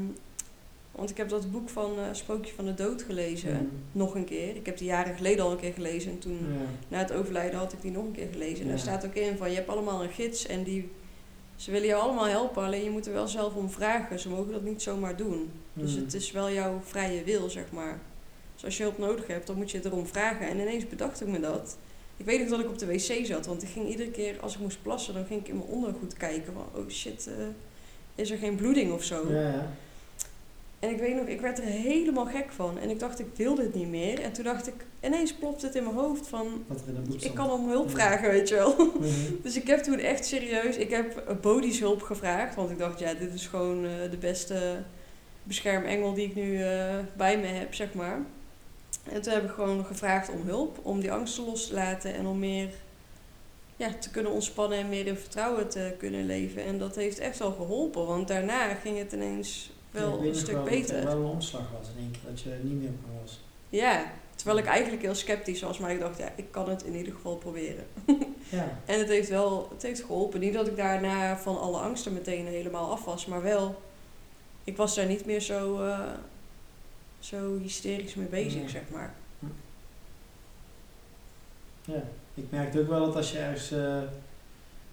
want 0.92 1.10
ik 1.10 1.18
heb 1.18 1.30
dat 1.30 1.52
boek 1.52 1.70
van 1.70 1.98
eh, 2.00 2.04
Spookje 2.12 2.54
van 2.54 2.66
de 2.66 2.74
Dood 2.74 3.02
gelezen, 3.02 3.52
Mhm. 3.54 3.64
nog 3.92 4.16
een 4.16 4.26
keer. 4.26 4.56
Ik 4.56 4.66
heb 4.66 4.78
die 4.78 4.88
jaren 4.88 5.16
geleden 5.16 5.46
al 5.46 5.52
een 5.52 5.58
keer 5.60 5.74
gelezen 5.74 6.12
en 6.12 6.20
toen 6.20 6.38
Ja. 6.38 6.66
na 6.88 6.98
het 6.98 7.12
overlijden 7.12 7.60
had 7.60 7.74
ik 7.74 7.82
die 7.82 7.92
nog 7.92 8.04
een 8.06 8.12
keer 8.12 8.28
gelezen. 8.32 8.58
En 8.60 8.64
Ja. 8.66 8.70
daar 8.70 8.80
staat 8.80 9.06
ook 9.06 9.14
in 9.16 9.38
van, 9.38 9.50
je 9.50 9.56
hebt 9.56 9.70
allemaal 9.70 10.04
een 10.04 10.10
gids 10.12 10.46
en 10.46 10.64
die, 10.64 10.90
ze 11.56 11.72
willen 11.72 11.88
je 11.88 11.96
allemaal 11.96 12.28
helpen, 12.28 12.64
alleen 12.64 12.84
je 12.84 12.90
moet 12.90 13.06
er 13.08 13.14
wel 13.14 13.28
zelf 13.28 13.56
om 13.56 13.70
vragen. 13.70 14.20
Ze 14.20 14.30
mogen 14.30 14.52
dat 14.52 14.64
niet 14.64 14.82
zomaar 14.82 15.16
doen. 15.16 15.52
Dus 15.74 15.94
Mhm. 15.96 16.04
het 16.04 16.14
is 16.14 16.32
wel 16.32 16.52
jouw 16.52 16.82
vrije 16.86 17.24
wil, 17.24 17.50
zeg 17.50 17.72
maar. 17.72 18.00
Dus 18.54 18.66
als 18.66 18.78
je 18.78 18.84
hulp 18.84 18.98
nodig 18.98 19.28
hebt, 19.28 19.48
dan 19.48 19.56
moet 19.58 19.72
je 19.72 19.78
het 19.78 19.86
erom 19.86 20.06
vragen. 20.08 20.48
En 20.48 20.60
ineens 20.60 20.88
bedacht 20.88 21.22
ik 21.22 21.28
me 21.28 21.40
dat. 21.40 21.78
Ik 22.18 22.26
weet 22.26 22.40
nog 22.40 22.50
dat 22.50 22.60
ik 22.60 22.70
op 22.70 22.78
de 22.80 22.86
wc 22.86 23.26
zat, 23.26 23.46
want 23.46 23.64
ik 23.64 23.70
ging 23.70 23.90
iedere 23.90 24.12
keer 24.12 24.40
als 24.42 24.54
ik 24.54 24.60
moest 24.60 24.82
plassen, 24.82 25.14
dan 25.14 25.26
ging 25.26 25.40
ik 25.42 25.48
in 25.48 25.58
mijn 25.58 25.70
ondergoed 25.70 26.14
kijken 26.18 26.54
van, 26.54 26.66
oh 26.82 26.90
shit, 26.90 27.28
eh, 27.28 27.34
is 28.16 28.32
er 28.32 28.38
geen 28.38 28.56
bloeding 28.56 28.94
of 28.94 29.04
zo? 29.04 29.32
Ja, 29.32 29.42
ja. 29.42 29.68
En 30.82 30.90
ik 30.90 31.00
weet 31.00 31.16
nog, 31.16 31.26
ik 31.26 31.42
werd 31.42 31.58
er 31.58 31.64
helemaal 31.64 32.26
gek 32.26 32.52
van. 32.52 32.80
En 32.80 32.90
ik 32.90 33.00
dacht, 33.00 33.20
ik 33.20 33.28
wil 33.36 33.56
dit 33.56 33.74
niet 33.74 33.90
meer. 33.90 34.20
En 34.20 34.32
toen 34.32 34.44
dacht 34.44 34.68
ik, 34.68 34.74
ineens 35.00 35.34
plopt 35.34 35.62
het 35.62 35.76
in 35.76 35.84
mijn 35.84 35.96
hoofd 35.96 36.28
van, 36.28 36.66
ik 37.20 37.34
kan 37.34 37.52
om 37.52 37.70
hulp 37.70 37.90
vragen, 37.90 38.30
weet 38.30 38.50
je 38.50 38.56
wel. 38.56 38.76
Mhm. 38.76 39.08
Dus 39.44 39.56
ik 39.56 39.68
heb 39.68 39.80
toen 39.80 40.00
echt 40.00 40.26
serieus, 40.26 40.78
ik 40.78 40.90
heb 40.90 41.38
Bodhi's 41.42 41.80
hulp 41.80 42.02
gevraagd. 42.02 42.56
Want 42.56 42.70
ik 42.70 42.78
dacht, 42.78 43.00
ja, 43.00 43.14
dit 43.14 43.34
is 43.34 43.48
gewoon 43.48 43.86
eh, 43.86 43.92
de 44.12 44.18
beste 44.18 44.84
beschermengel 45.44 46.14
die 46.14 46.26
ik 46.26 46.36
nu 46.36 46.64
eh, 46.64 46.96
bij 47.18 47.38
me 47.38 47.48
heb, 47.48 47.74
zeg 47.74 47.94
maar. 47.94 48.20
En 49.04 49.22
toen 49.22 49.34
heb 49.34 49.44
ik 49.44 49.52
gewoon 49.52 49.86
gevraagd 49.86 50.30
om 50.30 50.42
hulp, 50.46 50.80
om 50.82 51.00
die 51.00 51.12
angsten 51.12 51.46
los 51.46 51.68
te 51.68 51.74
laten 51.74 52.14
en 52.14 52.26
om 52.26 52.40
meer 52.40 52.70
ja, 53.82 53.94
te 54.00 54.10
kunnen 54.10 54.32
ontspannen 54.32 54.78
en 54.78 54.90
meer 54.90 55.08
in 55.08 55.18
vertrouwen 55.18 55.70
te 55.70 55.94
kunnen 55.98 56.26
leven. 56.26 56.64
En 56.64 56.78
dat 56.78 56.96
heeft 56.96 57.20
echt 57.20 57.40
wel 57.40 57.52
geholpen, 57.52 58.06
want 58.06 58.28
daarna 58.28 58.74
ging 58.74 58.98
het 58.98 59.12
ineens 59.12 59.72
wel 59.92 60.24
een 60.24 60.36
stuk 60.36 60.56
wel 60.56 60.64
dat 60.64 60.74
er 60.74 60.80
beter. 60.80 61.04
wel 61.04 61.18
een 61.18 61.26
omslag 61.26 61.72
was 61.80 61.88
in 61.96 62.02
één 62.02 62.12
keer, 62.12 62.22
dat 62.30 62.42
je 62.42 62.60
niet 62.64 62.82
meer 62.82 62.92
bang 63.02 63.22
was. 63.22 63.40
Ja, 63.70 64.12
terwijl 64.36 64.58
ik 64.58 64.66
eigenlijk 64.66 65.02
heel 65.02 65.16
sceptisch 65.16 65.62
was, 65.62 65.78
maar 65.78 65.92
ik 65.92 66.00
dacht, 66.00 66.18
ja, 66.18 66.32
ik 66.36 66.52
kan 66.52 66.70
het 66.70 66.84
in 66.84 66.96
ieder 66.96 67.14
geval 67.14 67.36
proberen. 67.36 67.86
Ja, 68.50 68.78
En 68.86 69.00
het 69.00 69.08
heeft 69.08 69.30
wel 69.30 69.68
het 69.74 69.82
heeft 69.82 70.04
geholpen. 70.04 70.40
Niet 70.40 70.54
dat 70.54 70.68
ik 70.68 70.76
daarna 70.76 71.38
van 71.38 71.60
alle 71.60 71.78
angsten 71.78 72.14
meteen 72.14 72.48
helemaal 72.48 72.92
af 72.92 73.06
was, 73.06 73.26
maar 73.26 73.42
wel, 73.42 73.82
ik 74.64 74.78
was 74.78 74.96
daar 74.96 75.06
niet 75.08 75.26
meer 75.26 75.42
zo, 75.42 75.84
eh, 75.84 76.10
zo 77.20 77.58
hysterisch 77.60 78.16
mee 78.16 78.28
bezig, 78.28 78.70
zeg 78.70 78.84
maar. 78.90 79.14
ja. 81.86 82.04
Ik 82.34 82.52
merkte 82.52 82.80
ook 82.80 82.88
wel 82.88 83.06
dat 83.06 83.16
als 83.16 83.32
je 83.32 83.38
ergens 83.38 83.72
eh, 83.72 83.96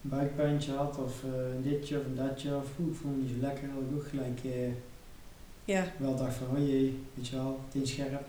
een 0.02 0.10
buikpijntje 0.10 0.72
had, 0.72 0.98
of 0.98 1.24
eh, 1.24 1.54
een 1.54 1.62
ditje 1.62 1.98
of 1.98 2.04
een 2.04 2.14
datje, 2.14 2.56
of 2.56 2.64
ik 2.64 2.94
voel 3.00 3.10
me 3.10 3.22
niet 3.22 3.30
zo 3.30 3.40
lekker, 3.40 3.68
dat 3.74 3.82
ik 3.90 3.96
ook 3.96 4.08
gelijk 4.08 4.40
eh, 4.44 4.72
Ja, 5.64 5.84
wel 5.96 6.16
dacht 6.16 6.34
van, 6.34 6.46
oh 6.56 6.58
jee, 6.58 7.02
weet 7.14 7.28
je 7.28 7.36
wel, 7.36 7.60
het 7.68 7.82
is 7.82 7.90
scherp. 7.90 8.26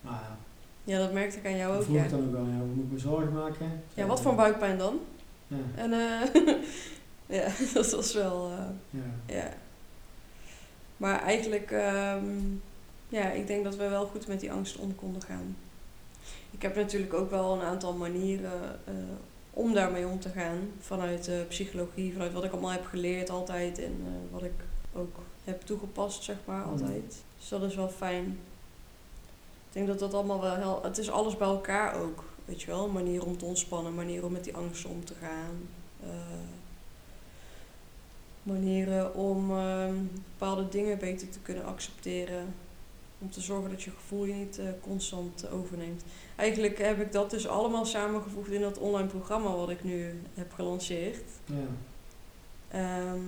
Maar 0.00 0.12
ja, 0.12 0.36
ja 0.84 0.98
dat 0.98 1.12
merkte 1.12 1.38
ik 1.38 1.46
aan 1.46 1.56
jou 1.56 1.70
dat 1.70 1.78
ook, 1.80 1.84
vroeg 1.84 1.96
ja. 1.96 2.04
ik 2.04 2.10
dan 2.10 2.26
ook 2.26 2.32
wel, 2.32 2.44
ja, 2.44 2.56
moet 2.74 2.84
ik 2.84 2.92
me 2.92 2.98
zorgen 2.98 3.32
maken? 3.32 3.82
Ja, 3.94 4.06
wat 4.06 4.20
voor 4.20 4.34
buikpijn 4.34 4.78
dan? 4.78 4.98
Ja, 5.46 5.56
En 5.74 5.90
ja, 7.38 7.48
dat 7.74 7.90
was 7.90 8.14
wel, 8.14 8.50
ja. 8.90 9.34
ja. 9.34 9.52
Maar 10.96 11.22
eigenlijk, 11.22 11.70
ehm, 11.70 12.24
ja, 13.08 13.30
ik 13.30 13.46
denk 13.46 13.64
dat 13.64 13.76
we 13.76 13.88
wel 13.88 14.06
goed 14.06 14.26
met 14.26 14.40
die 14.40 14.52
angst 14.52 14.76
om 14.76 14.94
konden 14.94 15.22
gaan. 15.22 15.56
Ik 16.60 16.66
heb 16.66 16.76
natuurlijk 16.76 17.14
ook 17.14 17.30
wel 17.30 17.52
een 17.54 17.62
aantal 17.66 17.92
manieren 17.92 18.80
eh, 18.84 18.94
om 19.50 19.72
daarmee 19.72 20.06
om 20.06 20.20
te 20.20 20.28
gaan. 20.28 20.58
Vanuit 20.80 21.24
de 21.24 21.44
psychologie, 21.48 22.12
vanuit 22.12 22.32
wat 22.32 22.44
ik 22.44 22.52
allemaal 22.52 22.70
heb 22.70 22.84
geleerd 22.84 23.30
altijd 23.30 23.78
en 23.78 24.00
eh, 24.06 24.32
wat 24.32 24.42
ik 24.42 24.52
ook 24.94 25.16
heb 25.44 25.60
toegepast, 25.62 26.22
zeg 26.22 26.36
maar, 26.44 26.60
Mhm. 26.60 26.68
altijd. 26.70 27.22
Dus 27.38 27.48
dat 27.48 27.62
is 27.62 27.74
wel 27.74 27.88
fijn. 27.88 28.24
Ik 29.68 29.72
denk 29.72 29.86
dat 29.86 29.98
dat 29.98 30.14
allemaal 30.14 30.40
wel 30.40 30.54
heel... 30.56 30.80
Het 30.82 30.98
is 30.98 31.10
alles 31.10 31.36
bij 31.36 31.48
elkaar 31.48 31.94
ook, 32.00 32.24
weet 32.44 32.60
je 32.60 32.66
wel. 32.66 32.84
Een 32.84 32.92
manier 32.92 33.24
om 33.26 33.36
te 33.38 33.44
ontspannen, 33.44 33.90
een 33.90 33.96
manier 33.96 34.24
om 34.24 34.32
met 34.32 34.44
die 34.44 34.56
angst 34.56 34.84
om 34.84 35.04
te 35.04 35.14
gaan. 35.20 35.68
eh, 36.02 36.08
manieren 38.42 39.14
om 39.14 39.50
ehm, 39.50 39.94
bepaalde 40.38 40.68
dingen 40.68 40.98
beter 40.98 41.28
te 41.30 41.38
kunnen 41.38 41.64
accepteren. 41.64 42.54
Om 43.18 43.30
te 43.30 43.40
zorgen 43.40 43.70
dat 43.70 43.82
je 43.82 43.90
gevoel 43.90 44.24
je 44.24 44.32
niet 44.34 44.60
constant 44.80 45.50
overneemt. 45.50 46.02
Eigenlijk 46.40 46.78
heb 46.78 47.00
ik 47.00 47.12
dat 47.12 47.30
dus 47.30 47.48
allemaal 47.48 47.84
samengevoegd 47.84 48.50
in 48.50 48.60
dat 48.60 48.78
online 48.78 49.08
programma 49.08 49.54
wat 49.54 49.70
ik 49.70 49.84
nu 49.84 50.22
heb 50.34 50.52
gelanceerd. 50.52 51.22
ja. 51.44 51.54
Ehm, 52.70 53.20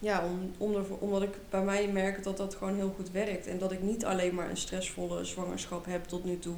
ja, 0.00 0.24
om, 0.58 0.70
omdat 0.98 1.22
ik 1.22 1.34
bij 1.50 1.62
mij 1.62 1.88
merk 1.88 2.22
dat 2.22 2.36
dat 2.36 2.54
gewoon 2.54 2.74
heel 2.74 2.92
goed 2.96 3.10
werkt. 3.10 3.46
En 3.46 3.58
dat 3.58 3.72
ik 3.72 3.82
niet 3.82 4.04
alleen 4.04 4.34
maar 4.34 4.50
een 4.50 4.56
stressvolle 4.56 5.24
zwangerschap 5.24 5.84
heb 5.84 6.04
tot 6.04 6.24
nu 6.24 6.38
toe. 6.38 6.54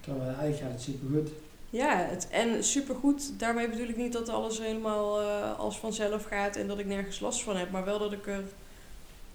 Terwijl 0.00 0.26
eigenlijk 0.26 0.58
gaat 0.58 0.70
het 0.70 0.82
supergoed. 0.82 1.30
Ja, 1.70 1.96
het, 1.96 2.28
en 2.30 2.64
supergoed. 2.64 3.38
Daarmee 3.38 3.68
bedoel 3.68 3.88
ik 3.88 3.96
niet 3.96 4.12
dat 4.12 4.28
alles 4.28 4.58
helemaal 4.58 5.20
eh, 5.20 5.58
als 5.58 5.78
vanzelf 5.78 6.24
gaat 6.24 6.56
en 6.56 6.66
dat 6.66 6.78
ik 6.78 6.86
nergens 6.86 7.20
last 7.20 7.42
van 7.42 7.56
heb. 7.56 7.70
Maar 7.70 7.84
wel 7.84 7.98
dat 7.98 8.12
ik 8.12 8.26
er 8.26 8.44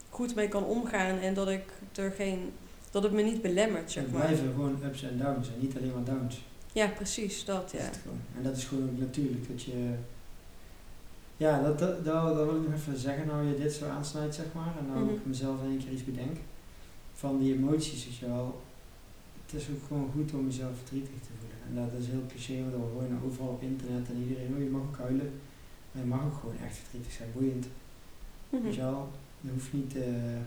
goed 0.09 0.35
mee 0.35 0.47
kan 0.47 0.65
omgaan 0.65 1.19
en 1.19 1.33
dat 1.33 1.49
ik 1.49 1.63
er 1.95 2.11
geen. 2.11 2.53
Dat 2.95 3.03
het 3.03 3.13
me 3.13 3.21
niet 3.21 3.41
belemmert, 3.41 3.91
zeg 3.91 4.03
Het 4.03 4.11
maar. 4.13 4.21
blijven 4.25 4.51
gewoon 4.53 4.77
ups 4.83 5.03
en 5.03 5.17
downs 5.17 5.47
en 5.47 5.53
niet 5.59 5.77
alleen 5.77 5.93
maar 5.93 6.03
downs. 6.03 6.41
Ja, 6.73 6.87
precies, 6.87 7.45
dat 7.45 7.71
ja. 7.71 7.79
het. 7.83 7.99
En 8.37 8.43
dat 8.43 8.57
is 8.57 8.63
gewoon 8.65 8.89
ook 8.89 8.99
natuurlijk 8.99 9.47
dat 9.47 9.61
je. 9.63 9.93
Ja, 11.37 11.61
dat, 11.61 11.79
dat, 11.79 12.05
dat, 12.05 12.35
dat 12.35 12.45
wil 12.45 12.55
ik 12.61 12.67
nog 12.69 12.73
even 12.79 12.97
zeggen, 12.97 13.27
nou 13.27 13.47
je 13.47 13.55
dit 13.55 13.73
zo 13.73 13.87
aansnijdt, 13.89 14.35
zeg 14.35 14.45
maar. 14.53 14.73
En 14.79 14.85
nou 14.87 14.99
Mhm. 15.05 15.13
ik 15.13 15.25
mezelf 15.25 15.61
in 15.63 15.69
één 15.69 15.77
keer 15.77 15.91
iets 15.91 16.03
bedenk. 16.05 16.37
Van 17.13 17.39
die 17.39 17.53
emoties, 17.53 18.05
weet 18.05 18.15
je 18.15 18.25
wel. 18.27 18.61
Het 19.45 19.61
is 19.61 19.67
ook 19.69 19.83
gewoon 19.87 20.09
goed 20.13 20.33
om 20.33 20.45
jezelf 20.45 20.71
verdrietig 20.77 21.19
te 21.21 21.31
voelen. 21.39 21.59
En 21.67 21.75
dat 21.91 22.01
is 22.01 22.07
heel 22.07 22.25
cliché, 22.29 22.59
want 22.61 22.71
we 22.73 22.79
gewoon 22.91 23.19
overal 23.25 23.47
op 23.47 23.61
internet 23.61 24.07
en 24.09 24.17
iedereen, 24.27 24.53
oh 24.55 24.63
je 24.63 24.69
mag 24.69 24.81
ook 24.81 24.97
huilen. 24.97 25.31
Maar 25.91 26.01
je 26.03 26.09
mag 26.09 26.23
ook 26.25 26.37
gewoon 26.39 26.57
echt 26.65 26.75
verdrietig 26.77 27.11
zijn, 27.11 27.29
boeiend. 27.33 27.65
Weet 28.49 28.75
je 28.75 28.81
wel, 28.81 29.11
je 29.41 29.49
hoeft 29.51 29.73
niet, 29.73 29.95
eh, 29.95 30.39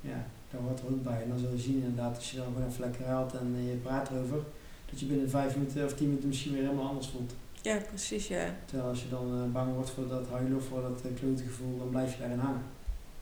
ja, 0.00 0.26
daar 0.50 0.60
hoort 0.60 0.78
er 0.80 0.86
ook 0.86 1.02
bij. 1.02 1.22
En 1.22 1.28
dan 1.28 1.38
zul 1.38 1.50
je 1.50 1.58
zien 1.58 1.74
inderdaad, 1.82 2.16
als 2.16 2.30
je 2.30 2.36
dan 2.36 2.46
gewoon 2.46 2.68
even 2.68 2.80
lekker 2.80 3.06
haalt 3.06 3.32
en 3.34 3.54
eh, 3.56 3.68
je 3.70 3.76
praat 3.76 4.10
erover, 4.10 4.42
dat 4.90 5.00
je 5.00 5.06
binnen 5.06 5.30
vijf 5.30 5.56
minuten 5.56 5.84
of 5.84 5.94
tien 5.94 6.06
minuten 6.06 6.28
misschien 6.28 6.52
weer 6.52 6.62
helemaal 6.62 6.88
anders 6.88 7.08
voelt. 7.08 7.32
Ja, 7.62 7.76
precies, 7.88 8.28
ja. 8.28 8.54
Terwijl 8.64 8.88
als 8.88 9.02
je 9.02 9.08
dan 9.08 9.42
eh, 9.44 9.52
bang 9.52 9.74
wordt 9.74 9.90
voor 9.90 10.08
dat 10.08 10.28
huilen 10.28 10.56
of 10.56 10.64
voor 10.64 10.82
dat 10.82 11.00
uh, 11.06 11.18
klote 11.20 11.42
gevoel, 11.42 11.78
dan 11.78 11.88
blijf 11.90 12.12
je 12.12 12.18
daarin 12.20 12.38
hangen. 12.38 12.62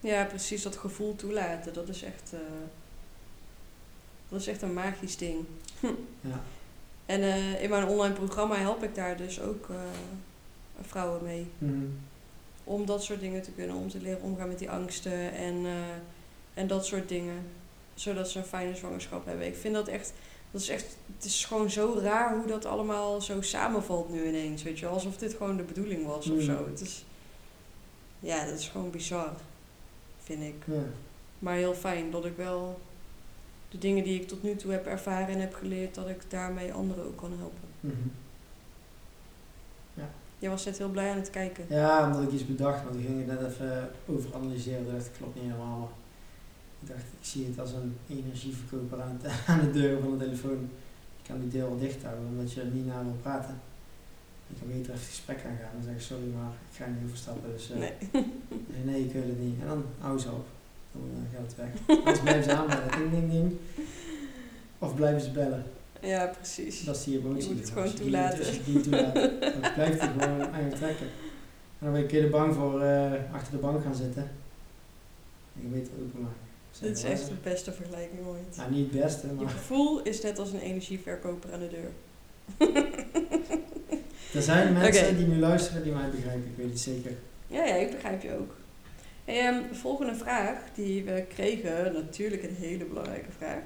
Ja, 0.00 0.24
precies, 0.24 0.62
dat 0.62 0.76
gevoel 0.76 1.16
toelaten, 1.16 1.72
dat 1.72 1.88
is 1.88 2.02
echt. 2.02 2.30
eh, 2.32 2.40
dat 4.28 4.40
is 4.40 4.46
echt 4.46 4.62
een 4.62 4.74
magisch 4.74 5.16
ding. 5.16 5.44
Ja. 6.20 6.40
En 7.06 7.20
eh, 7.22 7.62
in 7.62 7.70
mijn 7.70 7.84
online 7.86 8.14
programma 8.14 8.54
help 8.56 8.82
ik 8.82 8.94
daar 8.94 9.16
dus 9.16 9.40
ook 9.40 9.68
eh, 9.70 9.76
vrouwen 10.80 11.22
mee. 11.24 11.46
Mhm. 11.58 11.84
om 12.64 12.86
dat 12.86 13.02
soort 13.04 13.20
dingen 13.20 13.42
te 13.42 13.50
kunnen, 13.50 13.76
om 13.76 13.88
te 13.88 14.00
leren 14.00 14.22
omgaan 14.22 14.48
met 14.48 14.58
die 14.58 14.70
angsten 14.70 15.32
en, 15.32 15.54
eh, 15.66 15.72
en 16.56 16.66
dat 16.66 16.86
soort 16.86 17.08
dingen. 17.08 17.46
Zodat 17.94 18.30
ze 18.30 18.38
een 18.38 18.44
fijne 18.44 18.74
zwangerschap 18.76 19.26
hebben. 19.26 19.46
Ik 19.46 19.56
vind 19.56 19.74
dat 19.74 19.88
echt, 19.88 20.12
dat 20.50 20.60
is 20.60 20.68
echt, 20.68 20.96
het 21.16 21.24
is 21.24 21.44
gewoon 21.44 21.70
zo 21.70 21.98
raar 22.02 22.36
hoe 22.36 22.46
dat 22.46 22.64
allemaal 22.64 23.20
zo 23.20 23.40
samenvalt 23.40 24.08
nu 24.10 24.26
ineens, 24.26 24.62
weet 24.62 24.78
je. 24.78 24.86
Alsof 24.86 25.16
dit 25.16 25.34
gewoon 25.34 25.56
de 25.56 25.62
bedoeling 25.62 26.06
was 26.06 26.26
of 26.30 26.34
Mm. 26.36 26.40
zo. 26.40 26.66
Het 26.70 26.80
is, 26.80 27.04
ja, 28.20 28.44
dat 28.44 28.58
is 28.58 28.68
gewoon 28.68 28.90
bizar, 28.90 29.32
vind 30.22 30.42
ik. 30.42 30.54
Ja. 30.64 30.82
Maar 31.38 31.54
heel 31.54 31.74
fijn 31.74 32.10
dat 32.10 32.24
ik 32.24 32.36
wel 32.36 32.80
de 33.68 33.78
dingen 33.78 34.04
die 34.04 34.20
ik 34.20 34.28
tot 34.28 34.42
nu 34.42 34.56
toe 34.56 34.72
heb 34.72 34.86
ervaren 34.86 35.28
en 35.28 35.40
heb 35.40 35.54
geleerd, 35.54 35.94
dat 35.94 36.08
ik 36.08 36.30
daarmee 36.30 36.72
anderen 36.72 37.04
ook 37.04 37.16
kan 37.16 37.32
helpen. 37.38 37.68
Mhm. 37.80 37.94
Jij 40.38 40.50
was 40.50 40.64
net 40.64 40.78
heel 40.78 40.88
blij 40.88 41.10
aan 41.10 41.16
het 41.16 41.30
kijken. 41.30 41.64
ja, 41.68 42.06
omdat 42.06 42.22
ik 42.22 42.32
iets 42.32 42.46
bedacht, 42.46 42.84
want 42.84 42.96
ik 42.96 43.04
ging 43.04 43.26
het 43.28 43.40
net 43.40 43.50
even 43.52 43.90
over 44.06 44.34
analyseren. 44.34 44.80
Ik 44.86 44.92
dacht, 44.92 45.10
klopt 45.18 45.34
niet 45.34 45.44
helemaal. 45.44 45.90
Ik 46.80 46.88
dacht, 46.88 47.00
ik 47.20 47.26
zie 47.26 47.46
het 47.46 47.58
als 47.58 47.72
een 47.72 47.96
energieverkoper 48.08 49.02
aan, 49.02 49.18
het, 49.22 49.32
aan 49.50 49.60
de 49.60 49.70
deur 49.70 50.00
van 50.00 50.18
de 50.18 50.24
telefoon. 50.24 50.68
Je 51.16 51.28
kan 51.28 51.40
die 51.40 51.48
deur 51.48 51.68
wel 51.68 51.78
dicht 51.78 52.02
houden, 52.02 52.26
omdat 52.26 52.52
je 52.52 52.60
er 52.60 52.66
niet 52.66 52.86
naar 52.86 53.04
wil 53.04 53.18
praten. 53.22 53.60
Je 54.46 54.54
kan 54.58 54.68
beter 54.68 54.80
even 54.80 54.92
het 54.92 55.02
gesprek 55.02 55.36
aangaan. 55.36 55.72
Dan 55.74 55.82
zeg 55.82 55.94
ik, 55.94 56.00
sorry, 56.00 56.28
maar 56.38 56.52
ik 56.70 56.76
ga 56.76 56.86
niet 56.86 57.04
overstappen. 57.06 57.52
Dus 57.52 57.70
eh, 57.70 57.78
Nee. 57.78 57.92
nee. 58.72 58.84
nee, 58.84 59.04
ik 59.04 59.12
wil 59.12 59.22
het 59.22 59.40
niet. 59.40 59.60
En 59.60 59.66
dan 59.66 59.84
hou 59.98 60.18
ze 60.18 60.28
op. 60.28 60.46
Dan 60.92 61.02
eh, 61.02 61.36
gaat 61.36 61.46
het 61.46 61.56
weg. 61.56 61.72
Anders 61.98 62.20
blijven 62.20 62.44
ze 62.44 62.56
aanbellen. 62.56 62.90
Ding, 62.98 63.10
ding, 63.10 63.30
ding. 63.30 63.56
Of 64.78 64.94
blijven 64.94 65.20
ze 65.20 65.30
bellen. 65.30 65.64
Ja, 66.00 66.26
precies. 66.26 66.84
Dat 66.84 66.96
is 66.96 67.04
die 67.04 67.18
emotie. 67.18 67.48
Je 67.48 67.54
moet 67.54 67.58
het 67.58 67.70
gewoon 67.70 67.94
toelaten. 67.94 68.38
Als 68.38 68.48
je 68.48 68.72
het 68.72 68.82
toelaat, 68.82 69.14
dan 69.14 69.72
blijft 69.74 70.00
hij 70.00 70.08
gewoon 70.08 70.52
aan 70.52 70.64
je 70.64 70.76
trekken. 70.76 71.06
En 71.78 71.82
dan 71.84 71.92
ben 71.92 72.00
je 72.00 72.06
een 72.06 72.12
keer 72.12 72.30
bang 72.30 72.54
voor 72.54 72.82
eh, 72.82 73.12
achter 73.32 73.52
de 73.52 73.58
bank 73.58 73.82
gaan 73.82 73.94
zitten. 73.94 74.22
En 75.54 75.62
je 75.62 75.68
weet 75.68 75.82
het 75.82 76.00
openmaken. 76.06 76.45
Dit 76.80 76.96
is 76.96 77.04
echt 77.04 77.28
de 77.28 77.34
beste 77.42 77.72
vergelijking 77.72 78.26
ooit. 78.26 78.56
Nou, 78.56 78.70
niet 78.70 78.92
het 78.92 79.02
beste, 79.02 79.26
Je 79.26 79.32
maar 79.32 79.48
gevoel 79.48 80.02
is 80.02 80.20
net 80.22 80.38
als 80.38 80.52
een 80.52 80.60
energieverkoper 80.60 81.52
aan 81.52 81.60
de 81.60 81.68
deur. 81.68 81.90
er 84.34 84.42
zijn 84.42 84.72
mensen 84.72 85.16
die 85.16 85.26
nu 85.26 85.38
luisteren 85.38 85.82
die 85.82 85.92
mij 85.92 86.10
begrijpen, 86.10 86.50
ik 86.50 86.56
weet 86.56 86.70
het 86.70 86.80
zeker. 86.80 87.12
Ja, 87.46 87.64
ja, 87.64 87.74
ik 87.74 87.90
begrijp 87.90 88.22
je 88.22 88.36
ook. 88.38 88.54
Hey, 89.24 89.40
ehm, 89.40 89.68
de 89.68 89.74
volgende 89.74 90.14
vraag 90.14 90.58
die 90.74 91.04
we 91.04 91.24
kregen, 91.28 91.92
natuurlijk 91.92 92.42
een 92.42 92.56
hele 92.58 92.84
belangrijke 92.84 93.30
vraag. 93.36 93.60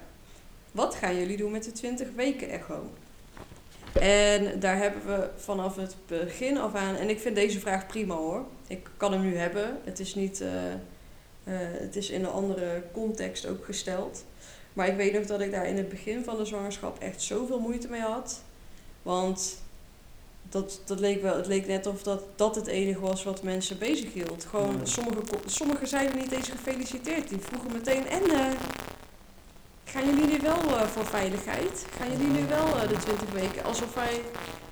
Wat 0.72 0.94
gaan 0.94 1.18
jullie 1.18 1.36
doen 1.36 1.50
met 1.50 1.64
de 1.64 1.72
20 1.72 2.08
weken 2.16 2.50
echo? 2.50 2.90
En 3.92 4.60
daar 4.60 4.76
hebben 4.76 5.06
we 5.06 5.28
vanaf 5.36 5.76
het 5.76 5.96
begin 6.06 6.58
af 6.58 6.74
aan, 6.74 6.94
en 6.94 7.08
ik 7.08 7.18
vind 7.18 7.34
deze 7.34 7.60
vraag 7.60 7.86
prima 7.86 8.14
hoor. 8.14 8.46
Ik 8.66 8.90
kan 8.96 9.12
hem 9.12 9.22
nu 9.22 9.36
hebben. 9.36 9.78
Het 9.84 10.00
is 10.00 10.14
niet, 10.14 10.40
eh, 10.40 10.50
eh, 11.44 11.54
het 11.58 11.96
is 11.96 12.10
in 12.10 12.24
een 12.24 12.30
andere 12.30 12.82
context 12.92 13.46
ook 13.46 13.64
gesteld. 13.64 14.24
Maar 14.72 14.88
ik 14.88 14.96
weet 14.96 15.12
nog 15.12 15.26
dat 15.26 15.40
ik 15.40 15.50
daar 15.50 15.66
in 15.66 15.76
het 15.76 15.88
begin 15.88 16.24
van 16.24 16.36
de 16.36 16.44
zwangerschap 16.44 16.98
echt 16.98 17.22
zoveel 17.22 17.60
moeite 17.60 17.88
mee 17.88 18.00
had. 18.00 18.40
Want 19.02 19.56
dat, 20.48 20.80
dat 20.84 21.00
leek 21.00 21.22
wel, 21.22 21.36
het 21.36 21.46
leek 21.46 21.66
net 21.66 21.86
of 21.86 22.02
dat, 22.02 22.22
dat 22.36 22.54
het 22.54 22.66
enige 22.66 23.00
was 23.00 23.22
wat 23.24 23.42
mensen 23.42 23.78
bezig 23.78 24.12
hield. 24.12 24.44
Gewoon, 24.44 24.78
Ja. 24.78 25.02
sommige, 25.46 25.86
zeiden 25.86 26.16
niet 26.18 26.32
eens 26.32 26.48
gefeliciteerd. 26.48 27.28
Die 27.28 27.38
vroegen 27.38 27.72
meteen, 27.72 28.06
en 28.08 28.22
eh, 28.30 28.46
gaan 29.84 30.06
jullie 30.06 30.26
nu 30.26 30.38
wel 30.42 30.76
eh, 30.78 30.86
voor 30.86 31.06
veiligheid? 31.06 31.86
Gaan 31.98 32.10
jullie 32.10 32.26
nu 32.40 32.46
wel 32.46 32.88
de 32.88 32.96
20 32.96 33.30
weken? 33.32 33.64
Alsof 33.64 33.94
wij, 33.94 34.20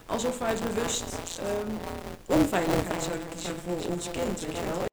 alsof 0.06 0.38
wij 0.38 0.54
bewust 0.54 1.02
ehm, 1.38 1.74
onveiligheid 2.38 3.02
zouden 3.02 3.28
kiezen 3.28 3.54
voor 3.64 3.92
ons 3.92 4.10
kind, 4.10 4.40
weet 4.40 4.56
je 4.56 4.64
wel. 4.64 4.86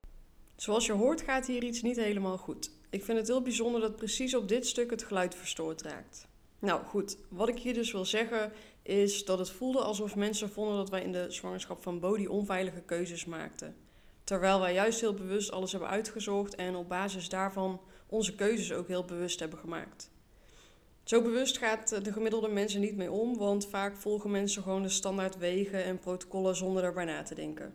Zoals 0.56 0.86
je 0.86 0.92
hoort 0.92 1.22
gaat 1.22 1.48
hier 1.48 1.64
iets 1.64 1.82
niet 1.82 1.96
helemaal 1.96 2.38
goed. 2.38 2.72
Ik 2.90 3.04
vind 3.04 3.18
het 3.18 3.28
heel 3.28 3.42
bijzonder 3.42 3.82
dat 3.82 3.96
precies 3.96 4.36
op 4.36 4.48
dit 4.48 4.68
stuk 4.68 4.90
het 4.90 5.04
geluid 5.04 5.36
verstoord 5.36 5.82
raakt. 5.82 6.28
Nou 6.60 6.84
goed, 6.84 7.18
wat 7.30 7.48
ik 7.48 7.60
hier 7.60 7.74
dus 7.74 7.92
wil 7.92 8.06
zeggen 8.06 8.52
is 8.82 9.26
dat 9.26 9.40
het 9.40 9.50
voelde 9.50 9.80
alsof 9.80 10.16
mensen 10.16 10.50
vonden 10.50 10.78
dat 10.78 10.90
wij 10.90 11.02
in 11.02 11.12
de 11.12 11.26
zwangerschap 11.30 11.84
van 11.84 12.00
Bodhi 12.00 12.28
onveilige 12.28 12.82
keuzes 12.82 13.26
maakten. 13.26 13.76
Terwijl 14.24 14.60
wij 14.60 14.74
juist 14.74 15.02
heel 15.02 15.14
bewust 15.14 15.52
alles 15.52 15.72
hebben 15.72 15.90
uitgezocht 15.90 16.56
en 16.56 16.76
op 16.76 16.90
basis 16.90 17.30
daarvan 17.30 17.82
onze 18.08 18.36
keuzes 18.36 18.74
ook 18.74 18.88
heel 18.88 19.06
bewust 19.06 19.40
hebben 19.40 19.60
gemaakt. 19.60 20.12
Zo 21.04 21.22
bewust 21.22 21.58
gaat 21.58 22.04
de 22.06 22.14
gemiddelde 22.14 22.48
mensen 22.48 22.82
niet 22.82 22.96
mee 22.96 23.12
om, 23.12 23.38
want 23.38 23.68
vaak 23.68 23.98
volgen 23.98 24.32
mensen 24.32 24.64
gewoon 24.64 24.84
de 24.84 24.90
standaard 24.90 25.38
wegen 25.38 25.84
en 25.84 26.00
protocollen 26.00 26.56
zonder 26.56 26.84
erbij 26.84 27.06
na 27.06 27.24
te 27.24 27.36
denken. 27.36 27.74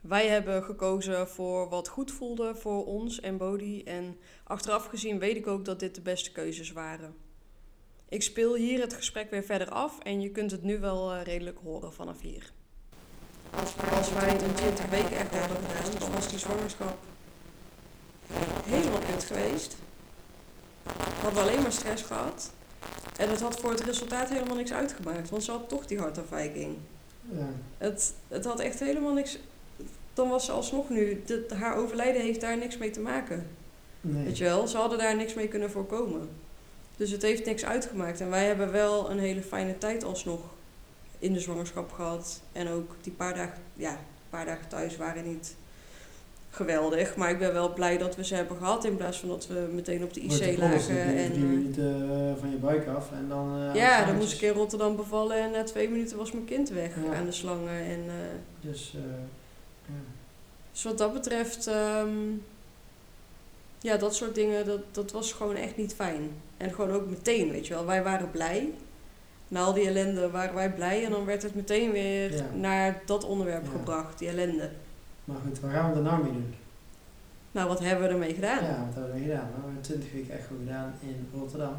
Wij 0.00 0.28
hebben 0.28 0.64
gekozen 0.64 1.28
voor 1.28 1.68
wat 1.68 1.88
goed 1.88 2.10
voelde 2.10 2.54
voor 2.54 2.86
ons 2.86 3.20
en 3.20 3.36
Bodhi 3.36 3.82
en 3.82 4.18
achteraf 4.44 4.86
gezien 4.86 5.18
weet 5.18 5.36
ik 5.36 5.46
ook 5.46 5.64
dat 5.64 5.80
dit 5.80 5.94
de 5.94 6.00
beste 6.00 6.32
keuzes 6.32 6.72
waren. 6.72 7.16
Ik 8.08 8.22
speel 8.22 8.54
hier 8.54 8.80
het 8.80 8.94
gesprek 8.94 9.30
weer 9.30 9.44
verder 9.44 9.70
af 9.70 9.98
en 9.98 10.20
je 10.20 10.30
kunt 10.30 10.50
het 10.50 10.62
nu 10.62 10.78
wel 10.78 11.12
eh, 11.12 11.22
redelijk 11.22 11.58
horen 11.62 11.92
vanaf 11.92 12.20
hier. 12.20 12.52
Als 13.94 14.12
wij 14.12 14.28
het 14.28 14.42
in 14.42 14.54
20 14.54 14.86
weken 14.86 15.16
echt 15.16 15.36
hadden 15.36 15.56
gedaan, 15.56 15.98
dan 15.98 16.12
was 16.12 16.28
die 16.28 16.38
zwangerschap 16.38 16.98
helemaal 18.64 18.98
kut 18.98 19.24
geweest. 19.24 19.76
Hadden 21.22 21.42
we 21.42 21.48
alleen 21.48 21.62
maar 21.62 21.72
stress 21.72 22.02
gehad. 22.02 22.52
En 23.16 23.28
het 23.30 23.40
had 23.40 23.60
voor 23.60 23.70
het 23.70 23.80
resultaat 23.80 24.28
helemaal 24.28 24.56
niks 24.56 24.72
uitgemaakt, 24.72 25.30
want 25.30 25.44
ze 25.44 25.50
had 25.50 25.68
toch 25.68 25.86
die 25.86 25.98
hartafwijking. 25.98 26.76
Ja. 27.30 27.48
Het, 27.78 28.14
het 28.28 28.44
had 28.44 28.60
echt 28.60 28.80
helemaal 28.80 29.12
niks. 29.12 29.38
Dan 30.18 30.28
was 30.28 30.44
ze 30.44 30.52
alsnog 30.52 30.88
nu. 30.88 31.22
Haar 31.54 31.76
overlijden 31.76 32.22
heeft 32.22 32.40
daar 32.40 32.56
niks 32.58 32.78
mee 32.78 32.90
te 32.90 33.00
maken. 33.00 33.46
Nee. 34.00 34.24
Weet 34.24 34.38
je 34.38 34.44
wel, 34.44 34.66
ze 34.68 34.76
hadden 34.76 34.98
daar 34.98 35.16
niks 35.16 35.34
mee 35.34 35.48
kunnen 35.48 35.70
voorkomen. 35.70 36.28
Dus 36.96 37.10
het 37.10 37.22
heeft 37.22 37.44
niks 37.44 37.64
uitgemaakt. 37.64 38.20
En 38.20 38.30
wij 38.30 38.44
hebben 38.46 38.72
wel 38.72 39.10
een 39.10 39.18
hele 39.18 39.42
fijne 39.42 39.78
tijd 39.78 40.04
alsnog 40.04 40.40
in 41.18 41.32
de 41.32 41.40
zwangerschap 41.40 41.92
gehad. 41.92 42.40
En 42.52 42.68
ook 42.68 42.90
die 43.02 43.12
paar 43.12 43.34
dagen, 43.34 43.58
ja, 43.74 43.96
paar 44.30 44.44
dagen 44.46 44.68
thuis 44.68 44.96
waren 44.96 45.28
niet 45.28 45.54
geweldig. 46.50 47.16
Maar 47.16 47.30
ik 47.30 47.38
ben 47.38 47.52
wel 47.52 47.72
blij 47.72 47.98
dat 47.98 48.16
we 48.16 48.24
ze 48.24 48.34
hebben 48.34 48.56
gehad 48.56 48.84
in 48.84 48.96
plaats 48.96 49.18
van 49.18 49.28
dat 49.28 49.46
we 49.46 49.68
meteen 49.72 50.02
op 50.02 50.14
de 50.14 50.20
IC 50.20 50.58
lagen. 50.58 50.98
En, 51.16 51.30
drie 51.32 51.44
eh, 51.44 51.48
minuten 51.50 52.02
eh, 52.10 52.40
van 52.40 52.50
je 52.50 52.56
buik 52.56 52.86
af 52.86 53.12
en 53.12 53.28
dan... 53.28 53.62
eh, 53.68 53.74
ja, 53.74 54.04
dan 54.04 54.16
moest 54.16 54.32
ik 54.32 54.40
in 54.40 54.52
Rotterdam 54.52 54.96
bevallen 54.96 55.36
en 55.36 55.50
na 55.50 55.64
twee 55.64 55.88
minuten 55.88 56.16
was 56.16 56.32
mijn 56.32 56.44
kind 56.44 56.68
weg 56.68 56.90
Ja. 57.04 57.14
aan 57.14 57.24
de 57.26 57.32
slangen. 57.32 57.80
En, 57.84 58.00
eh, 58.06 58.68
Dus, 58.70 58.94
eh. 58.96 59.00
Dus 60.78 60.86
wat 60.86 60.98
dat 60.98 61.12
betreft, 61.12 61.66
ehm, 61.66 62.08
ja, 63.80 63.96
dat 63.96 64.14
soort 64.14 64.34
dingen, 64.34 64.66
dat, 64.66 64.80
dat 64.92 65.12
was 65.12 65.32
gewoon 65.32 65.54
echt 65.56 65.76
niet 65.76 65.94
fijn. 65.94 66.30
En 66.56 66.70
gewoon 66.74 66.90
ook 66.90 67.06
meteen, 67.06 67.50
weet 67.50 67.66
je 67.66 67.74
wel. 67.74 67.86
Wij 67.86 68.02
waren 68.02 68.30
blij. 68.30 68.72
Na 69.48 69.60
al 69.62 69.72
die 69.72 69.86
ellende 69.86 70.30
waren 70.30 70.54
wij 70.54 70.72
blij. 70.72 71.04
En 71.04 71.10
dan 71.10 71.24
werd 71.24 71.42
het 71.42 71.54
meteen 71.54 71.90
weer 71.92 72.34
Ja. 72.36 72.44
naar 72.54 73.02
dat 73.06 73.24
onderwerp 73.24 73.64
Ja. 73.64 73.70
gebracht, 73.70 74.18
die 74.18 74.28
ellende. 74.28 74.70
Maar 75.24 75.36
goed, 75.46 75.60
waar 75.60 75.70
gaan 75.70 75.90
we 75.90 75.96
er 75.96 76.02
nou 76.02 76.22
mee 76.22 76.32
doen? 76.32 76.54
Nou, 77.52 77.68
wat 77.68 77.80
hebben 77.80 78.06
we 78.08 78.12
ermee 78.12 78.34
gedaan? 78.34 78.64
Ja, 78.64 78.84
wat 78.86 78.94
hebben 78.94 79.12
we 79.14 79.20
gedaan? 79.20 79.36
Nou, 79.50 79.54
we 79.60 79.64
hebben 79.64 79.82
20 79.82 80.12
weken 80.12 80.34
echo 80.38 80.54
gedaan 80.58 80.94
in 81.02 81.28
Rotterdam. 81.40 81.76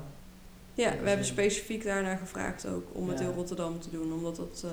Ja, 0.74 0.90
we 0.90 0.96
hebben 0.96 1.20
is- 1.20 1.28
specifiek 1.28 1.84
daarnaar 1.84 2.18
gevraagd 2.18 2.68
ook 2.68 2.84
om 2.92 3.10
het 3.10 3.20
in 3.20 3.32
Rotterdam 3.34 3.80
te 3.80 3.90
doen. 3.90 4.14
Omdat 4.14 4.36
dat, 4.36 4.62
eh, 4.66 4.72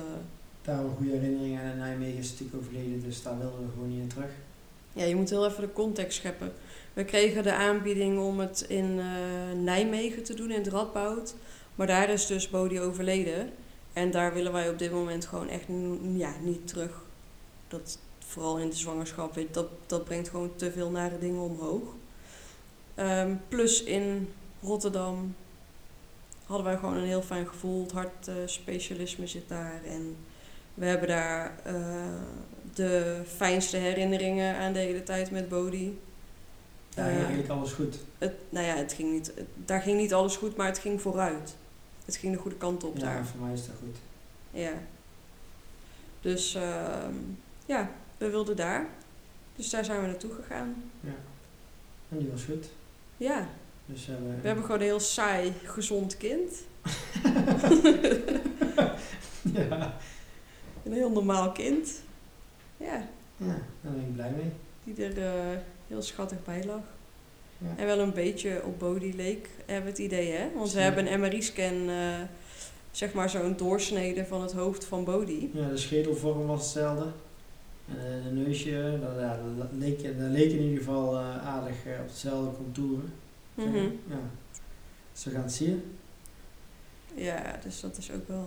Daar 0.67 0.83
we 0.83 0.95
goede 0.95 1.11
herinneringen 1.11 1.61
aan 1.61 1.71
en 1.71 1.77
Nijmegen 1.77 2.19
is 2.19 2.31
natuurlijk 2.31 2.57
overleden, 2.57 3.01
dus 3.01 3.21
daar 3.21 3.37
wilden 3.39 3.65
we 3.65 3.71
gewoon 3.73 3.89
niet 3.89 4.01
in 4.01 4.07
terug. 4.07 4.29
ja, 4.93 5.03
je 5.03 5.15
moet 5.15 5.29
heel 5.29 5.47
even 5.47 5.61
de 5.61 5.73
context 5.73 6.17
scheppen. 6.17 6.53
We 6.93 7.05
kregen 7.05 7.43
de 7.43 7.53
aanbieding 7.53 8.19
om 8.19 8.39
het 8.39 8.65
in 8.67 8.99
eh, 8.99 9.59
Nijmegen 9.63 10.23
te 10.23 10.33
doen, 10.33 10.51
in 10.51 10.59
het 10.59 10.67
Radboud. 10.67 11.35
Maar 11.75 11.87
daar 11.87 12.09
is 12.09 12.25
dus 12.25 12.49
Bodhi 12.49 12.79
overleden. 12.79 13.49
En 13.93 14.11
daar 14.11 14.33
willen 14.33 14.51
wij 14.51 14.69
op 14.69 14.79
dit 14.79 14.91
moment 14.91 15.25
gewoon 15.25 15.49
echt 15.49 15.65
ja, 16.15 16.33
niet 16.41 16.67
terug. 16.67 17.01
Dat, 17.67 17.99
vooral 18.19 18.57
in 18.57 18.69
de 18.69 18.75
zwangerschap, 18.75 19.37
dat, 19.51 19.67
dat 19.85 20.03
brengt 20.03 20.29
gewoon 20.29 20.55
te 20.55 20.71
veel 20.71 20.89
nare 20.89 21.19
dingen 21.19 21.41
omhoog. 21.41 21.83
Ehm, 22.95 23.35
plus 23.47 23.83
in 23.83 24.33
Rotterdam 24.61 25.35
hadden 26.45 26.65
wij 26.65 26.77
gewoon 26.77 26.95
een 26.95 27.07
heel 27.07 27.21
fijn 27.21 27.47
gevoel. 27.47 27.83
Het 27.83 27.91
hartspecialisme 27.91 29.27
zit 29.27 29.47
daar. 29.47 29.81
En 29.85 30.15
we 30.77 30.85
hebben 30.85 31.07
daar 31.07 31.51
eh, 31.63 31.75
de 32.73 33.21
fijnste 33.35 33.77
herinneringen 33.77 34.55
aan 34.55 34.73
de 34.73 34.79
hele 34.79 35.03
tijd 35.03 35.31
met 35.31 35.49
Bodhi. 35.49 35.97
Ja, 36.95 37.07
Eh, 37.07 37.15
eigenlijk 37.17 37.49
alles 37.49 37.71
goed. 37.71 37.97
het, 38.17 38.33
nou 38.49 38.65
ja, 38.65 38.75
het 38.75 38.93
ging 38.93 39.11
niet, 39.11 39.31
het- 39.35 39.45
daar 39.65 39.81
ging 39.81 39.97
niet 39.97 40.13
alles 40.13 40.35
goed, 40.35 40.55
maar 40.55 40.67
het 40.67 40.79
ging 40.79 41.01
vooruit. 41.01 41.55
Het 42.05 42.15
ging 42.15 42.33
de 42.33 42.39
goede 42.39 42.57
kant 42.57 42.83
op 42.83 42.97
Ja, 42.97 43.03
daar. 43.03 43.25
voor 43.25 43.39
mij 43.45 43.53
is 43.53 43.65
dat 43.65 43.75
goed. 43.79 43.95
Ja. 44.51 44.71
Dus 46.21 46.55
ehm, 46.55 47.13
ja, 47.65 47.89
we 48.17 48.29
wilden 48.29 48.55
daar. 48.55 48.87
Dus 49.55 49.69
daar 49.69 49.85
zijn 49.85 50.01
we 50.01 50.07
naartoe 50.07 50.33
gegaan. 50.33 50.83
Ja. 50.99 51.13
En 52.09 52.17
die 52.17 52.29
was 52.31 52.43
goed. 52.43 52.65
Ja, 53.17 53.47
Dus 53.85 54.05
we 54.05 54.11
hebben... 54.11 54.41
we 54.41 54.47
hebben 54.47 54.65
gewoon 54.65 54.79
een 54.79 54.85
heel 54.85 54.99
saai, 54.99 55.53
gezond 55.63 56.17
kind. 56.17 56.51
ja. 59.53 59.97
Een 60.87 60.93
heel 60.93 61.11
normaal 61.11 61.51
kind. 61.51 62.01
Ja, 62.77 63.07
ja, 63.37 63.45
daar 63.81 63.91
ben 63.93 63.99
ik 64.01 64.13
blij 64.13 64.31
mee. 64.31 64.51
die 64.83 65.05
er 65.05 65.17
eh, 65.51 65.57
heel 65.87 66.01
schattig 66.01 66.43
bij 66.43 66.63
lag. 66.65 66.81
Ja. 67.57 67.67
En 67.77 67.85
wel 67.85 67.99
een 67.99 68.13
beetje 68.13 68.61
op 68.65 68.79
Bodhi 68.79 69.15
leek, 69.15 69.49
hebben 69.65 69.83
we 69.83 69.89
het 69.89 69.99
idee, 69.99 70.31
hè? 70.31 70.49
Want 70.55 70.71
we 70.71 70.77
Ja. 70.79 70.83
hebben 70.83 71.13
een 71.13 71.19
MRI-scan, 71.19 71.89
eh, 71.89 72.21
zeg 72.91 73.13
maar 73.13 73.29
zo'n 73.29 73.55
doorsnede 73.57 74.25
van 74.25 74.41
het 74.41 74.53
hoofd 74.53 74.85
van 74.85 75.03
Bodhi. 75.03 75.49
Ja, 75.53 75.67
de 75.67 75.77
schedelvorm 75.77 76.45
was 76.47 76.61
hetzelfde. 76.63 77.05
En 77.87 77.95
eh, 78.17 78.23
de 78.23 78.29
neusje, 78.31 78.97
dat, 79.01 79.11
ja, 79.19 79.39
dat, 79.57 79.67
leek, 79.77 80.03
dat 80.03 80.29
leek 80.29 80.51
in 80.51 80.59
ieder 80.61 80.77
geval 80.77 81.17
aardig 81.19 81.75
op 82.01 82.07
hetzelfde 82.07 82.51
contouren. 82.57 83.13
zeg 83.57 83.65
maar. 83.65 83.73
Mhm. 83.75 83.91
Ja. 84.09 84.19
Dus 85.13 85.23
we 85.23 85.31
gaan 85.31 85.41
het 85.43 85.53
zien. 85.53 85.83
Ja, 87.15 87.59
dus 87.63 87.79
dat 87.79 87.97
is 87.97 88.11
ook 88.11 88.27
wel. 88.27 88.45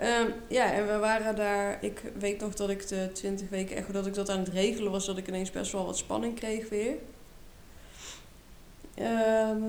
Eh, 0.00 0.18
ehm, 0.18 0.30
ja, 0.48 0.72
en 0.72 0.86
we 0.86 0.98
waren 0.98 1.36
daar. 1.36 1.84
Ik 1.84 2.02
weet 2.18 2.40
nog 2.40 2.54
dat 2.54 2.70
ik 2.70 2.88
de 2.88 3.10
20 3.12 3.48
weken 3.48 3.76
echt 3.76 3.92
dat 3.92 4.06
ik 4.06 4.14
dat 4.14 4.28
aan 4.28 4.38
het 4.38 4.48
regelen 4.48 4.92
was, 4.92 5.06
dat 5.06 5.16
ik 5.16 5.28
ineens 5.28 5.50
best 5.50 5.72
wel 5.72 5.86
wat 5.86 5.98
spanning 5.98 6.34
kreeg 6.34 6.68
weer. 6.68 6.94
Ehm, 8.94 9.60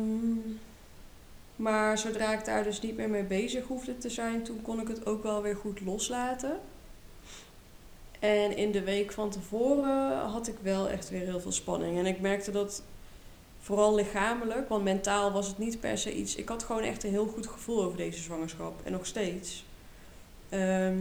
maar 1.56 1.98
zodra 1.98 2.34
ik 2.34 2.46
daar 2.46 2.64
dus 2.64 2.82
niet 2.82 2.98
meer 2.98 3.10
mee 3.10 3.24
bezig 3.24 3.66
hoefde 3.68 3.98
te 3.98 4.10
zijn, 4.10 4.44
toen 4.44 4.62
kon 4.62 4.82
ik 4.82 4.88
het 4.88 5.06
ook 5.06 5.24
wel 5.24 5.42
weer 5.42 5.56
goed 5.56 5.82
loslaten. 5.82 6.60
En 8.20 8.58
in 8.58 8.72
de 8.72 8.84
week 8.84 9.12
van 9.12 9.30
tevoren 9.30 10.18
had 10.18 10.48
ik 10.48 10.56
wel 10.62 10.90
echt 10.90 11.10
weer 11.10 11.22
heel 11.22 11.40
veel 11.40 11.52
spanning. 11.52 11.98
En 11.98 12.06
ik 12.06 12.20
merkte 12.20 12.52
dat 12.52 12.84
vooral 13.60 13.96
lichamelijk, 13.96 14.70
want 14.70 14.84
mentaal 14.84 15.32
was 15.32 15.48
het 15.48 15.58
niet 15.58 15.80
per 15.80 15.98
se 15.98 16.16
iets. 16.16 16.36
Ik 16.36 16.50
had 16.50 16.64
gewoon 16.64 16.82
echt 16.82 17.04
een 17.04 17.10
heel 17.10 17.28
goed 17.28 17.48
gevoel 17.48 17.84
over 17.84 17.98
deze 17.98 18.22
zwangerschap 18.22 18.74
en 18.84 18.92
nog 18.92 19.06
steeds. 19.06 19.64
Ehm, 20.52 20.98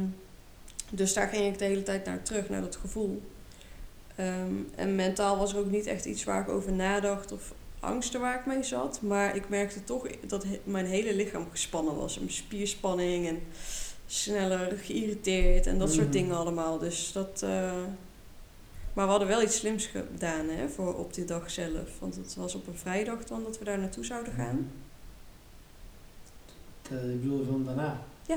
dus 0.91 1.13
daar 1.13 1.29
ging 1.29 1.47
ik 1.53 1.59
de 1.59 1.65
hele 1.65 1.83
tijd 1.83 2.05
naar 2.05 2.23
terug, 2.23 2.49
naar 2.49 2.61
dat 2.61 2.77
gevoel. 2.77 3.23
Ehm, 4.17 4.55
en 4.75 4.95
mentaal 4.95 5.39
was 5.39 5.53
er 5.53 5.59
ook 5.59 5.71
niet 5.71 5.87
echt 5.87 6.05
iets 6.05 6.25
waar 6.25 6.41
ik 6.43 6.49
over 6.49 6.73
nadacht 6.73 7.33
of 7.33 7.53
angsten 7.81 8.21
waar 8.21 8.39
ik 8.39 8.47
mee 8.47 8.63
zat. 8.63 9.01
Maar 9.03 9.37
ik 9.37 9.49
merkte 9.49 9.85
toch 9.85 10.07
dat 10.27 10.47
mijn 10.65 10.87
hele 10.87 11.15
lichaam 11.15 11.47
gespannen 11.51 11.97
was. 11.97 12.21
En 12.21 12.31
spierspanning 12.33 13.27
en 13.29 13.39
sneller 14.07 14.77
geïrriteerd 14.79 15.67
en 15.67 15.79
dat 15.79 15.93
soort 15.93 16.05
Mhm. 16.07 16.13
dingen 16.17 16.37
allemaal. 16.37 16.79
Dus 16.79 17.13
dat. 17.13 17.43
eh, 17.45 17.73
Maar 18.95 19.05
we 19.05 19.11
hadden 19.11 19.29
wel 19.29 19.43
iets 19.43 19.57
slims 19.57 19.87
gedaan 19.87 20.49
hè, 20.49 20.69
voor 20.69 20.95
op 20.95 21.15
die 21.15 21.25
dag 21.25 21.51
zelf. 21.51 21.99
Want 21.99 22.17
het 22.17 22.35
was 22.35 22.55
op 22.55 22.67
een 22.67 22.79
vrijdag 22.79 23.25
dan 23.25 23.43
dat 23.43 23.59
we 23.59 23.65
daar 23.65 23.79
naartoe 23.79 24.05
zouden 24.05 24.33
gaan. 24.33 24.71
Ik 26.91 27.21
bedoel 27.21 27.45
film 27.45 27.65
daarna. 27.65 28.03
Ja. 28.27 28.37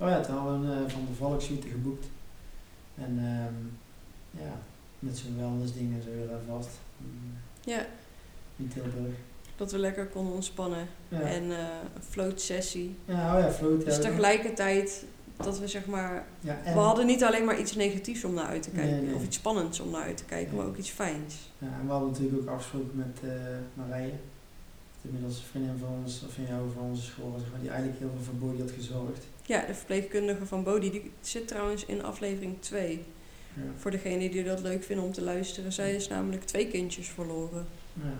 Oh 0.00 0.08
ja, 0.08 0.20
toen 0.20 0.34
hadden 0.36 0.60
we 0.60 0.66
een 0.66 0.84
eh, 0.84 0.92
Van 0.92 1.06
de 1.08 1.14
Valksuite 1.14 1.68
geboekt. 1.68 2.06
En 2.94 3.18
ehm, 3.18 4.44
ja, 4.44 4.52
met 4.98 5.18
zo'n 5.18 5.36
wellness 5.38 5.72
dingen 5.74 6.02
zo 6.02 6.08
weer 6.10 6.28
vast. 6.48 6.70
Ja, 7.64 7.86
In 8.56 8.68
Tilburg. 8.68 9.14
dat 9.56 9.72
we 9.72 9.78
lekker 9.78 10.06
konden 10.06 10.34
ontspannen. 10.34 10.86
Ja, 11.08 11.20
En 11.20 11.50
eh, 11.50 11.58
een 11.94 12.02
float 12.08 12.40
sessie. 12.40 12.96
ja 13.04 13.36
oh 13.36 13.40
ja, 13.42 13.50
float. 13.50 13.84
Dus 13.84 14.00
tegelijkertijd 14.00 15.04
dat 15.36 15.58
we 15.58 15.68
zeg 15.68 15.86
maar... 15.86 16.26
Ja, 16.40 16.58
We 16.64 16.70
hadden 16.70 17.06
niet 17.06 17.24
alleen 17.24 17.44
maar 17.44 17.58
iets 17.58 17.74
negatiefs 17.74 18.24
om 18.24 18.34
naar 18.34 18.46
uit 18.46 18.62
te 18.62 18.70
kijken. 18.70 18.92
Nee, 18.96 19.02
nee. 19.06 19.14
Of 19.14 19.24
iets 19.24 19.36
spannends 19.36 19.80
om 19.80 19.90
naar 19.90 20.02
uit 20.02 20.16
te 20.16 20.24
kijken. 20.24 20.48
Nee. 20.48 20.56
Maar 20.60 20.66
ook 20.66 20.76
iets 20.76 20.90
fijns. 20.90 21.50
ja, 21.58 21.66
en 21.80 21.86
we 21.86 21.90
hadden 21.92 22.10
natuurlijk 22.10 22.40
ook 22.42 22.48
afgesproken 22.48 22.96
met 22.96 23.20
eh 23.24 23.30
Marije. 23.74 24.12
Inmiddels 25.02 25.36
een 25.36 25.44
vriendin 25.44 25.78
van 25.78 25.88
ons, 26.02 26.24
of 26.26 26.32
van 26.34 26.44
jou, 26.46 26.70
van 26.74 26.82
onze 26.82 27.02
school, 27.02 27.34
zeg 27.38 27.50
maar, 27.50 27.60
die 27.60 27.70
eigenlijk 27.70 27.98
heel 27.98 28.10
veel 28.22 28.34
voor 28.40 28.58
had 28.60 28.70
gezorgd. 28.70 29.24
Ja, 29.50 29.66
de 29.66 29.74
verpleegkundige 29.74 30.46
van 30.46 30.64
Bodhi. 30.64 30.90
Die 30.90 31.10
zit 31.20 31.48
trouwens 31.48 31.84
in 31.84 32.02
aflevering 32.04 32.56
2. 32.60 33.04
Ja. 33.54 33.62
Voor 33.76 33.90
degene 33.90 34.30
die 34.30 34.44
dat 34.44 34.60
leuk 34.60 34.84
vinden 34.84 35.04
om 35.04 35.12
te 35.12 35.22
luisteren. 35.22 35.72
Zij 35.72 35.94
is 35.94 36.08
namelijk 36.08 36.44
twee 36.44 36.68
kindjes 36.68 37.08
verloren. 37.08 37.66
Ja. 37.92 38.12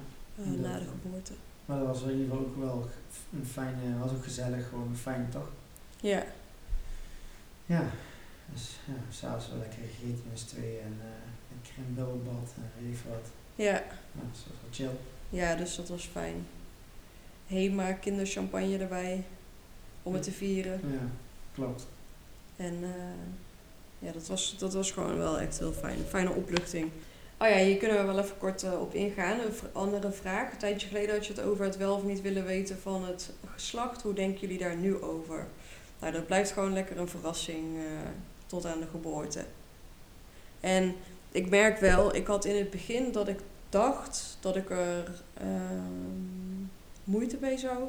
eh, 0.43 0.51
na 0.51 0.79
de 0.79 0.85
geboorte. 0.85 1.33
Maar 1.67 1.79
dat 1.79 1.87
was 1.87 2.03
in 2.03 2.11
ieder 2.11 2.25
geval 2.25 2.39
ook 2.39 2.57
wel 2.57 2.89
een 3.33 3.47
fijne, 3.47 3.99
was 3.99 4.11
ook 4.11 4.25
gezellig, 4.25 4.69
gewoon 4.69 4.97
fijn 4.97 5.29
toch? 5.31 5.49
Ja. 6.01 6.25
Ja, 7.67 7.91
dus 8.53 8.79
ja, 8.87 8.95
s'avonds 9.11 9.49
wel 9.49 9.59
lekker 9.59 9.79
gegeten 9.79 10.25
met 10.31 10.39
z'n 10.39 10.47
tweeën 10.47 10.81
en 10.81 10.97
uh, 10.99 11.11
een 11.53 11.61
crème 11.73 11.89
bubbelbad 11.95 12.55
en 12.57 12.85
weet 12.87 12.99
wat. 13.09 13.31
Ja. 13.55 13.65
Ja, 13.65 13.83
dat 14.13 14.25
was 14.31 14.45
wel 14.47 14.71
chill. 14.89 14.99
Ja, 15.39 15.55
dus 15.55 15.77
dat 15.77 15.89
was 15.89 16.05
fijn. 16.05 16.47
Hema, 17.47 17.93
kinderchampagne 17.93 18.79
erbij. 18.79 19.25
Om 20.03 20.15
het 20.15 20.23
te 20.23 20.33
vieren. 20.33 20.81
Ja, 20.83 21.09
klopt. 21.55 21.87
En 22.57 22.75
uh, 22.75 22.89
ja, 23.99 24.13
dat 24.13 24.27
was, 24.27 24.57
dat 24.59 24.75
was 24.75 24.91
gewoon 24.91 25.17
wel 25.17 25.39
echt 25.39 25.59
heel 25.59 25.73
fijn. 25.73 25.99
Fijne 26.09 26.31
opluchting. 26.31 26.91
Oh 27.39 27.49
ja, 27.49 27.57
hier 27.57 27.77
kunnen 27.77 27.99
we 27.99 28.13
wel 28.13 28.19
even 28.19 28.39
kort 28.39 28.63
uh, 28.63 28.81
op 28.81 28.95
ingaan. 28.95 29.41
Een 29.41 29.53
andere 29.73 30.13
vraag. 30.13 30.53
Een 30.53 30.59
tijdje 30.59 30.89
geleden 30.89 31.15
had 31.15 31.27
je 31.27 31.33
het 31.33 31.43
over 31.43 31.65
het 31.65 31.77
wel 31.77 31.95
of 31.95 32.05
niet 32.05 32.23
willen 32.23 32.45
weten 32.45 32.79
van 32.79 33.05
het 33.05 33.33
geslacht. 33.55 34.03
Hoe 34.03 34.13
denken 34.13 34.41
jullie 34.41 34.59
daar 34.59 34.77
nu 34.77 35.03
over? 35.03 35.47
Nou, 36.01 36.13
dat 36.13 36.27
blijft 36.27 36.51
gewoon 36.51 36.73
lekker 36.73 36.99
een 36.99 37.09
verrassing 37.09 37.77
uh, 37.77 37.83
tot 38.47 38.67
aan 38.67 38.81
de 38.81 38.87
geboorte. 38.91 39.45
En 40.61 40.95
ik 41.31 41.49
merk 41.49 41.79
wel, 41.79 42.15
ik 42.15 42.27
had 42.27 42.45
in 42.45 42.57
het 42.57 42.71
begin 42.71 43.13
dat 43.13 43.29
ik 43.29 43.39
dacht 43.69 44.37
dat 44.41 44.57
ik 44.57 44.71
er 44.71 45.11
uh, 45.43 45.49
moeite 47.05 47.37
mee 47.41 47.59
zou 47.59 47.89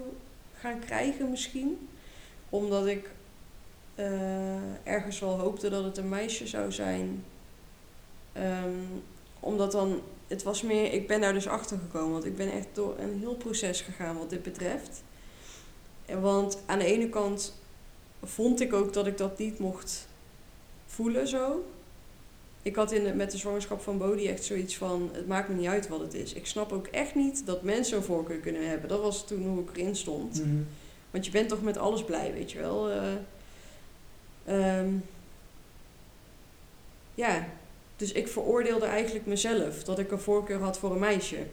gaan 0.53 0.79
krijgen 0.79 1.29
misschien. 1.29 1.87
Omdat 2.51 2.87
ik 2.87 3.09
uh, 3.95 4.05
ergens 4.83 5.19
wel 5.19 5.39
hoopte 5.39 5.69
dat 5.69 5.83
het 5.83 5.97
een 5.97 6.09
meisje 6.09 6.47
zou 6.47 6.71
zijn. 6.71 7.23
Um, 8.37 9.03
omdat 9.39 9.71
dan, 9.71 10.01
het 10.27 10.43
was 10.43 10.61
meer, 10.61 10.93
ik 10.93 11.07
ben 11.07 11.21
daar 11.21 11.33
dus 11.33 11.47
achter 11.47 11.77
gekomen. 11.77 12.11
Want 12.11 12.25
ik 12.25 12.35
ben 12.35 12.51
echt 12.51 12.67
door 12.73 12.95
een 12.99 13.19
heel 13.19 13.35
proces 13.35 13.81
gegaan 13.81 14.17
wat 14.17 14.29
dit 14.29 14.43
betreft. 14.43 15.03
Want 16.19 16.57
aan 16.65 16.79
de 16.79 16.85
ene 16.85 17.09
kant 17.09 17.53
vond 18.23 18.61
ik 18.61 18.73
ook 18.73 18.93
dat 18.93 19.07
ik 19.07 19.17
dat 19.17 19.37
niet 19.37 19.59
mocht 19.59 20.07
voelen 20.85 21.27
zo. 21.27 21.65
Ik 22.61 22.75
had 22.75 22.91
in 22.91 23.03
de, 23.03 23.13
met 23.13 23.31
de 23.31 23.37
zwangerschap 23.37 23.81
van 23.81 23.97
Bodhi 23.97 24.27
echt 24.27 24.43
zoiets 24.43 24.77
van: 24.77 25.09
het 25.13 25.27
maakt 25.27 25.49
me 25.49 25.55
niet 25.55 25.67
uit 25.67 25.87
wat 25.87 25.99
het 25.99 26.13
is. 26.13 26.33
Ik 26.33 26.45
snap 26.45 26.71
ook 26.71 26.87
echt 26.87 27.15
niet 27.15 27.45
dat 27.45 27.63
mensen 27.63 27.97
een 27.97 28.03
voorkeur 28.03 28.37
kunnen 28.37 28.69
hebben. 28.69 28.89
Dat 28.89 29.01
was 29.01 29.27
toen 29.27 29.43
hoe 29.43 29.61
ik 29.61 29.77
erin 29.77 29.95
stond. 29.95 30.45
Mhm. 30.45 30.61
Want 31.11 31.25
je 31.25 31.31
bent 31.31 31.49
toch 31.49 31.61
met 31.61 31.77
alles 31.77 32.03
blij, 32.03 32.33
weet 32.33 32.51
je 32.51 32.59
wel. 32.59 32.91
Uh, 32.91 34.77
um, 34.79 35.05
ja, 37.15 37.47
dus 37.95 38.11
ik 38.11 38.27
veroordeelde 38.27 38.85
eigenlijk 38.85 39.25
mezelf 39.25 39.83
dat 39.83 39.99
ik 39.99 40.11
een 40.11 40.19
voorkeur 40.19 40.59
had 40.59 40.77
voor 40.77 40.91
een 40.91 40.99
meisje. 40.99 41.45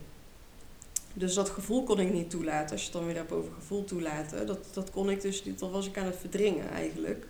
Dus 1.13 1.35
dat 1.35 1.49
gevoel 1.49 1.85
kon 1.85 2.01
ik 2.01 2.13
niet 2.13 2.31
toelaten. 2.31 2.71
Als 2.71 2.81
je 2.81 2.87
het 2.87 2.97
dan 2.97 3.07
weer 3.07 3.17
hebt 3.17 3.33
over 3.33 3.53
gevoel 3.53 3.85
toelaten. 3.85 4.47
Dat, 4.47 4.59
dat 4.73 4.91
kon 4.91 5.11
ik 5.11 5.21
dus, 5.21 5.43
dat 5.43 5.71
was 5.71 5.87
ik 5.87 5.99
aan 5.99 6.07
het 6.07 6.17
verdringen 6.17 6.71
eigenlijk. 6.71 7.27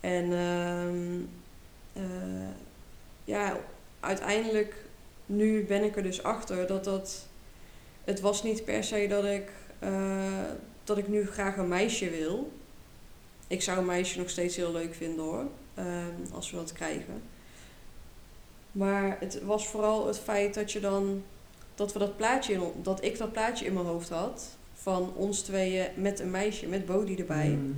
En 0.00 0.24
uh, 0.30 2.02
uh, 2.02 2.48
ja, 3.24 3.56
uiteindelijk, 4.00 4.74
nu 5.26 5.64
ben 5.64 5.84
ik 5.84 5.96
er 5.96 6.02
dus 6.02 6.22
achter 6.22 6.66
dat 6.66 6.84
dat. 6.84 7.26
Het 8.04 8.20
was 8.20 8.42
niet 8.42 8.64
per 8.64 8.84
se 8.84 9.06
dat 9.08 9.24
ik, 9.24 9.50
uh, 9.82 10.50
dat 10.86 10.98
ik 10.98 11.08
nu 11.08 11.26
graag 11.26 11.56
een 11.56 11.68
meisje 11.68 12.10
wil. 12.10 12.52
Ik 13.46 13.62
zou 13.62 13.78
een 13.78 13.86
meisje 13.86 14.18
nog 14.18 14.30
steeds 14.30 14.56
heel 14.56 14.72
leuk 14.72 14.94
vinden 14.94 15.24
hoor, 15.24 15.44
ehm, 15.74 16.32
als 16.32 16.50
we 16.50 16.56
dat 16.56 16.72
krijgen. 16.72 17.22
Maar 18.72 19.16
het 19.20 19.42
was 19.42 19.66
vooral 19.66 20.06
het 20.06 20.18
feit 20.18 20.54
dat 20.54 20.72
je 20.72 20.80
dan 20.80 21.22
dat 21.74 21.92
we 21.92 21.98
dat 21.98 22.16
plaatje 22.16 22.52
in, 22.52 22.62
dat 22.82 23.04
ik 23.04 23.18
dat 23.18 23.32
plaatje 23.32 23.64
in 23.64 23.72
mijn 23.72 23.86
hoofd 23.86 24.08
had 24.08 24.56
van 24.74 25.12
ons 25.14 25.40
tweeën 25.40 25.86
met 25.94 26.20
een 26.20 26.30
meisje 26.30 26.66
met 26.66 26.86
Bodie 26.86 27.18
erbij. 27.18 27.48
Mm. 27.48 27.76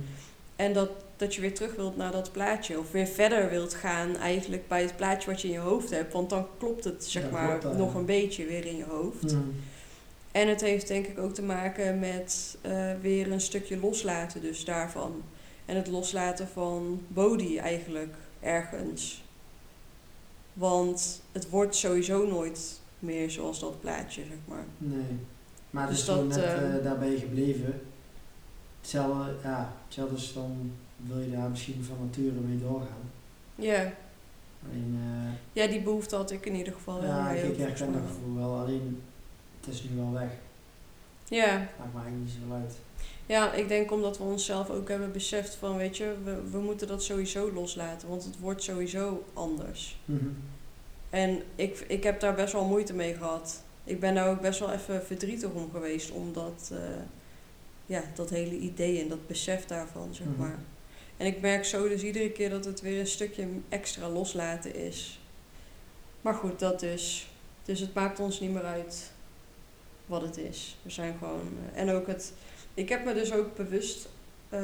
En 0.55 0.73
dat, 0.73 0.89
dat 1.17 1.35
je 1.35 1.41
weer 1.41 1.53
terug 1.53 1.75
wilt 1.75 1.97
naar 1.97 2.11
dat 2.11 2.31
plaatje. 2.31 2.79
Of 2.79 2.91
weer 2.91 3.07
verder 3.07 3.49
wilt 3.49 3.73
gaan 3.73 4.17
eigenlijk 4.17 4.67
bij 4.67 4.81
het 4.81 4.95
plaatje 4.95 5.31
wat 5.31 5.41
je 5.41 5.47
in 5.47 5.53
je 5.53 5.59
hoofd 5.59 5.89
hebt. 5.89 6.13
Want 6.13 6.29
dan 6.29 6.47
klopt 6.57 6.83
het 6.83 7.05
zeg 7.05 7.23
Ja, 7.23 7.29
maar 7.29 7.57
klopt 7.57 7.77
nog 7.77 7.93
ja. 7.93 7.99
een 7.99 8.05
beetje 8.05 8.45
weer 8.45 8.65
in 8.65 8.77
je 8.77 8.83
hoofd. 8.83 9.33
Mm. 9.33 9.55
En 10.31 10.47
het 10.47 10.61
heeft 10.61 10.87
denk 10.87 11.05
ik 11.05 11.19
ook 11.19 11.33
te 11.33 11.41
maken 11.41 11.99
met 11.99 12.57
eh, 12.61 12.91
weer 13.01 13.31
een 13.31 13.41
stukje 13.41 13.79
loslaten 13.79 14.41
dus 14.41 14.65
daarvan. 14.65 15.23
En 15.65 15.75
het 15.75 15.87
loslaten 15.87 16.47
van 16.47 17.01
Bodhi 17.07 17.57
eigenlijk 17.57 18.15
ergens. 18.39 19.23
Want 20.53 21.21
het 21.31 21.49
wordt 21.49 21.75
sowieso 21.75 22.27
nooit 22.27 22.79
meer 22.99 23.31
zoals 23.31 23.59
dat 23.59 23.79
plaatje, 23.81 24.23
zeg 24.23 24.37
maar. 24.45 24.65
Nee. 24.77 25.17
Maar 25.69 25.87
het 25.87 25.91
Dus 25.91 26.01
is 26.01 26.09
gewoon 26.09 26.29
dat, 26.29 26.37
net 26.37 26.45
eh, 26.45 26.75
eh, 26.75 26.83
daarbij 26.83 27.17
gebleven. 27.17 27.81
Hetzelfde, 28.79 29.35
ja, 29.43 29.73
hetzelfde 29.85 30.15
is 30.15 30.33
dan 30.33 30.71
wil 30.95 31.19
je 31.19 31.31
daar 31.31 31.49
misschien 31.49 31.83
van 31.83 31.97
nature 32.05 32.39
mee 32.39 32.59
doorgaan. 32.59 33.11
Ja, 33.55 33.93
Alleen, 34.69 34.99
ja 35.53 35.67
die 35.67 35.81
behoefte 35.81 36.15
had 36.15 36.31
ik 36.31 36.45
in 36.45 36.55
ieder 36.55 36.73
geval 36.73 37.03
ja, 37.03 37.29
ik 37.29 37.57
herken 37.57 37.93
dat 37.93 38.01
gevoel 38.07 38.35
wel. 38.35 38.59
Alleen, 38.59 39.01
het 39.69 39.83
is 39.83 39.89
nu 39.89 39.95
wel 40.01 40.11
weg. 40.11 40.29
Ja, 41.27 41.57
Maakt 41.57 41.93
eigenlijk 41.93 42.15
niet 42.15 42.29
zoveel 42.41 42.55
uit. 42.55 42.73
Ja, 43.25 43.53
ik 43.53 43.67
denk 43.67 43.91
omdat 43.91 44.17
we 44.17 44.23
onszelf 44.23 44.69
ook 44.69 44.87
hebben 44.89 45.11
beseft 45.11 45.55
van, 45.55 45.77
weet 45.77 45.97
je, 45.97 46.15
we, 46.23 46.41
we 46.51 46.57
moeten 46.57 46.87
dat 46.87 47.03
sowieso 47.03 47.51
loslaten, 47.53 48.09
want 48.09 48.23
het 48.23 48.39
wordt 48.39 48.63
sowieso 48.63 49.23
anders. 49.33 49.97
Mhm. 50.05 50.25
En 51.09 51.41
ik, 51.55 51.85
ik 51.87 52.03
heb 52.03 52.19
daar 52.19 52.35
best 52.35 52.53
wel 52.53 52.65
moeite 52.65 52.93
mee 52.93 53.13
gehad. 53.13 53.63
Ik 53.83 53.99
ben 53.99 54.15
daar 54.15 54.29
ook 54.29 54.41
best 54.41 54.59
wel 54.59 54.71
even 54.71 55.05
verdrietig 55.05 55.49
om 55.51 55.69
geweest, 55.71 56.11
omdat, 56.11 56.69
eh, 56.73 56.79
ja, 57.85 58.03
dat 58.15 58.29
hele 58.29 58.57
idee 58.57 59.01
en 59.01 59.07
dat 59.07 59.27
besef 59.27 59.65
daarvan, 59.65 60.09
zeg 60.13 60.27
Mhm. 60.27 60.37
maar. 60.39 60.59
En 61.17 61.25
ik 61.25 61.41
merk 61.41 61.65
zo 61.65 61.87
dus 61.87 62.03
iedere 62.03 62.31
keer 62.31 62.49
dat 62.49 62.65
het 62.65 62.81
weer 62.81 62.99
een 62.99 63.07
stukje 63.07 63.47
extra 63.69 64.09
loslaten 64.09 64.75
is. 64.75 65.19
Maar 66.21 66.33
goed, 66.33 66.59
dat 66.59 66.79
dus. 66.79 67.29
Dus 67.63 67.79
het 67.79 67.93
maakt 67.93 68.19
ons 68.19 68.39
niet 68.39 68.51
meer 68.51 68.63
uit 68.63 69.11
wat 70.09 70.21
het 70.21 70.37
is. 70.37 70.77
We 70.81 70.89
zijn 70.89 71.15
gewoon. 71.19 71.47
eh, 71.73 71.81
en 71.81 71.89
ook 71.89 72.07
het. 72.07 72.33
Ik 72.73 72.89
heb 72.89 73.05
me 73.05 73.13
dus 73.13 73.33
ook 73.33 73.55
bewust 73.55 74.09
eh, 74.49 74.61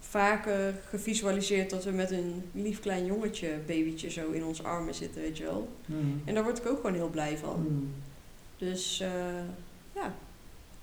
vaker 0.00 0.74
gevisualiseerd 0.88 1.70
dat 1.70 1.84
we 1.84 1.90
met 1.90 2.10
een 2.10 2.42
lief 2.52 2.80
klein 2.80 3.06
jongetje, 3.06 3.58
babytje, 3.66 4.10
zo 4.10 4.30
in 4.30 4.44
onze 4.44 4.62
armen 4.62 4.94
zitten, 4.94 5.22
weet 5.22 5.36
je 5.38 5.44
wel. 5.44 5.68
Mhm. 5.86 6.00
En 6.24 6.34
daar 6.34 6.44
word 6.44 6.58
ik 6.58 6.66
ook 6.66 6.76
gewoon 6.76 6.94
heel 6.94 7.10
blij 7.10 7.38
van. 7.38 7.60
Mhm. 7.60 7.84
Dus 8.58 9.00
eh, 9.00 9.08
ja, 9.94 10.14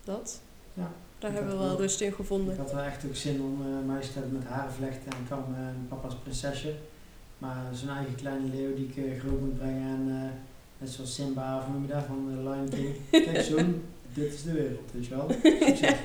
dat. 0.03 0.41
Ja, 0.74 0.91
Daar 1.20 1.32
ik 1.32 1.38
hebben 1.38 1.57
we 1.57 1.64
wel 1.64 1.78
rust 1.78 2.02
in 2.02 2.14
gevonden. 2.14 2.53
Ik 2.53 2.60
had 2.60 2.72
wel 2.72 2.84
echt 2.84 3.06
ook 3.06 3.15
zin 3.15 3.41
om 3.41 3.61
uh, 3.61 3.94
meisje 3.94 4.11
te 4.11 4.20
hebben 4.20 4.38
met 4.38 4.48
haren 4.48 4.74
vlechten 4.74 5.11
en 5.11 5.28
kan 5.30 5.45
uh, 5.52 5.68
papa's 5.90 6.15
prinsesje. 6.24 6.74
Maar 7.38 7.65
zo'n 7.74 7.90
eigen 7.90 8.15
kleine 8.15 8.48
leeuw 8.48 8.76
die 8.76 8.88
ik 8.95 9.20
groot 9.20 9.40
moet 9.40 9.57
brengen 9.57 9.88
en 9.88 10.32
net 10.84 10.91
zoals 10.91 11.14
Simba 11.14 11.57
of 11.57 11.68
noem 11.68 11.81
je 11.81 11.93
dat 11.93 12.03
van 12.03 12.49
Lion 12.49 12.69
King. 12.69 12.95
Kijk 13.26 13.65
dit 14.14 14.34
is 14.34 14.43
de 14.43 14.51
wereld, 14.51 14.91
weet 14.91 15.05
je 15.05 15.15
wel. 15.15 15.30
Succes. 15.30 15.97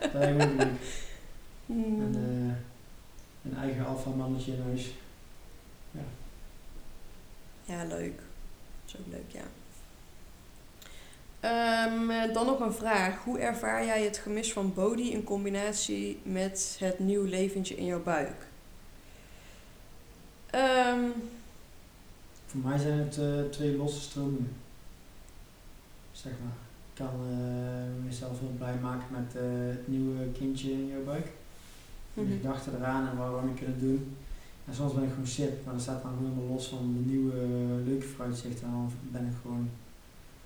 Dat 0.00 0.12
lijkt 0.12 0.36
me 0.36 0.44
ook 0.44 0.56
leuk. 0.56 0.68
Hmm. 1.66 2.00
En 2.00 2.14
eh, 2.14 3.50
een 3.50 3.58
eigen 3.58 3.86
alfa 3.86 4.10
mannetje 4.10 4.52
in 4.52 4.62
huis. 4.62 4.92
Ja, 7.64 7.84
leuk. 7.84 8.16
Dat 8.16 8.94
is 8.94 8.96
ook 9.00 9.06
leuk, 9.10 9.30
ja. 9.30 9.44
Eh, 11.40 12.34
dan 12.34 12.46
nog 12.46 12.60
een 12.60 12.72
vraag. 12.72 13.24
Hoe 13.24 13.38
ervaar 13.38 13.84
jij 13.84 14.04
het 14.04 14.18
gemis 14.18 14.52
van 14.52 14.74
Bodhi 14.74 15.10
in 15.10 15.24
combinatie 15.24 16.20
met 16.22 16.76
het 16.78 16.98
nieuw 16.98 17.24
leventje 17.24 17.76
in 17.76 17.84
jouw 17.84 18.02
buik? 18.02 18.46
Ehm, 20.50 21.00
Voor 22.52 22.60
mij 22.60 22.78
zijn 22.78 22.98
het 22.98 23.18
eh, 23.18 23.42
twee 23.50 23.76
losse 23.76 24.00
stromingen. 24.00 24.54
Zeg 26.12 26.32
maar. 26.42 26.58
Ik 26.90 26.94
kan 26.94 27.14
eh, 27.30 28.04
mezelf 28.04 28.40
heel 28.40 28.56
blij 28.58 28.76
maken 28.82 29.08
met 29.10 29.36
eh, 29.36 29.42
het 29.76 29.88
nieuwe 29.88 30.32
kindje 30.38 30.70
in 30.70 30.86
jouw 30.86 31.04
buik. 31.04 31.26
En 31.26 31.32
de 32.14 32.22
mhm. 32.22 32.32
gedachten 32.32 32.76
eraan 32.76 33.08
en 33.08 33.16
waarom 33.16 33.48
je 33.48 33.64
kunt 33.64 33.80
doen. 33.80 34.16
En 34.66 34.74
soms 34.74 34.92
ben 34.94 35.02
ik 35.02 35.10
gewoon 35.10 35.26
shit, 35.26 35.64
maar 35.64 35.74
dat 35.74 35.82
staat 35.82 36.02
dan 36.02 36.18
helemaal 36.18 36.52
los 36.54 36.66
van 36.66 36.82
de 36.96 37.10
nieuwe 37.10 37.36
leuke 37.88 38.06
vooruitzichten. 38.06 38.66
En 38.66 38.72
dan 38.72 38.92
ben 39.10 39.26
ik 39.26 39.36
gewoon 39.42 39.70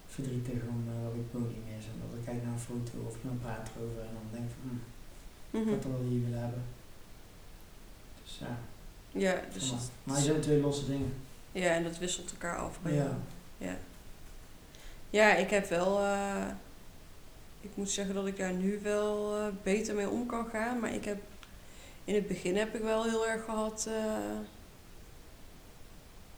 verdrietig 0.06 0.60
om 0.74 0.78
dat 1.04 1.14
ik 1.14 1.30
podium 1.30 1.66
is. 1.78 1.84
En 1.90 1.96
dat 2.02 2.18
ik 2.18 2.24
kijk 2.24 2.42
naar 2.42 2.52
een 2.52 2.68
foto 2.70 2.94
of 3.08 3.16
iemand 3.22 3.40
praat 3.40 3.68
erover 3.76 4.02
en 4.08 4.14
dan 4.18 4.28
denk 4.32 4.44
ik 4.50 4.56
van, 4.60 4.70
hm, 5.50 5.68
ik 5.68 5.74
had 5.74 5.82
dat 5.82 5.92
wel 5.92 6.08
hier 6.10 6.22
willen 6.24 6.44
hebben. 6.46 6.62
Dus 8.22 8.38
ja, 8.44 8.54
Ja, 9.24 9.34
dus 9.52 9.70
maar, 9.70 9.80
het- 9.80 9.90
maar 10.04 10.16
het 10.16 10.24
zijn 10.24 10.40
twee 10.40 10.60
losse 10.60 10.86
dingen. 10.86 11.12
Ja, 11.56 11.70
en 11.70 11.82
dat 11.84 11.98
wisselt 11.98 12.30
elkaar 12.30 12.56
af. 12.56 12.80
bij 12.80 12.94
Ja. 12.94 13.18
ja. 13.58 13.76
Ja, 15.10 15.34
ik 15.34 15.50
heb 15.50 15.68
wel... 15.68 15.98
eh, 15.98 16.46
ik 17.60 17.70
moet 17.74 17.90
zeggen 17.90 18.14
dat 18.14 18.26
ik 18.26 18.36
daar 18.36 18.52
nu 18.52 18.80
wel 18.82 19.36
eh, 19.36 19.46
beter 19.62 19.94
mee 19.94 20.08
om 20.08 20.26
kan 20.26 20.46
gaan. 20.46 20.80
Maar 20.80 20.94
ik 20.94 21.04
heb... 21.04 21.18
In 22.04 22.14
het 22.14 22.28
begin 22.28 22.56
heb 22.56 22.74
ik 22.74 22.82
wel 22.82 23.04
heel 23.04 23.26
erg 23.28 23.44
gehad... 23.44 23.86
eh, 23.88 24.38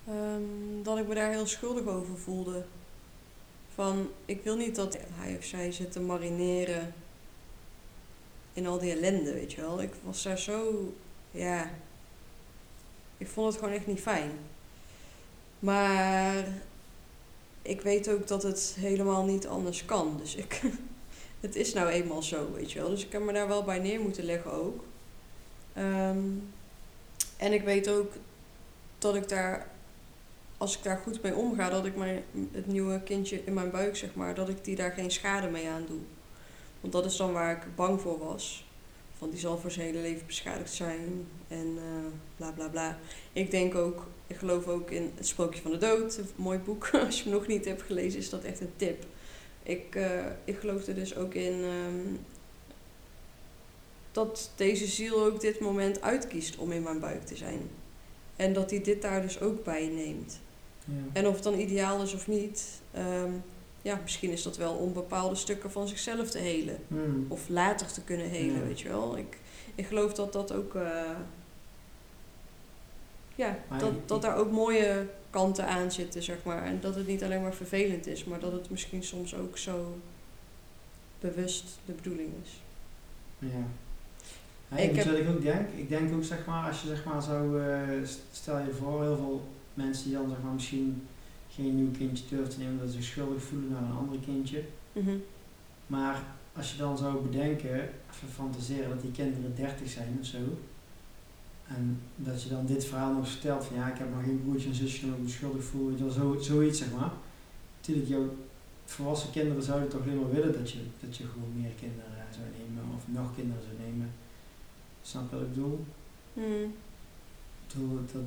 ehm, 0.07 0.83
dat 0.83 0.99
ik 0.99 1.07
me 1.09 1.15
daar 1.15 1.31
heel 1.31 1.47
schuldig 1.47 1.87
over 1.87 2.19
voelde. 2.19 2.65
van, 3.75 4.09
ik 4.25 4.43
wil 4.43 4.57
niet 4.57 4.75
dat 4.77 4.99
hij 5.13 5.37
of 5.37 5.45
zij 5.45 5.73
zit 5.73 5.93
te 5.93 6.01
marineren 6.01 6.95
in 8.53 8.67
al 8.67 8.79
die 8.79 8.93
ellende, 8.93 9.33
weet 9.33 9.53
je 9.53 9.61
wel. 9.61 9.83
Ik 9.83 9.93
was 10.03 10.23
daar 10.23 10.39
zo, 10.39 10.93
ja, 11.31 11.71
ik 13.19 13.27
vond 13.29 13.47
het 13.53 13.59
gewoon 13.59 13.75
echt 13.75 13.87
niet 13.87 14.01
fijn. 14.01 14.31
Maar 15.59 16.45
ik 17.63 17.81
weet 17.81 18.11
ook 18.11 18.27
dat 18.27 18.43
het 18.43 18.77
helemaal 18.79 19.25
niet 19.25 19.47
anders 19.47 19.85
kan. 19.85 20.17
Dus 20.21 20.35
ik, 20.35 20.63
het 21.41 21.57
is 21.57 21.73
nou 21.73 21.89
eenmaal 21.89 22.23
zo, 22.23 22.53
weet 22.53 22.73
je 22.73 22.79
wel. 22.79 22.91
Dus 22.91 23.05
ik 23.05 23.13
heb 23.13 23.23
me 23.23 23.33
daar 23.33 23.49
wel 23.49 23.65
bij 23.65 23.79
neer 23.79 24.01
moeten 24.01 24.25
leggen 24.25 24.53
ook. 24.53 24.85
Ehm, 25.73 26.19
en 27.37 27.53
ik 27.53 27.63
weet 27.63 27.89
ook 27.89 28.13
dat 28.99 29.15
ik 29.15 29.29
daar, 29.29 29.71
als 30.57 30.77
ik 30.77 30.83
daar 30.83 30.99
goed 30.99 31.23
mee 31.23 31.35
omga, 31.35 31.71
dat 31.71 31.87
ik 31.87 31.97
mijn, 31.97 32.25
het 32.53 32.67
nieuwe 32.67 33.03
kindje 33.03 33.45
in 33.45 33.55
mijn 33.55 33.71
buik, 33.71 33.97
zeg 33.97 34.15
maar, 34.15 34.35
dat 34.35 34.49
ik 34.49 34.65
die 34.65 34.77
daar 34.77 34.93
geen 34.93 35.11
schade 35.11 35.49
mee 35.49 35.69
aan 35.69 35.85
doe. 35.87 36.01
Want 36.81 36.93
dat 36.93 37.05
is 37.05 37.17
dan 37.17 37.33
waar 37.33 37.57
ik 37.57 37.75
bang 37.77 38.01
voor 38.01 38.19
was. 38.19 38.67
Van 39.19 39.31
die 39.31 39.39
zal 39.39 39.59
voor 39.59 39.71
zijn 39.71 39.87
hele 39.87 40.01
leven 40.01 40.27
beschadigd 40.27 40.73
zijn 40.73 41.29
en 41.49 41.67
uh, 41.67 42.07
bla 42.37 42.51
bla 42.51 42.69
bla. 42.69 42.99
Ik 43.33 43.51
denk 43.51 43.75
ook, 43.75 44.07
ik 44.29 44.37
geloof 44.37 44.67
ook 44.67 44.91
in 44.91 45.13
Het 45.15 45.27
Sprookje 45.27 45.63
van 45.63 45.71
de 45.71 45.79
Dood, 45.79 46.17
een 46.17 46.27
mooi 46.37 46.59
boek. 46.59 46.89
Als 47.07 47.17
je 47.17 47.23
hem 47.23 47.33
nog 47.33 47.47
niet 47.47 47.65
hebt 47.65 47.83
gelezen, 47.83 48.19
is 48.19 48.31
dat 48.31 48.43
echt 48.43 48.61
een 48.61 48.73
tip. 48.77 49.05
Ik, 49.63 49.95
uh, 49.95 50.27
ik 50.45 50.59
geloof 50.59 50.87
er 50.87 50.95
dus 50.95 51.17
ook 51.17 51.35
in 51.35 51.65
um, 51.65 52.19
dat 54.13 54.51
deze 54.57 54.87
ziel 54.87 55.25
ook 55.25 55.41
dit 55.41 55.61
moment 55.61 56.03
uitkiest 56.03 56.57
om 56.57 56.73
in 56.73 56.83
mijn 56.83 57.01
buik 57.01 57.27
te 57.27 57.37
zijn. 57.37 57.61
En 58.37 58.53
dat 58.53 58.71
hij 58.71 58.83
dit 58.83 59.03
daar 59.03 59.23
dus 59.23 59.41
ook 59.41 59.65
bij 59.65 59.87
neemt. 59.87 60.41
Ja. 60.85 60.93
En 61.13 61.27
of 61.27 61.35
het 61.35 61.43
dan 61.43 61.59
ideaal 61.59 62.03
is 62.03 62.15
of 62.15 62.27
niet, 62.27 62.65
um, 62.97 63.43
ja, 63.83 64.01
misschien 64.03 64.31
is 64.31 64.43
dat 64.43 64.57
wel 64.57 64.75
om 64.75 64.93
bepaalde 64.93 65.35
stukken 65.35 65.71
van 65.71 65.89
zichzelf 65.89 66.31
te 66.31 66.39
helen. 66.39 66.79
Hmm. 66.89 67.27
Of 67.29 67.49
later 67.49 67.87
te 67.87 68.01
kunnen 68.01 68.29
helen, 68.29 68.67
weet 68.67 68.81
je 68.81 68.89
wel. 68.89 69.19
Ik, 69.19 69.39
ik 69.75 69.87
geloof 69.87 70.13
dat 70.13 70.33
dat 70.33 70.53
ook... 70.53 70.75
Uh, 70.75 71.11
ja, 73.39 73.59
dat, 73.79 74.09
dat 74.09 74.23
daar 74.23 74.37
ook 74.37 74.51
mooie 74.51 75.07
kanten 75.31 75.67
aan 75.67 75.93
zitten, 75.93 76.23
zeg 76.23 76.37
maar. 76.45 76.63
En 76.63 76.81
dat 76.81 76.95
het 76.95 77.07
niet 77.07 77.25
alleen 77.25 77.43
maar 77.43 77.55
vervelend 77.55 78.07
is, 78.07 78.25
maar 78.25 78.41
dat 78.41 78.53
het 78.53 78.71
misschien 78.71 79.03
soms 79.03 79.35
ook 79.35 79.59
zo 79.59 79.99
bewust 81.21 81.79
de 81.85 81.93
bedoeling 81.93 82.29
is. 82.43 82.61
Ja. 83.39 84.77
ik 84.77 84.97
heb... 84.97 85.07
wat 85.07 85.17
ik 85.17 85.29
ook 85.29 85.43
denk, 85.43 85.69
ik 85.77 85.89
denk 85.89 86.15
ook 86.15 86.25
zeg 86.25 86.47
maar, 86.47 86.69
als 86.69 86.83
je 86.83 86.89
zeg 86.89 87.05
maar 87.05 87.23
zo, 87.23 87.57
uh, 87.57 88.07
stel 88.33 88.59
je 88.59 88.73
voor, 88.73 89.03
heel 89.03 89.17
veel 89.17 89.49
mensen 89.75 90.05
die 90.05 90.13
dan 90.13 90.29
zeg 90.29 90.43
maar 90.43 90.53
misschien 90.53 91.07
geen 91.51 91.77
nieuw 91.77 91.91
kindje 91.99 92.25
durven 92.29 92.49
te 92.49 92.59
nemen 92.59 92.73
omdat 92.73 92.89
ze 92.89 92.95
zich 92.95 93.05
schuldig 93.05 93.43
voelen 93.43 93.71
naar 93.71 93.83
een 93.83 93.97
ander 93.97 94.19
kindje. 94.19 94.63
Mhm. 94.93 95.17
Maar 95.87 96.23
als 96.53 96.73
je 96.73 96.79
dan 96.79 96.99
zou 96.99 97.23
bedenken, 97.23 97.75
even 98.11 98.29
fantaseren 98.35 98.89
dat 98.89 99.01
die 99.01 99.11
kinderen 99.11 99.55
30 99.57 99.89
zijn 99.89 100.17
of 100.21 100.27
zo. 100.27 100.39
En 101.69 102.01
dat 102.17 102.43
je 102.43 102.49
dan 102.49 102.67
dit 102.67 102.85
verhaal 102.85 103.13
nog 103.13 103.29
vertelt 103.29 103.65
van 103.65 103.77
ja, 103.77 103.93
ik 103.93 103.99
heb 103.99 104.15
nog 104.15 104.25
geen 104.25 104.43
broertje 104.43 104.69
en 104.69 104.75
zusje 104.75 105.05
omdat 105.05 105.19
ik 105.19 105.25
me 105.25 105.31
schuldig 105.31 105.65
voel. 105.65 105.89
Weet 105.89 105.99
je 105.99 106.05
wel, 106.05 106.13
zo, 106.13 106.37
zoiets 106.41 106.79
zeg 106.79 106.93
maar. 106.93 107.13
Natuurlijk, 107.77 108.09
jouw 108.09 108.29
volwassen 108.85 109.31
kinderen 109.31 109.63
zouden 109.63 109.89
toch 109.89 110.03
alleen 110.03 110.21
maar 110.21 110.31
willen 110.31 110.53
dat 110.53 110.71
je, 110.71 110.79
dat 111.01 111.17
je 111.17 111.25
gewoon 111.25 111.53
meer 111.57 111.71
kinderen 111.81 112.13
zou 112.31 112.47
nemen 112.59 112.85
of 112.97 113.03
nog 113.07 113.35
kinderen 113.35 113.63
zou 113.63 113.89
nemen. 113.89 114.11
Snap 115.03 115.31
je 115.31 115.37
wat 115.37 115.45
ik 115.45 115.55
bedoel? 115.55 115.85
Mm. 116.33 116.73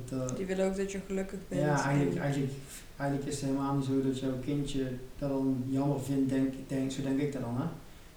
Dat, 0.08 0.36
Die 0.36 0.46
willen 0.46 0.66
ook 0.66 0.76
dat 0.76 0.92
je 0.92 1.00
gelukkig 1.06 1.38
bent. 1.48 1.60
Ja, 1.60 1.84
eigenlijk, 1.84 2.18
eigenlijk, 2.18 2.52
eigenlijk 2.96 3.30
is 3.30 3.40
het 3.40 3.44
helemaal 3.44 3.74
niet 3.76 3.84
zo 3.84 4.02
dat 4.02 4.18
jouw 4.18 4.38
kindje 4.44 4.84
dat 5.18 5.28
dan 5.28 5.64
jammer 5.68 6.00
vindt, 6.00 6.30
denk, 6.30 6.54
denk, 6.66 6.90
zo 6.90 7.02
denk 7.02 7.20
ik 7.20 7.32
dat 7.32 7.42
dan, 7.42 7.56
hè? 7.56 7.66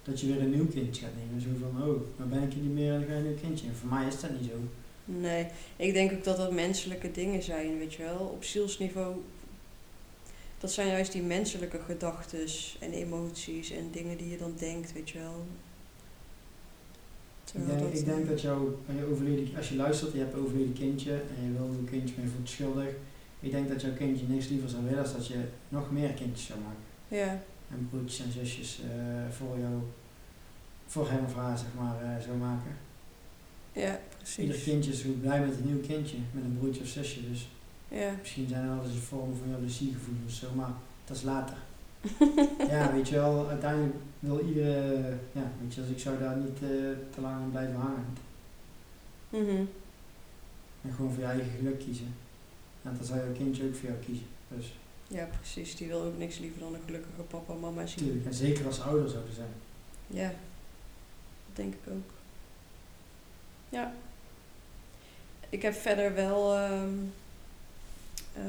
dat 0.03 0.19
je 0.19 0.27
weer 0.27 0.41
een 0.41 0.49
nieuw 0.49 0.67
kindje 0.67 1.05
gaat 1.05 1.15
nemen. 1.17 1.41
Zo 1.41 1.47
van, 1.59 1.87
oh, 1.87 2.01
maar 2.17 2.27
ben 2.27 2.43
ik 2.43 2.53
je 2.53 2.59
niet 2.59 2.73
meer 2.73 2.93
en 2.93 2.99
dan 2.99 3.07
ga 3.07 3.13
je 3.13 3.19
een 3.19 3.25
nieuw 3.25 3.39
kindje. 3.41 3.67
En 3.67 3.75
voor 3.75 3.89
mij 3.89 4.07
is 4.07 4.19
dat 4.19 4.31
niet 4.31 4.49
zo. 4.49 4.57
Nee, 5.05 5.47
ik 5.75 5.93
denk 5.93 6.11
ook 6.11 6.23
dat 6.23 6.37
dat 6.37 6.51
menselijke 6.51 7.11
dingen 7.11 7.43
zijn, 7.43 7.77
weet 7.77 7.93
je 7.93 8.03
wel. 8.03 8.17
Op 8.17 8.43
zielsniveau, 8.43 9.15
dat 10.59 10.71
zijn 10.71 10.87
juist 10.87 11.11
die 11.11 11.21
menselijke 11.21 11.79
gedachten 11.79 12.47
en 12.79 12.91
emoties 12.91 13.71
en 13.71 13.91
dingen 13.91 14.17
die 14.17 14.29
je 14.29 14.37
dan 14.37 14.53
denkt, 14.57 14.93
weet 14.93 15.09
je 15.09 15.19
wel. 15.19 15.45
Denk, 17.53 17.93
ik 17.93 18.05
denk 18.05 18.27
dat 18.27 18.41
jouw, 18.41 18.79
overleden, 19.11 19.57
als 19.57 19.69
je 19.69 19.75
luistert, 19.75 20.13
je 20.13 20.19
hebt 20.19 20.33
een 20.33 20.39
overleden 20.39 20.73
kindje 20.73 21.11
en 21.11 21.45
je 21.45 21.57
wil 21.57 21.67
een 21.67 21.87
kindje 21.89 22.15
meer 22.17 22.29
voelt 22.29 22.49
schuldig. 22.49 22.89
Ik 23.39 23.51
denk 23.51 23.69
dat 23.69 23.81
jouw 23.81 23.93
kindje 23.93 24.25
niks 24.27 24.47
liever 24.47 24.69
zou 24.69 24.83
willen 24.83 25.03
dan 25.03 25.13
dat 25.13 25.27
je 25.27 25.43
nog 25.69 25.91
meer 25.91 26.09
kindjes 26.09 26.45
zou 26.45 26.59
maken. 26.59 26.83
Ja. 27.07 27.41
En 27.71 27.87
broertjes 27.89 28.25
en 28.25 28.31
zusjes 28.31 28.79
uh, 28.79 29.29
voor 29.29 29.59
jou, 29.59 29.73
voor 30.87 31.09
hem 31.09 31.25
of 31.25 31.35
haar 31.35 31.57
zeg 31.57 31.67
maar, 31.79 32.03
uh, 32.03 32.23
zou 32.23 32.37
maken. 32.37 32.77
Ja, 33.71 33.99
precies. 34.25 34.45
Ieder 34.45 34.61
kindje 34.61 34.91
is 34.91 35.01
goed 35.01 35.21
blij 35.21 35.39
met 35.39 35.57
een 35.57 35.65
nieuw 35.65 35.81
kindje, 35.81 36.17
met 36.31 36.43
een 36.43 36.57
broertje 36.59 36.81
of 36.81 36.87
zusje. 36.87 37.29
Dus 37.29 37.47
ja. 37.87 38.11
misschien 38.19 38.47
zijn 38.47 38.61
er 38.63 38.75
wel 38.75 38.83
eens 38.83 38.93
een 38.93 39.01
vorm 39.01 39.35
van 39.37 39.49
jaloeziegevoel 39.49 40.15
of 40.25 40.31
zo, 40.31 40.47
maar 40.55 40.73
dat 41.05 41.17
is 41.17 41.23
later. 41.23 41.57
ja, 42.73 42.93
weet 42.93 43.09
je 43.09 43.15
wel, 43.15 43.49
uiteindelijk 43.49 43.95
wil 44.19 44.39
iedere, 44.39 45.17
ja, 45.31 45.51
weet 45.61 45.73
je, 45.73 45.81
als 45.81 45.89
ik 45.89 45.99
zou 45.99 46.19
daar 46.19 46.37
niet 46.37 46.61
uh, 46.61 46.69
te 47.13 47.21
lang 47.21 47.35
aan 47.35 47.51
blijven 47.51 47.75
hangen. 47.75 48.05
Mm 49.29 49.69
En 50.81 50.93
gewoon 50.93 51.11
voor 51.11 51.23
je 51.23 51.29
eigen 51.29 51.51
geluk 51.57 51.79
kiezen. 51.79 52.15
En 52.83 52.95
dan 52.97 53.05
zou 53.05 53.19
jouw 53.19 53.33
kindje 53.33 53.63
ook 53.65 53.75
voor 53.75 53.89
jou 53.89 54.01
kiezen. 54.05 54.25
Dus. 54.47 54.73
Ja, 55.07 55.25
precies. 55.25 55.75
Die 55.75 55.87
wil 55.87 56.01
ook 56.01 56.17
niks 56.17 56.37
liever 56.39 56.59
dan 56.59 56.73
een 56.73 56.81
gelukkige 56.85 57.21
papa 57.21 57.53
en 57.53 57.59
mama 57.59 57.85
zien. 57.85 58.03
Tuurlijk, 58.03 58.25
en 58.25 58.33
zeker 58.33 58.65
als 58.65 58.81
ouder 58.81 59.09
zouden 59.09 59.33
zijn. 59.33 59.53
Ja, 60.07 60.27
dat 61.45 61.55
denk 61.55 61.73
ik 61.73 61.91
ook. 61.91 62.11
Ja. 63.69 63.93
Ik 65.55 65.61
heb 65.61 65.73
verder 65.73 66.15
wel 66.15 66.57
um, 66.57 67.13
uh, 68.37 68.43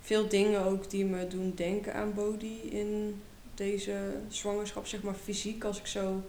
veel 0.00 0.28
dingen 0.28 0.64
ook 0.64 0.90
die 0.90 1.04
me 1.04 1.26
doen 1.26 1.52
denken 1.56 1.94
aan 1.94 2.14
Bodhi 2.14 2.60
in 2.70 3.22
deze 3.54 4.12
zwangerschap, 4.28 4.86
zeg 4.86 5.02
maar 5.02 5.14
fysiek. 5.14 5.64
Als 5.64 5.78
ik 5.78 5.86
zo 5.86 6.22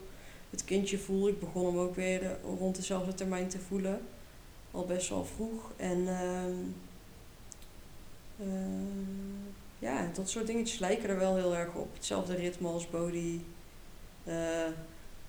het 0.50 0.66
kindje 0.66 0.98
voel, 0.98 1.28
ik 1.28 1.40
begon 1.40 1.66
hem 1.66 1.78
ook 1.78 1.96
weer 1.96 2.38
rond 2.60 2.76
dezelfde 2.76 3.14
termijn 3.14 3.48
te 3.48 3.60
voelen. 3.60 4.02
Al 4.72 4.86
best 4.86 5.10
wel 5.10 5.26
vroeg. 5.26 5.72
En 5.78 6.00
uh, 8.40 8.48
ja, 9.80 10.10
dat 10.14 10.30
soort 10.30 10.48
dingetjes 10.48 10.80
lijken 10.80 11.10
er 11.10 11.18
wel 11.18 11.36
heel 11.36 11.56
erg 11.56 11.74
op. 11.74 11.94
Hetzelfde 11.94 12.36
ritme 12.36 12.68
als 12.68 12.90
Bodhi. 12.90 13.42
Uh, 14.28 14.68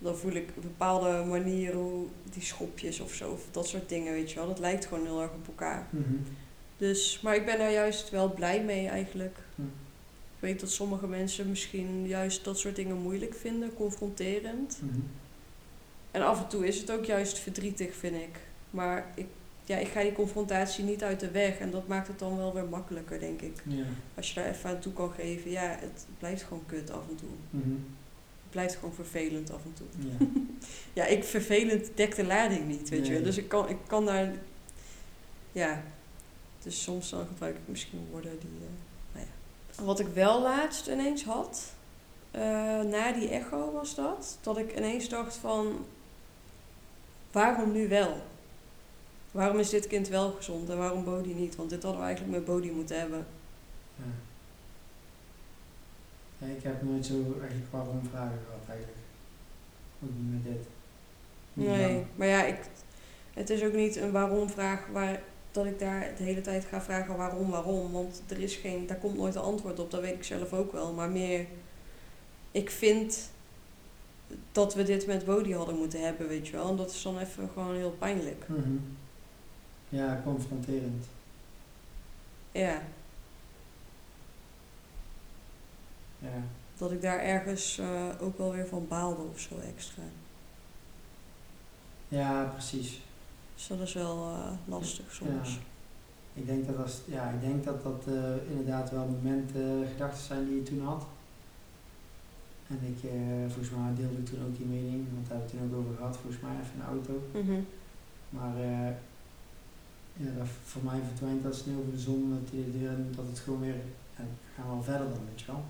dan 0.03 0.17
voel 0.17 0.31
ik 0.31 0.47
een 0.55 0.61
bepaalde 0.61 1.23
manier 1.23 1.73
hoe 1.73 2.05
die 2.31 2.43
schopjes 2.43 2.99
of 2.99 3.13
zo, 3.13 3.31
of 3.31 3.41
dat 3.51 3.67
soort 3.67 3.89
dingen, 3.89 4.13
weet 4.13 4.29
je 4.31 4.35
wel. 4.35 4.47
Dat 4.47 4.59
lijkt 4.59 4.85
gewoon 4.85 5.05
heel 5.05 5.21
erg 5.21 5.31
op 5.31 5.47
elkaar. 5.47 5.87
Mm 5.89 6.03
-hmm. 6.03 6.23
Dus, 6.77 7.19
maar 7.21 7.35
ik 7.35 7.45
ben 7.45 7.59
er 7.59 7.71
juist 7.71 8.09
wel 8.09 8.33
blij 8.33 8.63
mee 8.63 8.87
eigenlijk. 8.87 9.37
Mm. 9.55 9.71
Ik 10.35 10.39
weet 10.39 10.59
dat 10.59 10.71
sommige 10.71 11.07
mensen 11.07 11.49
misschien 11.49 12.07
juist 12.07 12.43
dat 12.43 12.59
soort 12.59 12.75
dingen 12.75 12.97
moeilijk 12.97 13.35
vinden, 13.35 13.73
confronterend. 13.73 14.79
Mm 14.81 14.89
-hmm. 14.89 15.09
En 16.11 16.21
af 16.21 16.41
en 16.41 16.47
toe 16.47 16.67
is 16.67 16.79
het 16.79 16.91
ook 16.91 17.05
juist 17.05 17.39
verdrietig, 17.39 17.95
vind 17.95 18.15
ik. 18.15 18.39
Maar 18.69 19.11
ik, 19.15 19.25
ja, 19.63 19.77
ik 19.77 19.87
ga 19.87 20.01
die 20.01 20.13
confrontatie 20.13 20.83
niet 20.83 21.03
uit 21.03 21.19
de 21.19 21.31
weg 21.31 21.57
en 21.57 21.71
dat 21.71 21.87
maakt 21.87 22.07
het 22.07 22.19
dan 22.19 22.37
wel 22.37 22.53
weer 22.53 22.65
makkelijker, 22.65 23.19
denk 23.19 23.41
ik. 23.41 23.61
Ja. 23.65 23.83
Als 24.15 24.29
je 24.29 24.35
daar 24.35 24.49
even 24.49 24.69
aan 24.69 24.79
toe 24.79 24.93
kan 24.93 25.11
geven, 25.11 25.51
ja, 25.51 25.77
het 25.79 26.05
blijft 26.19 26.43
gewoon 26.43 26.65
kut 26.65 26.91
af 26.91 27.09
en 27.09 27.15
toe. 27.15 27.29
-hmm. 27.49 27.85
Blijft 28.53 28.75
gewoon 28.75 28.93
vervelend 28.93 29.51
af 29.51 29.61
en 29.65 29.73
toe. 29.73 29.87
Ja, 29.99 30.25
ja 31.03 31.05
ik 31.05 31.23
vervelend 31.23 31.89
dek 31.95 32.15
de 32.15 32.25
lading 32.25 32.67
niet, 32.67 32.89
weet 32.89 33.01
Nee. 33.01 33.11
je. 33.11 33.21
Dus 33.21 33.37
ik 33.37 33.47
kan, 33.49 33.69
ik 33.69 33.77
kan 33.87 34.05
daar, 34.05 34.33
ja. 35.51 35.83
Dus 36.63 36.83
soms 36.83 37.09
dan 37.09 37.25
gebruik 37.27 37.55
ik 37.55 37.61
misschien 37.65 38.07
woorden 38.11 38.39
die, 38.39 38.49
uh, 38.49 38.67
nou 39.13 39.25
ja. 39.77 39.83
Wat 39.83 39.99
ik 39.99 40.07
wel 40.07 40.41
laatst 40.41 40.87
ineens 40.87 41.23
had, 41.23 41.73
uh, 42.35 42.41
na 42.81 43.11
die 43.11 43.29
echo 43.29 43.71
was 43.71 43.95
dat, 43.95 44.37
dat 44.41 44.57
ik 44.57 44.77
ineens 44.77 45.09
dacht 45.09 45.35
van, 45.35 45.85
waarom 47.31 47.71
nu 47.71 47.87
wel? 47.87 48.21
Waarom 49.31 49.59
is 49.59 49.69
dit 49.69 49.87
kind 49.87 50.07
wel 50.07 50.31
gezond 50.31 50.69
en 50.69 50.77
waarom 50.77 51.03
Bodhi 51.03 51.33
niet? 51.33 51.55
Want 51.55 51.69
dit 51.69 51.83
hadden 51.83 52.01
we 52.01 52.07
eigenlijk 52.07 52.37
met 52.37 52.45
Bodhi 52.45 52.71
moeten 52.71 52.99
hebben. 52.99 53.25
ja. 53.95 54.03
Ik 56.57 56.63
heb 56.63 56.81
nooit 56.81 57.05
zo 57.05 57.13
eigenlijk 57.13 57.71
waarom 57.71 58.01
vragen 58.09 58.39
gehad 58.45 58.67
eigenlijk. 58.67 58.97
Ook 60.03 60.09
niet 60.17 60.33
met 60.33 60.53
dit. 60.53 60.65
Niet 61.53 61.67
Nee, 61.67 61.93
lang. 61.93 62.05
maar 62.15 62.27
ja, 62.27 62.43
ik, 62.43 62.57
het 63.33 63.49
is 63.49 63.63
ook 63.63 63.73
niet 63.73 63.95
een 63.95 64.11
waarom 64.11 64.49
vraag 64.49 64.87
waar 64.91 65.21
dat 65.51 65.65
ik 65.65 65.79
daar 65.79 66.11
de 66.17 66.23
hele 66.23 66.41
tijd 66.41 66.65
ga 66.65 66.81
vragen 66.81 67.17
waarom, 67.17 67.49
waarom. 67.49 67.91
Want 67.91 68.21
er 68.27 68.39
is 68.39 68.55
geen, 68.55 68.87
daar 68.87 68.97
komt 68.97 69.17
nooit 69.17 69.35
een 69.35 69.41
antwoord 69.41 69.79
op, 69.79 69.91
dat 69.91 70.01
weet 70.01 70.13
ik 70.13 70.23
zelf 70.23 70.53
ook 70.53 70.71
wel. 70.71 70.93
Maar 70.93 71.09
meer, 71.09 71.45
ik 72.51 72.69
vind 72.69 73.29
dat 74.51 74.73
we 74.73 74.83
dit 74.83 75.07
met 75.07 75.25
Bodhi 75.25 75.53
hadden 75.53 75.77
moeten 75.77 76.01
hebben, 76.05 76.27
weet 76.27 76.47
je 76.47 76.53
wel. 76.53 76.69
En 76.69 76.75
dat 76.75 76.91
is 76.91 77.01
dan 77.01 77.19
even 77.19 77.49
gewoon 77.53 77.75
heel 77.75 77.95
pijnlijk. 77.99 78.43
Mhm. 78.47 78.75
Ja, 79.89 80.21
confronterend. 80.23 81.05
Ja. 82.51 82.81
Ja. 86.23 86.43
Dat 86.77 86.91
ik 86.91 87.01
daar 87.01 87.19
ergens 87.19 87.77
eh, 87.77 88.09
ook 88.19 88.37
wel 88.37 88.51
weer 88.51 88.67
van 88.67 88.87
baalde 88.87 89.21
of 89.21 89.39
zo 89.39 89.59
extra. 89.59 90.03
ja, 92.07 92.43
precies. 92.43 93.01
Dus 93.55 93.67
dat 93.67 93.79
is 93.79 93.93
wel 93.93 94.17
eh, 94.17 94.51
lastig 94.65 95.13
soms. 95.13 95.53
Ja. 95.53 95.61
Ik 96.33 96.45
denk 96.45 96.67
dat 96.67 96.77
als, 96.77 97.01
ja, 97.05 97.29
ik 97.29 97.41
denk 97.41 97.63
dat, 97.63 97.83
dat 97.83 98.03
eh, 98.07 98.49
inderdaad 98.49 98.91
wel 98.91 99.05
momenten, 99.05 99.87
gedachten 99.91 100.23
zijn 100.23 100.45
die 100.45 100.55
je 100.55 100.63
toen 100.63 100.85
had. 100.85 101.05
En 102.67 102.79
ik, 102.81 103.11
eh, 103.11 103.51
volgens 103.53 103.69
mij 103.69 103.93
deelde 103.95 104.17
ik 104.17 104.25
toen 104.25 104.45
ook 104.45 104.57
die 104.57 104.65
mening, 104.65 105.05
want 105.13 105.27
daar 105.29 105.37
hebben 105.37 105.49
we 105.49 105.57
toen 105.57 105.77
ook 105.77 105.79
over 105.79 105.95
gehad, 105.95 106.17
volgens 106.17 106.41
mij, 106.41 106.51
even 106.61 106.79
de 106.79 106.85
auto. 106.85 107.13
Mhm. 107.31 107.61
Maar 108.29 108.55
eh, 108.55 108.93
ja, 110.23 110.29
dat, 110.37 110.47
voor 110.63 110.83
mij 110.83 110.99
verdwijnt 111.07 111.43
dat 111.43 111.55
sneeuw 111.55 111.83
voor 111.83 111.91
de 111.91 111.99
zon, 111.99 112.29
dat, 112.29 112.49
die, 112.51 112.87
en 112.87 113.11
dat 113.15 113.25
het 113.27 113.39
gewoon 113.39 113.59
weer, 113.59 113.79
ja, 114.17 114.23
we 114.23 114.51
gaan 114.55 114.67
wel 114.67 114.83
verder 114.83 115.09
dan, 115.09 115.25
weet 115.29 115.39
je 115.39 115.45
wel. 115.45 115.63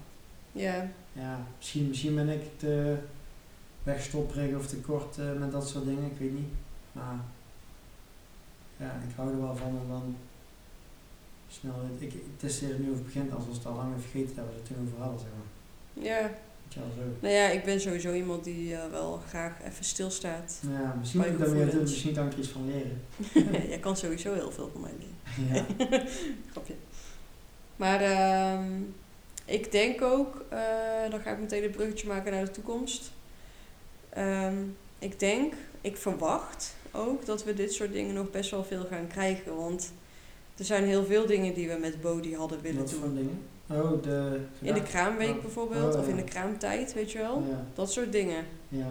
Ja, 0.54 0.90
Ja, 1.14 1.40
misschien, 1.58 1.88
misschien 1.88 2.16
ben 2.16 2.30
ik 2.30 2.42
te 2.58 2.98
wegstopperig 3.84 4.56
of 4.56 4.68
te 4.68 4.78
kort 4.78 5.18
eh, 5.18 5.34
met 5.40 5.52
dat 5.52 5.68
soort 5.68 5.86
dingen, 5.86 6.12
ik 6.12 6.18
weet 6.20 6.34
niet. 6.34 6.52
Maar 6.92 7.20
ja, 8.78 9.02
ik 9.10 9.16
hou 9.16 9.30
er 9.30 9.42
wel 9.42 9.56
van 9.56 9.68
om 9.68 9.90
dan 9.90 10.16
snel, 11.48 11.76
ik, 12.00 12.14
het 12.36 12.52
is 12.52 12.62
er 12.62 12.80
nu 12.80 12.92
over 12.92 13.04
begint 13.04 13.32
alsof 13.32 13.48
we 13.48 13.54
het 13.54 13.66
al 13.66 13.76
lang 13.76 13.88
hebben 13.88 14.10
vergeten 14.10 14.36
dat 14.36 14.46
we 14.46 14.52
het 14.54 14.66
toen 14.66 14.88
over 14.88 15.00
hadden, 15.02 15.20
zeg 15.20 15.30
maar. 15.38 16.04
ja. 16.06 16.30
Je. 16.74 16.80
Nou 17.20 17.34
ja, 17.34 17.50
ik 17.50 17.64
ben 17.64 17.82
sowieso 17.82 18.14
iemand 18.14 18.44
die 18.44 18.76
eh, 18.76 18.92
wel 18.92 19.22
graag 19.28 19.64
even 19.64 19.86
stilstaat. 19.86 20.60
Ja, 20.72 20.96
misschien 21.00 21.20
moet 21.20 21.30
ik 21.30 21.40
daar 21.40 21.82
misschien 21.82 22.14
kan 22.14 22.28
ik 22.28 22.38
iets 22.38 22.48
van 22.48 22.72
leren. 22.72 23.02
Jij 23.70 23.80
kan 23.80 23.98
sowieso 23.98 24.34
heel 24.34 24.52
veel 24.52 24.70
van 24.72 24.82
mij 24.82 24.92
leren. 25.00 25.66
ja. 25.80 25.88
Grapje. 26.52 26.74
Maar 27.76 28.02
ehm, 28.02 28.72
ik 29.46 29.72
denk 29.72 30.02
ook, 30.02 30.46
eh, 30.50 30.60
dan 31.10 31.20
ga 31.20 31.32
ik 31.32 31.40
meteen 31.40 31.64
een 31.64 31.72
bruggetje 31.72 32.08
maken 32.08 32.32
naar 32.32 32.46
de 32.46 32.52
toekomst. 32.52 33.12
Ehm, 34.10 34.56
ik 35.00 35.20
denk, 35.20 35.54
ik 35.82 35.98
verwacht 35.98 36.76
ook 36.92 37.26
dat 37.26 37.44
we 37.44 37.54
dit 37.54 37.74
soort 37.74 37.92
dingen 37.94 38.14
nog 38.14 38.32
best 38.32 38.52
wel 38.52 38.64
veel 38.64 38.86
gaan 38.90 39.08
krijgen. 39.08 39.56
Want 39.56 39.92
er 40.58 40.66
zijn 40.66 40.84
heel 40.84 41.06
veel 41.06 41.26
dingen 41.26 41.54
die 41.54 41.68
we 41.70 41.78
met 41.80 42.02
Bodhi 42.02 42.36
hadden 42.36 42.62
willen 42.62 42.80
Wat 42.82 42.92
voor 42.92 43.08
doen. 43.08 43.16
dingen? 43.16 43.42
Oh, 43.84 44.04
de... 44.04 44.40
In 44.62 44.74
de 44.74 44.84
kraamweek 44.84 45.36
oh. 45.36 45.42
bijvoorbeeld, 45.42 45.94
Oh, 45.96 46.02
of 46.02 46.08
in 46.08 46.16
de 46.16 46.24
kraamtijd, 46.24 46.94
weet 46.94 47.12
je 47.12 47.18
wel. 47.18 47.44
Ja, 47.50 47.66
Dat 47.74 47.92
soort 47.92 48.12
dingen. 48.12 48.46
ja. 48.68 48.88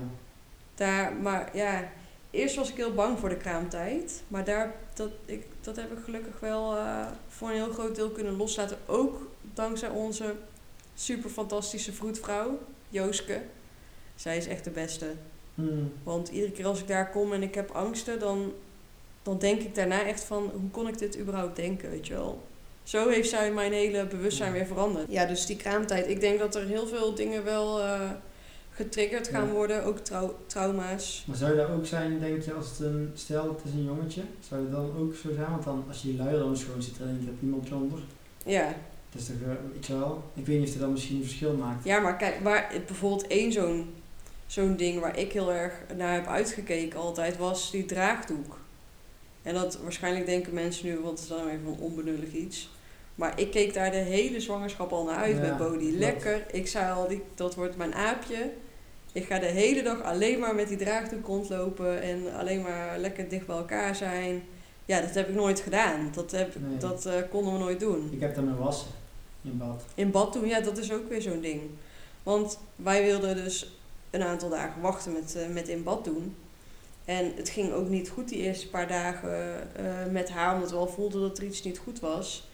Daar, 0.74 1.12
maar 1.15 1.57
ja, 1.57 1.89
eerst 2.31 2.57
was 2.57 2.70
ik 2.70 2.77
heel 2.77 2.95
bang 2.95 3.19
voor 3.19 3.29
de 3.29 3.37
kraamtijd. 3.37 4.23
Maar 4.29 4.45
daar, 4.45 4.74
dat, 4.95 5.11
ik, 5.24 5.47
dat 5.61 5.77
heb 5.77 5.93
ik 5.93 6.05
gelukkig 6.05 6.41
wel 6.41 6.77
eh, 6.77 7.07
voor 7.29 7.49
een 7.49 7.55
heel 7.55 7.73
groot 7.73 7.95
deel 7.95 8.11
kunnen 8.11 8.37
loslaten. 8.37 8.79
Ook 8.87 9.31
dankzij 9.55 9.89
onze 9.89 10.35
super 10.95 11.31
fantastische 11.31 11.93
vroedvrouw, 11.93 12.59
Jooske. 12.89 13.41
Zij 14.15 14.37
is 14.37 14.47
echt 14.47 14.65
de 14.65 14.70
beste. 14.70 15.07
Hmm. 15.55 15.93
Want 16.03 16.29
iedere 16.29 16.53
keer 16.53 16.66
als 16.66 16.81
ik 16.81 16.89
daar 16.89 17.11
kom 17.11 17.33
en 17.33 17.43
ik 17.43 17.55
heb 17.55 17.70
angsten, 17.70 18.19
dan, 18.19 18.53
dan 19.23 19.39
denk 19.39 19.61
ik 19.61 19.74
daarna 19.74 20.05
echt 20.07 20.24
van... 20.24 20.51
Hoe 20.61 20.70
kon 20.70 20.89
ik 20.89 20.99
dit 20.99 21.19
überhaupt 21.19 21.57
denken, 21.57 21.91
weet 21.91 22.07
je 22.07 22.15
wel? 22.15 22.43
Zo 22.83 23.09
heeft 23.09 23.29
zij 23.29 23.53
mijn 23.53 23.73
hele 23.73 24.07
bewustzijn 24.07 24.49
Ja. 24.53 24.55
weer 24.59 24.66
veranderd. 24.66 25.12
Ja, 25.12 25.27
dus 25.27 25.47
die 25.47 25.57
kraamtijd. 25.57 26.09
Ik 26.09 26.20
denk 26.20 26.39
dat 26.39 26.55
er 26.55 26.66
heel 26.66 26.87
veel 26.87 27.15
dingen 27.15 27.45
wel 27.45 27.81
eh, 27.81 28.11
getriggerd 28.70 29.29
gaan 29.29 29.47
Ja. 29.47 29.53
worden. 29.53 29.85
Ook 29.85 29.99
trau- 29.99 30.33
trauma's. 30.47 31.24
Maar 31.27 31.37
zou 31.37 31.57
dat 31.57 31.69
ook 31.70 31.87
zijn, 31.87 32.20
denk 32.20 32.43
je, 32.43 32.53
als 32.53 32.69
het 32.70 32.79
een, 32.81 33.11
stel 33.15 33.49
het 33.49 33.61
is 33.65 33.73
een 33.73 33.85
jongetje, 33.85 34.23
zou 34.49 34.61
het 34.62 34.73
dan 34.73 34.97
ook 34.99 35.15
zo 35.15 35.33
zijn? 35.35 35.51
Want 35.51 35.65
dan, 35.65 35.85
als 35.89 36.03
je 36.03 36.09
die 36.09 36.16
luier 36.19 36.39
dan 36.39 36.57
schoon 36.57 36.83
zit 36.83 36.95
er 36.99 37.03
in 37.03 37.09
één 37.09 37.19
keer 37.24 37.33
iemand 37.43 37.73
onder. 37.73 37.99
Ja. 38.45 38.74
Is 39.17 39.27
toch, 39.27 39.37
eh, 39.91 39.99
wel? 39.99 40.23
Ik 40.35 40.47
weet 40.47 40.59
niet 40.59 40.67
of 40.67 40.73
dat 40.73 40.83
dan 40.83 40.93
misschien 40.93 41.17
een 41.17 41.23
verschil 41.23 41.55
maakt. 41.55 41.85
ja, 41.85 42.01
maar 42.01 42.17
kijk, 42.17 42.41
waar, 42.43 42.73
bijvoorbeeld 42.87 43.27
één 43.27 43.53
zo'n 43.53 43.95
zo'n 44.47 44.77
ding 44.77 45.01
waar 45.01 45.19
ik 45.19 45.33
heel 45.33 45.53
erg 45.53 45.75
naar 45.97 46.13
heb 46.15 46.27
uitgekeken 46.27 46.99
altijd, 46.99 47.37
was 47.37 47.71
die 47.71 47.85
draagdoek. 47.85 48.59
En 49.43 49.55
dat 49.55 49.79
waarschijnlijk 49.83 50.27
denken 50.27 50.55
mensen 50.55 50.87
nu, 50.87 50.95
want 50.99 51.11
het 51.21 51.29
is 51.31 51.37
dan 51.37 51.49
even 51.49 51.67
een 51.67 51.79
onbenullig 51.81 52.33
iets. 52.33 52.71
Maar 53.15 53.41
ik 53.41 53.51
keek 53.51 53.75
daar 53.75 53.91
de 53.91 53.97
hele 53.97 54.41
zwangerschap 54.41 54.93
al 54.93 55.05
naar 55.05 55.17
uit 55.17 55.37
Ja, 55.37 55.43
met 55.43 55.57
Bodhi. 55.57 55.77
klopt. 55.79 55.99
Lekker. 55.99 56.45
Ik 56.53 56.67
zei 56.69 56.93
al, 56.93 57.09
die, 57.09 57.23
dat 57.35 57.55
wordt 57.55 57.77
mijn 57.77 57.95
aapje. 57.95 58.51
Ik 59.13 59.25
ga 59.25 59.39
de 59.39 59.47
hele 59.47 59.83
dag 59.83 60.03
alleen 60.03 60.39
maar 60.39 60.55
met 60.55 60.69
die 60.69 60.77
draagdoek 60.77 61.27
rondlopen 61.27 62.03
en 62.03 62.35
alleen 62.35 62.63
maar 62.63 62.99
lekker 62.99 63.29
dicht 63.29 63.47
bij 63.47 63.57
elkaar 63.57 63.95
zijn. 63.97 64.43
Ja, 64.85 65.01
dat 65.01 65.15
heb 65.15 65.29
ik 65.29 65.35
nooit 65.35 65.61
gedaan. 65.61 66.09
Dat, 66.15 66.31
heb, 66.31 66.55
Nee. 66.61 66.79
dat 66.79 67.07
eh, 67.07 67.15
konden 67.31 67.53
we 67.53 67.59
nooit 67.59 67.81
doen. 67.81 68.09
Ik 68.13 68.21
heb 68.21 68.35
dat 68.35 68.45
met 68.45 68.57
wassen 68.59 68.91
in 69.43 69.59
bad. 69.59 69.85
In 69.94 70.10
bad 70.10 70.32
doen, 70.32 70.47
ja, 70.47 70.60
dat 70.60 70.78
is 70.78 70.93
ook 70.93 71.09
weer 71.09 71.23
zo'n 71.23 71.40
ding. 71.40 71.60
Want 72.23 72.59
wij 72.77 73.02
wilden 73.02 73.36
dus 73.36 73.77
een 74.10 74.23
aantal 74.23 74.51
dagen 74.51 74.81
wachten 74.81 75.12
met, 75.12 75.35
eh, 75.35 75.48
met 75.48 75.69
in 75.69 75.82
bad 75.82 76.05
doen. 76.05 76.35
En 77.05 77.32
het 77.36 77.48
ging 77.48 77.73
ook 77.73 77.89
niet 77.89 78.09
goed 78.09 78.28
die 78.28 78.39
eerste 78.39 78.69
paar 78.69 78.89
dagen 78.89 79.77
eh, 79.77 80.12
met 80.12 80.31
haar, 80.31 80.55
omdat 80.55 80.70
we 80.70 80.77
al 80.77 80.89
voelden 80.89 81.20
dat 81.20 81.39
er 81.39 81.44
iets 81.44 81.62
niet 81.62 81.78
goed 81.78 82.01
was. 82.01 82.48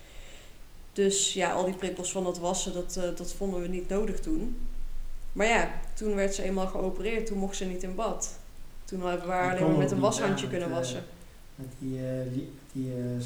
Dus 0.93 1.33
ja, 1.33 1.53
al 1.53 1.65
die 1.65 1.75
prikkels 1.75 2.13
van 2.13 2.25
dat 2.25 2.39
wassen, 2.39 2.73
dat, 2.73 2.97
eh, 2.97 3.17
dat 3.17 3.33
vonden 3.33 3.61
we 3.61 3.69
niet 3.69 3.89
nodig 3.89 4.21
toen. 4.21 4.59
Maar 5.33 5.47
ja, 5.47 5.71
toen 5.95 6.15
werd 6.15 6.35
ze 6.35 6.43
eenmaal 6.43 6.67
geopereerd, 6.67 7.27
toen 7.27 7.39
mocht 7.39 7.57
ze 7.57 7.65
niet 7.65 7.83
in 7.83 7.95
bad. 7.95 8.39
Toen 8.85 9.07
hebben 9.07 9.27
we 9.27 9.33
haar 9.33 9.57
alleen 9.57 9.69
maar 9.69 9.79
met 9.79 9.91
een 9.91 10.01
washandje 10.01 10.49
kunnen 10.49 10.71
wassen. 10.71 11.05
Met 11.55 11.69
die, 11.79 12.01
die, 12.73 12.93
eh, 12.93 13.21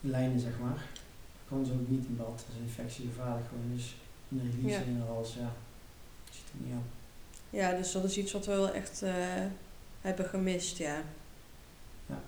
lijnen, 0.00 0.40
zeg 0.40 0.58
maar. 0.60 0.84
Kon 1.48 1.64
ze 1.66 1.72
ook 1.72 1.88
niet 1.88 2.06
in 2.06 2.16
bad. 2.16 2.26
Dat 2.26 2.44
is 2.54 2.62
infectiegevaarlijk 2.66 3.46
gewoon. 3.48 3.76
Dus 3.76 3.94
release 4.30 4.78
Ja. 4.80 4.86
in 4.86 4.96
de 4.98 5.04
hals, 5.06 5.34
ja. 5.34 5.52
Ziet 6.30 6.42
er 6.52 6.66
niet 6.66 6.74
op. 6.76 6.84
Ja, 7.50 7.72
dus 7.72 7.92
dat 7.92 8.04
is 8.04 8.16
iets 8.16 8.32
wat 8.32 8.46
we 8.46 8.52
wel 8.52 8.70
echt 8.70 9.02
eh, 9.02 9.12
hebben 10.00 10.24
gemist, 10.24 10.76
ja. 10.78 11.02
Ja. 12.06 12.20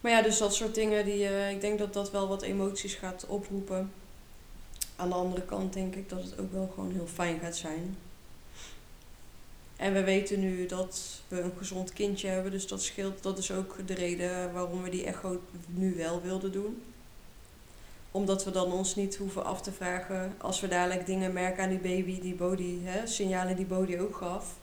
Maar 0.00 0.12
ja, 0.12 0.22
dus 0.22 0.38
dat 0.38 0.54
soort 0.54 0.74
dingen, 0.74 1.04
die, 1.04 1.26
eh, 1.28 1.50
ik 1.50 1.60
denk 1.60 1.78
dat 1.78 1.92
dat 1.92 2.10
wel 2.10 2.28
wat 2.28 2.42
emoties 2.42 2.94
gaat 2.94 3.26
oproepen. 3.26 3.92
Aan 4.96 5.08
de 5.08 5.14
andere 5.14 5.42
kant 5.42 5.72
denk 5.72 5.94
ik 5.94 6.08
dat 6.08 6.22
het 6.22 6.38
ook 6.38 6.52
wel 6.52 6.70
gewoon 6.74 6.92
heel 6.92 7.06
fijn 7.06 7.38
gaat 7.40 7.56
zijn. 7.56 7.96
En 9.76 9.92
we 9.92 10.04
weten 10.04 10.40
nu 10.40 10.66
dat 10.66 11.20
we 11.28 11.40
een 11.40 11.52
gezond 11.58 11.92
kindje 11.92 12.28
hebben, 12.28 12.50
dus 12.52 12.66
dat 12.66 12.82
scheelt. 12.82 13.22
Dat 13.22 13.38
is 13.38 13.50
ook 13.50 13.76
de 13.86 13.94
reden 13.94 14.52
waarom 14.52 14.82
we 14.82 14.90
die 14.90 15.04
echo 15.04 15.40
nu 15.66 15.94
wel 15.94 16.22
wilden 16.22 16.52
doen. 16.52 16.82
Omdat 18.14 18.44
we 18.44 18.50
dan 18.50 18.72
ons 18.72 18.94
niet 18.94 19.16
hoeven 19.16 19.44
af 19.44 19.62
te 19.62 19.72
vragen 19.72 20.34
als 20.38 20.60
we 20.60 20.68
dadelijk 20.68 21.06
dingen 21.06 21.32
merken 21.32 21.62
aan 21.62 21.68
die 21.68 21.78
baby, 21.78 22.20
die 22.20 22.34
body, 22.34 22.78
hè, 22.82 23.06
signalen 23.06 23.56
die 23.56 23.66
body 23.66 23.98
ook 23.98 24.16
gaf. 24.16 24.56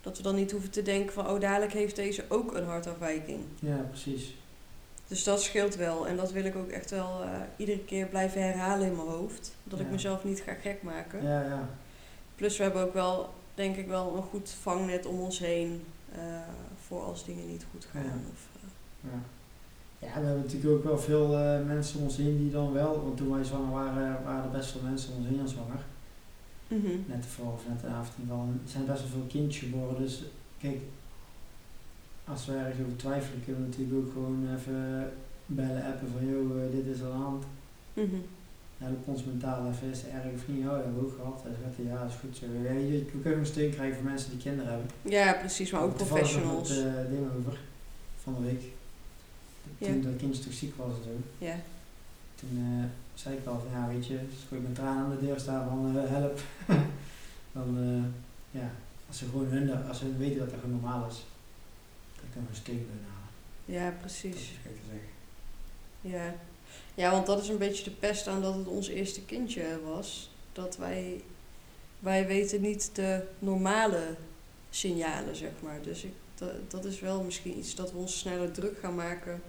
Dat 0.00 0.16
we 0.16 0.22
dan 0.22 0.34
niet 0.34 0.50
hoeven 0.50 0.70
te 0.70 0.82
denken 0.82 1.12
van, 1.12 1.28
oh 1.28 1.40
dadelijk 1.40 1.72
heeft 1.72 1.96
deze 1.96 2.24
ook 2.28 2.54
een 2.54 2.64
hartafwijking. 2.64 3.40
Ja, 3.58 3.76
precies. 3.76 4.36
Dus 5.06 5.24
dat 5.24 5.42
scheelt 5.42 5.76
wel. 5.76 6.06
En 6.06 6.16
dat 6.16 6.32
wil 6.32 6.44
ik 6.44 6.56
ook 6.56 6.68
echt 6.68 6.90
wel 6.90 7.22
eh, 7.22 7.28
iedere 7.56 7.84
keer 7.84 8.06
blijven 8.06 8.42
herhalen 8.42 8.86
in 8.86 8.96
mijn 8.96 9.08
hoofd. 9.08 9.54
Dat 9.64 9.80
ik 9.80 9.90
mezelf 9.90 10.24
niet 10.24 10.40
ga 10.40 10.52
gek 10.52 10.82
maken. 10.82 11.22
Ja, 11.22 11.42
ja. 11.42 11.68
Plus 12.34 12.56
we 12.56 12.62
hebben 12.62 12.82
ook 12.82 12.94
wel, 12.94 13.34
denk 13.54 13.76
ik 13.76 13.86
wel, 13.86 14.16
een 14.16 14.22
goed 14.22 14.50
vangnet 14.60 15.06
om 15.06 15.20
ons 15.20 15.38
heen. 15.38 15.84
eh, 16.14 16.20
voor 16.86 17.02
als 17.02 17.24
dingen 17.24 17.48
niet 17.48 17.66
goed 17.70 17.86
gaan. 17.92 18.02
Ja. 18.04 18.10
Of, 18.32 18.48
eh, 19.04 19.10
Ja. 20.02 20.20
we 20.20 20.26
hebben 20.26 20.42
natuurlijk 20.44 20.74
ook 20.74 20.84
wel 20.84 20.98
veel 20.98 21.36
eh, 21.38 21.66
mensen 21.66 21.98
om 21.98 22.04
ons 22.04 22.16
heen 22.16 22.38
die 22.38 22.50
dan 22.50 22.72
wel, 22.72 23.02
want 23.02 23.16
toen 23.16 23.30
wij 23.34 23.44
zwanger 23.44 23.72
waren, 23.72 24.24
waren 24.24 24.44
er 24.44 24.50
best 24.50 24.70
veel 24.70 24.80
mensen 24.82 25.12
om 25.12 25.18
ons 25.18 25.28
heen 25.28 25.48
zwanger. 25.48 25.82
mhm. 26.68 26.98
Net 27.06 27.24
ervoor 27.24 27.52
of 27.52 27.64
net 27.68 27.80
de 27.80 27.86
avond 27.86 28.14
in 28.18 28.30
Er 28.64 28.70
zijn 28.70 28.86
best 28.86 29.00
wel 29.00 29.10
veel 29.10 29.26
kindjes 29.28 29.62
geboren, 29.62 30.02
dus 30.02 30.22
kijk, 30.58 30.80
als 32.24 32.46
we 32.46 32.52
ergens 32.52 32.84
over 32.84 32.96
twijfelen, 32.96 33.44
kunnen 33.44 33.62
we 33.62 33.68
natuurlijk 33.68 33.98
ook 33.98 34.12
gewoon 34.12 34.48
even 34.56 35.10
bellen, 35.46 35.84
appen 35.84 36.08
van, 36.12 36.28
joh, 36.28 36.64
eh, 36.64 36.70
dit 36.72 36.86
is 36.94 37.02
aan 37.02 37.10
de 37.10 37.24
hand. 37.24 37.44
Mhm. 37.94 38.20
Help 38.78 39.08
ons 39.08 39.24
mentaal 39.24 39.68
even, 39.70 39.90
is 39.90 40.04
erg 40.04 40.32
of 40.34 40.48
niet? 40.48 40.64
Oh, 40.64 40.70
dat 40.70 40.84
hebben 40.84 41.00
we 41.00 41.06
ook 41.06 41.16
gehad. 41.16 41.42
Hij 41.42 41.52
zegt, 41.62 41.88
ja, 41.88 42.02
dat 42.02 42.10
is 42.10 42.16
goed 42.20 42.36
zo. 42.36 42.46
Ja, 42.62 42.72
je, 42.72 42.92
je 42.92 43.04
kunt 43.04 43.26
ook 43.26 43.40
een 43.40 43.46
steun 43.46 43.70
krijgen 43.70 43.96
voor 43.96 44.04
mensen 44.04 44.30
die 44.30 44.40
kinderen 44.40 44.70
hebben. 44.70 44.90
Ja, 45.02 45.32
precies. 45.32 45.70
Maar 45.70 45.82
ook 45.82 45.96
Toevallig 45.98 46.22
nog 46.22 46.32
professionals. 46.32 46.68
Het 46.68 46.78
uh, 46.78 47.10
ding 47.10 47.26
over, 47.38 47.58
van 48.22 48.34
de 48.34 48.42
week. 48.42 48.62
Toen 49.86 50.02
dat 50.02 50.16
kindje 50.16 50.42
toch 50.42 50.52
ziek 50.52 50.76
was 50.76 50.96
en 50.96 51.02
zo. 51.04 51.44
Ja. 51.44 51.56
Toen 52.34 52.50
eh, 52.80 52.84
zei 53.20 53.36
ik 53.36 53.46
al 53.46 53.58
van, 53.58 53.80
ja 53.80 53.88
weet 53.88 54.06
je, 54.06 54.18
als 54.18 54.60
ik 54.60 54.62
met 54.62 54.74
tranen 54.74 55.04
aan 55.04 55.10
de 55.10 55.26
deur 55.26 55.40
sta 55.40 55.66
van 55.68 55.98
eh, 55.98 56.10
help, 56.10 56.40
dan 57.56 57.78
eh, 57.78 58.60
ja, 58.60 58.70
als 59.08 59.18
ze 59.18 59.24
gewoon 59.24 59.46
hun, 59.46 59.86
als 59.88 59.98
ze 59.98 60.16
weten 60.16 60.38
dat 60.38 60.50
dat 60.50 60.60
gewoon 60.60 60.80
normaal 60.80 61.06
is, 61.08 61.24
dat 62.14 62.24
ik 62.24 62.34
dan 62.34 62.46
een 62.54 62.62
kunnen 62.62 63.06
halen. 63.12 63.30
ja, 63.64 63.90
Dat 63.90 63.98
precies. 64.00 64.34
is 64.34 64.50
gek 64.62 64.72
te 64.72 64.80
zeggen. 64.90 65.10
Ja. 66.00 66.34
ja, 66.94 67.10
want 67.10 67.26
dat 67.26 67.42
is 67.42 67.48
een 67.48 67.58
beetje 67.58 67.84
de 67.84 67.90
pest 67.90 68.26
aan 68.26 68.42
dat 68.42 68.54
het 68.54 68.66
ons 68.66 68.88
eerste 68.88 69.24
kindje 69.24 69.80
was. 69.84 70.30
Dat 70.52 70.76
wij, 70.76 71.22
wij 71.98 72.26
weten 72.26 72.60
niet 72.60 72.90
de 72.94 73.22
normale 73.38 74.14
signalen, 74.70 75.36
zeg 75.36 75.50
maar. 75.60 75.82
Dus 75.82 76.04
ik, 76.04 76.12
dat, 76.34 76.70
dat 76.70 76.84
is 76.84 77.00
wel 77.00 77.22
misschien 77.22 77.58
iets 77.58 77.74
dat 77.74 77.92
we 77.92 77.98
ons 77.98 78.18
sneller 78.18 78.52
druk 78.52 78.78
gaan 78.78 78.94
maken, 78.94 79.42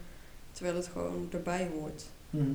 terwijl 0.54 0.76
het 0.76 0.88
gewoon 0.88 1.28
erbij 1.32 1.70
hoort. 1.74 2.06
Mhm. 2.30 2.52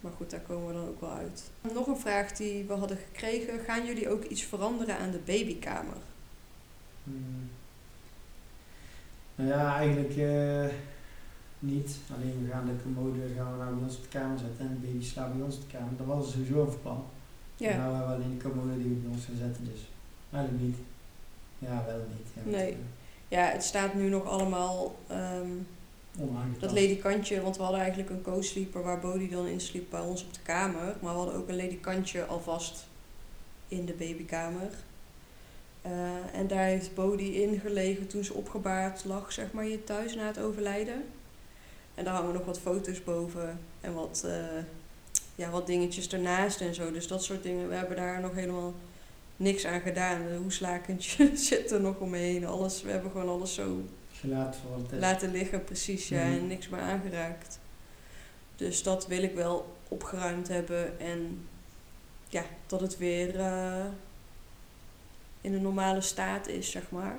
Maar 0.00 0.12
goed, 0.12 0.30
daar 0.30 0.40
komen 0.40 0.66
we 0.66 0.72
dan 0.72 0.88
ook 0.88 1.00
wel 1.00 1.12
uit. 1.12 1.50
Nog 1.74 1.86
een 1.86 1.98
vraag 1.98 2.32
die 2.32 2.64
we 2.64 2.72
hadden 2.72 2.96
gekregen. 2.96 3.60
Gaan 3.60 3.86
jullie 3.86 4.08
ook 4.08 4.24
iets 4.24 4.42
veranderen 4.42 4.98
aan 4.98 5.10
de 5.10 5.20
babykamer? 5.24 5.96
Hmm. 7.04 7.50
Nou 9.34 9.48
ja, 9.50 9.76
eigenlijk 9.76 10.16
eh, 10.16 10.76
niet. 11.58 11.96
Alleen 12.16 12.44
we 12.44 12.50
gaan 12.50 12.66
de 12.66 12.82
commode 12.82 13.18
gaan 13.36 13.52
we 13.52 13.58
nou 13.58 13.74
bij 13.74 13.84
ons 13.84 13.96
op 13.96 14.02
de 14.02 14.08
kamer 14.08 14.38
zetten 14.38 14.66
en 14.66 14.78
de 14.80 14.86
baby 14.86 15.04
slaapt 15.04 15.34
bij 15.36 15.44
ons 15.44 15.56
op 15.56 15.70
de 15.70 15.76
kamer. 15.76 15.96
Dat 15.96 16.06
was 16.06 16.32
sowieso 16.32 16.60
een 16.62 16.80
plan. 16.82 17.04
Ja. 17.56 17.76
Nou 17.76 17.94
hebben 17.94 18.08
we 18.08 18.14
alleen 18.14 18.38
de 18.38 18.48
commode 18.48 18.78
die 18.78 18.88
we 18.88 18.94
bij 18.94 19.10
ons 19.10 19.24
gaan 19.24 19.36
zetten, 19.36 19.64
dus 19.64 19.90
eigenlijk 20.32 20.64
niet. 20.64 20.76
Ja, 21.58 21.84
wel 21.86 22.06
niet. 22.16 22.28
Ja, 22.34 22.58
Nee. 22.58 22.76
Ja, 23.28 23.44
het 23.44 23.62
staat 23.62 23.94
nu 23.94 24.08
nog 24.08 24.24
allemaal 24.24 24.96
ehm, 25.06 25.50
Dat 26.58 26.72
ledikantje. 26.72 27.42
Want 27.42 27.56
we 27.56 27.62
hadden 27.62 27.80
eigenlijk 27.80 28.10
een 28.10 28.22
co-sleeper 28.22 28.82
waar 28.82 29.00
Bodie 29.00 29.28
dan 29.28 29.46
in 29.46 29.60
sliep 29.60 29.90
bij 29.90 30.00
ons 30.00 30.24
op 30.24 30.34
de 30.34 30.40
kamer. 30.42 30.96
Maar 31.00 31.12
we 31.12 31.18
hadden 31.18 31.34
ook 31.34 31.48
een 31.48 31.56
ledikantje 31.56 32.24
alvast 32.24 32.86
in 33.68 33.84
de 33.84 33.92
babykamer. 33.92 34.70
Eh, 35.82 35.92
en 36.34 36.46
daar 36.46 36.64
heeft 36.64 36.94
Bodie 36.94 37.42
in 37.42 37.60
gelegen 37.60 38.06
toen 38.06 38.24
ze 38.24 38.34
opgebaard 38.34 39.04
lag, 39.04 39.32
zeg 39.32 39.52
maar, 39.52 39.64
hier 39.64 39.84
thuis 39.84 40.14
na 40.14 40.26
het 40.26 40.38
overlijden. 40.38 41.04
En 41.94 42.04
daar 42.04 42.14
hangen 42.14 42.32
nog 42.32 42.44
wat 42.44 42.58
foto's 42.58 43.04
boven 43.04 43.60
en 43.80 43.94
wat, 43.94 44.22
eh, 44.26 44.62
ja, 45.34 45.50
wat 45.50 45.66
dingetjes 45.66 46.08
ernaast 46.08 46.60
en 46.60 46.74
zo. 46.74 46.92
Dus 46.92 47.08
dat 47.08 47.24
soort 47.24 47.42
dingen. 47.42 47.68
We 47.68 47.74
hebben 47.74 47.96
daar 47.96 48.20
nog 48.20 48.34
helemaal 48.34 48.74
niks 49.36 49.66
aan 49.66 49.80
gedaan. 49.80 50.26
De 50.26 50.36
hoeslakentje 50.36 51.30
zit 51.48 51.70
er 51.70 51.80
nog 51.80 51.98
omheen. 51.98 52.46
Alles, 52.46 52.82
we 52.82 52.90
hebben 52.90 53.10
gewoon 53.10 53.28
alles 53.28 53.54
zo 53.54 53.82
Gelaten 54.20 54.60
het 54.90 55.00
laten 55.00 55.30
liggen, 55.30 55.64
precies, 55.64 56.08
ja, 56.08 56.24
Mhm. 56.24 56.32
en 56.32 56.46
niks 56.46 56.68
meer 56.68 56.80
aangeraakt. 56.80 57.58
Dus 58.56 58.82
dat 58.82 59.06
wil 59.06 59.22
ik 59.22 59.34
wel 59.34 59.76
opgeruimd 59.88 60.48
hebben 60.48 61.00
en 61.00 61.48
ja, 62.28 62.44
dat 62.66 62.80
het 62.80 62.96
weer 62.98 63.40
eh, 63.40 63.84
in 65.40 65.54
een 65.54 65.62
normale 65.62 66.00
staat 66.00 66.46
is, 66.46 66.70
zeg 66.70 66.90
maar. 66.90 67.16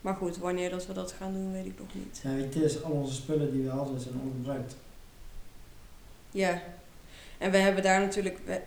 Maar 0.00 0.14
goed, 0.14 0.36
wanneer 0.38 0.70
dat 0.70 0.86
we 0.86 0.92
dat 0.92 1.12
gaan 1.12 1.32
doen, 1.32 1.52
weet 1.52 1.66
ik 1.66 1.78
nog 1.78 1.94
niet. 1.94 2.20
Ja, 2.22 2.30
weet 2.30 2.54
je, 2.54 2.60
het 2.60 2.70
is 2.70 2.82
al 2.82 2.90
onze 2.90 3.14
spullen 3.14 3.52
die 3.52 3.62
we 3.62 3.68
hadden 3.70 4.00
zijn 4.00 4.14
ongebruikt. 4.22 4.76
Ja, 6.30 6.62
en 7.38 7.50
we 7.50 7.56
hebben 7.56 7.82
daar 7.82 8.00
natuurlijk, 8.00 8.38
we- 8.44 8.62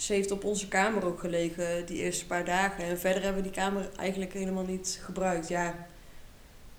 ze 0.00 0.12
heeft 0.12 0.30
op 0.30 0.44
onze 0.44 0.68
kamer 0.68 1.04
ook 1.04 1.20
gelegen 1.20 1.86
die 1.86 1.96
eerste 1.98 2.26
paar 2.26 2.44
dagen. 2.44 2.84
En 2.84 2.98
verder 2.98 3.22
hebben 3.22 3.42
we 3.42 3.48
die 3.50 3.58
kamer 3.60 3.88
eigenlijk 3.96 4.32
helemaal 4.32 4.64
niet 4.64 5.00
gebruikt. 5.04 5.48
Ja, 5.48 5.86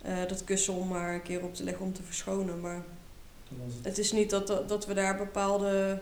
eh, 0.02 0.18
dat 0.28 0.44
kussen 0.44 0.74
om 0.74 0.88
maar 0.88 1.14
een 1.14 1.22
keer 1.22 1.44
op 1.44 1.56
te 1.56 1.64
leggen 1.64 1.86
om 1.86 1.94
te 1.94 2.04
verschonen, 2.04 2.60
maar... 2.62 2.84
Het. 3.82 3.98
Is 3.98 4.12
niet 4.12 4.30
dat, 4.30 4.48
dat 4.48 4.86
we 4.86 4.94
daar 4.94 5.18
bepaalde, 5.18 6.02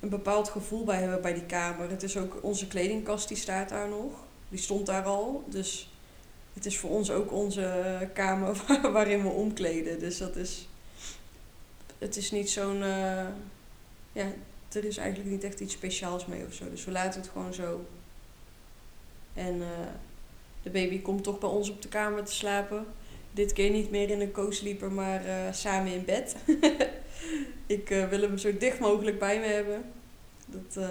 een 0.00 0.08
bepaald 0.08 0.48
gevoel 0.48 0.84
bij 0.84 0.98
hebben 1.00 1.22
bij 1.22 1.34
die 1.34 1.46
kamer. 1.46 1.90
Het 1.90 2.02
is 2.02 2.16
ook 2.16 2.38
onze 2.42 2.66
kledingkast 2.66 3.28
die 3.28 3.36
staat 3.36 3.68
daar 3.68 3.88
nog. 3.88 4.12
Die 4.48 4.58
stond 4.58 4.86
daar 4.86 5.04
al. 5.04 5.44
Dus 5.46 5.90
het 6.54 6.66
is 6.66 6.78
voor 6.78 6.90
ons 6.90 7.10
ook 7.10 7.32
onze 7.32 8.08
kamer 8.14 8.56
waar- 8.66 8.92
waarin 8.92 9.22
we 9.22 9.28
omkleden. 9.28 9.98
Dus 9.98 10.18
dat 10.18 10.36
is. 10.36 10.68
Het 11.98 12.16
is 12.16 12.30
niet 12.30 12.50
zo'n. 12.50 12.82
eh, 12.82 13.26
ja, 14.12 14.26
er 14.74 14.84
is 14.84 14.96
eigenlijk 14.96 15.30
niet 15.30 15.44
echt 15.44 15.60
iets 15.60 15.72
speciaals 15.72 16.26
mee 16.26 16.44
of 16.46 16.52
zo. 16.52 16.70
Dus 16.70 16.84
we 16.84 16.90
laten 16.90 17.20
het 17.20 17.30
gewoon 17.30 17.54
zo. 17.54 17.84
En 19.34 19.62
eh, 19.62 19.86
de 20.62 20.70
baby 20.70 21.00
komt 21.00 21.24
toch 21.24 21.38
bij 21.38 21.48
ons 21.48 21.70
op 21.70 21.82
de 21.82 21.88
kamer 21.88 22.24
te 22.24 22.32
slapen. 22.32 22.86
Dit 23.30 23.52
keer 23.52 23.70
niet 23.70 23.90
meer 23.90 24.10
in 24.10 24.20
een 24.20 24.32
co-sleeper, 24.32 24.92
maar 24.92 25.24
eh, 25.24 25.52
samen 25.52 25.92
in 25.92 26.04
bed. 26.04 26.36
ik 27.66 27.90
eh, 27.90 28.08
wil 28.08 28.20
hem 28.20 28.38
zo 28.38 28.56
dicht 28.56 28.78
mogelijk 28.78 29.18
bij 29.18 29.40
me 29.40 29.46
hebben. 29.46 29.84
Dat, 30.46 30.84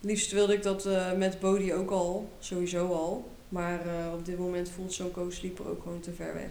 liefst 0.00 0.32
wilde 0.32 0.54
ik 0.54 0.62
dat 0.62 0.88
met 1.16 1.40
Bodie 1.40 1.74
ook 1.74 1.90
al, 1.90 2.28
sowieso 2.38 2.92
al. 2.92 3.30
Maar 3.48 3.80
op 4.14 4.24
dit 4.24 4.38
moment 4.38 4.70
voelt 4.70 4.92
zo'n 4.92 5.10
co-sleeper 5.10 5.68
ook 5.68 5.82
gewoon 5.82 6.00
te 6.00 6.12
ver 6.12 6.34
weg. 6.34 6.50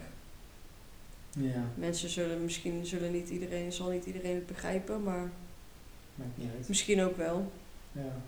Ja, 1.34 1.64
Mensen 1.76 2.10
zullen 2.10 2.44
misschien 2.44 2.86
zullen 2.86 3.12
niet 3.12 3.30
iedereen, 3.30 3.72
zal 3.72 3.90
niet 3.90 4.06
iedereen 4.06 4.36
het 4.36 4.48
begrijpen, 4.48 5.04
maar 5.04 5.30
maakt 6.16 6.38
niet 6.38 6.52
uit. 6.58 6.68
misschien 6.68 7.02
ook 7.02 7.18
wel. 7.18 7.52
Ja. 7.92 8.22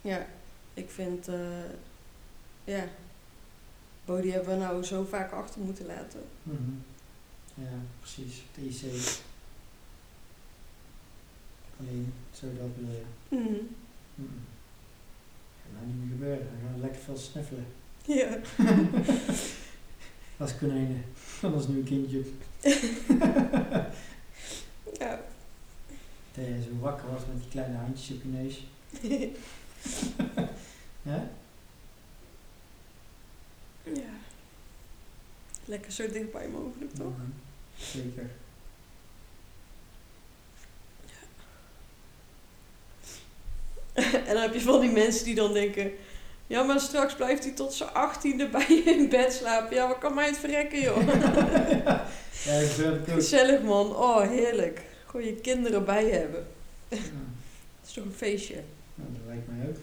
Ja, 0.00 0.26
ik 0.74 0.90
vind, 0.90 1.28
eh, 1.28 1.38
ja, 2.64 2.84
Bodie 4.04 4.32
hebben 4.32 4.58
we 4.58 4.64
nou 4.64 4.82
zo 4.84 5.04
vaak 5.04 5.32
achter 5.32 5.60
moeten 5.60 5.86
laten. 5.86 6.20
Mhm. 6.42 6.70
Ja, 7.54 7.78
precies. 8.00 8.42
De 8.54 8.60
IC. 8.68 8.82
Alleen, 11.80 12.12
zo 12.32 12.46
dat 12.58 12.76
bedoel 12.76 12.92
je. 12.94 13.04
Mhm. 13.28 13.42
Mhm. 14.14 14.28
Gaat 15.62 15.72
nou 15.74 15.86
niet 15.86 15.96
meer 15.96 16.08
gebeuren. 16.10 16.46
Dan 16.46 16.58
gaan 16.64 16.74
we 16.74 16.80
lekker 16.80 17.00
veel 17.00 17.16
snuffelen. 17.16 17.66
Ja. 18.04 18.38
Als 20.44 20.56
konijnen. 20.58 21.04
Anders 21.42 21.66
nu 21.66 21.76
een 21.76 21.84
kindje. 21.84 22.22
ja. 25.00 25.20
Dat 26.32 26.44
je 26.44 26.62
zo 26.62 26.78
wakker 26.80 27.10
was 27.10 27.22
met 27.32 27.40
die 27.40 27.50
kleine 27.50 27.76
handjes 27.76 28.16
op 28.16 28.22
je 28.22 28.28
neus. 28.28 28.66
Ja? 31.04 31.30
ja. 33.82 34.14
Lekker 35.64 35.92
zo 35.92 36.10
dichtbij 36.10 36.48
mogelijk, 36.48 36.94
toch? 36.94 37.06
Mhm. 37.06 37.30
Zeker. 37.76 38.30
en 44.28 44.34
dan 44.34 44.42
heb 44.42 44.54
je 44.54 44.60
van 44.60 44.80
die 44.80 44.90
mensen 44.90 45.24
die 45.24 45.34
dan 45.34 45.52
denken... 45.52 45.92
Ja, 46.46 46.62
maar 46.62 46.80
straks 46.80 47.14
blijft 47.14 47.44
hij 47.44 47.52
tot 47.52 47.72
zijn 47.72 47.90
achttiende 47.90 48.48
bij 48.48 48.66
je 48.68 48.82
in 48.82 49.08
bed 49.08 49.32
slapen. 49.32 49.76
Ja, 49.76 49.88
wat 49.88 49.98
kan 49.98 50.14
mij 50.14 50.26
het 50.26 50.38
verrekken, 50.38 50.80
joh. 50.80 50.96
Ja, 52.44 52.52
ik 52.58 52.70
het. 52.70 53.10
Gezellig, 53.10 53.62
man. 53.62 53.96
Oh, 53.96 54.28
heerlijk. 54.28 54.82
Gewoon 55.06 55.26
je 55.26 55.34
kinderen 55.34 55.84
bij 55.84 56.04
je 56.06 56.12
hebben. 56.12 56.46
Ja, 56.88 56.96
Dat 56.96 57.86
is 57.86 57.92
toch 57.92 58.04
een 58.04 58.12
feestje. 58.12 58.54
nou, 58.94 59.08
dat 59.12 59.20
lijkt 59.26 59.48
mij 59.48 59.68
ook. 59.68 59.76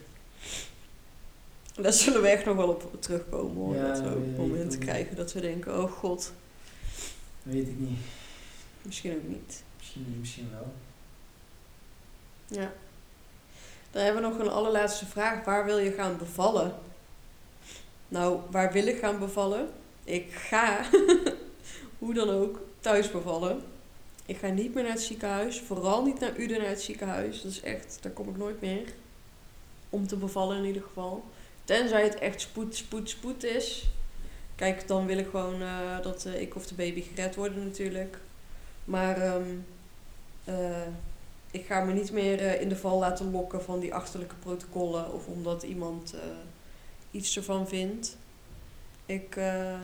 Daar 1.84 1.94
zullen 1.94 2.22
we 2.22 2.28
echt 2.28 2.46
nog 2.46 2.56
wel 2.56 2.68
op 2.70 3.02
terugkomen, 3.02 3.56
hoor. 3.56 3.76
Ja, 3.76 3.88
dat 3.88 3.98
we 3.98 4.04
dat 4.04 4.14
ook 4.14 4.38
momenten 4.38 4.80
ook. 4.80 4.86
krijgen 4.86 5.16
dat 5.16 5.34
we 5.34 5.42
denken... 5.42 5.82
Oh, 5.82 5.92
god. 5.92 6.34
Weet 7.44 7.68
ik 7.68 7.80
niet. 7.80 8.00
Misschien 8.82 9.12
ook 9.16 9.28
niet. 9.28 9.64
Misschien, 9.78 10.16
misschien 10.20 10.50
wel. 10.52 10.74
Ja. 12.48 12.72
Dan 13.92 14.04
hebben 14.04 14.22
we 14.22 14.28
nog 14.28 14.40
een 14.40 14.50
allerlaatste 14.50 15.06
vraag. 15.06 15.46
Waar 15.46 15.66
wil 15.66 15.78
je 15.78 15.92
gaan 15.92 16.18
bevallen? 16.18 16.76
Nou, 18.08 18.40
waar 18.50 18.72
wil 18.72 18.88
ik 18.88 19.00
gaan 19.00 19.20
bevallen? 19.20 19.70
Ik 20.04 20.32
ga, 20.32 20.80
hoe 22.00 22.14
dan 22.14 22.30
ook, 22.30 22.60
thuis 22.80 23.12
bevallen. 23.12 23.62
Ik 24.26 24.38
ga 24.38 24.48
niet 24.48 24.74
meer 24.74 24.84
naar 24.84 24.92
het 24.92 25.02
ziekenhuis. 25.02 25.60
Vooral 25.60 26.04
niet 26.04 26.20
naar 26.20 26.38
Uden 26.38 26.60
naar 26.60 26.70
het 26.70 26.82
ziekenhuis. 26.82 27.42
Dat 27.42 27.52
is 27.52 27.62
echt, 27.62 27.98
daar 28.02 28.12
kom 28.12 28.30
ik 28.30 28.38
nooit 28.38 28.62
meer. 28.62 28.94
Om 29.90 30.08
te 30.08 30.16
bevallen 30.16 30.58
in 30.58 30.66
ieder 30.66 30.82
geval. 30.82 31.24
Tenzij 31.64 32.04
het 32.04 32.16
echt 32.16 32.42
spoed, 32.42 32.76
spoed, 32.76 33.10
spoed 33.10 33.44
is. 33.44 33.90
Kijk, 34.56 34.88
dan 34.88 35.06
wil 35.06 35.18
ik 35.18 35.28
gewoon 35.30 35.62
eh, 35.62 36.02
dat 36.02 36.26
eh, 36.26 36.42
ik 36.42 36.56
of 36.56 36.68
de 36.68 36.76
baby 36.76 37.02
gered 37.02 37.36
worden 37.36 37.64
natuurlijk. 37.64 38.18
Maar 38.86 39.22
eh, 40.44 40.88
ik 41.52 41.66
ga 41.66 41.84
me 41.84 41.94
niet 41.94 42.12
meer 42.12 42.40
eh, 42.40 42.62
in 42.62 42.70
de 42.70 42.76
val 42.76 43.00
laten 43.00 43.32
lokken 43.32 43.64
van 43.64 43.80
die 43.80 43.94
achterlijke 43.94 44.36
protocollen 44.36 45.14
of 45.14 45.28
omdat 45.28 45.64
iemand 45.64 46.14
eh, 46.14 46.22
iets 47.12 47.38
ervan 47.38 47.68
vindt. 47.68 48.18
Ik, 49.06 49.36
eh, 49.36 49.80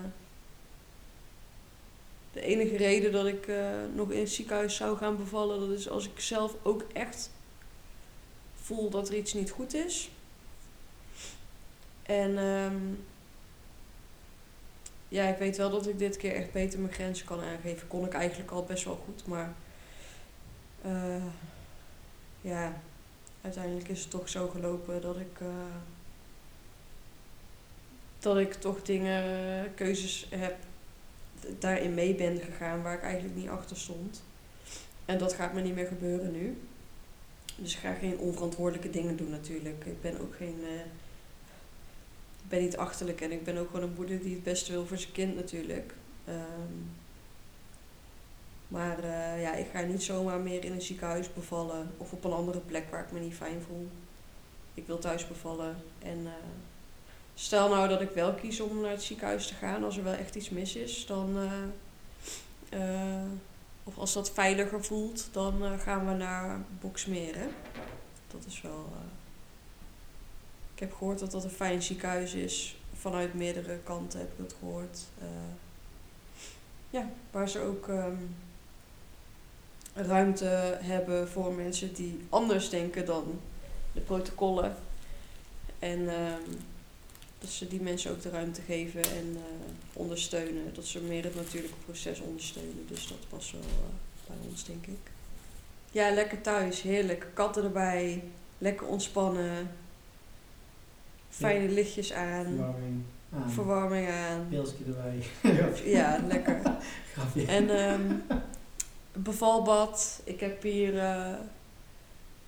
de 2.34 2.42
enige 2.42 2.78
reden 2.78 3.12
dat 3.12 3.26
ik 3.26 3.52
nog 3.96 4.12
in 4.12 4.20
het 4.20 4.30
ziekenhuis 4.30 4.76
zou 4.76 4.98
gaan 4.98 5.18
bevallen, 5.18 5.60
dat 5.60 5.78
is 5.78 5.90
als 5.90 6.06
ik 6.06 6.20
zelf 6.20 6.56
ook 6.64 6.86
echt 6.94 7.32
voel 8.56 8.90
dat 8.90 9.10
er 9.10 9.16
iets 9.16 9.34
niet 9.34 9.52
goed 9.52 9.74
is. 9.74 10.12
En 12.04 12.38
ehm, 12.38 12.78
ja, 15.08 15.28
ik 15.28 15.38
weet 15.38 15.58
wel 15.58 15.70
dat 15.70 15.88
ik 15.88 16.00
dit 16.00 16.18
keer 16.18 16.36
echt 16.36 16.52
beter 16.52 16.80
mijn 16.80 16.94
grenzen 16.94 17.26
kan 17.26 17.42
aangeven. 17.42 17.88
Kon 17.88 18.06
ik 18.06 18.14
eigenlijk 18.14 18.52
al 18.52 18.64
best 18.64 18.84
wel 18.84 19.00
goed, 19.06 19.28
maar 19.28 19.56
ja, 22.48 22.82
uiteindelijk 23.42 23.88
is 23.88 24.00
het 24.02 24.10
toch 24.10 24.30
zo 24.30 24.48
gelopen 24.48 25.02
dat 25.02 25.18
ik, 25.18 25.40
eh, 25.40 25.48
dat 28.20 28.38
ik 28.38 28.54
toch 28.54 28.82
dingen, 28.82 29.24
keuzes 29.76 30.28
heb, 30.30 30.56
daarin 31.60 31.94
mee 31.94 32.16
ben 32.16 32.40
gegaan 32.40 32.82
waar 32.82 32.94
ik 32.94 33.02
eigenlijk 33.04 33.36
niet 33.36 33.50
achter 33.50 33.78
stond. 33.78 34.24
En 35.06 35.18
dat 35.18 35.34
gaat 35.34 35.54
me 35.54 35.62
niet 35.62 35.76
meer 35.76 35.88
gebeuren 35.88 36.32
nu. 36.32 36.58
Dus 37.56 37.74
ik 37.74 37.80
ga 37.80 37.94
geen 37.94 38.18
onverantwoordelijke 38.18 38.90
dingen 38.90 39.18
doen 39.18 39.30
natuurlijk. 39.30 39.86
Ik 39.86 40.02
ben 40.02 40.20
ook 40.22 40.36
geen. 40.36 40.58
eh, 40.64 40.80
ik 42.44 42.54
ben 42.54 42.62
niet 42.62 42.78
achterlijk 42.78 43.22
en 43.22 43.32
ik 43.32 43.44
ben 43.44 43.58
ook 43.58 43.70
gewoon 43.70 43.90
een 43.90 43.96
moeder 43.96 44.20
die 44.22 44.34
het 44.34 44.44
beste 44.44 44.72
wil 44.72 44.86
voor 44.86 44.98
zijn 44.98 45.12
kind 45.12 45.36
natuurlijk. 45.36 45.94
Ehm, 46.26 46.74
Maar 48.68 49.00
eh, 49.00 49.42
ja, 49.42 49.54
ik 49.54 49.68
ga 49.74 49.82
niet 49.82 50.04
zomaar 50.04 50.40
meer 50.40 50.64
in 50.64 50.72
een 50.72 50.82
ziekenhuis 50.82 51.34
bevallen 51.34 51.92
of 51.98 52.12
op 52.12 52.24
een 52.24 52.32
andere 52.32 52.60
plek 52.60 52.92
waar 52.92 53.04
ik 53.04 53.12
me 53.12 53.20
niet 53.20 53.34
fijn 53.36 53.62
voel. 53.62 53.88
Ik 54.74 54.88
wil 54.88 55.00
thuis 55.00 55.28
bevallen. 55.28 55.76
En 56.00 56.26
eh, 56.26 56.32
stel 57.34 57.70
nou 57.70 57.88
dat 57.90 58.02
ik 58.02 58.10
wel 58.10 58.34
kies 58.34 58.60
om 58.60 58.82
naar 58.82 58.92
het 58.92 59.04
ziekenhuis 59.04 59.48
te 59.48 59.54
gaan 59.54 59.84
als 59.84 59.98
er 59.98 60.04
wel 60.04 60.14
echt 60.14 60.36
iets 60.36 60.50
mis 60.50 60.76
is, 60.76 61.06
dan. 61.06 61.38
eh, 62.70 63.24
of 63.84 63.98
als 63.98 64.14
dat 64.14 64.32
veiliger 64.32 64.84
voelt, 64.84 65.28
dan 65.32 65.80
gaan 65.80 66.08
we 66.08 66.14
naar 66.14 66.60
Boksmeren. 66.82 67.50
Dat 68.32 68.46
is 68.48 68.62
wel. 68.62 68.86
ik 70.74 70.80
heb 70.80 70.94
gehoord 70.94 71.20
dat 71.20 71.32
dat 71.32 71.44
een 71.44 71.50
fijn 71.50 71.82
ziekenhuis 71.82 72.34
is. 72.34 72.78
Vanuit 72.94 73.34
meerdere 73.34 73.78
kanten 73.84 74.20
heb 74.20 74.32
ik 74.32 74.38
dat 74.38 74.56
gehoord. 74.60 75.00
Eh, 75.20 75.28
ja, 76.90 77.10
waar 77.32 77.50
ze 77.50 77.60
ook 77.60 77.88
ehm, 77.88 78.16
ruimte 79.98 80.78
hebben 80.82 81.30
voor 81.30 81.54
mensen 81.54 81.94
die 81.94 82.20
anders 82.30 82.70
denken 82.70 83.06
dan 83.06 83.40
de 83.94 84.00
protocollen. 84.00 84.76
En 85.80 86.10
ehm, 86.10 86.52
dat 87.40 87.50
ze 87.50 87.68
die 87.68 87.82
mensen 87.82 88.12
ook 88.12 88.22
de 88.22 88.30
ruimte 88.30 88.62
geven 88.62 89.04
en 89.04 89.36
eh, 89.36 89.42
ondersteunen. 89.94 90.74
Dat 90.74 90.86
ze 90.86 91.00
meer 91.00 91.24
het 91.24 91.36
natuurlijke 91.36 91.78
proces 91.86 92.20
ondersteunen. 92.20 92.86
Dus 92.88 93.08
dat 93.08 93.18
past 93.30 93.52
wel 93.52 93.62
eh, 93.62 94.28
bij 94.28 94.50
ons, 94.50 94.66
denk 94.66 94.86
ik. 94.86 95.12
Ja, 95.92 96.14
lekker 96.14 96.42
thuis. 96.42 96.82
Heerlijk. 96.82 97.28
Katten 97.34 97.64
erbij. 97.64 98.24
Lekker 98.58 98.88
ontspannen. 98.88 99.72
Fijne 101.30 101.70
lichtjes 101.70 102.14
aan. 102.14 102.46
Verwarming 102.46 103.04
aan. 103.34 103.52
Verwarming 103.52 104.10
aan. 104.10 104.48
Pilsje 104.50 104.76
erbij. 104.88 105.24
Ja, 105.86 106.20
lekker. 106.28 106.62
En 107.48 107.70
ehm 107.70 108.02
bevalbad. 109.18 110.22
Ik 110.24 110.40
heb 110.40 110.62
hier 110.62 111.00
eh, 111.00 111.34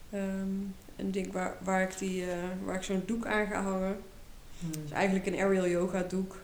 ehm, 0.10 0.50
een 1.00 1.12
ding 1.12 1.32
waar, 1.32 1.56
waar 1.64 1.82
ik, 1.82 1.98
die, 1.98 2.32
eh, 2.32 2.38
waar 2.64 2.76
ik 2.76 2.84
zo'n 2.84 3.04
doek 3.06 3.26
aan 3.26 3.48
ga 3.48 3.62
hangen. 3.62 4.02
Hmm. 4.60 4.72
Het 4.72 4.80
is 4.86 4.92
eigenlijk 4.92 5.26
een 5.26 5.40
aerial 5.40 5.68
yoga 5.68 6.02
doek. 6.02 6.36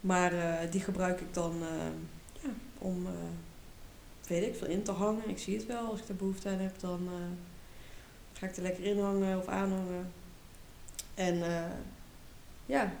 Maar 0.00 0.32
eh, 0.32 0.70
die 0.70 0.80
gebruik 0.80 1.20
ik 1.20 1.34
dan 1.34 1.62
eh, 1.62 2.42
ja, 2.42 2.50
om, 2.78 3.06
weet 4.26 4.46
ik 4.46 4.56
veel, 4.56 4.68
in 4.68 4.82
te 4.82 4.92
hangen. 4.92 5.28
Ik 5.28 5.38
zie 5.38 5.56
het 5.56 5.66
wel. 5.66 5.86
Als 5.90 6.00
ik 6.00 6.08
er 6.08 6.16
behoefte 6.16 6.48
aan 6.48 6.58
heb, 6.58 6.80
dan 6.80 7.08
ga 8.32 8.46
ik 8.46 8.56
er 8.56 8.62
lekker 8.62 8.84
in 8.84 9.00
hangen 9.00 9.38
of 9.38 9.46
aanhangen. 9.46 10.12
En 11.14 11.42
ja, 12.66 12.92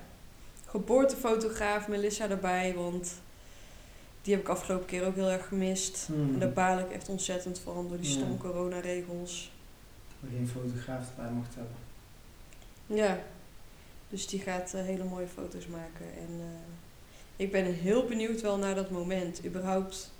geboortefotograaf 0.66 1.88
Melissa 1.88 2.28
erbij, 2.28 2.74
want 2.74 3.14
die 4.22 4.34
heb 4.34 4.42
ik 4.42 4.48
afgelopen 4.48 4.86
keer 4.86 5.04
ook 5.06 5.14
heel 5.14 5.30
erg 5.30 5.48
gemist. 5.48 6.06
Hmm. 6.06 6.32
En 6.34 6.38
daar 6.38 6.52
baal 6.52 6.78
ik 6.78 6.90
echt 6.90 7.08
ontzettend 7.08 7.58
van 7.58 7.88
door 7.88 8.00
die 8.00 8.10
Ja. 8.10 8.16
stom 8.16 8.38
coronaregels. 8.38 9.52
Dat 10.20 10.30
we 10.30 10.36
geen 10.36 10.48
fotograaf 10.48 11.08
erbij 11.16 11.32
mocht 11.32 11.54
hebben. 11.54 11.74
Ja, 12.86 13.18
dus 14.08 14.26
die 14.26 14.40
gaat 14.40 14.74
eh, 14.74 14.82
hele 14.82 15.04
mooie 15.04 15.26
foto's 15.26 15.66
maken. 15.66 16.06
En 16.18 16.28
eh, 16.40 16.46
ik 17.36 17.52
ben 17.52 17.64
heel 17.64 18.06
benieuwd 18.06 18.40
wel 18.40 18.58
naar 18.58 18.74
dat 18.74 18.90
moment. 18.90 19.44
Überhaupt, 19.44 20.12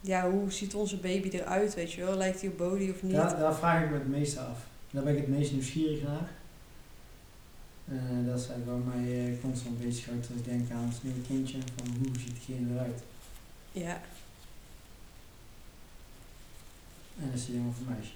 ja, 0.00 0.30
hoe 0.30 0.52
ziet 0.52 0.74
onze 0.74 0.96
baby 0.96 1.28
eruit, 1.28 1.74
weet 1.74 1.92
je 1.92 2.04
wel? 2.04 2.16
Lijkt 2.16 2.40
hij 2.40 2.50
op 2.50 2.58
body 2.58 2.90
of 2.90 3.02
niet? 3.02 3.12
Daar, 3.12 3.38
daar 3.38 3.54
vraag 3.54 3.84
ik 3.84 3.90
me 3.90 3.94
het 3.98 4.08
meeste 4.08 4.40
af. 4.40 4.58
Daar 4.90 5.02
ben 5.02 5.12
ik 5.12 5.18
het 5.20 5.28
meest 5.28 5.52
nieuwsgierig 5.52 6.02
naar. 6.02 6.30
Eh, 7.88 8.26
dat 8.26 8.40
is 8.40 8.48
eigenlijk 8.48 8.66
waar 8.84 8.94
mij 8.94 9.38
constant 9.42 9.80
bezighoudt 9.80 10.26
als 10.28 10.38
ik 10.38 10.44
denk 10.44 10.70
aan 10.70 10.88
het 10.92 11.02
nieuwe 11.02 11.20
kindje. 11.20 11.58
Van 11.76 11.96
hoe 11.98 12.18
ziet 12.18 12.34
diegene 12.46 12.74
eruit? 12.74 13.02
Ja, 13.72 14.00
En 17.20 17.30
is 17.34 17.40
het 17.40 17.54
jongen 17.54 17.68
of 17.68 17.78
een 17.78 17.94
meisje? 17.94 18.12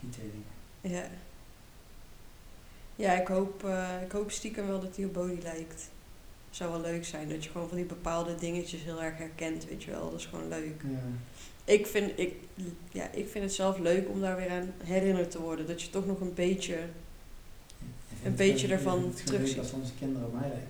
Die 0.00 0.10
twee 0.10 0.30
dingen. 0.30 0.98
ja. 0.98 1.08
Ja, 2.96 3.12
ik 3.20 3.26
hoop, 3.26 3.64
eh, 3.64 4.02
ik 4.04 4.12
hoop 4.12 4.30
stiekem 4.30 4.66
wel 4.66 4.80
dat 4.80 4.96
hij 4.96 5.04
op 5.04 5.12
body 5.12 5.42
lijkt. 5.42 5.90
Zou 6.50 6.70
wel 6.70 6.80
leuk 6.80 7.04
zijn, 7.04 7.28
dat 7.28 7.44
je 7.44 7.50
gewoon 7.50 7.68
van 7.68 7.76
die 7.76 7.86
bepaalde 7.86 8.34
dingetjes 8.34 8.82
heel 8.82 9.02
erg 9.02 9.16
herkent, 9.18 9.64
weet 9.64 9.84
je 9.84 9.90
wel. 9.90 10.10
Dat 10.10 10.20
is 10.20 10.26
gewoon 10.26 10.48
leuk. 10.48 10.82
Ja. 10.82 10.98
Ik 11.64 11.86
vind, 11.86 12.18
ik, 12.18 12.34
ja, 12.92 13.10
ik 13.10 13.28
vind 13.28 13.44
het 13.44 13.54
zelf 13.54 13.78
leuk 13.78 14.08
om 14.08 14.20
daar 14.20 14.36
weer 14.36 14.50
aan 14.50 14.72
herinnerd 14.84 15.30
te 15.30 15.40
worden. 15.40 15.66
Dat 15.66 15.82
je 15.82 15.90
toch 15.90 16.06
nog 16.06 16.20
een 16.20 16.34
beetje... 16.34 16.78
Een 18.24 18.34
beetje 18.34 18.68
ervan 18.68 19.14
leuk 19.30 19.58
als 19.58 19.72
onze 19.72 19.92
kinderen 19.98 20.26
op 20.26 20.32
mij 20.32 20.48
lijken. 20.48 20.68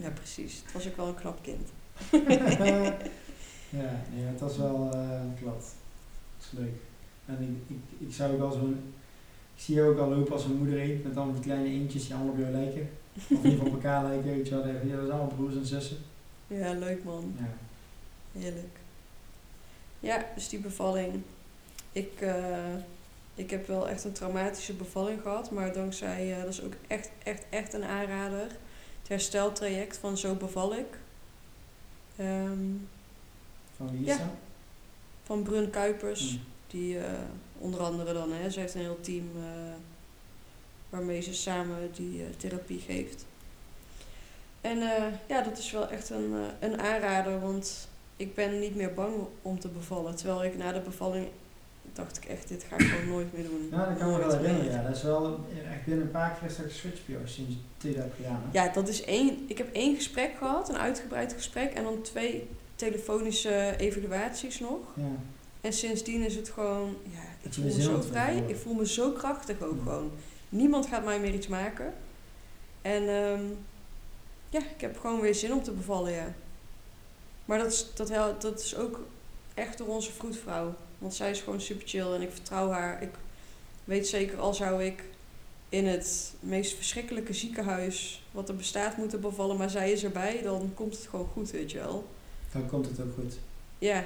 Ja, 0.00 0.10
precies. 0.10 0.62
Het 0.64 0.72
was 0.72 0.86
ook 0.86 0.96
wel 0.96 1.06
een 1.06 1.14
knap 1.14 1.42
kind. 1.42 1.68
ja, 3.80 4.02
nee, 4.14 4.24
het 4.24 4.40
was 4.40 4.56
wel 4.56 4.90
uh, 4.94 5.20
klopt. 5.40 5.74
Dat 6.36 6.46
is 6.52 6.58
leuk. 6.58 6.74
En 7.26 7.42
ik, 7.42 7.76
ik, 7.76 8.08
ik 8.08 8.14
zou 8.14 8.32
ook 8.32 8.40
al 8.40 8.52
zo'n. 8.52 8.94
Ik 9.54 9.62
zie 9.64 9.74
je 9.74 9.82
ook 9.82 9.98
al 9.98 10.08
lopen 10.08 10.32
als 10.32 10.44
een 10.44 10.56
moeder 10.56 10.78
eend 10.78 11.04
met 11.04 11.16
allemaal 11.16 11.34
die 11.34 11.42
kleine 11.42 11.68
eentjes 11.68 12.06
die 12.06 12.14
allemaal 12.14 12.32
op 12.32 12.38
jou 12.38 12.52
lijken. 12.52 12.88
Of 13.14 13.30
in 13.30 13.36
ieder 13.36 13.50
geval 13.50 13.66
op 13.66 13.72
elkaar 13.72 14.04
lijken, 14.04 14.30
weet 14.30 14.48
je 14.48 14.54
wel. 14.54 14.66
Ja, 14.66 14.72
dat 14.72 14.82
zijn 14.82 14.96
allemaal 14.96 15.36
broers 15.36 15.54
en 15.54 15.66
zussen. 15.66 15.96
Ja, 16.46 16.72
leuk 16.72 17.04
man. 17.04 17.34
Ja. 17.38 17.52
Heerlijk. 18.40 18.78
Ja, 20.00 20.26
dus 20.34 20.48
die 20.48 20.58
bevalling. 20.58 21.22
Ik, 21.92 22.20
eh, 22.20 22.74
ik 23.34 23.50
heb 23.50 23.66
wel 23.66 23.88
echt 23.88 24.04
een 24.04 24.12
traumatische 24.12 24.72
bevalling 24.72 25.22
gehad. 25.22 25.50
Maar 25.50 25.72
dankzij, 25.72 26.32
eh, 26.32 26.42
dat 26.42 26.52
is 26.52 26.62
ook 26.62 26.74
echt, 26.86 27.10
echt, 27.22 27.44
echt 27.50 27.72
een 27.72 27.84
aanrader. 27.84 28.46
Het 28.98 29.08
hersteltraject 29.08 29.96
van 29.96 30.16
Zo 30.16 30.34
beval 30.34 30.74
ik. 30.74 30.98
Ehm, 32.18 32.58
Van 33.76 33.90
wie 33.90 34.00
is 34.00 34.06
Ja. 34.06 34.18
dat? 34.18 34.26
van 35.22 35.42
Brun 35.42 35.70
Kuipers. 35.70 36.30
Hm. 36.30 36.36
Die 36.66 36.98
eh, 36.98 37.12
onder 37.58 37.80
andere 37.80 38.12
dan, 38.12 38.32
hè, 38.32 38.50
ze 38.50 38.60
heeft 38.60 38.74
een 38.74 38.80
heel 38.80 39.00
team 39.00 39.30
eh, 39.36 39.42
waarmee 40.90 41.20
ze 41.20 41.34
samen 41.34 41.92
die 41.92 42.22
eh, 42.22 42.28
therapie 42.36 42.80
geeft. 42.80 43.24
En 44.60 44.78
ja, 45.28 45.42
dat 45.42 45.58
is 45.58 45.70
wel 45.70 45.88
echt 45.88 46.10
een, 46.10 46.32
een 46.60 46.80
aanrader, 46.80 47.40
want 47.40 47.88
ik 48.16 48.34
ben 48.34 48.58
niet 48.58 48.74
meer 48.74 48.94
bang 48.94 49.14
om 49.42 49.58
te 49.60 49.68
bevallen. 49.68 50.16
Terwijl 50.16 50.44
ik 50.44 50.56
na 50.56 50.72
de 50.72 50.80
bevalling 50.80 51.28
dacht 51.98 52.16
ik 52.16 52.24
echt, 52.24 52.48
dit 52.48 52.64
ga 52.68 52.76
ik 52.76 52.86
gewoon 52.86 53.08
nooit 53.08 53.32
meer 53.32 53.42
doen. 53.44 53.68
Ja, 53.70 53.86
dat 53.88 53.98
kan 53.98 54.10
me 54.10 54.18
wel 54.18 54.36
herinneren. 54.36 54.72
Ja. 54.72 54.82
Dat 54.82 54.96
is 54.96 55.02
wel 55.02 55.40
echt 55.72 55.84
binnen 55.84 56.04
een 56.04 56.10
paar 56.10 56.38
keer 56.40 56.48
dat 56.48 56.66
geswitcht 56.66 57.06
bij 57.06 57.14
jou 57.14 57.28
sinds 57.28 57.54
twee 57.76 57.94
jaar 57.94 58.08
gedaan. 58.16 58.42
hè? 58.50 58.62
Ja, 58.64 58.72
dat 58.72 58.88
is 58.88 59.04
één. 59.04 59.44
Ik 59.46 59.58
heb 59.58 59.72
één 59.74 59.94
gesprek 59.94 60.30
gehad, 60.38 60.68
een 60.68 60.78
uitgebreid 60.78 61.32
gesprek, 61.32 61.72
en 61.72 61.82
dan 61.84 62.02
twee 62.02 62.48
telefonische 62.74 63.74
evaluaties 63.78 64.60
nog. 64.60 64.78
Ja. 64.94 65.02
En 65.60 65.72
sindsdien 65.72 66.22
is 66.24 66.34
het 66.36 66.48
gewoon, 66.48 66.96
ja, 67.04 67.20
ik 67.42 67.52
je 67.54 67.60
voel 67.60 67.64
me 67.74 67.82
zo 67.82 68.00
vrij. 68.00 68.42
Ik 68.46 68.56
voel 68.56 68.74
me 68.74 68.86
zo 68.86 69.10
krachtig 69.10 69.62
ook 69.62 69.76
Ja. 69.76 69.82
gewoon. 69.82 70.10
Niemand 70.48 70.86
gaat 70.86 71.04
mij 71.04 71.20
meer 71.20 71.34
iets 71.34 71.46
maken. 71.46 71.94
En 72.82 73.08
ehm, 73.08 73.42
ja, 74.50 74.58
ik 74.58 74.80
heb 74.80 74.98
gewoon 75.00 75.20
weer 75.20 75.34
zin 75.34 75.52
om 75.52 75.62
te 75.62 75.70
bevallen, 75.72 76.12
ja. 76.12 76.34
Maar 77.44 77.58
dat 77.58 77.72
is, 77.72 77.86
dat, 77.94 78.40
dat 78.40 78.60
is 78.60 78.76
ook 78.76 79.00
echt 79.54 79.78
door 79.78 79.86
onze 79.88 80.12
vroedvrouw. 80.12 80.74
Want 80.98 81.14
zij 81.14 81.30
is 81.30 81.40
gewoon 81.40 81.60
super 81.60 81.88
chill 81.88 82.12
en 82.12 82.22
ik 82.22 82.30
vertrouw 82.30 82.70
haar. 82.70 83.02
Ik 83.02 83.12
weet 83.84 84.08
zeker, 84.08 84.38
al 84.38 84.54
zou 84.54 84.84
ik 84.84 85.04
in 85.68 85.86
het 85.86 86.34
meest 86.40 86.74
verschrikkelijke 86.74 87.32
ziekenhuis 87.32 88.22
wat 88.30 88.48
er 88.48 88.56
bestaat 88.56 88.96
moeten 88.96 89.20
bevallen, 89.20 89.56
maar 89.56 89.70
zij 89.70 89.92
is 89.92 90.04
erbij, 90.04 90.42
dan 90.42 90.72
komt 90.74 90.96
het 90.96 91.06
gewoon 91.06 91.28
goed, 91.32 91.50
weet 91.50 91.70
je 91.70 91.78
wel. 91.78 92.08
Dan 92.52 92.68
komt 92.68 92.86
het 92.86 93.00
ook 93.00 93.14
goed. 93.14 93.38
Ja, 93.78 94.04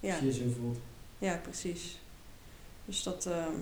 ja. 0.00 0.12
Als 0.12 0.20
je 0.20 0.26
je 0.26 0.32
zo 0.32 0.44
voelt. 0.60 0.78
Ja, 1.18 1.36
precies. 1.36 1.98
Dus 2.84 3.02
dat, 3.02 3.26
ehm, 3.26 3.60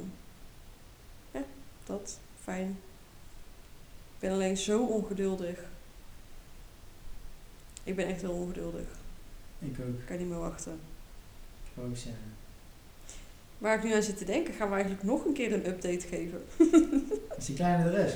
ja, 1.31 1.45
dat, 1.85 2.19
fijn. 2.43 2.69
Ik 4.15 4.21
ben 4.21 4.33
alleen 4.33 4.57
zo 4.57 4.85
ongeduldig. 4.85 5.59
Ik 7.85 7.97
ben 7.97 8.07
echt 8.07 8.21
heel 8.21 8.33
ongeduldig. 8.33 8.87
Ik 9.59 9.77
ook. 9.81 9.99
Ik 9.99 10.07
kan 10.07 10.17
niet 10.17 10.29
meer 10.29 10.39
wachten. 10.39 10.81
Ik 11.75 11.83
ook 11.83 11.97
in. 11.97 12.15
Waar 13.65 13.77
ik 13.79 13.85
nu 13.85 13.95
aan 13.95 14.03
zit 14.03 14.19
te 14.19 14.25
denken, 14.25 14.55
gaan 14.55 14.69
we 14.69 14.75
eigenlijk 14.75 15.03
nog 15.05 15.25
een 15.25 15.33
keer 15.33 15.53
een 15.53 15.67
update 15.67 16.07
geven. 16.07 16.43
Als 17.37 17.47
die 17.47 17.55
kleine 17.55 17.91
er 17.91 18.07
is. 18.07 18.15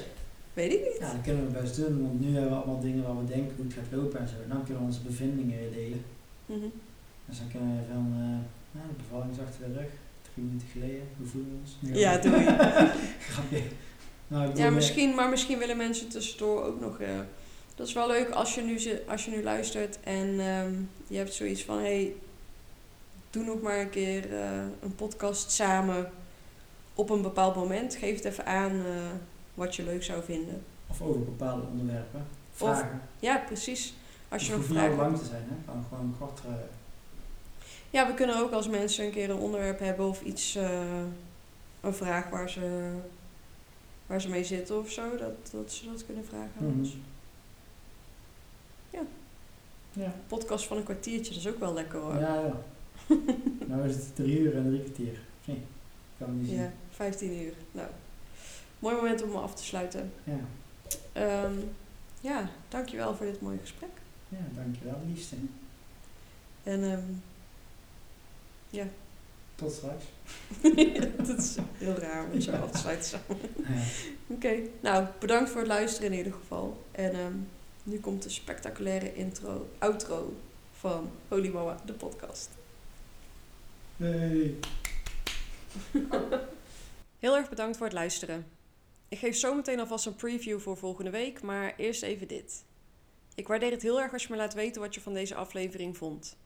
Weet 0.54 0.72
ik 0.72 0.80
niet. 0.84 0.96
Ja, 1.00 1.12
dat 1.12 1.22
kunnen 1.22 1.46
we 1.52 1.60
best 1.60 1.76
doen, 1.76 2.02
want 2.02 2.20
nu 2.20 2.32
hebben 2.32 2.50
we 2.50 2.56
allemaal 2.56 2.80
dingen 2.80 3.02
waar 3.06 3.18
we 3.18 3.24
denken 3.32 3.56
hoe 3.56 3.64
het 3.64 3.74
gaat 3.74 3.98
lopen 3.98 4.20
en 4.20 4.28
zo. 4.28 4.34
Dan 4.48 4.64
kunnen 4.64 4.82
we 4.82 4.88
onze 4.88 5.00
bevindingen 5.02 5.58
weer 5.58 5.70
delen. 5.72 6.04
Mhm. 6.46 6.68
Dus 7.28 7.38
dan 7.38 7.48
kunnen 7.50 7.68
we 7.76 7.82
van, 7.92 8.10
nou, 8.72 8.86
de 8.88 9.02
bevalling 9.02 9.32
is 9.32 9.38
achter 9.46 9.60
de 9.72 9.78
rug, 9.78 9.90
drie 10.32 10.44
minuten 10.46 10.68
geleden, 10.72 11.02
hoe 11.18 11.26
voelen 11.26 11.50
we 11.50 11.56
ons? 11.60 11.98
Ja, 12.00 12.20
we- 12.20 12.28
doei. 12.28 12.44
Grapje. 13.30 13.62
Nou, 14.28 14.56
Ja, 14.56 14.66
eh, 14.66 14.72
misschien, 14.74 15.14
maar 15.14 15.28
misschien 15.28 15.58
willen 15.58 15.76
mensen 15.76 16.08
tussendoor 16.08 16.64
ook 16.64 16.80
nog. 16.80 17.00
eh, 17.00 17.08
dat 17.74 17.86
is 17.86 17.92
wel 17.92 18.06
leuk 18.08 18.30
als 18.30 18.54
je 18.54 18.60
nu, 18.62 18.78
als 19.06 19.24
je 19.24 19.30
nu 19.30 19.42
luistert 19.42 19.98
en 20.04 20.40
ehm, 20.40 20.72
je 21.06 21.16
hebt 21.16 21.34
zoiets 21.34 21.64
van: 21.64 21.78
hey, 21.78 22.14
doe 23.30 23.44
nog 23.44 23.60
maar 23.60 23.78
een 23.80 23.90
keer 23.90 24.32
eh, 24.40 24.50
een 24.82 24.94
podcast 24.94 25.50
samen 25.50 26.10
op 26.94 27.10
een 27.10 27.22
bepaald 27.22 27.54
moment. 27.56 27.94
Geef 27.94 28.16
het 28.16 28.24
even 28.24 28.46
aan 28.46 28.70
eh, 28.72 28.84
wat 29.54 29.76
je 29.76 29.82
leuk 29.84 30.02
zou 30.04 30.22
vinden. 30.24 30.62
Of 30.86 31.02
over 31.02 31.24
bepaalde 31.24 31.62
onderwerpen. 31.70 32.26
Vragen. 32.52 33.00
Ja, 33.20 33.36
precies. 33.46 33.94
Als 34.28 34.46
je 34.46 34.50
nog 34.52 34.60
niet 34.60 34.68
vragen 34.68 34.88
hebt. 34.88 35.00
lang 35.02 35.18
te 35.18 35.24
zijn, 35.24 35.42
hè? 35.48 35.72
kan 35.72 35.84
gewoon 35.88 36.04
een 36.04 36.14
kortere... 36.18 36.56
Ja, 37.90 38.06
we 38.06 38.14
kunnen 38.14 38.36
ook 38.36 38.52
als 38.52 38.68
mensen 38.68 39.04
een 39.04 39.10
keer 39.10 39.30
een 39.30 39.36
onderwerp 39.38 39.78
hebben 39.78 40.06
of 40.06 40.22
iets, 40.22 40.54
eh, 40.54 40.80
een 41.80 41.94
vraag 41.94 42.28
waar 42.28 42.50
ze, 42.50 42.90
waar 44.06 44.20
ze 44.20 44.28
mee 44.28 44.44
zitten 44.44 44.78
of 44.78 44.90
zo, 44.90 45.16
dat, 45.16 45.50
dat 45.52 45.72
ze 45.72 45.90
dat 45.90 46.06
kunnen 46.06 46.24
vragen 46.24 46.50
aan 46.60 46.66
Mhm. 46.66 46.78
ons. 46.78 46.96
Ja, 48.90 49.00
Een 50.04 50.12
podcast 50.26 50.66
van 50.66 50.76
een 50.76 50.82
kwartiertje, 50.84 51.32
dat 51.34 51.42
is 51.42 51.48
ook 51.48 51.58
wel 51.58 51.72
lekker 51.74 51.98
hoor. 52.00 52.14
ja. 52.14 52.34
ja. 52.34 52.52
nou 53.68 53.88
is 53.88 53.94
het 53.94 54.16
drie 54.16 54.38
uur 54.38 54.56
en 54.56 54.66
drie 54.66 54.80
kwartier. 54.82 55.20
Of 55.40 55.46
niet? 55.46 55.64
Kan 56.18 56.38
niet 56.38 56.48
zien. 56.48 56.58
Ja, 56.58 56.72
15 56.90 57.42
uur. 57.42 57.52
Nou, 57.72 57.88
mooi 58.78 58.94
moment 58.94 59.22
om 59.22 59.30
me 59.30 59.38
af 59.38 59.54
te 59.54 59.64
sluiten. 59.64 60.12
Ja. 60.24 60.38
Ehm, 61.12 61.52
ja, 62.20 62.50
dankjewel 62.68 63.14
voor 63.16 63.26
dit 63.26 63.40
mooie 63.40 63.58
gesprek. 63.58 63.90
ja, 64.28 64.38
dankjewel 64.54 65.00
liefste. 65.06 65.36
En 66.62 66.84
ehm, 66.84 67.04
ja, 68.70 68.84
Tot 69.54 69.72
straks. 69.72 70.04
dat 71.26 71.38
is 71.38 71.56
heel 71.78 71.94
raar 71.94 72.24
om 72.32 72.40
zo 72.40 72.50
af 72.52 72.70
te 72.70 72.78
sluiten 72.78 73.08
samen. 73.08 73.40
Ja. 73.68 73.82
Oké, 74.34 74.60
nou 74.80 75.06
bedankt 75.20 75.50
voor 75.50 75.60
het 75.60 75.68
luisteren 75.68 76.12
in 76.12 76.18
ieder 76.18 76.32
geval. 76.32 76.84
En 76.90 77.12
ehm, 77.12 77.34
nu 77.82 78.00
komt 78.00 78.22
de 78.22 78.28
spectaculaire 78.30 79.14
intro, 79.14 79.68
outro 79.78 80.36
van 80.72 81.10
Holy 81.28 81.48
Mama, 81.48 81.76
de 81.84 81.92
podcast. 81.92 82.48
Hey. 83.98 84.54
Heel 87.18 87.36
erg 87.36 87.48
bedankt 87.48 87.76
voor 87.76 87.86
het 87.86 87.94
luisteren. 87.94 88.46
Ik 89.08 89.18
geef 89.18 89.36
zo 89.36 89.54
meteen 89.54 89.80
alvast 89.80 90.06
een 90.06 90.14
preview 90.14 90.58
voor 90.58 90.76
volgende 90.76 91.10
week, 91.10 91.42
maar 91.42 91.74
eerst 91.76 92.02
even 92.02 92.28
dit. 92.28 92.64
Ik 93.34 93.48
waardeer 93.48 93.70
het 93.70 93.82
heel 93.82 94.00
erg 94.00 94.12
als 94.12 94.22
je 94.22 94.28
me 94.30 94.36
laat 94.36 94.54
weten 94.54 94.80
wat 94.80 94.94
je 94.94 95.00
van 95.00 95.14
deze 95.14 95.34
aflevering 95.34 95.96
vond. 95.96 96.36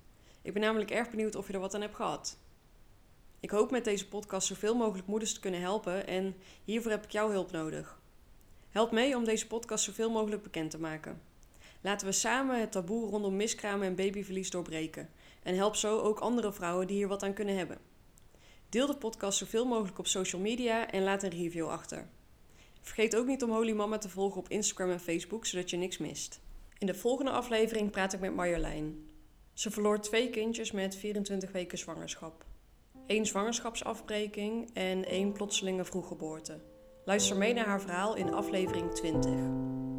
Ik 0.42 0.52
ben 0.52 0.62
namelijk 0.62 0.90
erg 0.90 1.10
benieuwd 1.10 1.34
of 1.34 1.46
je 1.46 1.52
er 1.52 1.60
wat 1.60 1.74
aan 1.74 1.80
hebt 1.80 1.94
gehad. 1.96 2.38
Ik 3.40 3.50
hoop 3.50 3.70
met 3.70 3.84
deze 3.84 4.08
podcast 4.08 4.46
zoveel 4.46 4.74
mogelijk 4.74 5.08
moeders 5.08 5.34
te 5.34 5.40
kunnen 5.40 5.60
helpen 5.60 6.06
en 6.06 6.34
hiervoor 6.64 6.90
heb 6.90 7.04
ik 7.04 7.10
jouw 7.10 7.30
hulp 7.30 7.50
nodig. 7.50 8.00
Help 8.70 8.90
mee 8.90 9.16
om 9.16 9.24
deze 9.24 9.46
podcast 9.46 9.84
zoveel 9.84 10.10
mogelijk 10.10 10.42
bekend 10.42 10.70
te 10.70 10.80
maken. 10.80 11.20
Laten 11.80 12.06
we 12.06 12.12
samen 12.12 12.60
het 12.60 12.72
taboe 12.72 13.10
rondom 13.10 13.36
miskramen 13.36 13.86
en 13.86 13.94
babyverlies 13.94 14.50
doorbreken 14.50 15.08
en 15.42 15.54
help 15.54 15.76
zo 15.76 15.98
ook 15.98 16.18
andere 16.18 16.52
vrouwen 16.52 16.86
die 16.86 16.96
hier 16.96 17.08
wat 17.08 17.22
aan 17.22 17.34
kunnen 17.34 17.56
hebben. 17.56 17.78
Deel 18.68 18.86
de 18.86 18.96
podcast 18.96 19.38
zoveel 19.38 19.64
mogelijk 19.64 19.98
op 19.98 20.06
social 20.06 20.42
media 20.42 20.90
en 20.90 21.02
laat 21.02 21.22
een 21.22 21.30
review 21.30 21.68
achter. 21.68 22.08
Vergeet 22.80 23.16
ook 23.16 23.26
niet 23.26 23.42
om 23.42 23.50
Holy 23.50 23.72
Mama 23.72 23.98
te 23.98 24.08
volgen 24.08 24.40
op 24.40 24.48
Instagram 24.48 24.90
en 24.90 25.00
Facebook, 25.00 25.46
zodat 25.46 25.70
je 25.70 25.76
niks 25.76 25.98
mist. 25.98 26.40
In 26.78 26.86
de 26.86 26.94
volgende 26.94 27.30
aflevering 27.30 27.90
praat 27.90 28.12
ik 28.12 28.20
met 28.20 28.34
Marjolein. 28.34 29.10
Ze 29.52 29.70
verloor 29.70 30.00
twee 30.00 30.30
kindjes 30.30 30.72
met 30.72 30.96
24 30.96 31.52
weken 31.52 31.78
zwangerschap. 31.78 32.44
Eén 33.06 33.26
zwangerschapsafbreking 33.26 34.70
en 34.74 35.04
één 35.04 35.32
plotselinge 35.32 35.84
vroeggeboorte. 35.84 36.60
Luister 37.04 37.36
mee 37.36 37.54
naar 37.54 37.66
haar 37.66 37.80
verhaal 37.80 38.14
in 38.16 38.34
aflevering 38.34 38.94
20. 38.94 39.91